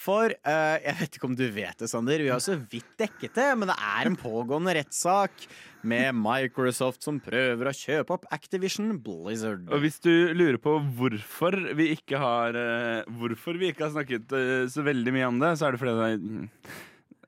For 0.02 0.32
eh, 0.32 0.76
jeg 0.82 0.98
vet 0.98 1.18
ikke 1.20 1.28
om 1.30 1.38
du 1.38 1.44
vet 1.54 1.78
det, 1.78 1.86
Sander, 1.92 2.24
vi 2.24 2.32
har 2.32 2.42
så 2.42 2.56
vidt 2.58 2.96
dekket 2.98 3.36
det, 3.38 3.50
men 3.60 3.70
det 3.70 3.76
er 3.78 4.10
en 4.10 4.18
pågående 4.18 4.74
rettssak 4.80 5.46
med 5.88 6.14
Microsoft 6.18 7.02
som 7.04 7.18
prøver 7.22 7.68
å 7.70 7.74
kjøpe 7.74 8.14
opp 8.16 8.28
Activision 8.34 8.94
Blizzard. 9.02 9.66
Og 9.72 9.82
hvis 9.84 9.98
du 10.04 10.12
lurer 10.36 10.58
på 10.62 10.76
hvorfor 10.98 11.56
vi 11.78 11.90
ikke 11.96 12.20
har 12.22 12.56
eh, 12.58 13.10
Hvorfor 13.18 13.58
vi 13.60 13.72
ikke 13.72 13.86
har 13.88 13.94
snakket 13.96 14.32
eh, 14.38 14.64
så 14.72 14.84
veldig 14.86 15.14
mye 15.16 15.28
om 15.32 15.40
det, 15.42 15.54
så 15.58 15.68
er 15.68 15.74
det 15.76 15.82
fordi 15.82 15.98
det 15.98 16.08
er 16.12 16.80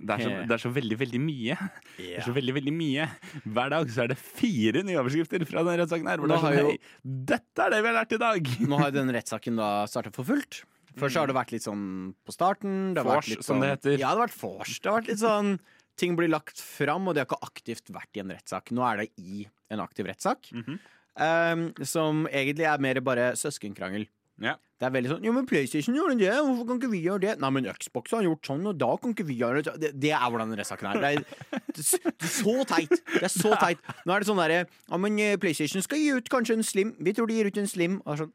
det 0.04 0.10
er, 0.18 0.20
så, 0.20 0.30
det 0.44 0.52
er 0.56 0.60
så 0.60 0.70
veldig, 0.74 0.96
veldig 1.00 1.18
mye. 1.22 1.54
Det 1.96 2.08
er 2.18 2.24
så 2.26 2.32
veldig, 2.34 2.52
veldig 2.58 2.72
mye. 2.76 3.04
Hver 3.46 3.70
dag 3.72 3.92
så 3.94 4.02
er 4.04 4.10
det 4.12 4.16
fire 4.20 4.82
nye 4.84 4.98
overskrifter 5.00 5.44
fra 5.48 5.62
denne 5.64 5.78
rettssaken 5.80 6.10
her. 6.10 6.20
Hvor 6.20 6.28
det 6.28 6.36
er 6.36 6.42
sånn, 6.42 6.56
jo- 6.58 6.72
hei, 6.74 7.12
dette 7.30 7.64
er 7.64 7.72
det 7.72 7.78
vi 7.80 7.88
har 7.88 7.96
lært 8.02 8.12
i 8.12 8.18
dag! 8.20 8.50
Nå 8.68 8.80
har 8.82 8.90
jo 8.90 8.96
den 8.98 9.12
rettssaken 9.16 9.56
da 9.62 9.68
startet 9.88 10.18
for 10.18 10.28
fullt. 10.28 10.60
Først 11.00 11.18
har 11.18 11.30
det 11.30 11.34
vært 11.38 11.54
litt 11.54 11.64
sånn 11.64 11.86
på 12.26 12.34
starten. 12.34 12.74
Det 12.94 13.00
har 13.02 13.08
vært 13.16 13.30
litt 13.32 13.40
sånn, 13.40 13.46
som 13.46 13.56
sånn, 13.56 13.64
det 13.64 13.70
heter. 13.72 13.96
Ja, 13.96 14.10
det 14.10 14.10
har 14.12 14.20
vært 14.26 14.36
vors. 14.42 14.74
Det 14.76 14.90
har 14.90 14.98
vært 15.00 15.10
litt 15.14 15.22
sånn 15.22 15.54
Ting 15.96 16.16
blir 16.18 16.28
lagt 16.32 16.58
fram, 16.58 17.06
og 17.08 17.14
de 17.14 17.22
har 17.22 17.28
ikke 17.28 17.38
aktivt 17.46 17.92
vært 17.94 18.16
i 18.18 18.22
en 18.24 18.32
rettssak. 18.34 18.72
Nå 18.74 18.82
er 18.88 19.04
det 19.04 19.10
i 19.22 19.44
en 19.70 19.80
aktiv 19.84 20.06
rettssak. 20.10 20.50
Mhm. 20.52 20.78
um, 21.14 21.60
som 21.86 22.24
egentlig 22.26 22.66
er 22.66 22.78
mer 22.82 22.98
bare 23.00 23.32
søskenkrangel. 23.38 24.08
Ja. 24.42 24.56
Det 24.82 24.88
er 24.88 24.90
veldig 24.90 25.10
sånn 25.12 25.22
Jo, 25.28 25.30
men 25.30 25.46
PlayStation 25.46 25.94
gjorde 25.94 26.16
det, 26.18 26.32
hvorfor 26.34 26.66
kan 26.66 26.80
ikke 26.80 26.90
vi 26.90 27.04
gjøre 27.04 27.20
det? 27.22 27.34
Nei, 27.38 27.50
men 27.54 27.68
Xbox 27.78 28.10
har 28.10 28.24
gjort 28.26 28.42
sånn, 28.50 28.64
og 28.66 28.74
da 28.82 28.88
kan 28.98 29.12
ikke 29.14 29.26
vi 29.28 29.36
gjøre 29.38 29.62
det. 29.62 29.74
Det, 29.78 29.90
det 30.02 30.10
er 30.10 30.24
hvordan 30.26 30.50
rettssaken 30.58 30.88
er. 30.90 30.98
Det 30.98 31.10
er, 31.12 31.60
det, 31.70 31.84
er, 31.86 32.10
det 32.10 32.26
er 32.26 32.32
så 32.34 32.56
teit. 32.66 32.96
Det 33.14 33.22
er 33.22 33.30
så 33.30 33.52
teit. 33.62 33.78
Nå 34.02 34.16
er 34.16 34.24
det 34.24 34.26
sånn 34.32 34.42
derre 34.42 34.58
Ja, 34.66 34.98
men 34.98 35.20
eh, 35.22 35.36
PlayStation 35.38 35.86
skal 35.86 36.02
gi 36.02 36.10
ut 36.18 36.26
kanskje 36.34 36.58
en 36.58 36.66
Slim. 36.66 36.90
Vi 36.98 37.14
tror 37.14 37.30
de 37.30 37.38
gir 37.38 37.46
ut 37.46 37.62
en 37.62 37.70
Slim. 37.70 38.00
Og 38.02 38.18
sånn, 38.24 38.34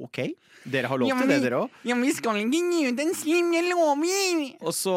OK. 0.00 0.18
Dere 0.74 0.88
har 0.90 0.98
lov 0.98 1.08
Ja, 1.12 1.20
til 1.20 1.28
det, 1.28 1.38
vi- 1.38 1.44
dere 1.46 1.62
òg. 1.62 1.78
Ja, 1.86 1.94
men 1.94 2.08
vi 2.08 2.12
skal 2.16 2.42
ikke 2.42 2.60
gi 2.74 2.82
ut 2.90 3.00
en 3.06 3.14
slim, 3.14 3.50
jeg 3.54 3.70
lover! 3.70 4.56
Og 4.64 4.72
så 4.74 4.96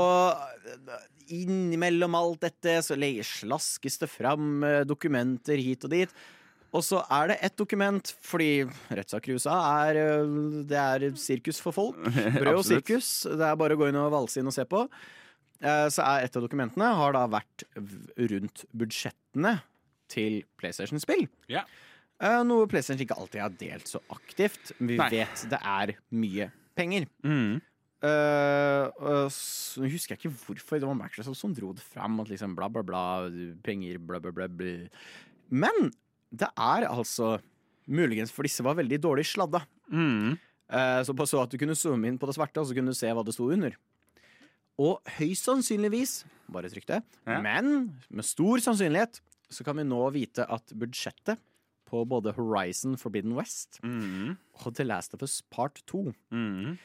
innimellom 1.31 2.15
alt 2.17 2.41
dette 2.45 2.77
så 2.85 2.95
slaskes 2.97 3.99
det 4.01 4.09
fram 4.11 4.63
eh, 4.63 4.83
dokumenter 4.87 5.57
hit 5.57 5.83
og 5.87 5.91
dit. 5.93 6.09
Og 6.73 6.81
så 6.81 7.03
er 7.13 7.27
det 7.29 7.37
ett 7.45 7.55
dokument, 7.57 8.01
fordi 8.25 8.63
rettssaker 8.89 9.29
i 9.29 9.35
USA 9.37 9.57
er 9.89 9.99
eh, 10.01 10.31
Det 10.69 10.79
er 10.79 11.05
sirkus 11.15 11.59
for 11.61 11.71
folk. 11.75 11.99
Brød 12.39 12.55
og 12.57 12.65
sirkus. 12.65 13.11
Det 13.29 13.45
er 13.45 13.55
bare 13.59 13.75
å 13.77 13.81
gå 13.83 13.91
inn 13.91 13.99
og 14.01 14.11
valse 14.15 14.41
inn 14.41 14.49
og 14.49 14.55
se 14.55 14.65
på. 14.65 14.87
Eh, 15.61 15.87
Så 15.93 16.01
er 16.03 16.25
et 16.25 16.35
av 16.35 16.43
dokumentene 16.43 16.89
har 16.97 17.13
da 17.13 17.27
vært 17.29 17.67
rundt 18.17 18.65
budsjettene 18.73 19.59
til 20.13 20.41
PlayStation-spill. 20.59 21.27
Ja. 21.49 21.63
Eh, 22.21 22.41
Noe 22.47 22.65
PlayStation 22.69 23.05
ikke 23.05 23.17
alltid 23.21 23.41
har 23.45 23.53
delt 23.61 23.87
så 23.89 24.01
aktivt. 24.13 24.73
Vi 24.79 24.97
Nei. 24.97 25.09
vet 25.13 25.45
det 25.53 25.61
er 25.61 25.93
mye 26.13 26.49
penger. 26.77 27.05
Mm. 27.25 27.61
Uh, 28.03 29.29
så 29.31 29.85
husker 29.87 30.13
jeg 30.15 30.19
ikke 30.25 30.33
hvorfor 30.45 30.79
det 30.81 30.87
var 30.89 30.97
Microsoft 30.99 31.39
som 31.39 31.53
dro 31.55 31.71
det 31.75 31.83
fram. 31.85 32.19
At 32.19 32.31
liksom 32.33 32.55
bla, 32.57 32.67
bla, 32.69 32.83
bla, 32.83 33.03
penger, 33.63 33.97
bla, 34.03 34.19
bla, 34.19 34.31
bla, 34.35 34.47
bla. 34.51 34.73
Men 35.53 35.91
det 36.33 36.49
er 36.57 36.87
altså 36.89 37.37
Muligens 37.87 38.31
for 38.31 38.43
disse 38.47 38.63
var 38.63 38.77
veldig 38.79 38.99
dårlig 39.03 39.25
sladda. 39.27 39.59
Mm. 39.91 40.37
Uh, 40.71 41.01
så 41.03 41.11
på 41.15 41.25
så 41.27 41.41
at 41.43 41.51
du 41.51 41.57
kunne 41.59 41.75
zoome 41.75 42.07
inn 42.07 42.19
på 42.19 42.27
det 42.29 42.35
svarte, 42.37 42.61
og 42.61 42.69
så 42.69 42.75
kunne 42.77 42.93
du 42.93 42.97
se 42.97 43.09
hva 43.11 43.23
det 43.27 43.33
sto 43.35 43.49
under. 43.51 43.75
Og 44.79 45.01
høyst 45.19 45.45
sannsynligvis, 45.49 46.13
bare 46.49 46.71
trykk 46.71 46.87
det, 46.89 47.01
Ja. 47.27 47.41
men 47.43 47.99
med 48.09 48.25
stor 48.25 48.57
sannsynlighet 48.63 49.19
så 49.53 49.63
kan 49.67 49.75
vi 49.77 49.83
nå 49.85 49.99
vite 50.15 50.47
at 50.49 50.71
budsjettet 50.73 51.37
på 51.91 52.05
både 52.09 52.33
Horizon 52.33 52.95
Forbidden 52.97 53.35
West 53.37 53.79
Mm. 53.83 54.37
og 54.63 54.73
The 54.73 54.83
Last 54.87 55.13
of 55.13 55.21
Us 55.21 55.41
Part 55.51 55.83
2 55.85 56.13
Mm. 56.31 56.79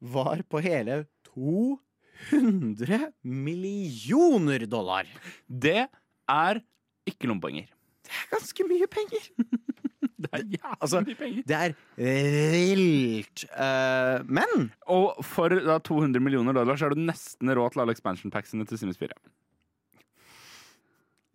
Var 0.00 0.42
på 0.48 0.60
hele 0.64 1.04
200 1.34 3.10
millioner 3.22 4.66
dollar. 4.66 5.08
Det 5.46 5.86
er 6.30 6.62
ikke 7.08 7.30
lommepenger. 7.30 7.68
Det 8.04 8.14
er 8.16 8.32
ganske 8.36 8.66
mye 8.70 8.88
penger. 8.90 9.28
Det 10.20 10.28
er 10.36 10.42
jævlig 10.44 10.76
Altså, 10.84 11.00
mye 11.00 11.16
penger. 11.16 11.44
Det 11.48 11.56
er 11.56 11.72
vilt. 12.52 13.44
Uh, 13.56 14.20
men 14.28 14.66
Og 14.92 15.24
for 15.24 15.48
da 15.48 15.78
200 15.80 16.20
millioner 16.20 16.52
dollar 16.56 16.76
så 16.76 16.90
er 16.90 16.94
du 16.94 17.00
nesten 17.00 17.48
råd 17.56 17.72
til 17.72 17.84
alle 17.84 17.94
expansion 17.96 18.32
packsene 18.32 18.66
til 18.68 18.78
Sims 18.80 19.00
4. 19.00 19.16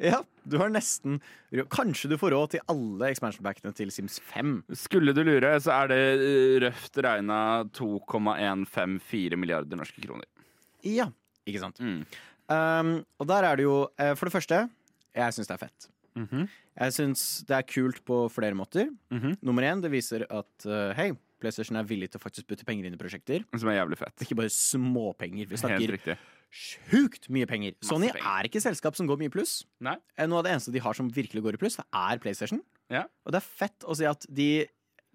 ja, 0.02 0.20
du 0.44 0.58
har 0.60 0.72
nesten 0.74 1.22
Kanskje 1.72 2.10
du 2.12 2.18
får 2.20 2.34
råd 2.36 2.54
til 2.56 2.64
alle 2.72 3.10
expansion 3.14 3.46
packene 3.46 3.72
til 3.76 3.92
Sims 3.96 4.18
5. 4.34 4.58
Skulle 4.76 5.14
du 5.16 5.22
lure, 5.24 5.54
så 5.64 5.72
er 5.78 5.92
det 5.92 6.00
eh, 6.16 6.56
røft 6.66 7.00
regna 7.06 7.40
2,154 7.78 9.40
milliarder 9.40 9.80
norske 9.80 10.04
kroner. 10.04 10.28
Ja, 10.86 11.08
ikke 11.48 11.64
sant. 11.64 11.80
Mm. 11.80 12.04
Um, 12.52 12.92
og 13.18 13.30
der 13.32 13.48
er 13.48 13.58
det 13.58 13.64
jo 13.66 13.78
eh, 13.98 14.12
For 14.14 14.30
det 14.30 14.36
første, 14.36 14.60
jeg 15.16 15.36
syns 15.38 15.50
det 15.50 15.56
er 15.56 15.64
fett. 15.64 15.88
Mhm. 16.16 16.48
Jeg 16.76 16.92
syns 16.92 17.22
det 17.48 17.56
er 17.56 17.68
kult 17.68 18.02
på 18.08 18.26
flere 18.32 18.56
måter. 18.58 18.90
Mhm. 19.14 19.38
Nummer 19.48 19.64
én, 19.64 19.82
det 19.82 19.94
viser 19.94 20.28
at 20.28 20.68
uh, 20.68 20.92
hei, 20.98 21.14
PlayStation 21.40 21.80
er 21.80 21.88
villig 21.88 22.10
til 22.12 22.20
å 22.20 22.24
faktisk 22.24 22.48
putte 22.50 22.68
penger 22.68 22.88
inn 22.88 22.96
i 22.98 23.00
prosjekter. 23.00 23.46
Som 23.56 23.72
er 23.72 23.80
jævlig 23.80 24.00
fett. 24.00 24.26
Ikke 24.26 24.38
bare 24.40 24.52
småpenger. 24.52 25.48
Vi 25.48 25.56
Helt 25.56 25.64
snakker 25.64 25.96
riktig. 25.96 26.18
Sjukt 26.56 27.28
mye 27.36 27.48
penger. 27.50 27.76
Sony 27.84 28.08
penger. 28.14 28.24
er 28.32 28.48
ikke 28.48 28.62
et 28.62 28.66
selskap 28.70 28.96
som 28.98 29.08
går 29.10 29.20
mye 29.22 29.34
pluss. 29.34 29.58
Nei. 29.84 29.98
Eh, 30.18 30.28
Noe 30.32 30.40
av 30.40 30.48
det 30.48 30.54
eneste 30.56 30.72
de 30.76 30.82
har 30.84 30.96
som 30.98 31.10
virkelig 31.12 31.44
går 31.44 31.58
i 31.58 31.62
pluss, 31.62 31.76
det 31.82 31.86
er 31.92 32.22
PlayStation. 32.24 32.62
Ja. 32.94 33.04
Og 33.26 33.36
det 33.36 33.42
er 33.42 33.48
fett 33.64 33.84
å 33.86 33.96
si 33.98 34.08
at 34.08 34.26
de 34.30 34.50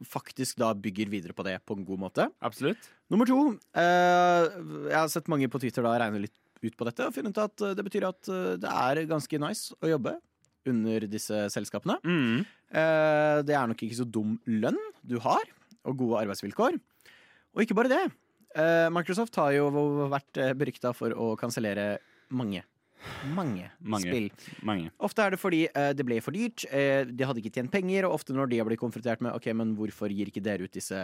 faktisk 0.07 0.57
da 0.61 0.71
bygger 0.73 1.11
videre 1.13 1.35
på 1.37 1.45
det 1.45 1.59
på 1.69 1.77
en 1.77 1.85
god 1.85 2.01
måte. 2.01 2.29
Absolutt. 2.45 2.87
Nummer 3.13 3.29
to. 3.29 3.39
eh, 3.77 4.47
jeg 4.89 4.97
har 4.97 5.09
sett 5.13 5.29
mange 5.29 5.49
på 5.53 5.61
Twitter 5.61 5.85
da 5.85 5.97
regne 6.01 6.23
litt 6.25 6.37
ut 6.63 6.77
på 6.77 6.85
dette 6.85 7.07
og 7.09 7.15
funnet 7.17 7.33
ut 7.37 7.43
at 7.43 7.63
eh, 7.65 7.75
det 7.77 7.85
betyr 7.87 8.07
at 8.09 8.29
eh, 8.33 8.57
det 8.61 8.69
er 8.71 9.03
ganske 9.09 9.39
nice 9.41 9.77
å 9.81 9.89
jobbe 9.93 10.15
under 10.69 11.07
disse 11.09 11.47
selskapene. 11.53 11.97
Mm. 12.05 12.43
Eh, 12.73 13.39
det 13.49 13.55
er 13.57 13.69
nok 13.71 13.81
ikke 13.87 13.97
så 14.03 14.05
dum 14.05 14.35
lønn 14.49 14.77
du 15.09 15.17
har, 15.25 15.41
og 15.89 15.97
gode 16.01 16.21
arbeidsvilkår. 16.25 16.77
Og 17.57 17.63
ikke 17.65 17.77
bare 17.79 17.89
det. 17.93 18.03
Eh, 18.59 18.89
Microsoft 18.91 19.37
har 19.39 19.53
jo 19.55 19.69
vært 20.11 20.41
uh, 20.43 20.53
berykta 20.59 20.91
for 20.97 21.15
å 21.15 21.33
kansellere 21.39 21.99
mange, 22.35 22.65
mange, 23.35 23.69
Mange. 23.81 24.07
spill. 24.11 24.27
Mange. 24.67 24.91
Ofte 25.03 25.23
er 25.25 25.35
det 25.35 25.41
fordi 25.41 25.61
eh, 25.71 25.93
det 25.97 26.05
ble 26.07 26.19
for 26.23 26.35
dyrt, 26.37 26.65
eh, 26.71 27.05
de 27.09 27.27
hadde 27.27 27.41
ikke 27.43 27.55
tjent 27.57 27.73
penger, 27.73 28.07
og 28.07 28.19
ofte 28.19 28.35
når 28.37 28.51
de 28.53 28.59
har 28.61 28.69
blitt 28.69 28.83
konfrontert 28.83 29.23
med 29.25 29.35
Ok, 29.39 29.49
men 29.57 29.73
hvorfor 29.79 30.13
gir 30.13 30.31
ikke 30.31 30.43
dere 30.45 30.67
ut 30.69 30.75
disse 30.75 30.99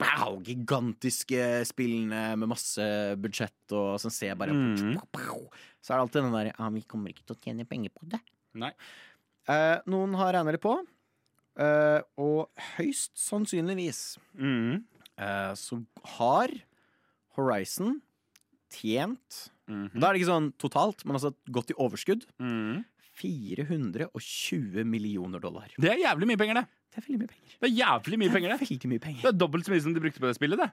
pow, 0.00 0.38
gigantiske 0.44 1.40
spillene 1.68 2.34
med 2.40 2.48
masse 2.50 2.84
budsjett 3.20 3.74
og 3.76 3.98
som 4.00 4.12
ser 4.12 4.36
bare 4.40 4.54
mm. 4.56 4.96
Så 5.84 5.92
er 5.92 5.96
det 5.96 6.02
alltid 6.06 6.24
den 6.24 6.36
der 6.36 6.50
Ja, 6.54 6.68
vi 6.72 6.82
kommer 6.88 7.12
ikke 7.12 7.24
til 7.28 7.36
å 7.36 7.42
tjene 7.44 7.68
penger 7.68 7.92
på 7.94 8.08
det. 8.10 8.20
Eh, 9.50 9.76
noen 9.92 10.16
har 10.20 10.32
regna 10.36 10.52
litt 10.56 10.64
på, 10.64 10.74
eh, 11.60 12.00
og 12.20 12.50
høyst 12.76 13.12
sannsynligvis 13.20 14.18
Mm. 14.34 14.82
eh, 15.20 15.52
så 15.56 15.80
har 16.18 16.52
Horizon 17.36 18.00
tjent 18.70 19.50
Mhm. 19.70 20.00
Da 20.00 20.08
er 20.08 20.14
det 20.16 20.20
ikke 20.22 20.32
sånn 20.32 20.52
totalt, 20.58 21.04
men 21.06 21.14
altså 21.14 21.30
gått 21.48 21.70
i 21.70 21.74
overskudd. 21.78 22.24
Mm. 22.42 22.84
420 23.20 24.84
millioner 24.84 25.38
dollar. 25.42 25.68
Det 25.78 25.90
er 25.92 26.00
jævlig 26.02 26.26
mye 26.30 26.40
penger, 26.40 26.58
det. 26.60 26.66
Det 26.90 26.98
er 26.98 27.04
veldig 27.06 27.20
mye 27.20 27.30
penger. 27.30 27.52
Det 27.60 27.68
er 27.68 27.74
jævlig 27.78 28.18
mye 28.18 28.32
penger, 28.34 28.48
det. 28.54 28.58
Veldig 28.66 28.90
mye 28.90 29.02
penger. 29.04 29.20
Det 29.22 29.30
er 29.30 29.38
dobbelt 29.38 29.68
så 29.68 29.70
mye 29.74 29.82
som 29.84 29.94
de 29.94 30.02
brukte 30.02 30.18
på 30.22 30.26
det 30.26 30.34
spillet, 30.40 30.58
det. 30.58 30.70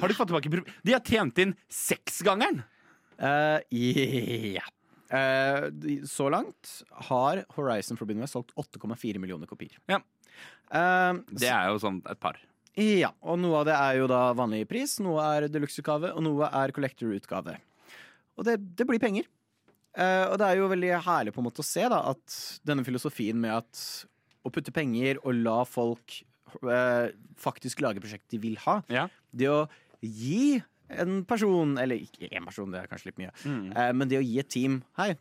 Har 0.00 0.08
de 0.08 0.14
fått 0.16 0.28
tilbake 0.32 0.64
De 0.84 0.92
har 0.96 1.00
tjent 1.04 1.38
inn 1.44 1.54
seksgangeren! 1.68 2.62
Eh, 3.22 3.60
ja. 4.56 4.64
Eh, 5.12 5.68
de- 5.70 6.00
så 6.08 6.30
langt 6.32 6.82
har 7.10 7.44
Horizon 7.52 7.98
Forbindelse 8.00 8.32
solgt 8.32 8.54
8,4 8.56 9.20
millioner 9.20 9.46
kopier. 9.46 9.76
Ja. 9.88 10.00
Uh, 10.72 11.20
Det 11.36 11.50
er 11.52 11.68
jo 11.68 11.76
sånn 11.78 12.00
et 12.08 12.18
par. 12.18 12.38
Ja, 12.80 13.10
og 13.20 13.36
noe 13.42 13.58
av 13.60 13.66
det 13.68 13.74
er 13.76 13.98
jo 14.00 14.06
da 14.08 14.20
vanlig 14.38 14.62
pris, 14.70 14.94
noe 15.04 15.20
er 15.36 15.48
deluxe-utgave, 15.52 16.14
og 16.16 16.22
noe 16.24 16.48
er 16.48 16.72
collector-utgave. 16.72 17.58
Og 18.38 18.46
det, 18.48 18.54
det 18.78 18.86
blir 18.88 18.98
penger. 19.02 19.26
Eh, 19.92 20.24
og 20.30 20.38
det 20.40 20.46
er 20.48 20.56
jo 20.56 20.70
veldig 20.72 20.92
herlig 21.04 21.34
på 21.36 21.42
en 21.42 21.48
måte 21.50 21.60
å 21.60 21.66
se 21.68 21.84
da 21.92 21.98
at 22.14 22.36
denne 22.64 22.84
filosofien 22.86 23.36
med 23.36 23.52
at 23.58 23.82
å 24.42 24.50
putte 24.50 24.72
penger 24.72 25.20
og 25.20 25.36
la 25.36 25.58
folk 25.68 26.22
eh, 26.64 27.10
faktisk 27.38 27.82
lage 27.84 28.00
prosjekt 28.00 28.30
de 28.32 28.40
vil 28.40 28.56
ha, 28.64 28.78
Ja. 28.88 29.04
det 29.36 29.50
å 29.52 29.66
gi 30.00 30.62
en 30.92 31.20
person, 31.28 31.76
eller 31.78 32.00
ikke 32.00 32.28
én 32.32 32.44
person, 32.48 32.72
det 32.72 32.80
er 32.82 32.88
kanskje 32.88 33.10
litt 33.12 33.20
mye, 33.20 33.30
Mm. 33.44 33.76
eh, 33.76 33.92
men 33.92 34.08
det 34.08 34.18
å 34.18 34.24
gi 34.24 34.38
et 34.40 34.48
team 34.48 34.80
Hei, 34.96 35.12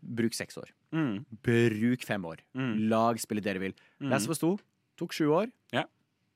bruk 0.00 0.32
seks 0.34 0.56
år. 0.62 0.70
Mm. 0.94 1.24
Bruk 1.42 2.02
fem 2.06 2.22
år. 2.24 2.38
Mm. 2.54 2.88
Lag 2.88 3.18
spillet 3.22 3.44
dere 3.44 3.58
vil. 3.62 3.74
Mm. 4.00 4.12
Of 4.14 4.28
Us 4.30 4.38
2 4.38 4.56
tok 4.98 5.12
sju 5.12 5.26
år. 5.30 5.50
Ja. 5.74 5.84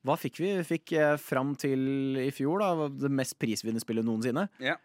Hva 0.05 0.17
fikk 0.21 0.41
vi? 0.43 0.51
Vi 0.61 0.65
fikk 0.69 0.93
eh, 1.01 1.15
fram 1.21 1.55
til 1.57 2.19
i 2.21 2.31
fjor 2.35 2.61
da, 2.61 2.89
det 2.93 3.11
mest 3.11 3.39
prisvinnende 3.41 3.81
spillet 3.85 4.05
noensinne. 4.05 4.49
Ja. 4.61 4.77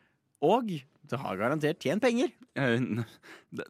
Og 0.46 0.70
det 1.10 1.18
har 1.20 1.36
garantert 1.40 1.80
tjent 1.84 2.02
penger. 2.06 2.32
Eh, 2.56 2.80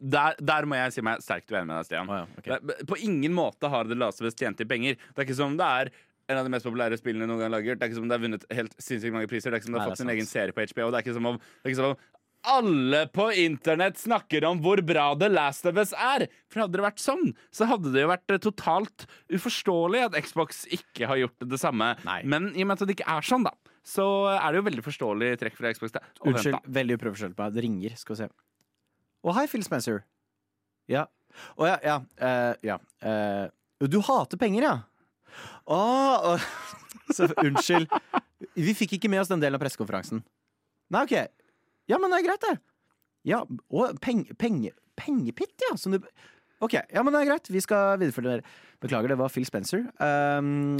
Der, 0.00 0.36
der 0.38 0.66
må 0.68 0.76
jeg 0.76 0.92
si 0.92 1.00
meg 1.02 1.22
sterkt 1.24 1.50
uenig 1.50 1.66
med 1.70 1.78
deg, 1.80 1.86
Stian. 1.88 2.08
Å 2.12 2.20
ja, 2.20 2.26
ok. 2.38 2.44
Det 2.44 2.76
er- 2.76 2.84
På 2.86 2.98
ingen 3.00 3.32
måte 3.34 3.68
har 3.72 3.88
The 3.88 3.96
Last 3.96 4.20
of 4.20 4.26
Us 4.28 4.34
tjent 4.36 4.60
inn 4.60 4.68
penger. 4.68 4.94
Det 5.14 5.18
er 5.18 5.26
ikke 5.26 5.38
som 5.40 5.56
det 5.56 5.64
er 5.66 5.90
en 6.30 6.38
av 6.38 6.44
de 6.46 6.50
mest 6.54 6.66
populære 6.68 6.98
spillene 7.00 7.26
noen 7.26 7.40
gang 7.42 7.50
laget. 7.50 7.78
Det 7.80 7.82
er 7.82 7.90
ikke 7.90 7.98
som 7.98 8.06
det 8.08 8.14
har 8.18 8.22
vunnet 8.28 8.44
helt 8.54 8.74
sinnssykt 8.78 9.12
mange 9.16 9.26
priser. 9.26 9.50
Det 9.50 9.56
er 9.56 9.62
ikke 9.64 9.70
som 9.70 9.74
det 9.74 9.80
har 9.80 9.88
Nei, 9.88 9.90
fått 9.90 9.98
det 9.98 10.04
sin 10.04 10.10
er 10.12 10.18
egen 10.20 10.28
serie 10.30 10.52
på 10.54 10.62
HBO. 10.70 10.90
Det 10.92 10.98
er 11.00 11.02
ikke 11.06 11.16
som 11.16 11.26
om, 11.32 11.38
det 11.40 11.64
er 11.66 11.72
ikke 11.72 11.80
som 11.80 11.90
om 11.90 11.96
alle 12.48 13.06
på 13.12 13.26
internett 13.32 13.98
snakker 13.98 14.44
om 14.48 14.60
hvor 14.64 14.80
bra 14.86 15.10
The 15.18 15.28
Last 15.28 15.66
of 15.68 15.78
Us 15.80 15.92
er. 15.92 16.26
For 16.50 16.64
hadde 16.64 16.78
det 16.78 16.84
vært 16.84 17.02
sånn, 17.02 17.32
så 17.54 17.68
hadde 17.68 17.92
det 17.94 18.04
jo 18.04 18.10
vært 18.10 18.32
eh, 18.32 18.40
totalt 18.42 19.06
uforståelig 19.32 20.04
at 20.08 20.18
Xbox 20.24 20.62
ikke 20.72 21.08
har 21.10 21.20
gjort 21.20 21.48
det 21.52 21.60
samme. 21.60 21.92
Nei. 22.06 22.20
Men 22.24 22.50
i 22.54 22.64
og 22.64 22.70
med 22.70 22.80
at 22.80 22.88
det 22.88 22.96
ikke 22.96 23.08
er 23.12 23.26
sånn, 23.26 23.44
da, 23.46 23.54
så 23.86 24.06
er 24.32 24.46
det 24.48 24.60
jo 24.60 24.66
veldig 24.70 24.84
forståelig 24.86 25.32
trekk 25.42 25.58
fra 25.58 25.72
Xbox. 25.76 25.94
Da. 25.96 26.04
Unnskyld, 26.24 26.54
vent, 26.56 26.68
da. 26.68 26.74
veldig 26.80 26.98
uprofesjonelt 27.00 27.36
på 27.38 27.46
meg. 27.46 27.56
Det 27.56 27.66
ringer. 27.66 27.96
Skal 28.00 28.16
vi 28.16 28.22
se. 28.22 28.30
Å, 29.20 29.34
hei, 29.36 29.46
Phil 29.52 29.66
Spencer. 29.66 30.04
Ja. 30.90 31.06
Å 31.60 31.68
ja, 31.68 31.76
ja. 31.84 31.98
Uh, 32.20 32.54
ja. 32.66 32.78
Uh, 33.04 33.88
du 33.88 34.00
hater 34.04 34.40
penger, 34.40 34.66
ja? 34.66 34.76
Å, 35.70 36.36
så, 37.16 37.28
unnskyld. 37.44 37.92
Vi 38.56 38.74
fikk 38.76 38.96
ikke 38.96 39.10
med 39.12 39.22
oss 39.22 39.30
den 39.30 39.42
delen 39.42 39.58
av 39.58 39.62
pressekonferansen. 39.62 40.24
Nei, 40.90 41.04
OK. 41.06 41.39
Ja, 41.88 41.98
men 41.98 42.10
det 42.12 42.20
er 42.20 42.28
greit, 42.28 42.44
det. 42.44 42.58
Ja, 43.28 43.42
og 43.70 43.98
penge, 44.00 44.34
penge, 44.40 44.72
pengepitt, 44.96 45.56
ja. 45.68 45.76
Som 45.80 45.92
du 45.96 46.00
OK, 46.60 46.74
ja, 46.76 47.00
men 47.00 47.14
det 47.14 47.22
er 47.22 47.28
greit. 47.30 47.48
Vi 47.48 47.60
skal 47.64 47.94
videreføre 47.96 48.34
det. 48.36 48.50
Beklager, 48.84 49.08
det 49.08 49.16
var 49.16 49.30
Phil 49.32 49.46
Spencer. 49.48 49.86
Um, 49.96 50.76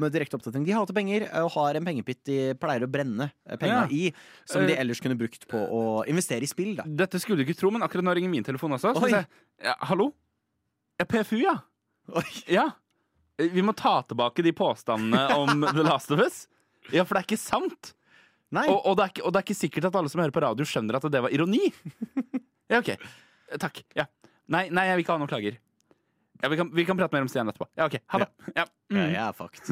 med 0.00 0.12
direkte 0.14 0.38
oppdatering. 0.38 0.64
De 0.64 0.72
hater 0.72 0.96
penger 0.96 1.26
og 1.42 1.50
har 1.52 1.76
en 1.76 1.84
pengepitt 1.84 2.22
de 2.24 2.38
pleier 2.56 2.86
å 2.86 2.88
brenne 2.88 3.26
penga 3.60 3.82
Ja. 3.82 3.88
i, 3.92 4.08
som 4.48 4.64
de 4.64 4.72
Eh, 4.72 4.80
ellers 4.80 5.00
kunne 5.04 5.18
brukt 5.20 5.44
på 5.48 5.60
å 5.60 5.82
investere 6.08 6.44
i 6.44 6.48
spill, 6.48 6.74
da. 6.80 6.84
Dette 6.88 7.20
skulle 7.20 7.36
du 7.36 7.44
ikke 7.44 7.58
tro, 7.60 7.70
men 7.70 7.84
akkurat 7.84 8.04
nå 8.08 8.14
ringer 8.16 8.32
min 8.32 8.44
telefon 8.44 8.72
også. 8.72 8.94
Så 8.96 9.10
jeg, 9.12 9.28
ja, 9.64 9.74
hallo? 9.90 10.14
Ja, 10.98 11.04
PFU, 11.04 11.36
ja. 11.44 11.58
Oi. 12.16 12.24
Ja. 12.48 12.70
Vi 13.36 13.60
må 13.62 13.76
ta 13.76 13.98
tilbake 14.08 14.42
de 14.42 14.52
påstandene 14.56 15.28
om 15.36 15.60
The 15.76 15.84
Last 15.84 16.10
of 16.10 16.24
Us. 16.24 16.46
Ja, 16.88 17.04
for 17.04 17.14
det 17.16 17.20
er 17.20 17.28
ikke 17.28 17.42
sant. 17.44 17.92
Nei. 18.56 18.66
Og, 18.72 18.78
og, 18.88 18.96
det 18.96 19.04
er 19.04 19.10
ikke, 19.12 19.24
og 19.28 19.32
det 19.34 19.40
er 19.40 19.46
ikke 19.48 19.58
sikkert 19.58 19.84
at 19.90 19.96
alle 20.00 20.08
som 20.12 20.20
hører 20.22 20.32
på 20.32 20.40
radio, 20.44 20.64
skjønner 20.64 20.96
at 20.96 21.08
det 21.12 21.20
var 21.26 21.34
ironi. 21.34 21.68
Ja, 22.68 22.82
OK. 22.82 22.90
Takk. 23.60 23.78
Ja. 23.96 24.04
Nei, 24.52 24.66
nei, 24.68 24.82
jeg 24.90 24.98
vil 24.98 25.04
ikke 25.06 25.14
ha 25.14 25.20
noen 25.22 25.30
klager. 25.30 25.54
Ja, 26.42 26.50
vi, 26.52 26.56
kan, 26.60 26.68
vi 26.76 26.84
kan 26.84 26.98
prate 26.98 27.16
mer 27.16 27.24
om 27.24 27.28
Stian 27.32 27.48
etterpå. 27.48 27.64
Ja, 27.80 27.86
OK. 27.88 27.94
Ha 28.12 28.18
det. 28.20 28.28
Ja. 28.54 28.64
Ja, 28.64 28.66
Mm. 28.88 29.10
jeg 29.12 29.20
er 29.20 29.32
fucked. 29.36 29.66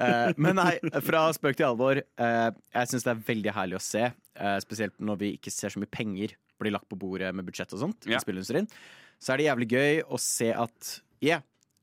Eh, 0.00 0.30
men 0.40 0.56
nei, 0.56 0.74
fra 1.04 1.26
spøk 1.36 1.56
til 1.58 1.66
alvor. 1.66 1.98
eh, 2.00 2.50
jeg 2.72 2.88
syns 2.92 3.04
det 3.04 3.10
er 3.12 3.18
veldig 3.26 3.52
herlig 3.56 3.76
å 3.76 3.80
se, 3.84 4.04
eh, 4.36 4.54
spesielt 4.64 4.94
når 5.00 5.18
vi 5.20 5.28
ikke 5.36 5.52
ser 5.52 5.72
så 5.74 5.80
mye 5.82 5.90
penger 5.92 6.32
bli 6.60 6.72
lagt 6.72 6.88
på 6.88 6.96
bordet 7.00 7.32
med 7.36 7.44
budsjett 7.48 7.72
og 7.76 7.82
sånt 7.82 8.08
Ja. 8.08 8.16
i 8.16 8.22
spillindustrien. 8.24 8.68
Så 9.20 9.32
er 9.34 9.40
det 9.42 9.48
jævlig 9.50 9.68
gøy 9.74 10.00
å 10.08 10.20
se 10.20 10.48
at 10.56 10.94
yeah, 11.20 11.40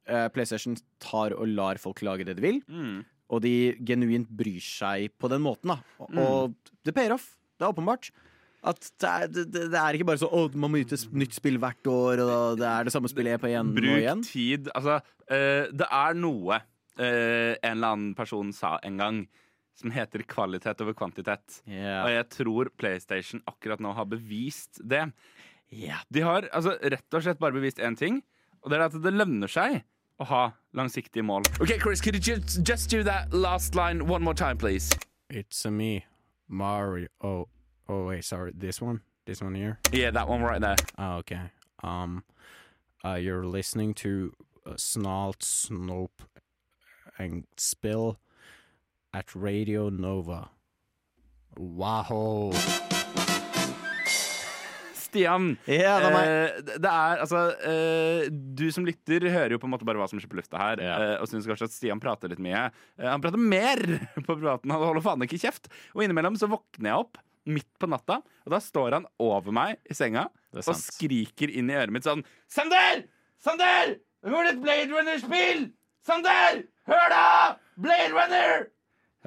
eh, 0.08 0.30
PlayStation 0.34 0.78
tar 1.02 1.34
og 1.38 1.46
lar 1.50 1.78
folk 1.82 2.02
lage 2.06 2.26
det 2.26 2.38
de 2.38 2.46
vil, 2.46 2.62
Mm. 2.70 3.06
Og 3.28 3.44
de 3.44 3.76
genuint 3.86 4.30
bryr 4.30 4.64
seg 4.64 5.12
på 5.20 5.30
den 5.32 5.44
måten. 5.44 5.74
da 5.74 6.08
Og, 6.08 6.54
mm. 6.54 6.80
det 6.88 6.96
payer 6.96 7.16
off. 7.18 7.34
Det 7.58 7.66
er 7.66 7.74
åpenbart. 7.74 8.10
At 8.68 8.88
det 9.00 9.10
er, 9.10 9.28
det, 9.32 9.46
det 9.72 9.80
er 9.80 9.96
ikke 9.96 10.08
bare 10.10 10.22
så 10.22 10.30
at 10.46 10.56
man 10.60 10.74
må 10.74 10.82
yte 10.82 10.98
nytt 11.16 11.36
spill 11.36 11.60
hvert 11.62 11.90
år, 11.92 12.22
og 12.24 12.62
det 12.62 12.68
er 12.68 12.88
det 12.88 12.94
samme 12.94 13.12
spillet 13.12 13.42
på 13.42 13.52
igjen 13.52 13.74
og 13.74 13.84
igjen. 13.84 14.24
Bruk 14.24 14.32
tid. 14.32 14.72
Altså, 14.76 15.00
uh, 15.30 15.66
det 15.72 15.90
er 16.00 16.18
noe 16.18 16.60
uh, 16.60 17.04
en 17.04 17.74
eller 17.74 17.92
annen 17.94 18.16
person 18.18 18.54
sa 18.56 18.78
en 18.88 19.02
gang, 19.02 19.20
som 19.78 19.94
heter 19.94 20.24
kvalitet 20.26 20.80
over 20.82 20.96
kvantitet. 20.98 21.60
Yeah. 21.70 22.02
Og 22.02 22.14
jeg 22.16 22.30
tror 22.34 22.72
PlayStation 22.82 23.44
akkurat 23.46 23.84
nå 23.84 23.92
har 23.94 24.08
bevist 24.10 24.82
det. 24.82 25.04
Yeah. 25.70 26.02
De 26.10 26.24
har 26.26 26.50
altså, 26.50 26.74
rett 26.82 27.14
og 27.14 27.28
slett 27.28 27.44
bare 27.44 27.56
bevist 27.60 27.84
én 27.84 28.00
ting, 28.00 28.24
og 28.64 28.74
det 28.74 28.80
er 28.80 28.88
at 28.88 28.98
det 29.04 29.14
lønner 29.14 29.52
seg 29.52 29.84
å 30.20 30.26
ha 30.26 30.52
langsiktige 30.74 31.24
mål. 31.24 31.44
Ok, 31.62 31.80
Chris, 31.80 32.02
could 32.02 32.16
you 32.16 32.22
just, 32.22 32.64
just 32.64 32.90
do 32.90 33.04
that 33.04 33.34
last 33.34 33.76
line 33.76 34.08
one 34.08 34.24
more 34.24 34.34
time, 34.34 34.58
please? 34.58 34.92
It's 35.30 35.66
a 35.66 35.72
me, 35.72 36.06
Mario. 36.48 37.08
Oh, 37.22 37.48
oh 37.90 38.08
wait, 38.08 38.26
sorry. 38.26 38.52
This 38.56 38.82
one, 38.82 39.02
this 39.26 39.42
one 39.42 39.56
here. 39.56 39.80
Yeah, 39.92 40.12
that 40.12 40.28
one 40.28 40.42
right 40.42 40.62
there. 40.62 40.76
Oh, 40.98 41.18
okay. 41.18 41.52
Um, 41.84 42.24
uh, 43.04 43.16
you're 43.16 43.46
listening 43.46 43.94
to 43.96 44.34
uh, 44.66 44.72
Snalt, 44.72 45.40
Snope, 45.40 46.26
and 47.18 47.46
Spill 47.58 48.20
at 49.14 49.36
Radio 49.36 49.90
Nova. 49.90 50.50
Wow. 51.58 52.52
Stian, 55.08 55.54
Ja, 55.72 55.98
det 56.04 56.10
er 56.12 56.32
eh, 56.32 56.58
det 56.78 56.92
er 56.92 57.22
altså 57.24 57.44
eh, 57.66 58.28
Du 58.30 58.66
som 58.76 58.86
lytter, 58.88 59.26
hører 59.32 59.56
jo 59.56 59.62
på 59.62 59.70
en 59.70 59.74
måte 59.74 59.88
bare 59.88 60.00
hva 60.02 60.08
som 60.12 60.20
skjer 60.22 60.32
på 60.32 60.40
lufta 60.40 60.60
her, 60.62 60.82
eh, 60.84 61.14
og 61.22 61.30
syns 61.32 61.48
kanskje 61.50 61.70
at 61.70 61.76
Stian 61.76 62.02
prater 62.04 62.32
litt 62.34 62.44
mye. 62.44 62.68
Eh, 63.00 63.08
han 63.08 63.24
prater 63.24 63.42
mer 63.42 63.82
på 64.28 64.36
privaten, 64.36 64.74
han 64.74 64.84
holder 64.84 65.06
faen 65.06 65.26
ikke 65.26 65.40
kjeft. 65.42 65.72
Og 65.96 66.06
innimellom 66.06 66.38
så 66.40 66.50
våkner 66.52 66.92
jeg 66.94 67.06
opp 67.08 67.22
midt 67.48 67.70
på 67.80 67.88
natta, 67.88 68.20
og 68.44 68.52
da 68.52 68.60
står 68.60 68.98
han 68.98 69.06
over 69.24 69.56
meg 69.56 69.78
i 69.88 69.96
senga 69.96 70.26
og 70.58 70.74
skriker 70.76 71.52
inn 71.56 71.70
i 71.72 71.78
øret 71.80 71.94
mitt 71.96 72.08
sånn 72.08 72.26
Sander! 72.52 73.06
Sander! 73.44 73.94
Hør 74.28 74.50
et 74.50 74.60
Blade 74.60 74.90
Runner-spill! 74.92 75.70
Sander! 76.08 76.64
Hør 76.90 77.08
da! 77.14 77.28
Blade 77.80 78.12
Runner! 78.16 78.68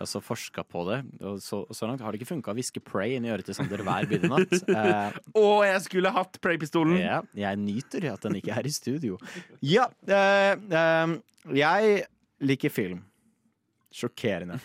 Jeg 0.01 0.07
har 0.07 0.09
også 0.09 0.21
forska 0.25 0.63
på 0.65 0.83
det, 0.89 0.99
og 1.29 1.43
så, 1.45 1.59
så 1.77 1.85
langt 1.85 2.01
har 2.01 2.15
det 2.15 2.23
ikke 2.23 2.31
funka 2.31 2.55
å 2.55 2.57
hviske 2.57 2.81
Pray 2.81 3.19
inn 3.19 3.27
i 3.29 3.33
øret 3.35 3.45
til 3.45 3.53
Sander 3.59 3.83
hver 3.85 4.07
midnatt. 4.09 4.55
Eh, 4.81 5.19
Og 5.37 5.59
jeg 5.67 5.83
skulle 5.85 6.09
hatt 6.15 6.39
Pray-pistolen. 6.41 6.97
ja, 6.97 7.19
jeg 7.37 7.59
nyter 7.61 8.07
at 8.15 8.25
den 8.25 8.39
ikke 8.41 8.55
er 8.57 8.65
i 8.65 8.73
studio. 8.73 9.19
Ja, 9.61 9.85
eh, 10.09 10.55
eh, 10.57 11.13
jeg 11.59 12.01
liker 12.41 12.73
film. 12.73 13.03
Sjokkerende. 13.93 14.57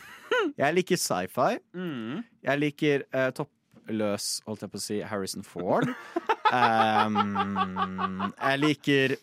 Jeg 0.56 0.78
liker 0.78 1.02
sci-fi. 1.04 1.58
Mm. 1.76 2.24
Jeg 2.48 2.62
liker 2.64 3.04
eh, 3.12 3.28
toppløs, 3.36 4.30
holdt 4.48 4.64
jeg 4.64 4.72
på 4.72 4.80
å 4.80 4.86
si, 4.86 5.02
Harrison 5.04 5.44
Ford. 5.44 5.92
Um, 6.54 7.20
jeg 8.46 8.62
liker 8.64 9.18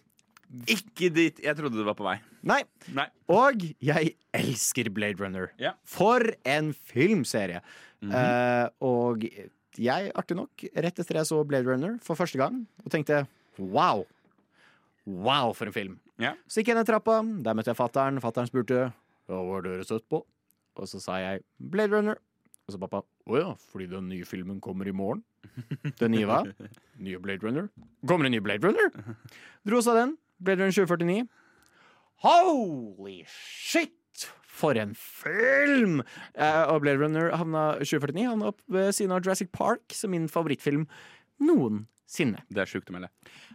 Ikke 0.70 1.08
dit 1.12 1.38
jeg 1.42 1.56
trodde 1.58 1.78
du 1.78 1.84
var 1.86 1.96
på 1.98 2.04
vei. 2.06 2.18
Nei. 2.44 2.60
Nei. 2.92 3.06
Og 3.32 3.64
jeg 3.82 4.14
elsker 4.36 4.90
Blade 4.92 5.22
Runner. 5.22 5.50
Ja. 5.62 5.74
For 5.88 6.34
en 6.48 6.72
filmserie! 6.76 7.62
Eh, 8.02 8.66
og 8.82 9.22
jeg, 9.78 10.10
artig 10.18 10.36
nok, 10.36 10.64
rett 10.74 10.98
etter 11.00 11.20
jeg 11.20 11.28
så 11.28 11.38
Blade 11.48 11.70
Runner 11.70 11.94
for 12.04 12.18
første 12.18 12.40
gang, 12.40 12.64
og 12.82 12.90
tenkte 12.92 13.22
wow. 13.58 14.02
Wow, 15.06 15.54
for 15.56 15.70
en 15.70 15.76
film. 15.76 15.94
Ja. 16.22 16.34
Så 16.50 16.60
gikk 16.60 16.72
jeg 16.72 16.80
ned 16.80 16.90
trappa, 16.90 17.20
der 17.22 17.56
møtte 17.56 17.72
jeg 17.72 17.78
fattern. 17.78 18.20
Fattern 18.22 18.50
spurte 18.50 18.90
hva 19.30 19.40
var 19.46 19.64
dere 19.64 19.86
søtt 19.86 20.04
på. 20.10 20.22
Og 20.78 20.88
så 20.88 21.00
sa 21.02 21.18
jeg 21.22 21.42
Blade 21.58 21.94
Runner. 21.94 22.20
Og 22.62 22.74
så 22.74 22.78
pappa 22.78 23.02
å 23.02 23.38
ja, 23.38 23.50
fordi 23.72 23.88
den 23.90 24.06
nye 24.10 24.26
filmen 24.26 24.60
kommer 24.62 24.86
i 24.88 24.94
morgen. 24.94 25.24
Den 25.98 26.14
nye 26.14 26.28
hva? 26.28 26.42
Nye 27.02 27.18
Blade 27.22 27.42
Runner. 27.42 27.66
Kommer 28.06 28.28
en 28.28 28.34
ny 28.36 28.38
Blade 28.44 28.62
Runner? 28.62 29.16
Dro 29.66 29.80
oss 29.80 29.88
av 29.90 29.98
den. 29.98 30.14
Blade 30.42 30.60
Runner 30.60 30.74
2049. 30.74 31.28
Holy 32.22 33.24
shit! 33.26 33.90
For 34.52 34.76
en 34.76 34.92
film! 34.94 36.02
Eh, 36.36 36.62
og 36.68 36.82
Blade 36.84 37.00
Runner 37.00 37.32
havna 37.34 37.62
2049 37.80 38.28
havna 38.28 38.50
opp 38.52 38.60
ved 38.70 38.92
siden 38.94 39.14
av 39.16 39.24
Jurassic 39.24 39.48
Park 39.56 39.94
som 39.96 40.12
min 40.12 40.28
favorittfilm 40.30 40.84
noensinne. 41.42 42.42
Det 42.52 42.62
er 42.62 42.68
sjukt 42.70 42.90
å 42.90 42.94
melde. 42.96 43.08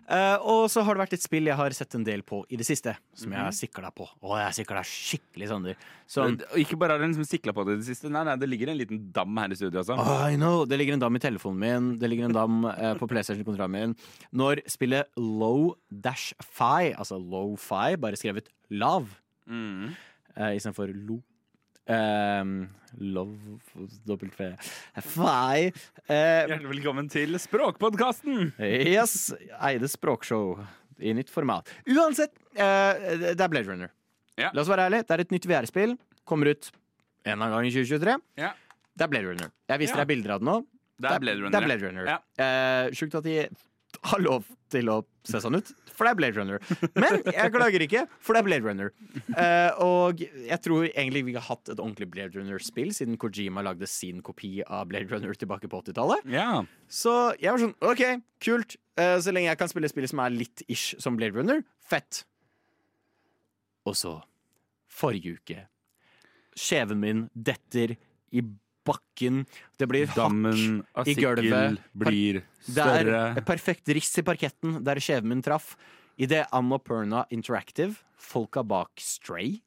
Eh, 0.07 0.37
og 0.47 0.69
så 0.71 0.81
har 0.87 0.95
det 0.95 1.01
vært 1.03 1.13
et 1.17 1.23
spill 1.25 1.49
jeg 1.49 1.57
har 1.59 1.73
sett 1.75 1.93
en 1.97 2.03
del 2.07 2.21
på 2.23 2.39
i 2.49 2.55
det 2.59 2.63
siste, 2.67 2.93
som 3.17 3.33
jeg 3.35 3.41
har 3.43 3.51
sikla 3.55 3.89
på. 3.91 4.05
Og 4.23 4.37
jeg 4.39 4.55
sikla 4.61 4.83
skikkelig, 4.87 5.49
Sander. 5.51 5.75
Sånn 6.07 6.37
Og 6.47 6.55
ikke 6.63 6.77
bare 6.79 6.95
har 6.95 7.03
den 7.03 7.11
liksom 7.11 7.27
sikla 7.27 7.51
på 7.53 7.65
det 7.67 7.75
i 7.75 7.81
det 7.81 7.87
siste, 7.89 8.09
nei, 8.13 8.23
nei, 8.23 8.37
det 8.39 8.47
ligger 8.47 8.71
en 8.71 8.79
liten 8.79 9.01
dam 9.11 9.35
her 9.41 9.51
i 9.51 9.57
studio 9.59 9.81
også. 9.83 9.97
I 10.31 10.37
know, 10.39 10.63
Det 10.65 10.79
ligger 10.79 10.95
en 10.95 11.03
dam 11.03 11.15
i 11.19 11.23
telefonen 11.27 11.59
min, 11.59 11.89
det 11.99 12.09
ligger 12.09 12.29
en 12.29 12.37
dam 12.37 12.65
eh, 12.71 12.93
på 12.95 13.09
PlayStation-kontrollen 13.11 13.75
min. 13.75 13.95
Når 14.31 14.63
spillet 14.71 15.11
Low 15.19 15.73
Dash 15.91 16.31
Fi, 16.39 16.93
altså 16.95 17.19
Low 17.19 17.55
Fi, 17.59 17.95
bare 17.99 18.15
skrevet 18.19 18.47
lav 18.71 19.07
Mm. 19.47 19.93
uh, 20.35 20.51
istedenfor 20.55 20.89
lo. 21.07 21.21
Um, 21.87 22.67
love 22.99 23.37
W. 24.05 24.29
Eh, 24.37 24.55
Hjertelig 26.11 26.67
velkommen 26.71 27.07
til 27.11 27.37
Språkpodkasten! 27.39 28.49
yes, 28.59 29.29
Eide 29.63 29.87
språkshow 29.91 30.57
i 30.99 31.13
nytt 31.15 31.31
format. 31.31 31.69
Uansett, 31.87 32.33
uh, 32.57 32.97
det 33.23 33.39
er 33.39 33.51
Blade 33.53 33.69
Runner. 33.69 33.93
Ja. 34.37 34.51
La 34.53 34.61
oss 34.65 34.69
være 34.71 34.89
ærlige, 34.89 35.05
det 35.07 35.15
er 35.15 35.23
et 35.23 35.31
nytt 35.37 35.47
VR-spill. 35.49 35.95
Kommer 36.27 36.51
ut 36.51 36.71
en 37.23 37.31
eller 37.37 37.45
annen 37.47 37.55
gang 37.55 37.69
i 37.69 37.73
2023. 37.77 38.17
Ja. 38.43 38.51
Det 38.97 39.07
er 39.07 39.13
Blade 39.13 39.31
Runner. 39.31 39.53
Jeg 39.71 39.83
viser 39.85 39.95
Ja. 39.95 40.03
deg 40.03 40.11
bilder 40.11 40.35
av 40.35 40.43
det 40.43 40.49
nå. 40.51 40.57
Det 40.99 41.11
er 41.11 41.19
Blade 41.23 41.39
Runner. 41.39 41.53
Det 41.53 41.61
er 41.61 41.67
Blade 41.69 41.87
Runner. 41.87 42.05
Ja. 42.11 42.19
Uh, 42.41 42.91
Sjukt 42.97 43.15
at 43.15 43.23
de 43.23 43.37
har 44.11 44.23
lov 44.23 44.47
til 44.71 44.89
å 44.91 45.01
se 45.27 45.39
sånn 45.43 45.57
ut, 45.59 45.69
for 45.95 46.05
det 46.05 46.11
er 46.11 46.17
Blade 46.19 46.37
Runner. 46.37 46.63
Men 46.99 47.19
jeg 47.25 47.51
klager 47.53 47.83
ikke, 47.83 48.03
for 48.23 48.35
det 48.35 48.41
er 48.41 48.47
Blade 48.47 48.67
Runner. 48.67 48.91
Uh, 49.31 49.71
og 49.83 50.23
jeg 50.23 50.59
tror 50.63 50.87
egentlig 50.89 51.23
vi 51.29 51.35
har 51.37 51.45
hatt 51.47 51.71
et 51.71 51.79
ordentlig 51.79 52.09
Blade 52.13 52.37
Runner-spill 52.37 52.93
siden 52.95 53.19
Kojima 53.21 53.63
lagde 53.65 53.89
sin 53.89 54.21
kopi 54.25 54.59
av 54.63 54.87
Blade 54.91 55.11
Runner 55.11 55.39
tilbake 55.39 55.71
på 55.71 55.81
80-tallet. 55.83 56.27
Yeah. 56.31 56.67
Så 56.91 57.15
jeg 57.41 57.53
var 57.53 57.63
sånn 57.63 57.75
OK, 57.83 58.03
kult. 58.43 58.77
Uh, 58.99 59.17
så 59.23 59.33
lenge 59.35 59.51
jeg 59.51 59.61
kan 59.61 59.71
spille 59.71 59.91
spill 59.91 60.09
som 60.09 60.23
er 60.23 60.35
litt 60.35 60.65
ish 60.67 60.97
som 61.03 61.19
Blade 61.19 61.37
Runner, 61.37 61.63
fett. 61.87 62.23
Og 63.87 63.95
så, 63.95 64.19
forrige 64.91 65.37
uke 65.37 65.63
Skjeven 66.57 66.97
min 66.97 67.19
detter 67.33 67.93
i 68.33 68.41
bakken. 68.87 69.43
Det 69.77 69.87
blir 69.89 70.07
hakk 70.09 70.17
Dammen 70.17 70.81
av 70.97 71.07
i 71.07 71.15
gulvet. 71.17 71.79
blir 71.93 72.41
Det 72.67 72.87
er 72.87 73.45
perfekt 73.47 73.91
riss 73.95 74.17
i 74.19 74.25
parketten 74.25 74.79
der 74.87 75.01
skjeven 75.03 75.31
min 75.35 75.45
traff. 75.45 75.75
Idet 76.17 76.47
Annapurna 76.55 77.27
Interactive, 77.29 77.99
folka 78.17 78.63
bak 78.65 78.89
Stray, 78.97 79.59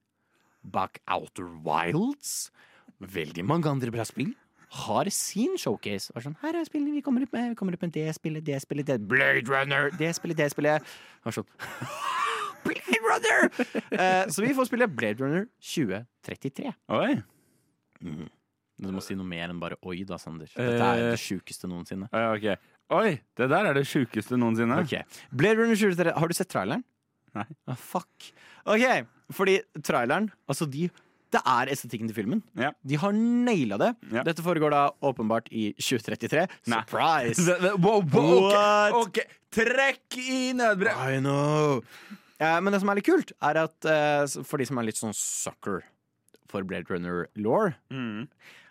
bak 0.67 0.99
Outer 1.07 1.47
Wilds, 1.63 2.51
veldig 2.99 3.45
mange 3.47 3.71
andre 3.71 3.93
bra 3.95 4.03
spill, 4.09 4.33
har 4.71 5.11
sin 5.15 5.55
showcase. 5.59 6.11
Var 6.15 6.27
sånn, 6.27 6.37
her 6.43 6.59
er 6.59 6.67
spillene 6.67 6.97
vi 6.97 7.05
kommer 7.07 7.23
opp 7.27 7.37
med. 7.37 7.53
Vi 7.53 7.59
kommer 7.59 7.79
opp 7.79 7.87
med 7.87 7.95
det 7.95 8.09
spillet, 8.19 8.45
det 8.47 8.59
spillet, 8.63 8.87
det 8.91 8.99
Blade 9.11 9.47
Runner, 9.47 9.95
det 9.99 10.11
spillet, 10.19 10.39
det 10.43 10.51
spillet. 10.51 10.91
Var 11.27 11.39
sånn, 11.39 11.49
Blade 12.67 13.01
Runner! 13.07 13.49
uh, 13.95 14.27
så 14.31 14.43
vi 14.43 14.53
får 14.59 14.71
spille 14.73 14.91
Blade 14.91 15.23
Runner 15.23 15.47
2033. 15.63 16.75
Oi. 16.99 17.15
Du 18.81 18.91
må 18.97 19.03
si 19.05 19.15
noe 19.19 19.27
mer 19.29 19.51
enn 19.53 19.61
bare 19.61 19.77
oi, 19.85 19.99
da, 20.09 20.17
Sander. 20.21 20.49
Dette 20.57 20.81
er 20.81 21.03
Eh. 21.05 21.11
det 21.13 21.21
sjukeste 21.21 21.69
noensinne. 21.69 22.09
Uh, 22.13 22.33
ok. 22.35 22.59
Oi, 22.97 23.21
det 23.37 23.49
der 23.53 23.67
er 23.71 23.75
det 23.77 23.85
sjukeste 23.87 24.39
noensinne. 24.41 24.81
Ok, 24.83 24.97
Blade 25.33 25.59
Runner 25.61 25.77
2033, 25.77 26.15
Har 26.19 26.29
du 26.29 26.35
sett 26.35 26.49
traileren? 26.51 26.83
Nei. 27.37 27.45
Ah, 27.69 27.77
fuck. 27.79 28.33
OK, 28.67 29.07
fordi 29.33 29.61
traileren 29.87 30.31
Altså, 30.49 30.67
de 30.69 30.89
det 31.31 31.39
er 31.47 31.69
estetikken 31.71 32.09
til 32.11 32.17
filmen. 32.17 32.41
Ja. 32.59 32.73
De 32.83 32.97
har 32.99 33.13
naila 33.15 33.77
det. 33.79 33.93
Ja. 34.11 34.25
Dette 34.27 34.43
foregår 34.43 34.73
da 34.75 34.81
åpenbart 35.01 35.47
i 35.55 35.69
2033. 35.79 36.49
Nei. 36.67 36.81
Surprise! 36.81 37.55
Wow, 37.79 38.03
wow, 38.03 38.49
What? 38.51 38.97
ok. 38.99 39.21
Trekk 39.55 40.17
i 40.19 40.51
nødbrev! 40.59 40.99
I 41.07 41.21
know. 41.23 41.85
Eh, 42.41 42.59
men 42.61 42.73
det 42.75 42.81
som 42.83 42.91
er 42.91 42.99
litt 42.99 43.07
kult, 43.07 43.31
er 43.47 43.61
at 43.63 43.87
eh, 43.87 44.27
for 44.43 44.59
de 44.59 44.67
som 44.67 44.79
er 44.83 44.89
litt 44.89 44.99
sånn 44.99 45.15
sucker 45.15 45.85
for 46.51 46.67
Blade 46.67 46.91
Runner-law, 46.91 47.77
Mm. 47.95 48.27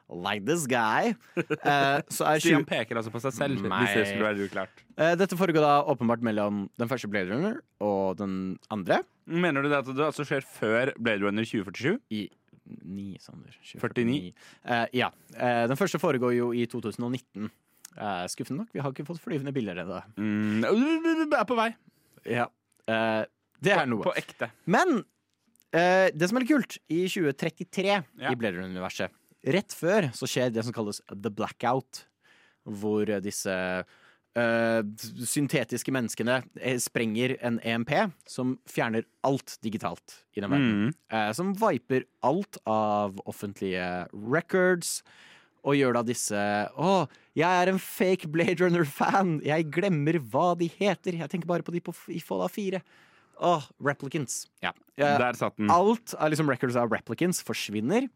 Like 0.09 0.45
this 0.45 0.65
guy, 0.67 1.13
Uh, 1.37 2.01
så 2.15 2.25
er 2.25 2.39
Stian 2.41 2.63
20, 2.63 2.67
peker 2.69 2.97
altså 2.99 3.11
på 3.13 3.21
seg 3.21 3.33
selv, 3.35 3.59
hvis 3.61 3.93
det 4.37 4.47
uklart. 4.49 4.81
eh, 4.97 5.13
Dette 5.19 5.37
foregår 5.37 5.61
da 5.61 5.73
åpenbart 5.91 6.23
mellom 6.25 6.65
den 6.81 6.89
første 6.89 7.07
Blade 7.11 7.29
Runner 7.31 7.59
og 7.79 8.17
den 8.17 8.57
andre. 8.73 9.01
Mener 9.29 9.61
du 9.61 9.69
det 9.69 9.77
at 9.83 9.91
det 9.93 10.05
altså 10.07 10.25
skjer 10.25 10.41
før 10.45 10.91
Blade 10.97 11.21
Runner 11.25 11.45
2047? 11.45 11.99
I 12.09 12.27
9, 12.85 13.17
Sander. 13.21 13.55
49? 13.65 14.33
Uh, 14.65 14.85
ja. 14.93 15.11
Eh, 15.37 15.65
den 15.69 15.77
første 15.77 15.99
foregår 16.01 16.33
jo 16.37 16.51
i 16.53 16.65
2019. 16.69 17.49
Eh, 17.99 18.25
skuffende 18.31 18.63
nok, 18.63 18.73
vi 18.73 18.79
har 18.81 18.93
ikke 18.93 19.05
fått 19.07 19.21
flyvende 19.23 19.53
bilder 19.53 19.81
ennå. 19.83 20.01
Mm, 20.17 20.65
er 21.41 21.47
på 21.49 21.57
vei. 21.57 21.71
Ja. 22.29 22.45
Eh, 22.87 23.23
det 23.61 23.73
er 23.75 23.89
noe. 23.89 24.05
På 24.05 24.13
ekte. 24.17 24.51
Men 24.69 25.01
eh, 25.73 26.09
det 26.15 26.29
som 26.29 26.37
er 26.39 26.45
litt 26.45 26.53
kult, 26.53 26.77
i 26.89 27.05
2033 27.09 27.87
Ja. 27.89 28.31
i 28.31 28.35
Blade 28.39 28.57
Runner-universet 28.57 29.13
Rett 29.47 29.73
før 29.75 30.09
så 30.15 30.27
skjer 30.27 30.51
det 30.51 30.65
som 30.67 30.75
kalles 30.75 31.01
The 31.09 31.31
Blackout, 31.31 32.05
hvor 32.67 33.09
disse 33.23 33.55
Uh, 34.37 34.85
syntetiske 35.25 35.89
menneskene 35.89 36.35
eh, 36.61 36.77
sprenger 36.79 37.31
en 37.41 37.57
EMP 37.65 37.89
som 38.29 38.53
fjerner 38.69 39.07
alt 39.25 39.55
digitalt 39.65 40.19
i 40.37 40.43
den 40.43 40.53
verden. 40.53 40.75
Mm. 40.85 40.91
Uh, 41.09 41.31
som 41.33 41.49
viper 41.57 42.05
alt 42.21 42.59
av 42.69 43.17
offentlige 43.25 44.05
records. 44.13 44.99
Og 45.65 45.75
gjør 45.75 45.97
da 45.97 46.05
disse 46.07 46.39
Å, 46.79 46.93
jeg 47.35 47.63
er 47.63 47.71
en 47.73 47.81
fake 47.81 48.29
Blade 48.31 48.61
Runner-fan! 48.61 49.39
Jeg 49.43 49.67
glemmer 49.73 50.21
hva 50.31 50.53
de 50.61 50.69
heter! 50.77 51.17
Jeg 51.19 51.33
tenker 51.33 51.49
bare 51.49 51.65
på 51.65 51.73
de 51.75 51.81
på, 51.83 51.95
i 52.13 52.21
Fallout 52.23 52.53
4. 52.53 52.79
Å, 53.43 53.55
replicants. 53.83 54.43
Ja. 54.63 54.71
Uh, 54.93 55.17
Der 55.25 55.41
satt 55.41 55.57
den. 55.57 55.73
alt 55.73 56.13
av 56.15 56.31
liksom 56.31 56.53
records 56.53 56.77
av 56.79 56.93
replicants 56.93 57.41
forsvinner. 57.43 58.07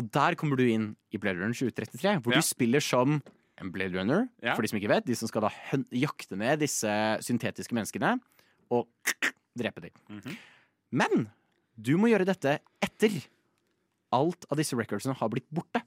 Og 0.00 0.06
der 0.14 0.34
kommer 0.40 0.56
du 0.56 0.64
inn 0.64 0.90
i 1.12 1.18
Blade 1.20 1.38
Runner 1.42 1.52
2033, 1.56 2.16
hvor 2.24 2.32
Ja. 2.32 2.40
du 2.40 2.46
spiller 2.46 2.80
som 2.80 3.20
en 3.60 3.70
Blade 3.70 3.92
Runner. 3.98 4.28
Ja. 4.42 4.54
For 4.56 4.62
de 4.62 4.68
som 4.68 4.78
ikke 4.80 4.88
vet, 4.88 5.04
de 5.06 5.14
som 5.14 5.28
skal 5.28 5.42
da 5.42 5.50
jakte 5.92 6.36
ned 6.40 6.60
disse 6.64 6.88
syntetiske 7.20 7.74
menneskene 7.76 8.14
og 8.72 8.88
drepe 9.58 9.82
dem. 9.84 9.92
Mhm. 10.08 10.36
Men 10.92 11.28
du 11.80 11.96
må 11.98 12.08
gjøre 12.12 12.26
dette 12.28 12.58
etter 12.82 13.22
alt 14.12 14.44
av 14.50 14.58
disse 14.60 14.76
recordsene 14.76 15.14
har 15.16 15.28
blitt 15.32 15.48
borte. 15.52 15.82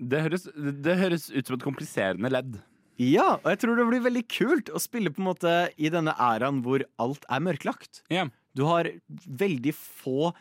Det 0.00 0.20
høres, 0.22 0.44
det 0.52 0.96
høres 1.00 1.30
ut 1.32 1.46
som 1.48 1.56
et 1.56 1.62
kompliserende 1.64 2.28
ledd. 2.30 2.58
Ja, 3.00 3.36
og 3.36 3.48
jeg 3.52 3.58
tror 3.60 3.76
det 3.76 3.86
blir 3.88 4.04
veldig 4.04 4.24
kult 4.28 4.68
å 4.72 4.80
spille 4.80 5.10
på 5.12 5.20
en 5.20 5.28
måte 5.28 5.52
i 5.76 5.88
denne 5.92 6.12
æraen 6.16 6.62
hvor 6.64 6.84
alt 7.00 7.24
er 7.28 7.40
mørklagt. 7.44 8.02
Yeah. 8.12 8.28
Du 8.56 8.64
har 8.64 8.88
veldig 9.08 9.72
få 9.76 10.32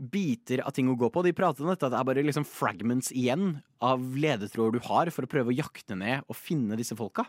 biter 0.00 0.62
av 0.64 0.72
ting 0.76 0.88
å 0.88 0.96
gå 0.98 1.10
på. 1.12 1.22
De 1.26 1.34
prater 1.36 1.64
om 1.64 1.70
dette 1.72 1.84
at 1.86 1.92
det 1.92 1.98
er 2.00 2.06
bare 2.08 2.24
liksom 2.24 2.46
fragments 2.48 3.10
igjen 3.12 3.58
av 3.84 4.00
ledetråder 4.16 4.78
du 4.78 4.86
har 4.88 5.10
for 5.12 5.26
å 5.26 5.30
prøve 5.30 5.52
å 5.52 5.56
jakte 5.58 5.98
ned 5.98 6.24
og 6.26 6.38
finne 6.38 6.78
disse 6.80 6.96
folka. 6.98 7.26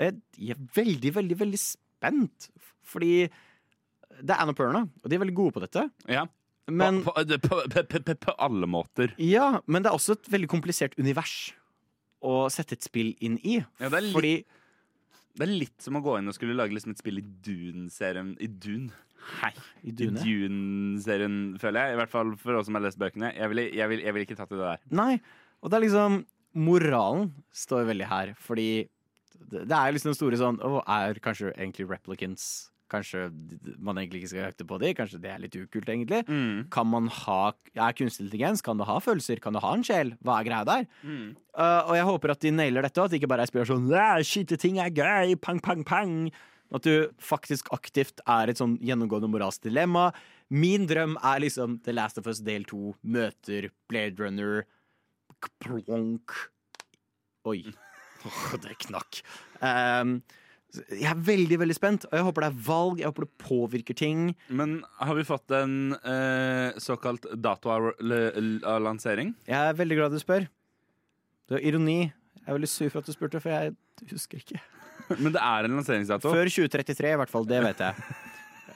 Jeg 0.00 0.16
jeg 0.40 0.56
er 0.56 0.66
veldig, 0.74 1.14
veldig, 1.18 1.38
veldig 1.44 1.60
spent, 1.60 2.50
fordi 2.86 3.28
det 4.20 4.34
er 4.34 4.42
Annapurna, 4.42 4.86
og 4.88 5.08
de 5.08 5.16
er 5.16 5.22
veldig 5.22 5.36
gode 5.36 5.54
på 5.56 5.62
dette. 5.64 5.86
Ja. 6.10 6.26
Men, 6.70 7.00
på, 7.02 7.12
på, 7.14 7.60
på, 7.66 8.14
på, 8.14 8.34
alle 8.38 8.66
måter. 8.70 9.14
ja, 9.18 9.60
men 9.66 9.82
det 9.82 9.90
er 9.90 9.96
også 9.96 10.14
et 10.18 10.28
veldig 10.30 10.48
komplisert 10.52 10.94
univers 11.00 11.52
å 12.22 12.44
sette 12.52 12.76
et 12.76 12.84
spill 12.86 13.14
inn 13.24 13.38
i. 13.42 13.60
Ja, 13.80 13.88
det 13.88 13.96
er 13.96 14.04
litt- 14.06 14.14
Fordi 14.14 14.34
Det 15.38 15.46
er 15.46 15.52
litt 15.52 15.84
som 15.84 15.98
å 15.98 16.02
gå 16.04 16.16
inn 16.18 16.30
og 16.30 16.36
skulle 16.36 16.56
lage 16.58 16.74
liksom 16.74 16.94
et 16.94 17.00
spill 17.00 17.20
i 17.20 17.24
Dune-serien 17.46 18.34
I 18.42 18.48
Dune? 18.50 18.90
Hei. 19.40 19.52
I 19.84 19.92
I 19.92 19.94
Dune? 19.96 20.22
Dune-serien, 20.24 21.36
føler 21.60 21.86
jeg. 21.86 21.94
I 21.94 22.00
hvert 22.00 22.12
fall 22.12 22.32
for 22.40 22.58
oss 22.58 22.68
som 22.68 22.78
har 22.78 22.84
lest 22.86 22.98
bøkene. 23.00 23.32
Jeg 23.36 23.52
ville 23.52 23.66
vil, 23.92 24.04
vil 24.16 24.26
ikke 24.26 24.38
tatt 24.38 24.52
i 24.54 24.58
det 24.58 24.66
der. 24.66 24.82
Nei, 24.96 25.12
og 25.60 25.70
det 25.70 25.78
er 25.78 25.86
liksom 25.86 26.22
Moralen 26.58 27.28
står 27.54 27.86
veldig 27.92 28.08
her, 28.10 28.32
fordi 28.42 28.88
det 29.50 29.66
det 29.70 29.76
er 29.76 29.94
liksom 29.94 30.10
den 30.10 30.18
store 30.18 30.38
sånn 30.38 30.58
Å, 30.62 30.82
er 30.84 31.18
kanskje 31.22 31.52
egentlig 31.54 31.86
replicants 31.88 32.69
Kanskje 32.90 33.28
man 33.78 34.00
egentlig 34.00 34.24
ikke 34.24 34.30
skal 34.32 34.44
jakte 34.48 34.66
på 34.66 34.78
dem? 34.82 34.94
Kanskje 34.98 35.20
det 35.22 35.30
er 35.30 35.42
litt 35.42 35.56
ukult, 35.56 35.88
egentlig? 35.88 36.24
Mm. 36.26 36.66
Kan 36.74 36.88
man 36.90 37.06
ha 37.20 37.40
Er 37.74 37.94
kunstig 37.96 38.26
intelligens? 38.26 38.62
Kan 38.66 38.80
det 38.80 38.88
ha 38.88 38.98
følelser? 39.02 39.40
Kan 39.42 39.54
det 39.54 39.62
ha 39.62 39.72
en 39.76 39.86
sjel? 39.86 40.14
Hva 40.26 40.40
er 40.40 40.48
greia 40.48 40.66
der? 40.66 40.86
Mm. 41.06 41.36
Uh, 41.54 41.82
og 41.90 41.94
jeg 41.98 42.08
håper 42.10 42.34
at 42.34 42.42
de 42.42 42.54
nailer 42.54 42.86
dette, 42.86 43.02
at 43.02 43.12
det 43.12 43.20
ikke 43.20 43.30
bare 43.30 43.46
er 43.46 43.50
spiller 43.50 43.70
sånn 43.70 43.86
ting 43.90 44.26
Skyteting 44.30 44.80
er 44.82 44.90
gøy! 44.94 45.36
Pang, 45.40 45.62
pang, 45.62 45.84
pang! 45.86 46.16
At 46.74 46.86
du 46.86 47.10
faktisk 47.18 47.70
aktivt 47.74 48.22
er 48.30 48.50
et 48.50 48.60
sånn 48.60 48.76
gjennomgående 48.82 49.30
moralsk 49.30 49.64
dilemma. 49.66 50.10
Min 50.50 50.86
drøm 50.90 51.16
er 51.22 51.42
liksom 51.42 51.78
The 51.86 51.94
Last 51.94 52.18
of 52.18 52.26
Us 52.30 52.42
del 52.46 52.66
2 52.70 52.94
møter 53.02 53.70
Blade 53.90 54.18
Runner 54.18 54.64
Plonk. 55.62 56.34
Oi. 57.46 57.62
Oh, 58.20 58.50
det 58.60 58.74
knakk. 58.82 59.22
Um, 59.64 60.18
jeg 60.70 61.08
er 61.10 61.22
veldig 61.26 61.58
veldig 61.64 61.74
spent, 61.76 62.06
og 62.06 62.14
jeg 62.14 62.26
håper 62.26 62.44
det 62.44 62.48
er 62.50 62.62
valg. 62.66 63.00
Jeg 63.00 63.10
håper 63.10 63.26
det 63.26 63.42
påvirker 63.42 63.96
ting. 63.98 64.30
Men 64.48 64.80
har 65.00 65.18
vi 65.18 65.26
fått 65.26 65.54
en 65.56 65.76
eh, 65.98 66.78
såkalt 66.80 67.26
dato 67.42 67.72
av 67.74 67.90
lansering? 68.84 69.34
Jeg 69.50 69.58
er 69.58 69.78
veldig 69.78 69.98
glad 69.98 70.14
du 70.14 70.20
spør. 70.22 70.46
Det 71.50 71.58
var 71.58 71.66
ironi. 71.66 72.00
Jeg 72.06 72.46
er 72.46 72.56
veldig 72.56 72.70
sur 72.70 72.88
for 72.88 73.02
at 73.02 73.10
du 73.10 73.16
spurte, 73.16 73.42
for 73.42 73.52
jeg 73.52 73.74
husker 74.12 74.42
ikke. 74.42 74.62
Men 75.22 75.34
det 75.34 75.42
er 75.42 75.66
en 75.66 75.78
lanseringsdato. 75.80 76.30
Før 76.30 76.50
2033, 76.50 77.14
i 77.14 77.20
hvert 77.24 77.32
fall. 77.32 77.48
Det 77.50 77.62
vet 77.66 77.86
jeg. 77.88 78.10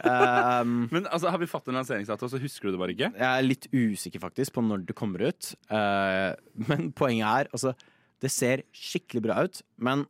Um, 0.05 0.89
Men 0.93 1.07
altså, 1.07 1.31
Har 1.33 1.39
vi 1.41 1.47
fått 1.49 1.69
en 1.71 1.79
lanseringsdato, 1.79 2.29
så 2.29 2.37
husker 2.43 2.69
du 2.69 2.75
det 2.75 2.81
bare 2.83 2.93
ikke? 2.93 3.09
jeg 3.15 3.25
er 3.25 3.47
litt 3.47 3.69
usikker 3.73 4.21
faktisk 4.21 4.53
på 4.57 4.65
når 4.67 4.83
det 4.89 4.97
kommer 4.99 5.23
ut. 5.31 5.53
Uh, 5.71 6.35
men 6.69 6.91
poenget 6.93 7.25
er 7.25 7.49
altså 7.55 7.73
Det 8.21 8.29
ser 8.35 8.65
skikkelig 8.75 9.23
bra 9.25 9.39
ut, 9.47 9.63
men 9.79 10.05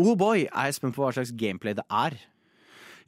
oh 0.00 0.14
boy, 0.18 0.44
er 0.46 0.68
jeg 0.70 0.78
spent 0.80 0.94
på 0.96 1.02
hva 1.04 1.12
slags 1.16 1.32
gameplay 1.36 1.74
det 1.76 1.84
er. 1.90 2.16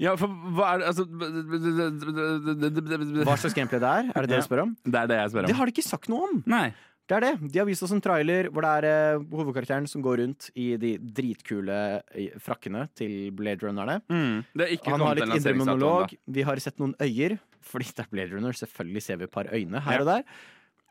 Ja, 0.02 0.16
for 0.18 0.26
hva 0.26 0.72
er 0.72 0.80
det 0.82 0.88
altså 0.90 1.04
Hva 1.06 3.36
slags 3.38 3.54
gameplay 3.54 3.78
det 3.78 3.90
er? 3.90 4.08
Er 4.10 4.26
det 4.26 4.32
det 4.32 4.40
du 4.42 4.46
spør 4.48 4.64
om? 4.64 4.72
Det 4.82 4.98
er 4.98 5.10
det 5.12 5.18
jeg 5.20 5.30
spør 5.34 5.44
om. 5.44 5.52
Det 5.52 5.58
har 5.60 5.70
de 5.70 5.74
ikke 5.76 5.86
sagt 5.86 6.10
noe 6.10 6.26
om. 6.30 6.40
Nei. 6.50 6.66
Det 7.04 7.18
er 7.18 7.22
det. 7.26 7.32
De 7.52 7.60
har 7.60 7.66
vist 7.68 7.84
oss 7.84 7.92
en 7.92 8.00
trailer 8.00 8.46
hvor 8.48 8.64
det 8.64 8.70
er 8.80 9.18
uh, 9.20 9.24
hovedkarakteren 9.36 9.84
som 9.90 10.00
går 10.04 10.22
rundt 10.22 10.46
i 10.56 10.70
de 10.80 10.94
dritkule 10.96 11.76
eh, 12.16 12.32
frakkene 12.40 12.86
til 12.96 13.28
Blade 13.36 13.60
Runnerne. 13.60 13.98
Mm. 14.08 14.38
Er 14.56 14.72
Han 14.88 15.04
har 15.04 15.20
litt 15.20 15.34
indre 15.36 15.52
monolog. 15.60 16.14
Vi 16.24 16.46
har 16.48 16.62
sett 16.64 16.80
noen 16.80 16.96
øyer, 17.04 17.36
fordi 17.60 17.90
det 17.92 18.06
er 18.06 18.10
Blade 18.14 18.32
Runner. 18.32 18.56
Selvfølgelig 18.56 19.04
ser 19.04 19.20
vi 19.20 19.28
et 19.28 19.34
par 19.36 19.52
øyne 19.52 19.84
her 19.84 19.98
Ja. 19.98 20.00
og 20.00 20.08
der. 20.14 20.24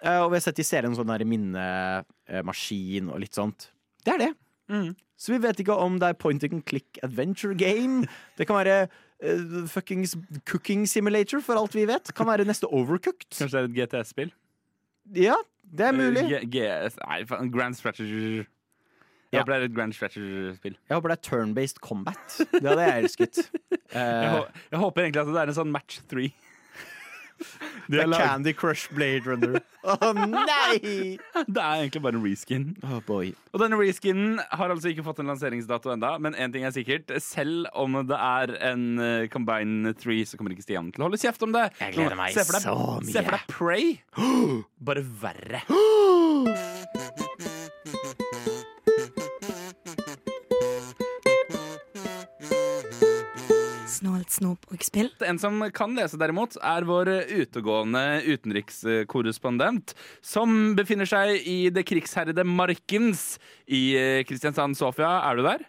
Uh, 0.04 0.20
og 0.28 0.32
vi 0.32 0.38
har 0.38 0.46
sett 0.46 0.62
i 0.62 0.68
serien 0.68 0.94
sånn 0.94 1.10
der 1.10 1.26
minnemaskin 1.26 3.10
og 3.10 3.18
litt 3.24 3.34
sånt. 3.34 3.72
Det 4.06 4.14
er 4.14 4.20
det. 4.28 4.32
Mm. 4.70 4.94
Så 5.18 5.34
vi 5.34 5.40
vet 5.44 5.60
ikke 5.60 5.76
om 5.76 6.00
det 6.00 6.10
er 6.10 6.20
point 6.20 6.44
and 6.44 6.64
click 6.68 7.00
adventure 7.04 7.56
game. 7.56 8.08
Det 8.38 8.48
kan 8.48 8.56
være 8.56 8.88
uh, 9.24 9.68
fuckings 9.68 10.16
cooking 10.50 10.88
simulator, 10.90 11.40
for 11.40 11.60
alt 11.60 11.76
vi 11.76 11.88
vet. 11.88 12.14
Kan 12.16 12.28
være 12.28 12.46
neste 12.46 12.68
Overcooked. 12.68 13.30
Kanskje 13.38 13.60
det 13.60 13.64
er 13.64 13.70
et 13.70 13.92
GTS-spill? 13.94 14.34
Ja, 15.16 15.36
det 15.78 15.88
er 15.88 15.92
mulig. 15.92 16.24
Uh, 16.24 16.48
GS 16.50 16.98
Nei, 17.04 17.50
Grand 17.52 17.76
Strategy 17.76 18.44
Jeg 19.32 19.40
håper 19.40 19.54
det 19.54 19.60
er 19.60 19.66
et 19.70 19.76
Grand 19.76 19.94
Strategy-spill. 19.94 20.78
Jeg 20.90 20.96
håper 20.96 21.14
det 21.14 21.18
er 21.18 21.30
turn-based 21.30 21.80
combat. 21.82 22.40
Det 22.52 22.68
hadde 22.68 22.82
jeg 22.82 23.04
elsket. 23.04 23.44
Jeg, 23.94 24.30
håper, 24.32 24.62
jeg 24.72 24.80
håper 24.80 25.02
egentlig 25.04 25.22
at 25.22 25.28
det 25.28 25.42
er 25.42 25.50
en 25.52 25.56
sånn 25.56 25.70
match 25.70 26.00
three. 26.10 26.32
Det 27.92 28.02
er 28.04 28.08
lag- 28.08 28.22
Candy 28.24 28.54
Crush 28.56 28.94
Blade 28.94 29.26
Runner. 29.28 29.60
Å 29.84 30.12
nei! 30.16 31.18
Det 31.48 31.60
er 31.60 31.84
egentlig 31.84 32.02
bare 32.06 32.20
en 32.20 32.24
reskin. 32.26 32.66
Oh 32.88 33.00
boy. 33.08 33.34
Og 33.54 33.62
denne 33.62 33.78
reskinen 33.80 34.40
har 34.40 34.74
altså 34.74 34.92
ikke 34.94 35.06
fått 35.06 35.20
en 35.24 35.30
lanseringsdato 35.32 35.92
enda 35.94 36.16
men 36.24 36.38
én 36.40 36.54
ting 36.54 36.64
er 36.68 36.74
sikkert. 36.76 37.12
Selv 37.24 37.68
om 37.76 38.00
det 38.08 38.18
er 38.20 38.56
en 38.72 38.88
uh, 39.02 39.28
Combine 39.34 39.94
3, 40.00 40.20
så 40.30 40.40
kommer 40.40 40.56
ikke 40.56 40.66
Stian 40.66 40.92
til 40.94 41.04
å 41.04 41.10
holde 41.10 41.22
kjeft 41.22 41.44
om 41.46 41.52
det. 41.56 41.68
Jeg 41.82 41.98
gleder 41.98 42.20
meg 42.20 42.38
deg, 42.38 42.46
så 42.64 42.78
mye. 43.02 43.12
Se 43.12 43.26
for 43.26 43.38
deg 43.38 43.44
Prey. 43.52 43.86
Bare 44.88 45.04
verre. 45.24 45.66
Snålt 54.30 54.64
snop. 54.70 55.24
En 55.28 55.40
som 55.40 55.60
kan 55.76 55.96
lese, 55.98 56.18
derimot, 56.20 56.56
er 56.64 56.86
vår 56.88 57.10
utegående 57.44 58.22
utenrikskorrespondent, 58.24 59.94
som 60.24 60.76
befinner 60.78 61.10
seg 61.10 61.44
i 61.44 61.70
det 61.74 61.84
krigsherrede 61.88 62.46
Markens 62.48 63.38
i 63.68 63.96
eh, 64.00 64.24
Kristiansand. 64.28 64.78
Sofia, 64.80 65.18
er 65.28 65.36
du 65.40 65.44
der? 65.48 65.66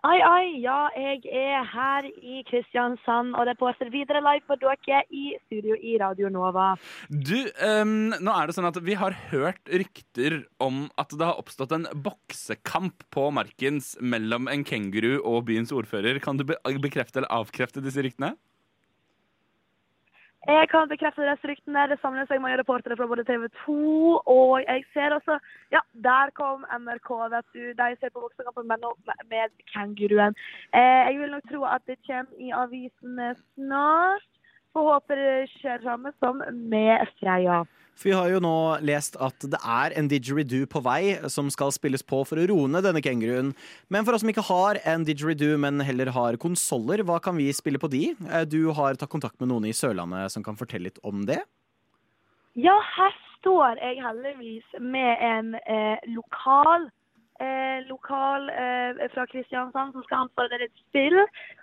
Ai, 0.00 0.16
ai, 0.24 0.44
ja, 0.62 0.86
jeg 0.96 1.26
er 1.28 1.66
her 1.68 2.06
i 2.08 2.38
Kristiansand, 2.48 3.34
og 3.36 3.44
det 3.44 3.58
påstår 3.60 3.90
videre 3.92 4.22
live 4.24 4.40
for 4.48 4.56
dere 4.56 5.02
i 5.12 5.34
studio 5.42 5.76
i 5.76 5.98
Radio 6.00 6.30
Nova. 6.32 6.70
Du, 7.12 7.36
um, 7.60 8.08
nå 8.16 8.32
er 8.32 8.48
det 8.48 8.56
sånn 8.56 8.70
at 8.70 8.78
Vi 8.80 8.96
har 8.96 9.12
hørt 9.28 9.60
rykter 9.68 10.38
om 10.56 10.86
at 10.96 11.12
det 11.12 11.28
har 11.28 11.36
oppstått 11.42 11.76
en 11.76 11.84
boksekamp 11.92 13.04
på 13.12 13.26
Markens 13.36 13.92
mellom 14.00 14.48
en 14.48 14.64
kenguru 14.64 15.18
og 15.18 15.50
byens 15.52 15.74
ordfører. 15.76 16.22
Kan 16.24 16.40
du 16.40 16.46
be 16.48 16.56
bekrefte 16.80 17.20
eller 17.20 17.36
avkrefte 17.36 17.84
disse 17.84 18.00
ryktene? 18.00 18.38
Jeg 20.48 20.68
kan 20.72 20.88
bekrefte 20.88 21.26
disse 21.26 21.48
ryktene. 21.50 21.82
Det 21.90 21.98
samler 22.00 22.24
seg 22.28 22.40
mange 22.40 22.56
reportere 22.60 22.96
fra 22.96 23.06
både 23.10 23.26
TV 23.28 23.44
2 23.66 23.74
og 24.32 24.54
jeg 24.62 24.84
ser 24.94 25.12
også 25.12 25.36
Ja, 25.74 25.82
der 26.06 26.32
kom 26.34 26.64
NRK, 26.72 27.10
vet 27.34 27.48
du. 27.52 27.64
De 27.76 27.88
ser 28.00 28.14
på 28.14 28.24
Voksekampen, 28.24 28.66
men 28.70 28.80
nå 28.80 28.94
med 29.28 29.52
kenguruen. 29.74 30.34
Eh, 30.72 31.02
jeg 31.10 31.20
vil 31.20 31.36
nok 31.36 31.46
tro 31.52 31.64
at 31.68 31.84
det 31.86 32.00
kommer 32.06 32.40
i 32.40 32.50
avisene 32.56 33.34
snart. 33.54 34.29
Får 34.70 34.86
håpe 34.86 35.16
det 35.18 35.30
skjer 35.56 35.82
samme 35.82 36.12
som 36.22 36.42
med 36.70 37.08
Freia. 37.18 37.64
For 38.00 38.08
vi 38.08 38.14
har 38.16 38.28
jo 38.32 38.38
nå 38.40 38.54
lest 38.86 39.16
at 39.20 39.44
det 39.52 39.58
er 39.60 39.92
en 39.98 40.06
didgeridoo 40.08 40.68
på 40.70 40.80
vei 40.86 41.18
som 41.28 41.50
skal 41.52 41.72
spilles 41.74 42.04
på 42.06 42.22
for 42.24 42.40
å 42.40 42.46
roe 42.48 42.70
ned 42.70 42.86
denne 42.86 43.02
kenguruen. 43.04 43.50
Men 43.92 44.06
for 44.06 44.16
oss 44.16 44.22
som 44.24 44.30
ikke 44.32 44.46
har 44.46 44.78
en 44.88 45.04
didgeridoo, 45.04 45.58
men 45.60 45.82
heller 45.84 46.12
har 46.14 46.38
konsoller, 46.40 47.02
hva 47.04 47.18
kan 47.20 47.36
vi 47.36 47.50
spille 47.52 47.82
på 47.82 47.90
de? 47.92 48.14
Eh, 48.30 48.46
Du 48.48 48.70
har 48.78 48.96
tatt 48.96 49.12
kontakt 49.12 49.36
med 49.42 49.50
noen 49.50 49.68
i 49.68 49.74
Sørlandet 49.76 50.32
som 50.32 50.46
kan 50.46 50.56
fortelle 50.56 50.88
litt 50.88 51.02
om 51.04 51.26
det? 51.28 51.42
Ja, 52.56 52.78
her 52.96 53.12
står 53.40 53.76
jeg 53.82 54.00
heldigvis 54.06 54.80
med 54.80 55.20
en 55.20 55.54
eh, 55.66 55.98
lokal 56.14 56.88
eh, 57.42 57.80
lokal 57.88 58.50
eh, 58.52 59.00
fra 59.14 59.26
Kristiansand 59.30 59.94
som 59.94 60.04
skal 60.06 60.24
anbefale 60.24 60.52
dere 60.52 60.68
et 60.68 60.84
spill. 60.84 61.18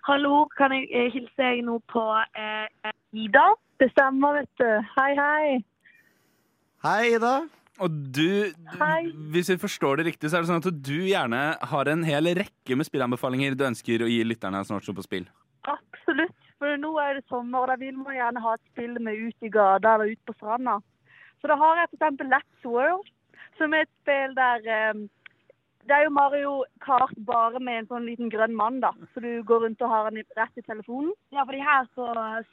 Hallo, 0.09 0.45
kan 0.57 0.73
jeg 0.75 0.89
eh, 0.91 1.11
hilse 1.13 1.37
deg 1.39 1.63
nå 1.67 1.79
på 1.91 2.03
eh, 2.37 2.91
Ida? 3.13 3.47
Det 3.77 3.91
stemmer, 3.93 4.41
vet 4.41 4.63
du. 4.63 4.69
Hei, 4.97 5.11
hei. 5.17 5.59
Hei, 6.85 7.01
Ida. 7.17 7.35
Og 7.83 7.93
du, 7.93 8.49
Hei. 8.79 9.01
hvis 9.33 9.51
vi 9.51 9.57
forstår 9.61 9.99
det 9.99 10.07
riktig, 10.07 10.31
så 10.31 10.39
er 10.39 10.45
det 10.45 10.49
sånn 10.49 10.63
at 10.63 10.79
du 10.81 10.97
gjerne 11.05 11.41
har 11.71 11.89
en 11.91 12.05
hel 12.07 12.31
rekke 12.39 12.77
med 12.77 12.87
spillanbefalinger 12.89 13.53
du 13.53 13.67
ønsker 13.67 14.01
å 14.01 14.09
gi 14.09 14.23
lytterne 14.25 14.63
som 14.65 14.81
står 14.81 14.97
på 14.97 15.05
spill. 15.05 15.27
Absolutt. 15.69 16.33
For 16.57 16.73
nå 16.81 16.89
er 17.03 17.19
det 17.19 17.27
sommer, 17.29 17.61
og 17.61 17.69
da 17.69 17.75
vil 17.77 17.99
man 17.99 18.15
gjerne 18.17 18.41
ha 18.41 18.55
et 18.57 18.63
spill 18.71 18.95
med 19.05 19.19
ut 19.27 19.45
i 19.45 19.51
gata 19.53 19.93
eller 19.93 20.15
ut 20.15 20.23
på 20.25 20.33
stranda. 20.39 20.79
Så 21.37 21.51
da 21.51 21.57
har 21.61 21.83
jeg 21.83 21.91
f.eks. 21.91 22.23
Let's 22.31 22.65
World, 22.65 23.11
som 23.59 23.75
er 23.77 23.85
et 23.85 23.93
spill 24.01 24.33
der 24.37 24.65
eh, 24.65 25.03
Det 25.87 25.95
er 25.95 26.03
jo 26.03 26.11
Mario 26.11 26.53
Kart 26.83 27.13
bare 27.27 27.61
med 27.63 27.81
en 27.81 27.89
sånn 27.91 28.07
liten 28.09 28.31
grønn 28.31 28.55
mann, 28.55 28.81
da. 28.83 28.91
Så 29.13 29.23
du 29.23 29.29
går 29.47 29.63
rundt 29.63 29.83
og 29.85 29.91
har 29.93 30.09
den 30.11 30.25
rett 30.35 30.59
i 30.59 30.65
telefonen. 30.65 31.13
Ja, 31.31 31.45
fordi 31.47 31.61
her 31.63 31.87
på 31.95 32.07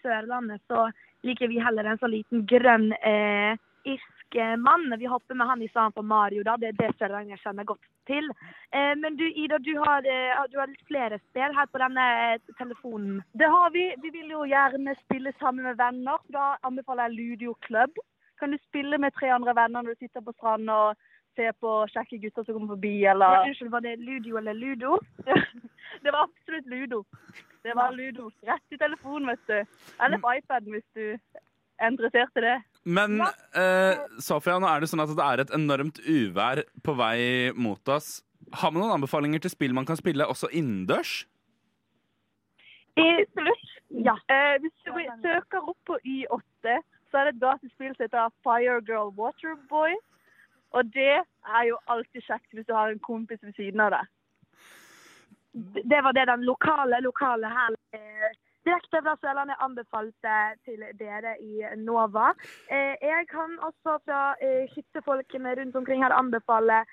Sørlandet 0.04 0.62
så 0.70 0.86
liker 1.26 1.50
vi 1.50 1.62
heller 1.62 1.88
en 1.88 1.98
sånn 1.98 2.14
liten 2.14 2.44
grønn 2.46 2.92
eh, 3.00 3.56
irsk 3.90 4.38
mann. 4.62 4.86
Vi 4.98 5.10
hopper 5.10 5.34
med 5.34 5.50
han 5.50 5.62
i 5.62 5.68
stedet 5.72 5.96
for 5.96 6.06
Mario, 6.06 6.44
da. 6.46 6.54
Det 6.60 6.70
er 6.70 6.78
det 6.78 6.92
Sørlandet 7.00 7.42
kjenner 7.42 7.66
godt 7.66 7.82
til. 8.06 8.30
Eh, 8.70 8.94
men 9.02 9.16
du 9.18 9.24
Ida, 9.26 9.58
du 9.58 9.72
har, 9.82 10.06
eh, 10.06 10.44
du 10.50 10.58
har 10.58 10.70
litt 10.70 10.86
flere 10.86 11.18
spill 11.30 11.54
her 11.58 11.66
på 11.72 11.80
denne 11.82 12.06
eh, 12.34 12.54
telefonen. 12.58 13.22
Det 13.32 13.50
har 13.50 13.70
vi. 13.70 13.88
Vi 14.02 14.10
vil 14.14 14.30
jo 14.30 14.44
gjerne 14.48 14.94
spille 15.02 15.32
sammen 15.40 15.64
med 15.64 15.80
venner. 15.80 16.22
Da 16.30 16.54
anbefaler 16.62 17.08
jeg 17.08 17.18
Ludio 17.18 17.56
Club. 17.66 17.98
Kan 18.38 18.50
du 18.50 18.58
spille 18.62 18.98
med 18.98 19.14
tre 19.18 19.30
andre 19.30 19.54
venner 19.54 19.82
når 19.82 19.94
du 19.94 20.06
sitter 20.06 20.22
på 20.22 20.34
stranden 20.38 20.70
og 20.70 20.94
ser 21.36 21.54
på 21.60 21.72
kjekke 21.92 22.20
gutter 22.22 22.44
som 22.46 22.56
kommer 22.56 22.74
forbi, 22.74 22.92
Ja, 23.02 23.14
eller 23.14 23.48
unnskyld, 23.48 23.70
var 23.72 23.84
det 23.84 23.96
Ludio 24.02 24.38
eller 24.40 24.54
Ludo? 24.54 24.98
Det 26.04 26.12
var 26.12 26.26
absolutt 26.26 26.66
Ludo. 26.66 27.04
Det 27.64 27.72
var 27.76 27.92
Ludo. 27.96 28.30
Rett 28.44 28.74
i 28.74 28.78
telefonen, 28.80 29.28
vet 29.30 29.44
du. 29.48 29.82
Eller 30.04 30.20
på 30.20 30.32
iPaden 30.36 30.74
hvis 30.74 30.86
du 30.96 31.04
er 31.78 31.90
interessert 31.90 32.40
i 32.40 32.44
det. 32.44 32.56
Men 32.84 33.20
eh, 33.22 34.00
Sofia, 34.20 34.58
nå 34.60 34.68
er 34.68 34.82
det 34.82 34.90
sånn 34.90 35.04
at 35.04 35.12
det 35.14 35.26
er 35.26 35.42
et 35.44 35.54
enormt 35.56 36.00
uvær 36.04 36.64
på 36.84 36.96
vei 36.98 37.18
mot 37.56 37.94
oss. 37.94 38.18
Har 38.52 38.74
vi 38.74 38.82
noen 38.82 38.96
anbefalinger 38.98 39.44
til 39.44 39.54
spill 39.54 39.76
man 39.76 39.88
kan 39.88 39.96
spille 40.00 40.26
også 40.28 40.50
innendørs? 40.52 41.22
Absolutt. 43.00 43.70
Ja. 44.04 44.16
Eh, 44.28 44.56
hvis 44.62 44.74
du 44.84 44.92
søker 45.22 45.70
opp 45.70 45.78
på 45.88 45.98
Y8, 46.04 46.76
så 47.10 47.20
er 47.20 47.28
det 47.30 47.36
et 47.36 47.42
gratis 47.42 47.72
spill 47.74 47.94
som 47.94 48.04
heter 48.06 48.34
Firegirl 48.44 49.14
Waterboy. 49.18 49.96
Og 50.74 50.90
det 50.94 51.22
er 51.22 51.64
jo 51.68 51.78
alltid 51.92 52.26
kjekt 52.26 52.54
hvis 52.54 52.66
du 52.66 52.74
har 52.74 52.90
en 52.90 53.02
kompis 53.02 53.42
ved 53.42 53.54
siden 53.58 53.82
av 53.84 53.94
deg. 53.94 54.10
Det 55.92 56.00
var 56.02 56.12
det 56.12 56.26
den 56.26 56.42
lokale, 56.42 56.98
lokale 57.00 57.46
her 57.46 57.76
eh, 57.94 58.30
direkte 58.66 58.98
fra 59.04 59.14
Sørlandet 59.22 59.60
anbefalte 59.62 60.38
til 60.66 60.82
dere 60.98 61.36
i 61.38 61.62
Nova. 61.78 62.32
Eh, 62.66 62.98
jeg 62.98 63.28
kan 63.30 63.54
også 63.62 64.00
fra 64.02 64.22
eh, 64.42 64.66
hyttefolkene 64.74 65.54
rundt 65.60 65.76
omkring 65.76 66.02
her 66.02 66.14
anbefale 66.14 66.84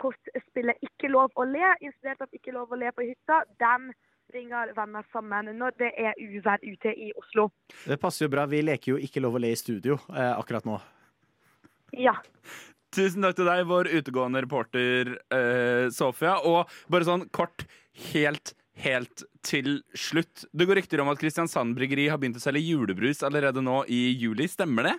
kortspillet 0.00 0.80
Ikke 0.80 1.10
lov 1.12 1.34
å 1.36 1.44
le, 1.44 1.74
inspirert 1.84 2.22
av 2.24 2.32
Ikke 2.32 2.54
lov 2.54 2.70
å 2.72 2.78
le 2.80 2.88
på 2.96 3.04
hytta. 3.04 3.42
Den 3.60 3.90
bringer 4.32 4.72
venner 4.72 5.04
sammen 5.12 5.50
når 5.60 5.76
det 5.76 5.90
er 6.00 6.16
uvær 6.16 6.64
ute 6.64 6.94
i 6.96 7.10
Oslo. 7.20 7.50
Det 7.84 8.00
passer 8.00 8.24
jo 8.24 8.30
bra. 8.32 8.46
Vi 8.48 8.62
leker 8.64 8.94
jo 8.94 8.96
ikke 8.96 9.20
lov 9.20 9.36
å 9.36 9.42
le 9.44 9.52
i 9.52 9.60
studio 9.60 9.98
akkurat 10.08 10.64
nå. 10.64 10.78
Ja. 12.00 12.16
Tusen 12.94 13.24
takk 13.24 13.36
til 13.36 13.48
deg, 13.48 13.66
vår 13.68 13.90
utegående 13.98 14.40
reporter 14.44 15.10
eh, 15.34 15.88
Sofia. 15.92 16.38
Og 16.48 16.70
bare 16.88 17.04
sånn 17.04 17.26
kort, 17.36 17.66
helt, 18.12 18.54
helt 18.80 19.24
til 19.44 19.82
slutt. 19.92 20.46
Det 20.56 20.68
går 20.68 20.80
rykter 20.80 21.02
om 21.04 21.10
at 21.12 21.20
Kristiansand 21.20 21.76
Bryggeri 21.76 22.08
har 22.08 22.20
begynt 22.20 22.40
å 22.40 22.42
selge 22.42 22.64
julebrus 22.64 23.20
allerede 23.26 23.60
nå 23.64 23.82
i 23.92 24.00
juli. 24.16 24.48
Stemmer 24.48 24.88
det? 24.88 24.96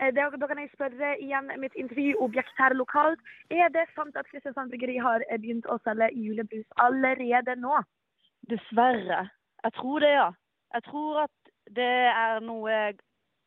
Eh, 0.00 0.12
Da, 0.14 0.30
da 0.30 0.46
kan 0.48 0.62
jeg 0.62 0.70
spørre 0.72 1.16
igjen 1.18 1.50
mitt 1.60 1.74
intervjuobjekt 1.74 2.54
her 2.62 2.78
lokalt. 2.78 3.20
Er 3.50 3.74
det 3.74 3.88
sant 3.96 4.14
at 4.16 4.30
Kristiansand 4.30 4.70
Bryggeri 4.70 5.00
har 5.02 5.26
eh, 5.28 5.40
begynt 5.42 5.66
å 5.66 5.80
selge 5.84 6.12
julebrus 6.14 6.68
allerede 6.78 7.58
nå? 7.58 7.82
Dessverre. 8.48 9.26
Jeg 9.66 9.74
tror 9.76 10.06
det, 10.06 10.14
ja. 10.14 10.30
Jeg 10.78 10.86
tror 10.86 11.24
at 11.26 11.54
det 11.74 11.94
er 12.14 12.38
noe 12.46 12.76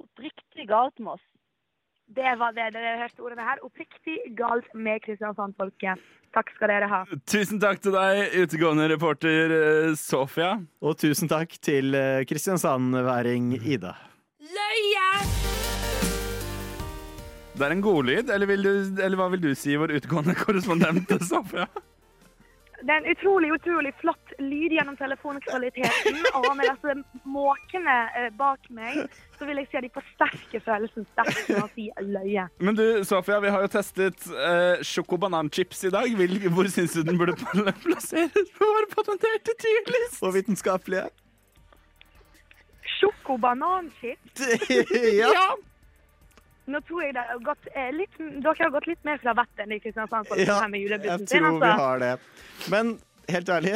oppriktig 0.04 0.68
galt 0.68 1.00
med 1.00 1.16
oss. 1.16 1.24
Det 2.14 2.34
var 2.38 2.54
det 2.54 2.68
dere 2.76 2.98
hørte 3.00 3.24
ordene 3.26 3.46
her. 3.48 3.62
Oppriktig 3.66 4.20
galt 4.38 4.68
med 4.78 5.02
Kristiansand-folket. 5.02 6.02
Takk 6.34 6.50
skal 6.56 6.70
dere 6.70 6.90
ha. 6.90 7.00
Tusen 7.30 7.62
takk 7.62 7.82
til 7.82 7.94
deg, 7.96 8.36
utegående 8.44 8.86
reporter 8.92 9.54
eh, 9.58 9.96
Sofia. 9.98 10.56
Og 10.82 10.98
tusen 11.02 11.30
takk 11.32 11.56
til 11.58 11.94
kristiansandværing 12.30 12.30
Kristiansand-væring 12.30 13.50
Ida. 13.66 13.96
Løye! 14.54 15.08
Det 17.54 17.66
er 17.68 17.74
en 17.76 17.84
godlyd, 17.86 18.30
eller, 18.34 18.54
eller 18.58 19.18
hva 19.18 19.30
vil 19.34 19.44
du 19.44 19.52
si, 19.58 19.76
vår 19.78 19.94
utegående 19.98 20.38
korrespondent 20.44 21.18
Sofia? 21.26 21.68
Det 22.84 22.92
er 22.92 23.00
en 23.00 23.12
utrolig, 23.12 23.50
utrolig 23.56 23.94
flott 24.02 24.34
lyd 24.44 24.74
gjennom 24.76 24.98
telefonkvaliteten. 25.00 26.18
Og 26.36 26.50
med 26.58 26.68
disse 26.68 26.96
måkene 27.24 27.96
eh, 28.20 28.30
bak 28.36 28.68
meg, 28.76 29.06
så 29.38 29.48
vil 29.48 29.62
jeg 29.62 29.70
si 29.72 29.80
at 29.80 29.86
de 29.88 29.92
forsterker 29.96 30.64
følelsen 30.66 31.08
sterkt 31.14 31.52
når 31.54 31.72
si 31.78 31.88
løye. 32.04 32.46
Men 32.60 32.80
du, 32.80 32.86
Sofia, 33.08 33.40
vi 33.44 33.54
har 33.56 33.64
jo 33.64 33.72
testet 33.72 34.28
uh, 34.34 34.84
sjokobananchips 34.84 35.86
i 35.88 35.94
dag. 35.96 36.12
Vil, 36.20 36.38
hvor 36.52 36.68
syns 36.76 36.98
du 36.98 37.06
den 37.08 37.20
burde 37.22 37.38
plasseres 37.86 38.52
på 38.60 38.72
vår 38.76 38.90
patenterte 38.92 39.56
tyrlist? 39.64 40.20
Og 40.20 40.36
vitenskapelige. 40.36 41.08
Sjokobananchips. 43.00 44.44
ja. 45.24 45.54
Nå 46.66 46.80
tror 46.88 47.04
jeg 47.04 47.16
det 47.18 47.24
har 47.28 47.40
gått 47.44 47.66
eh, 47.74 47.90
litt 47.92 48.14
Dere 48.20 48.56
har 48.60 48.72
gått 48.72 48.88
litt 48.88 49.02
mer 49.04 49.20
fra 49.20 49.34
vettet 49.36 49.66
enn 49.66 49.76
i 49.76 49.80
Kristiansand. 49.84 50.28
for 50.30 50.40
ja, 50.40 50.46
det 50.46 50.62
her 50.62 50.72
med 50.72 50.84
jeg 50.84 51.02
tror 51.02 51.28
sin, 51.28 51.44
vi 51.44 51.50
altså. 51.50 51.74
har 51.84 52.00
det. 52.00 52.14
Men 52.72 52.94
helt 53.30 53.50
ærlig 53.50 53.76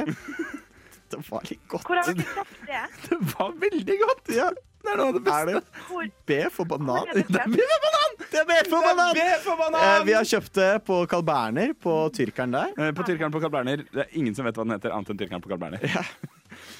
Det 1.11 1.19
var 1.29 1.43
litt 1.49 1.61
godt. 1.71 1.85
Hvor 1.87 1.99
har 2.01 2.09
dere 2.13 2.25
kjøpt 2.35 2.63
det? 2.67 2.81
Det 3.07 3.17
var 3.33 3.53
veldig 3.61 3.97
godt. 4.05 4.33
Ja. 4.35 4.49
Det 4.87 4.93
er 4.93 4.99
noe 5.01 5.07
av 5.09 5.15
det 5.17 5.21
beste. 5.25 5.53
det 5.57 5.85
Hvor, 5.87 6.09
B 6.29 6.35
for 6.53 6.67
banan? 6.69 7.07
er 7.09 7.17
det 7.17 7.23
Det 7.27 7.39
er? 7.41 7.49
B 7.51 7.63
for 7.67 7.81
banan! 7.85 8.13
Det 8.27 8.39
er 8.39 8.45
B 8.47 8.57
for 8.69 8.85
banan! 8.85 9.13
B 9.17 9.23
for 9.43 9.59
banan! 9.59 9.81
Eh, 9.87 10.03
vi 10.07 10.13
har 10.15 10.27
kjøpt 10.29 10.53
det 10.59 10.67
på 10.87 10.99
Carl 11.11 11.25
Berner, 11.27 11.73
på 11.83 11.95
tyrkeren 12.15 12.53
der. 12.55 12.71
Eh, 12.77 12.91
På 12.95 13.03
Tyrkeren 13.07 13.33
på 13.33 13.41
Carl 13.43 13.51
Berner. 13.55 13.83
Det 13.91 14.03
er 14.05 14.13
ingen 14.19 14.35
som 14.37 14.47
vet 14.47 14.55
hva 14.59 14.63
den 14.67 14.75
heter, 14.77 14.93
annet 14.95 15.11
enn 15.11 15.19
Tyrkeren 15.19 15.43
på 15.43 15.51
Carl 15.51 15.59
Berner. 15.65 15.83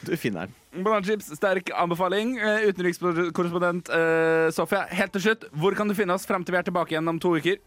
Du 0.07 0.13
finner 0.17 0.47
den. 0.47 0.83
Bananchips, 0.85 1.31
sterk 1.39 1.71
anbefaling. 1.75 2.37
Eh, 2.39 2.67
Utenrikskorrespondent 2.71 3.91
eh, 3.93 4.47
Sofia, 4.55 4.85
helt 5.01 5.15
til 5.17 5.25
slutt, 5.27 5.47
hvor 5.57 5.75
kan 5.77 5.89
du 5.91 5.95
finne 5.97 6.15
oss 6.15 6.27
fram 6.29 6.45
til 6.47 6.55
vi 6.55 6.61
er 6.61 6.67
tilbake 6.69 6.95
igjen 6.95 7.11
om 7.11 7.19
to 7.23 7.35
uker? 7.37 7.59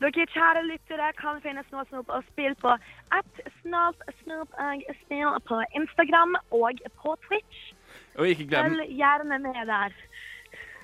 Dere 0.00 0.24
kjære 0.32 0.62
lyttere 0.64 1.10
kan 1.18 1.40
finne 1.44 1.60
Snåsnop 1.68 2.08
Snop 2.08 2.08
og 2.08 2.24
spill 2.30 2.54
på 2.62 2.72
at 3.12 3.40
Snålt 3.60 4.00
Snop 4.22 4.48
og 4.64 4.84
spill 5.02 5.34
på 5.48 5.58
Instagram 5.76 6.36
og 6.56 6.80
på 7.02 7.16
Twitch. 7.26 7.60
Og 8.16 8.28
ikke 8.32 8.46
glem, 8.48 8.70
Følg 8.72 8.94
gjerne 8.96 9.38
med 9.44 9.60
der. 9.68 9.92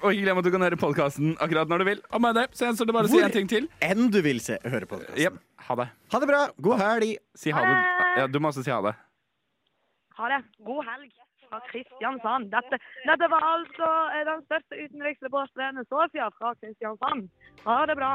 og 0.03 0.13
ikke 0.13 0.27
glem 0.27 0.39
at 0.39 0.45
du 0.45 0.51
kan 0.53 0.67
høre 0.67 0.77
podkasten 0.77 1.37
akkurat 1.41 1.69
når 1.73 1.79
du 1.79 1.85
vil. 1.89 2.03
Og 2.13 2.21
med 2.21 2.35
det 2.37 2.47
så 2.53 2.69
gjenstår 2.69 2.91
det 2.91 2.95
bare 2.99 3.09
å 3.09 3.15
si 3.15 3.23
en 3.25 3.37
ting 3.39 3.49
til. 3.49 3.69
enn 3.81 4.11
du 4.13 4.21
vil 4.23 4.41
se, 4.45 4.59
høre 4.65 4.87
podkasten. 4.87 5.23
Yep. 5.25 5.41
Ha 5.67 5.75
det. 5.81 5.89
Ha 6.13 6.21
det 6.23 6.29
bra. 6.29 6.43
God 6.63 6.79
helg. 6.85 7.17
Si 7.35 7.51
ha 7.51 7.65
det. 7.65 7.77
Ja, 8.21 8.27
du 8.29 8.39
må 8.39 8.53
også 8.53 8.63
si 8.67 8.71
ha 8.71 8.83
det. 8.85 8.95
Ha 10.21 10.29
det. 10.35 10.43
God 10.67 10.85
helg 10.85 11.13
fra 11.49 11.61
Kristiansand. 11.71 12.51
Dette, 12.53 12.79
dette 13.09 13.29
var 13.33 13.45
altså 13.55 13.91
den 14.29 14.45
største 14.49 14.79
utenriksreporteren 14.85 15.85
Sofia 15.89 16.29
fra 16.39 16.53
Kristiansand. 16.61 17.29
Ha 17.65 17.85
det 17.87 17.97
bra. 17.97 18.15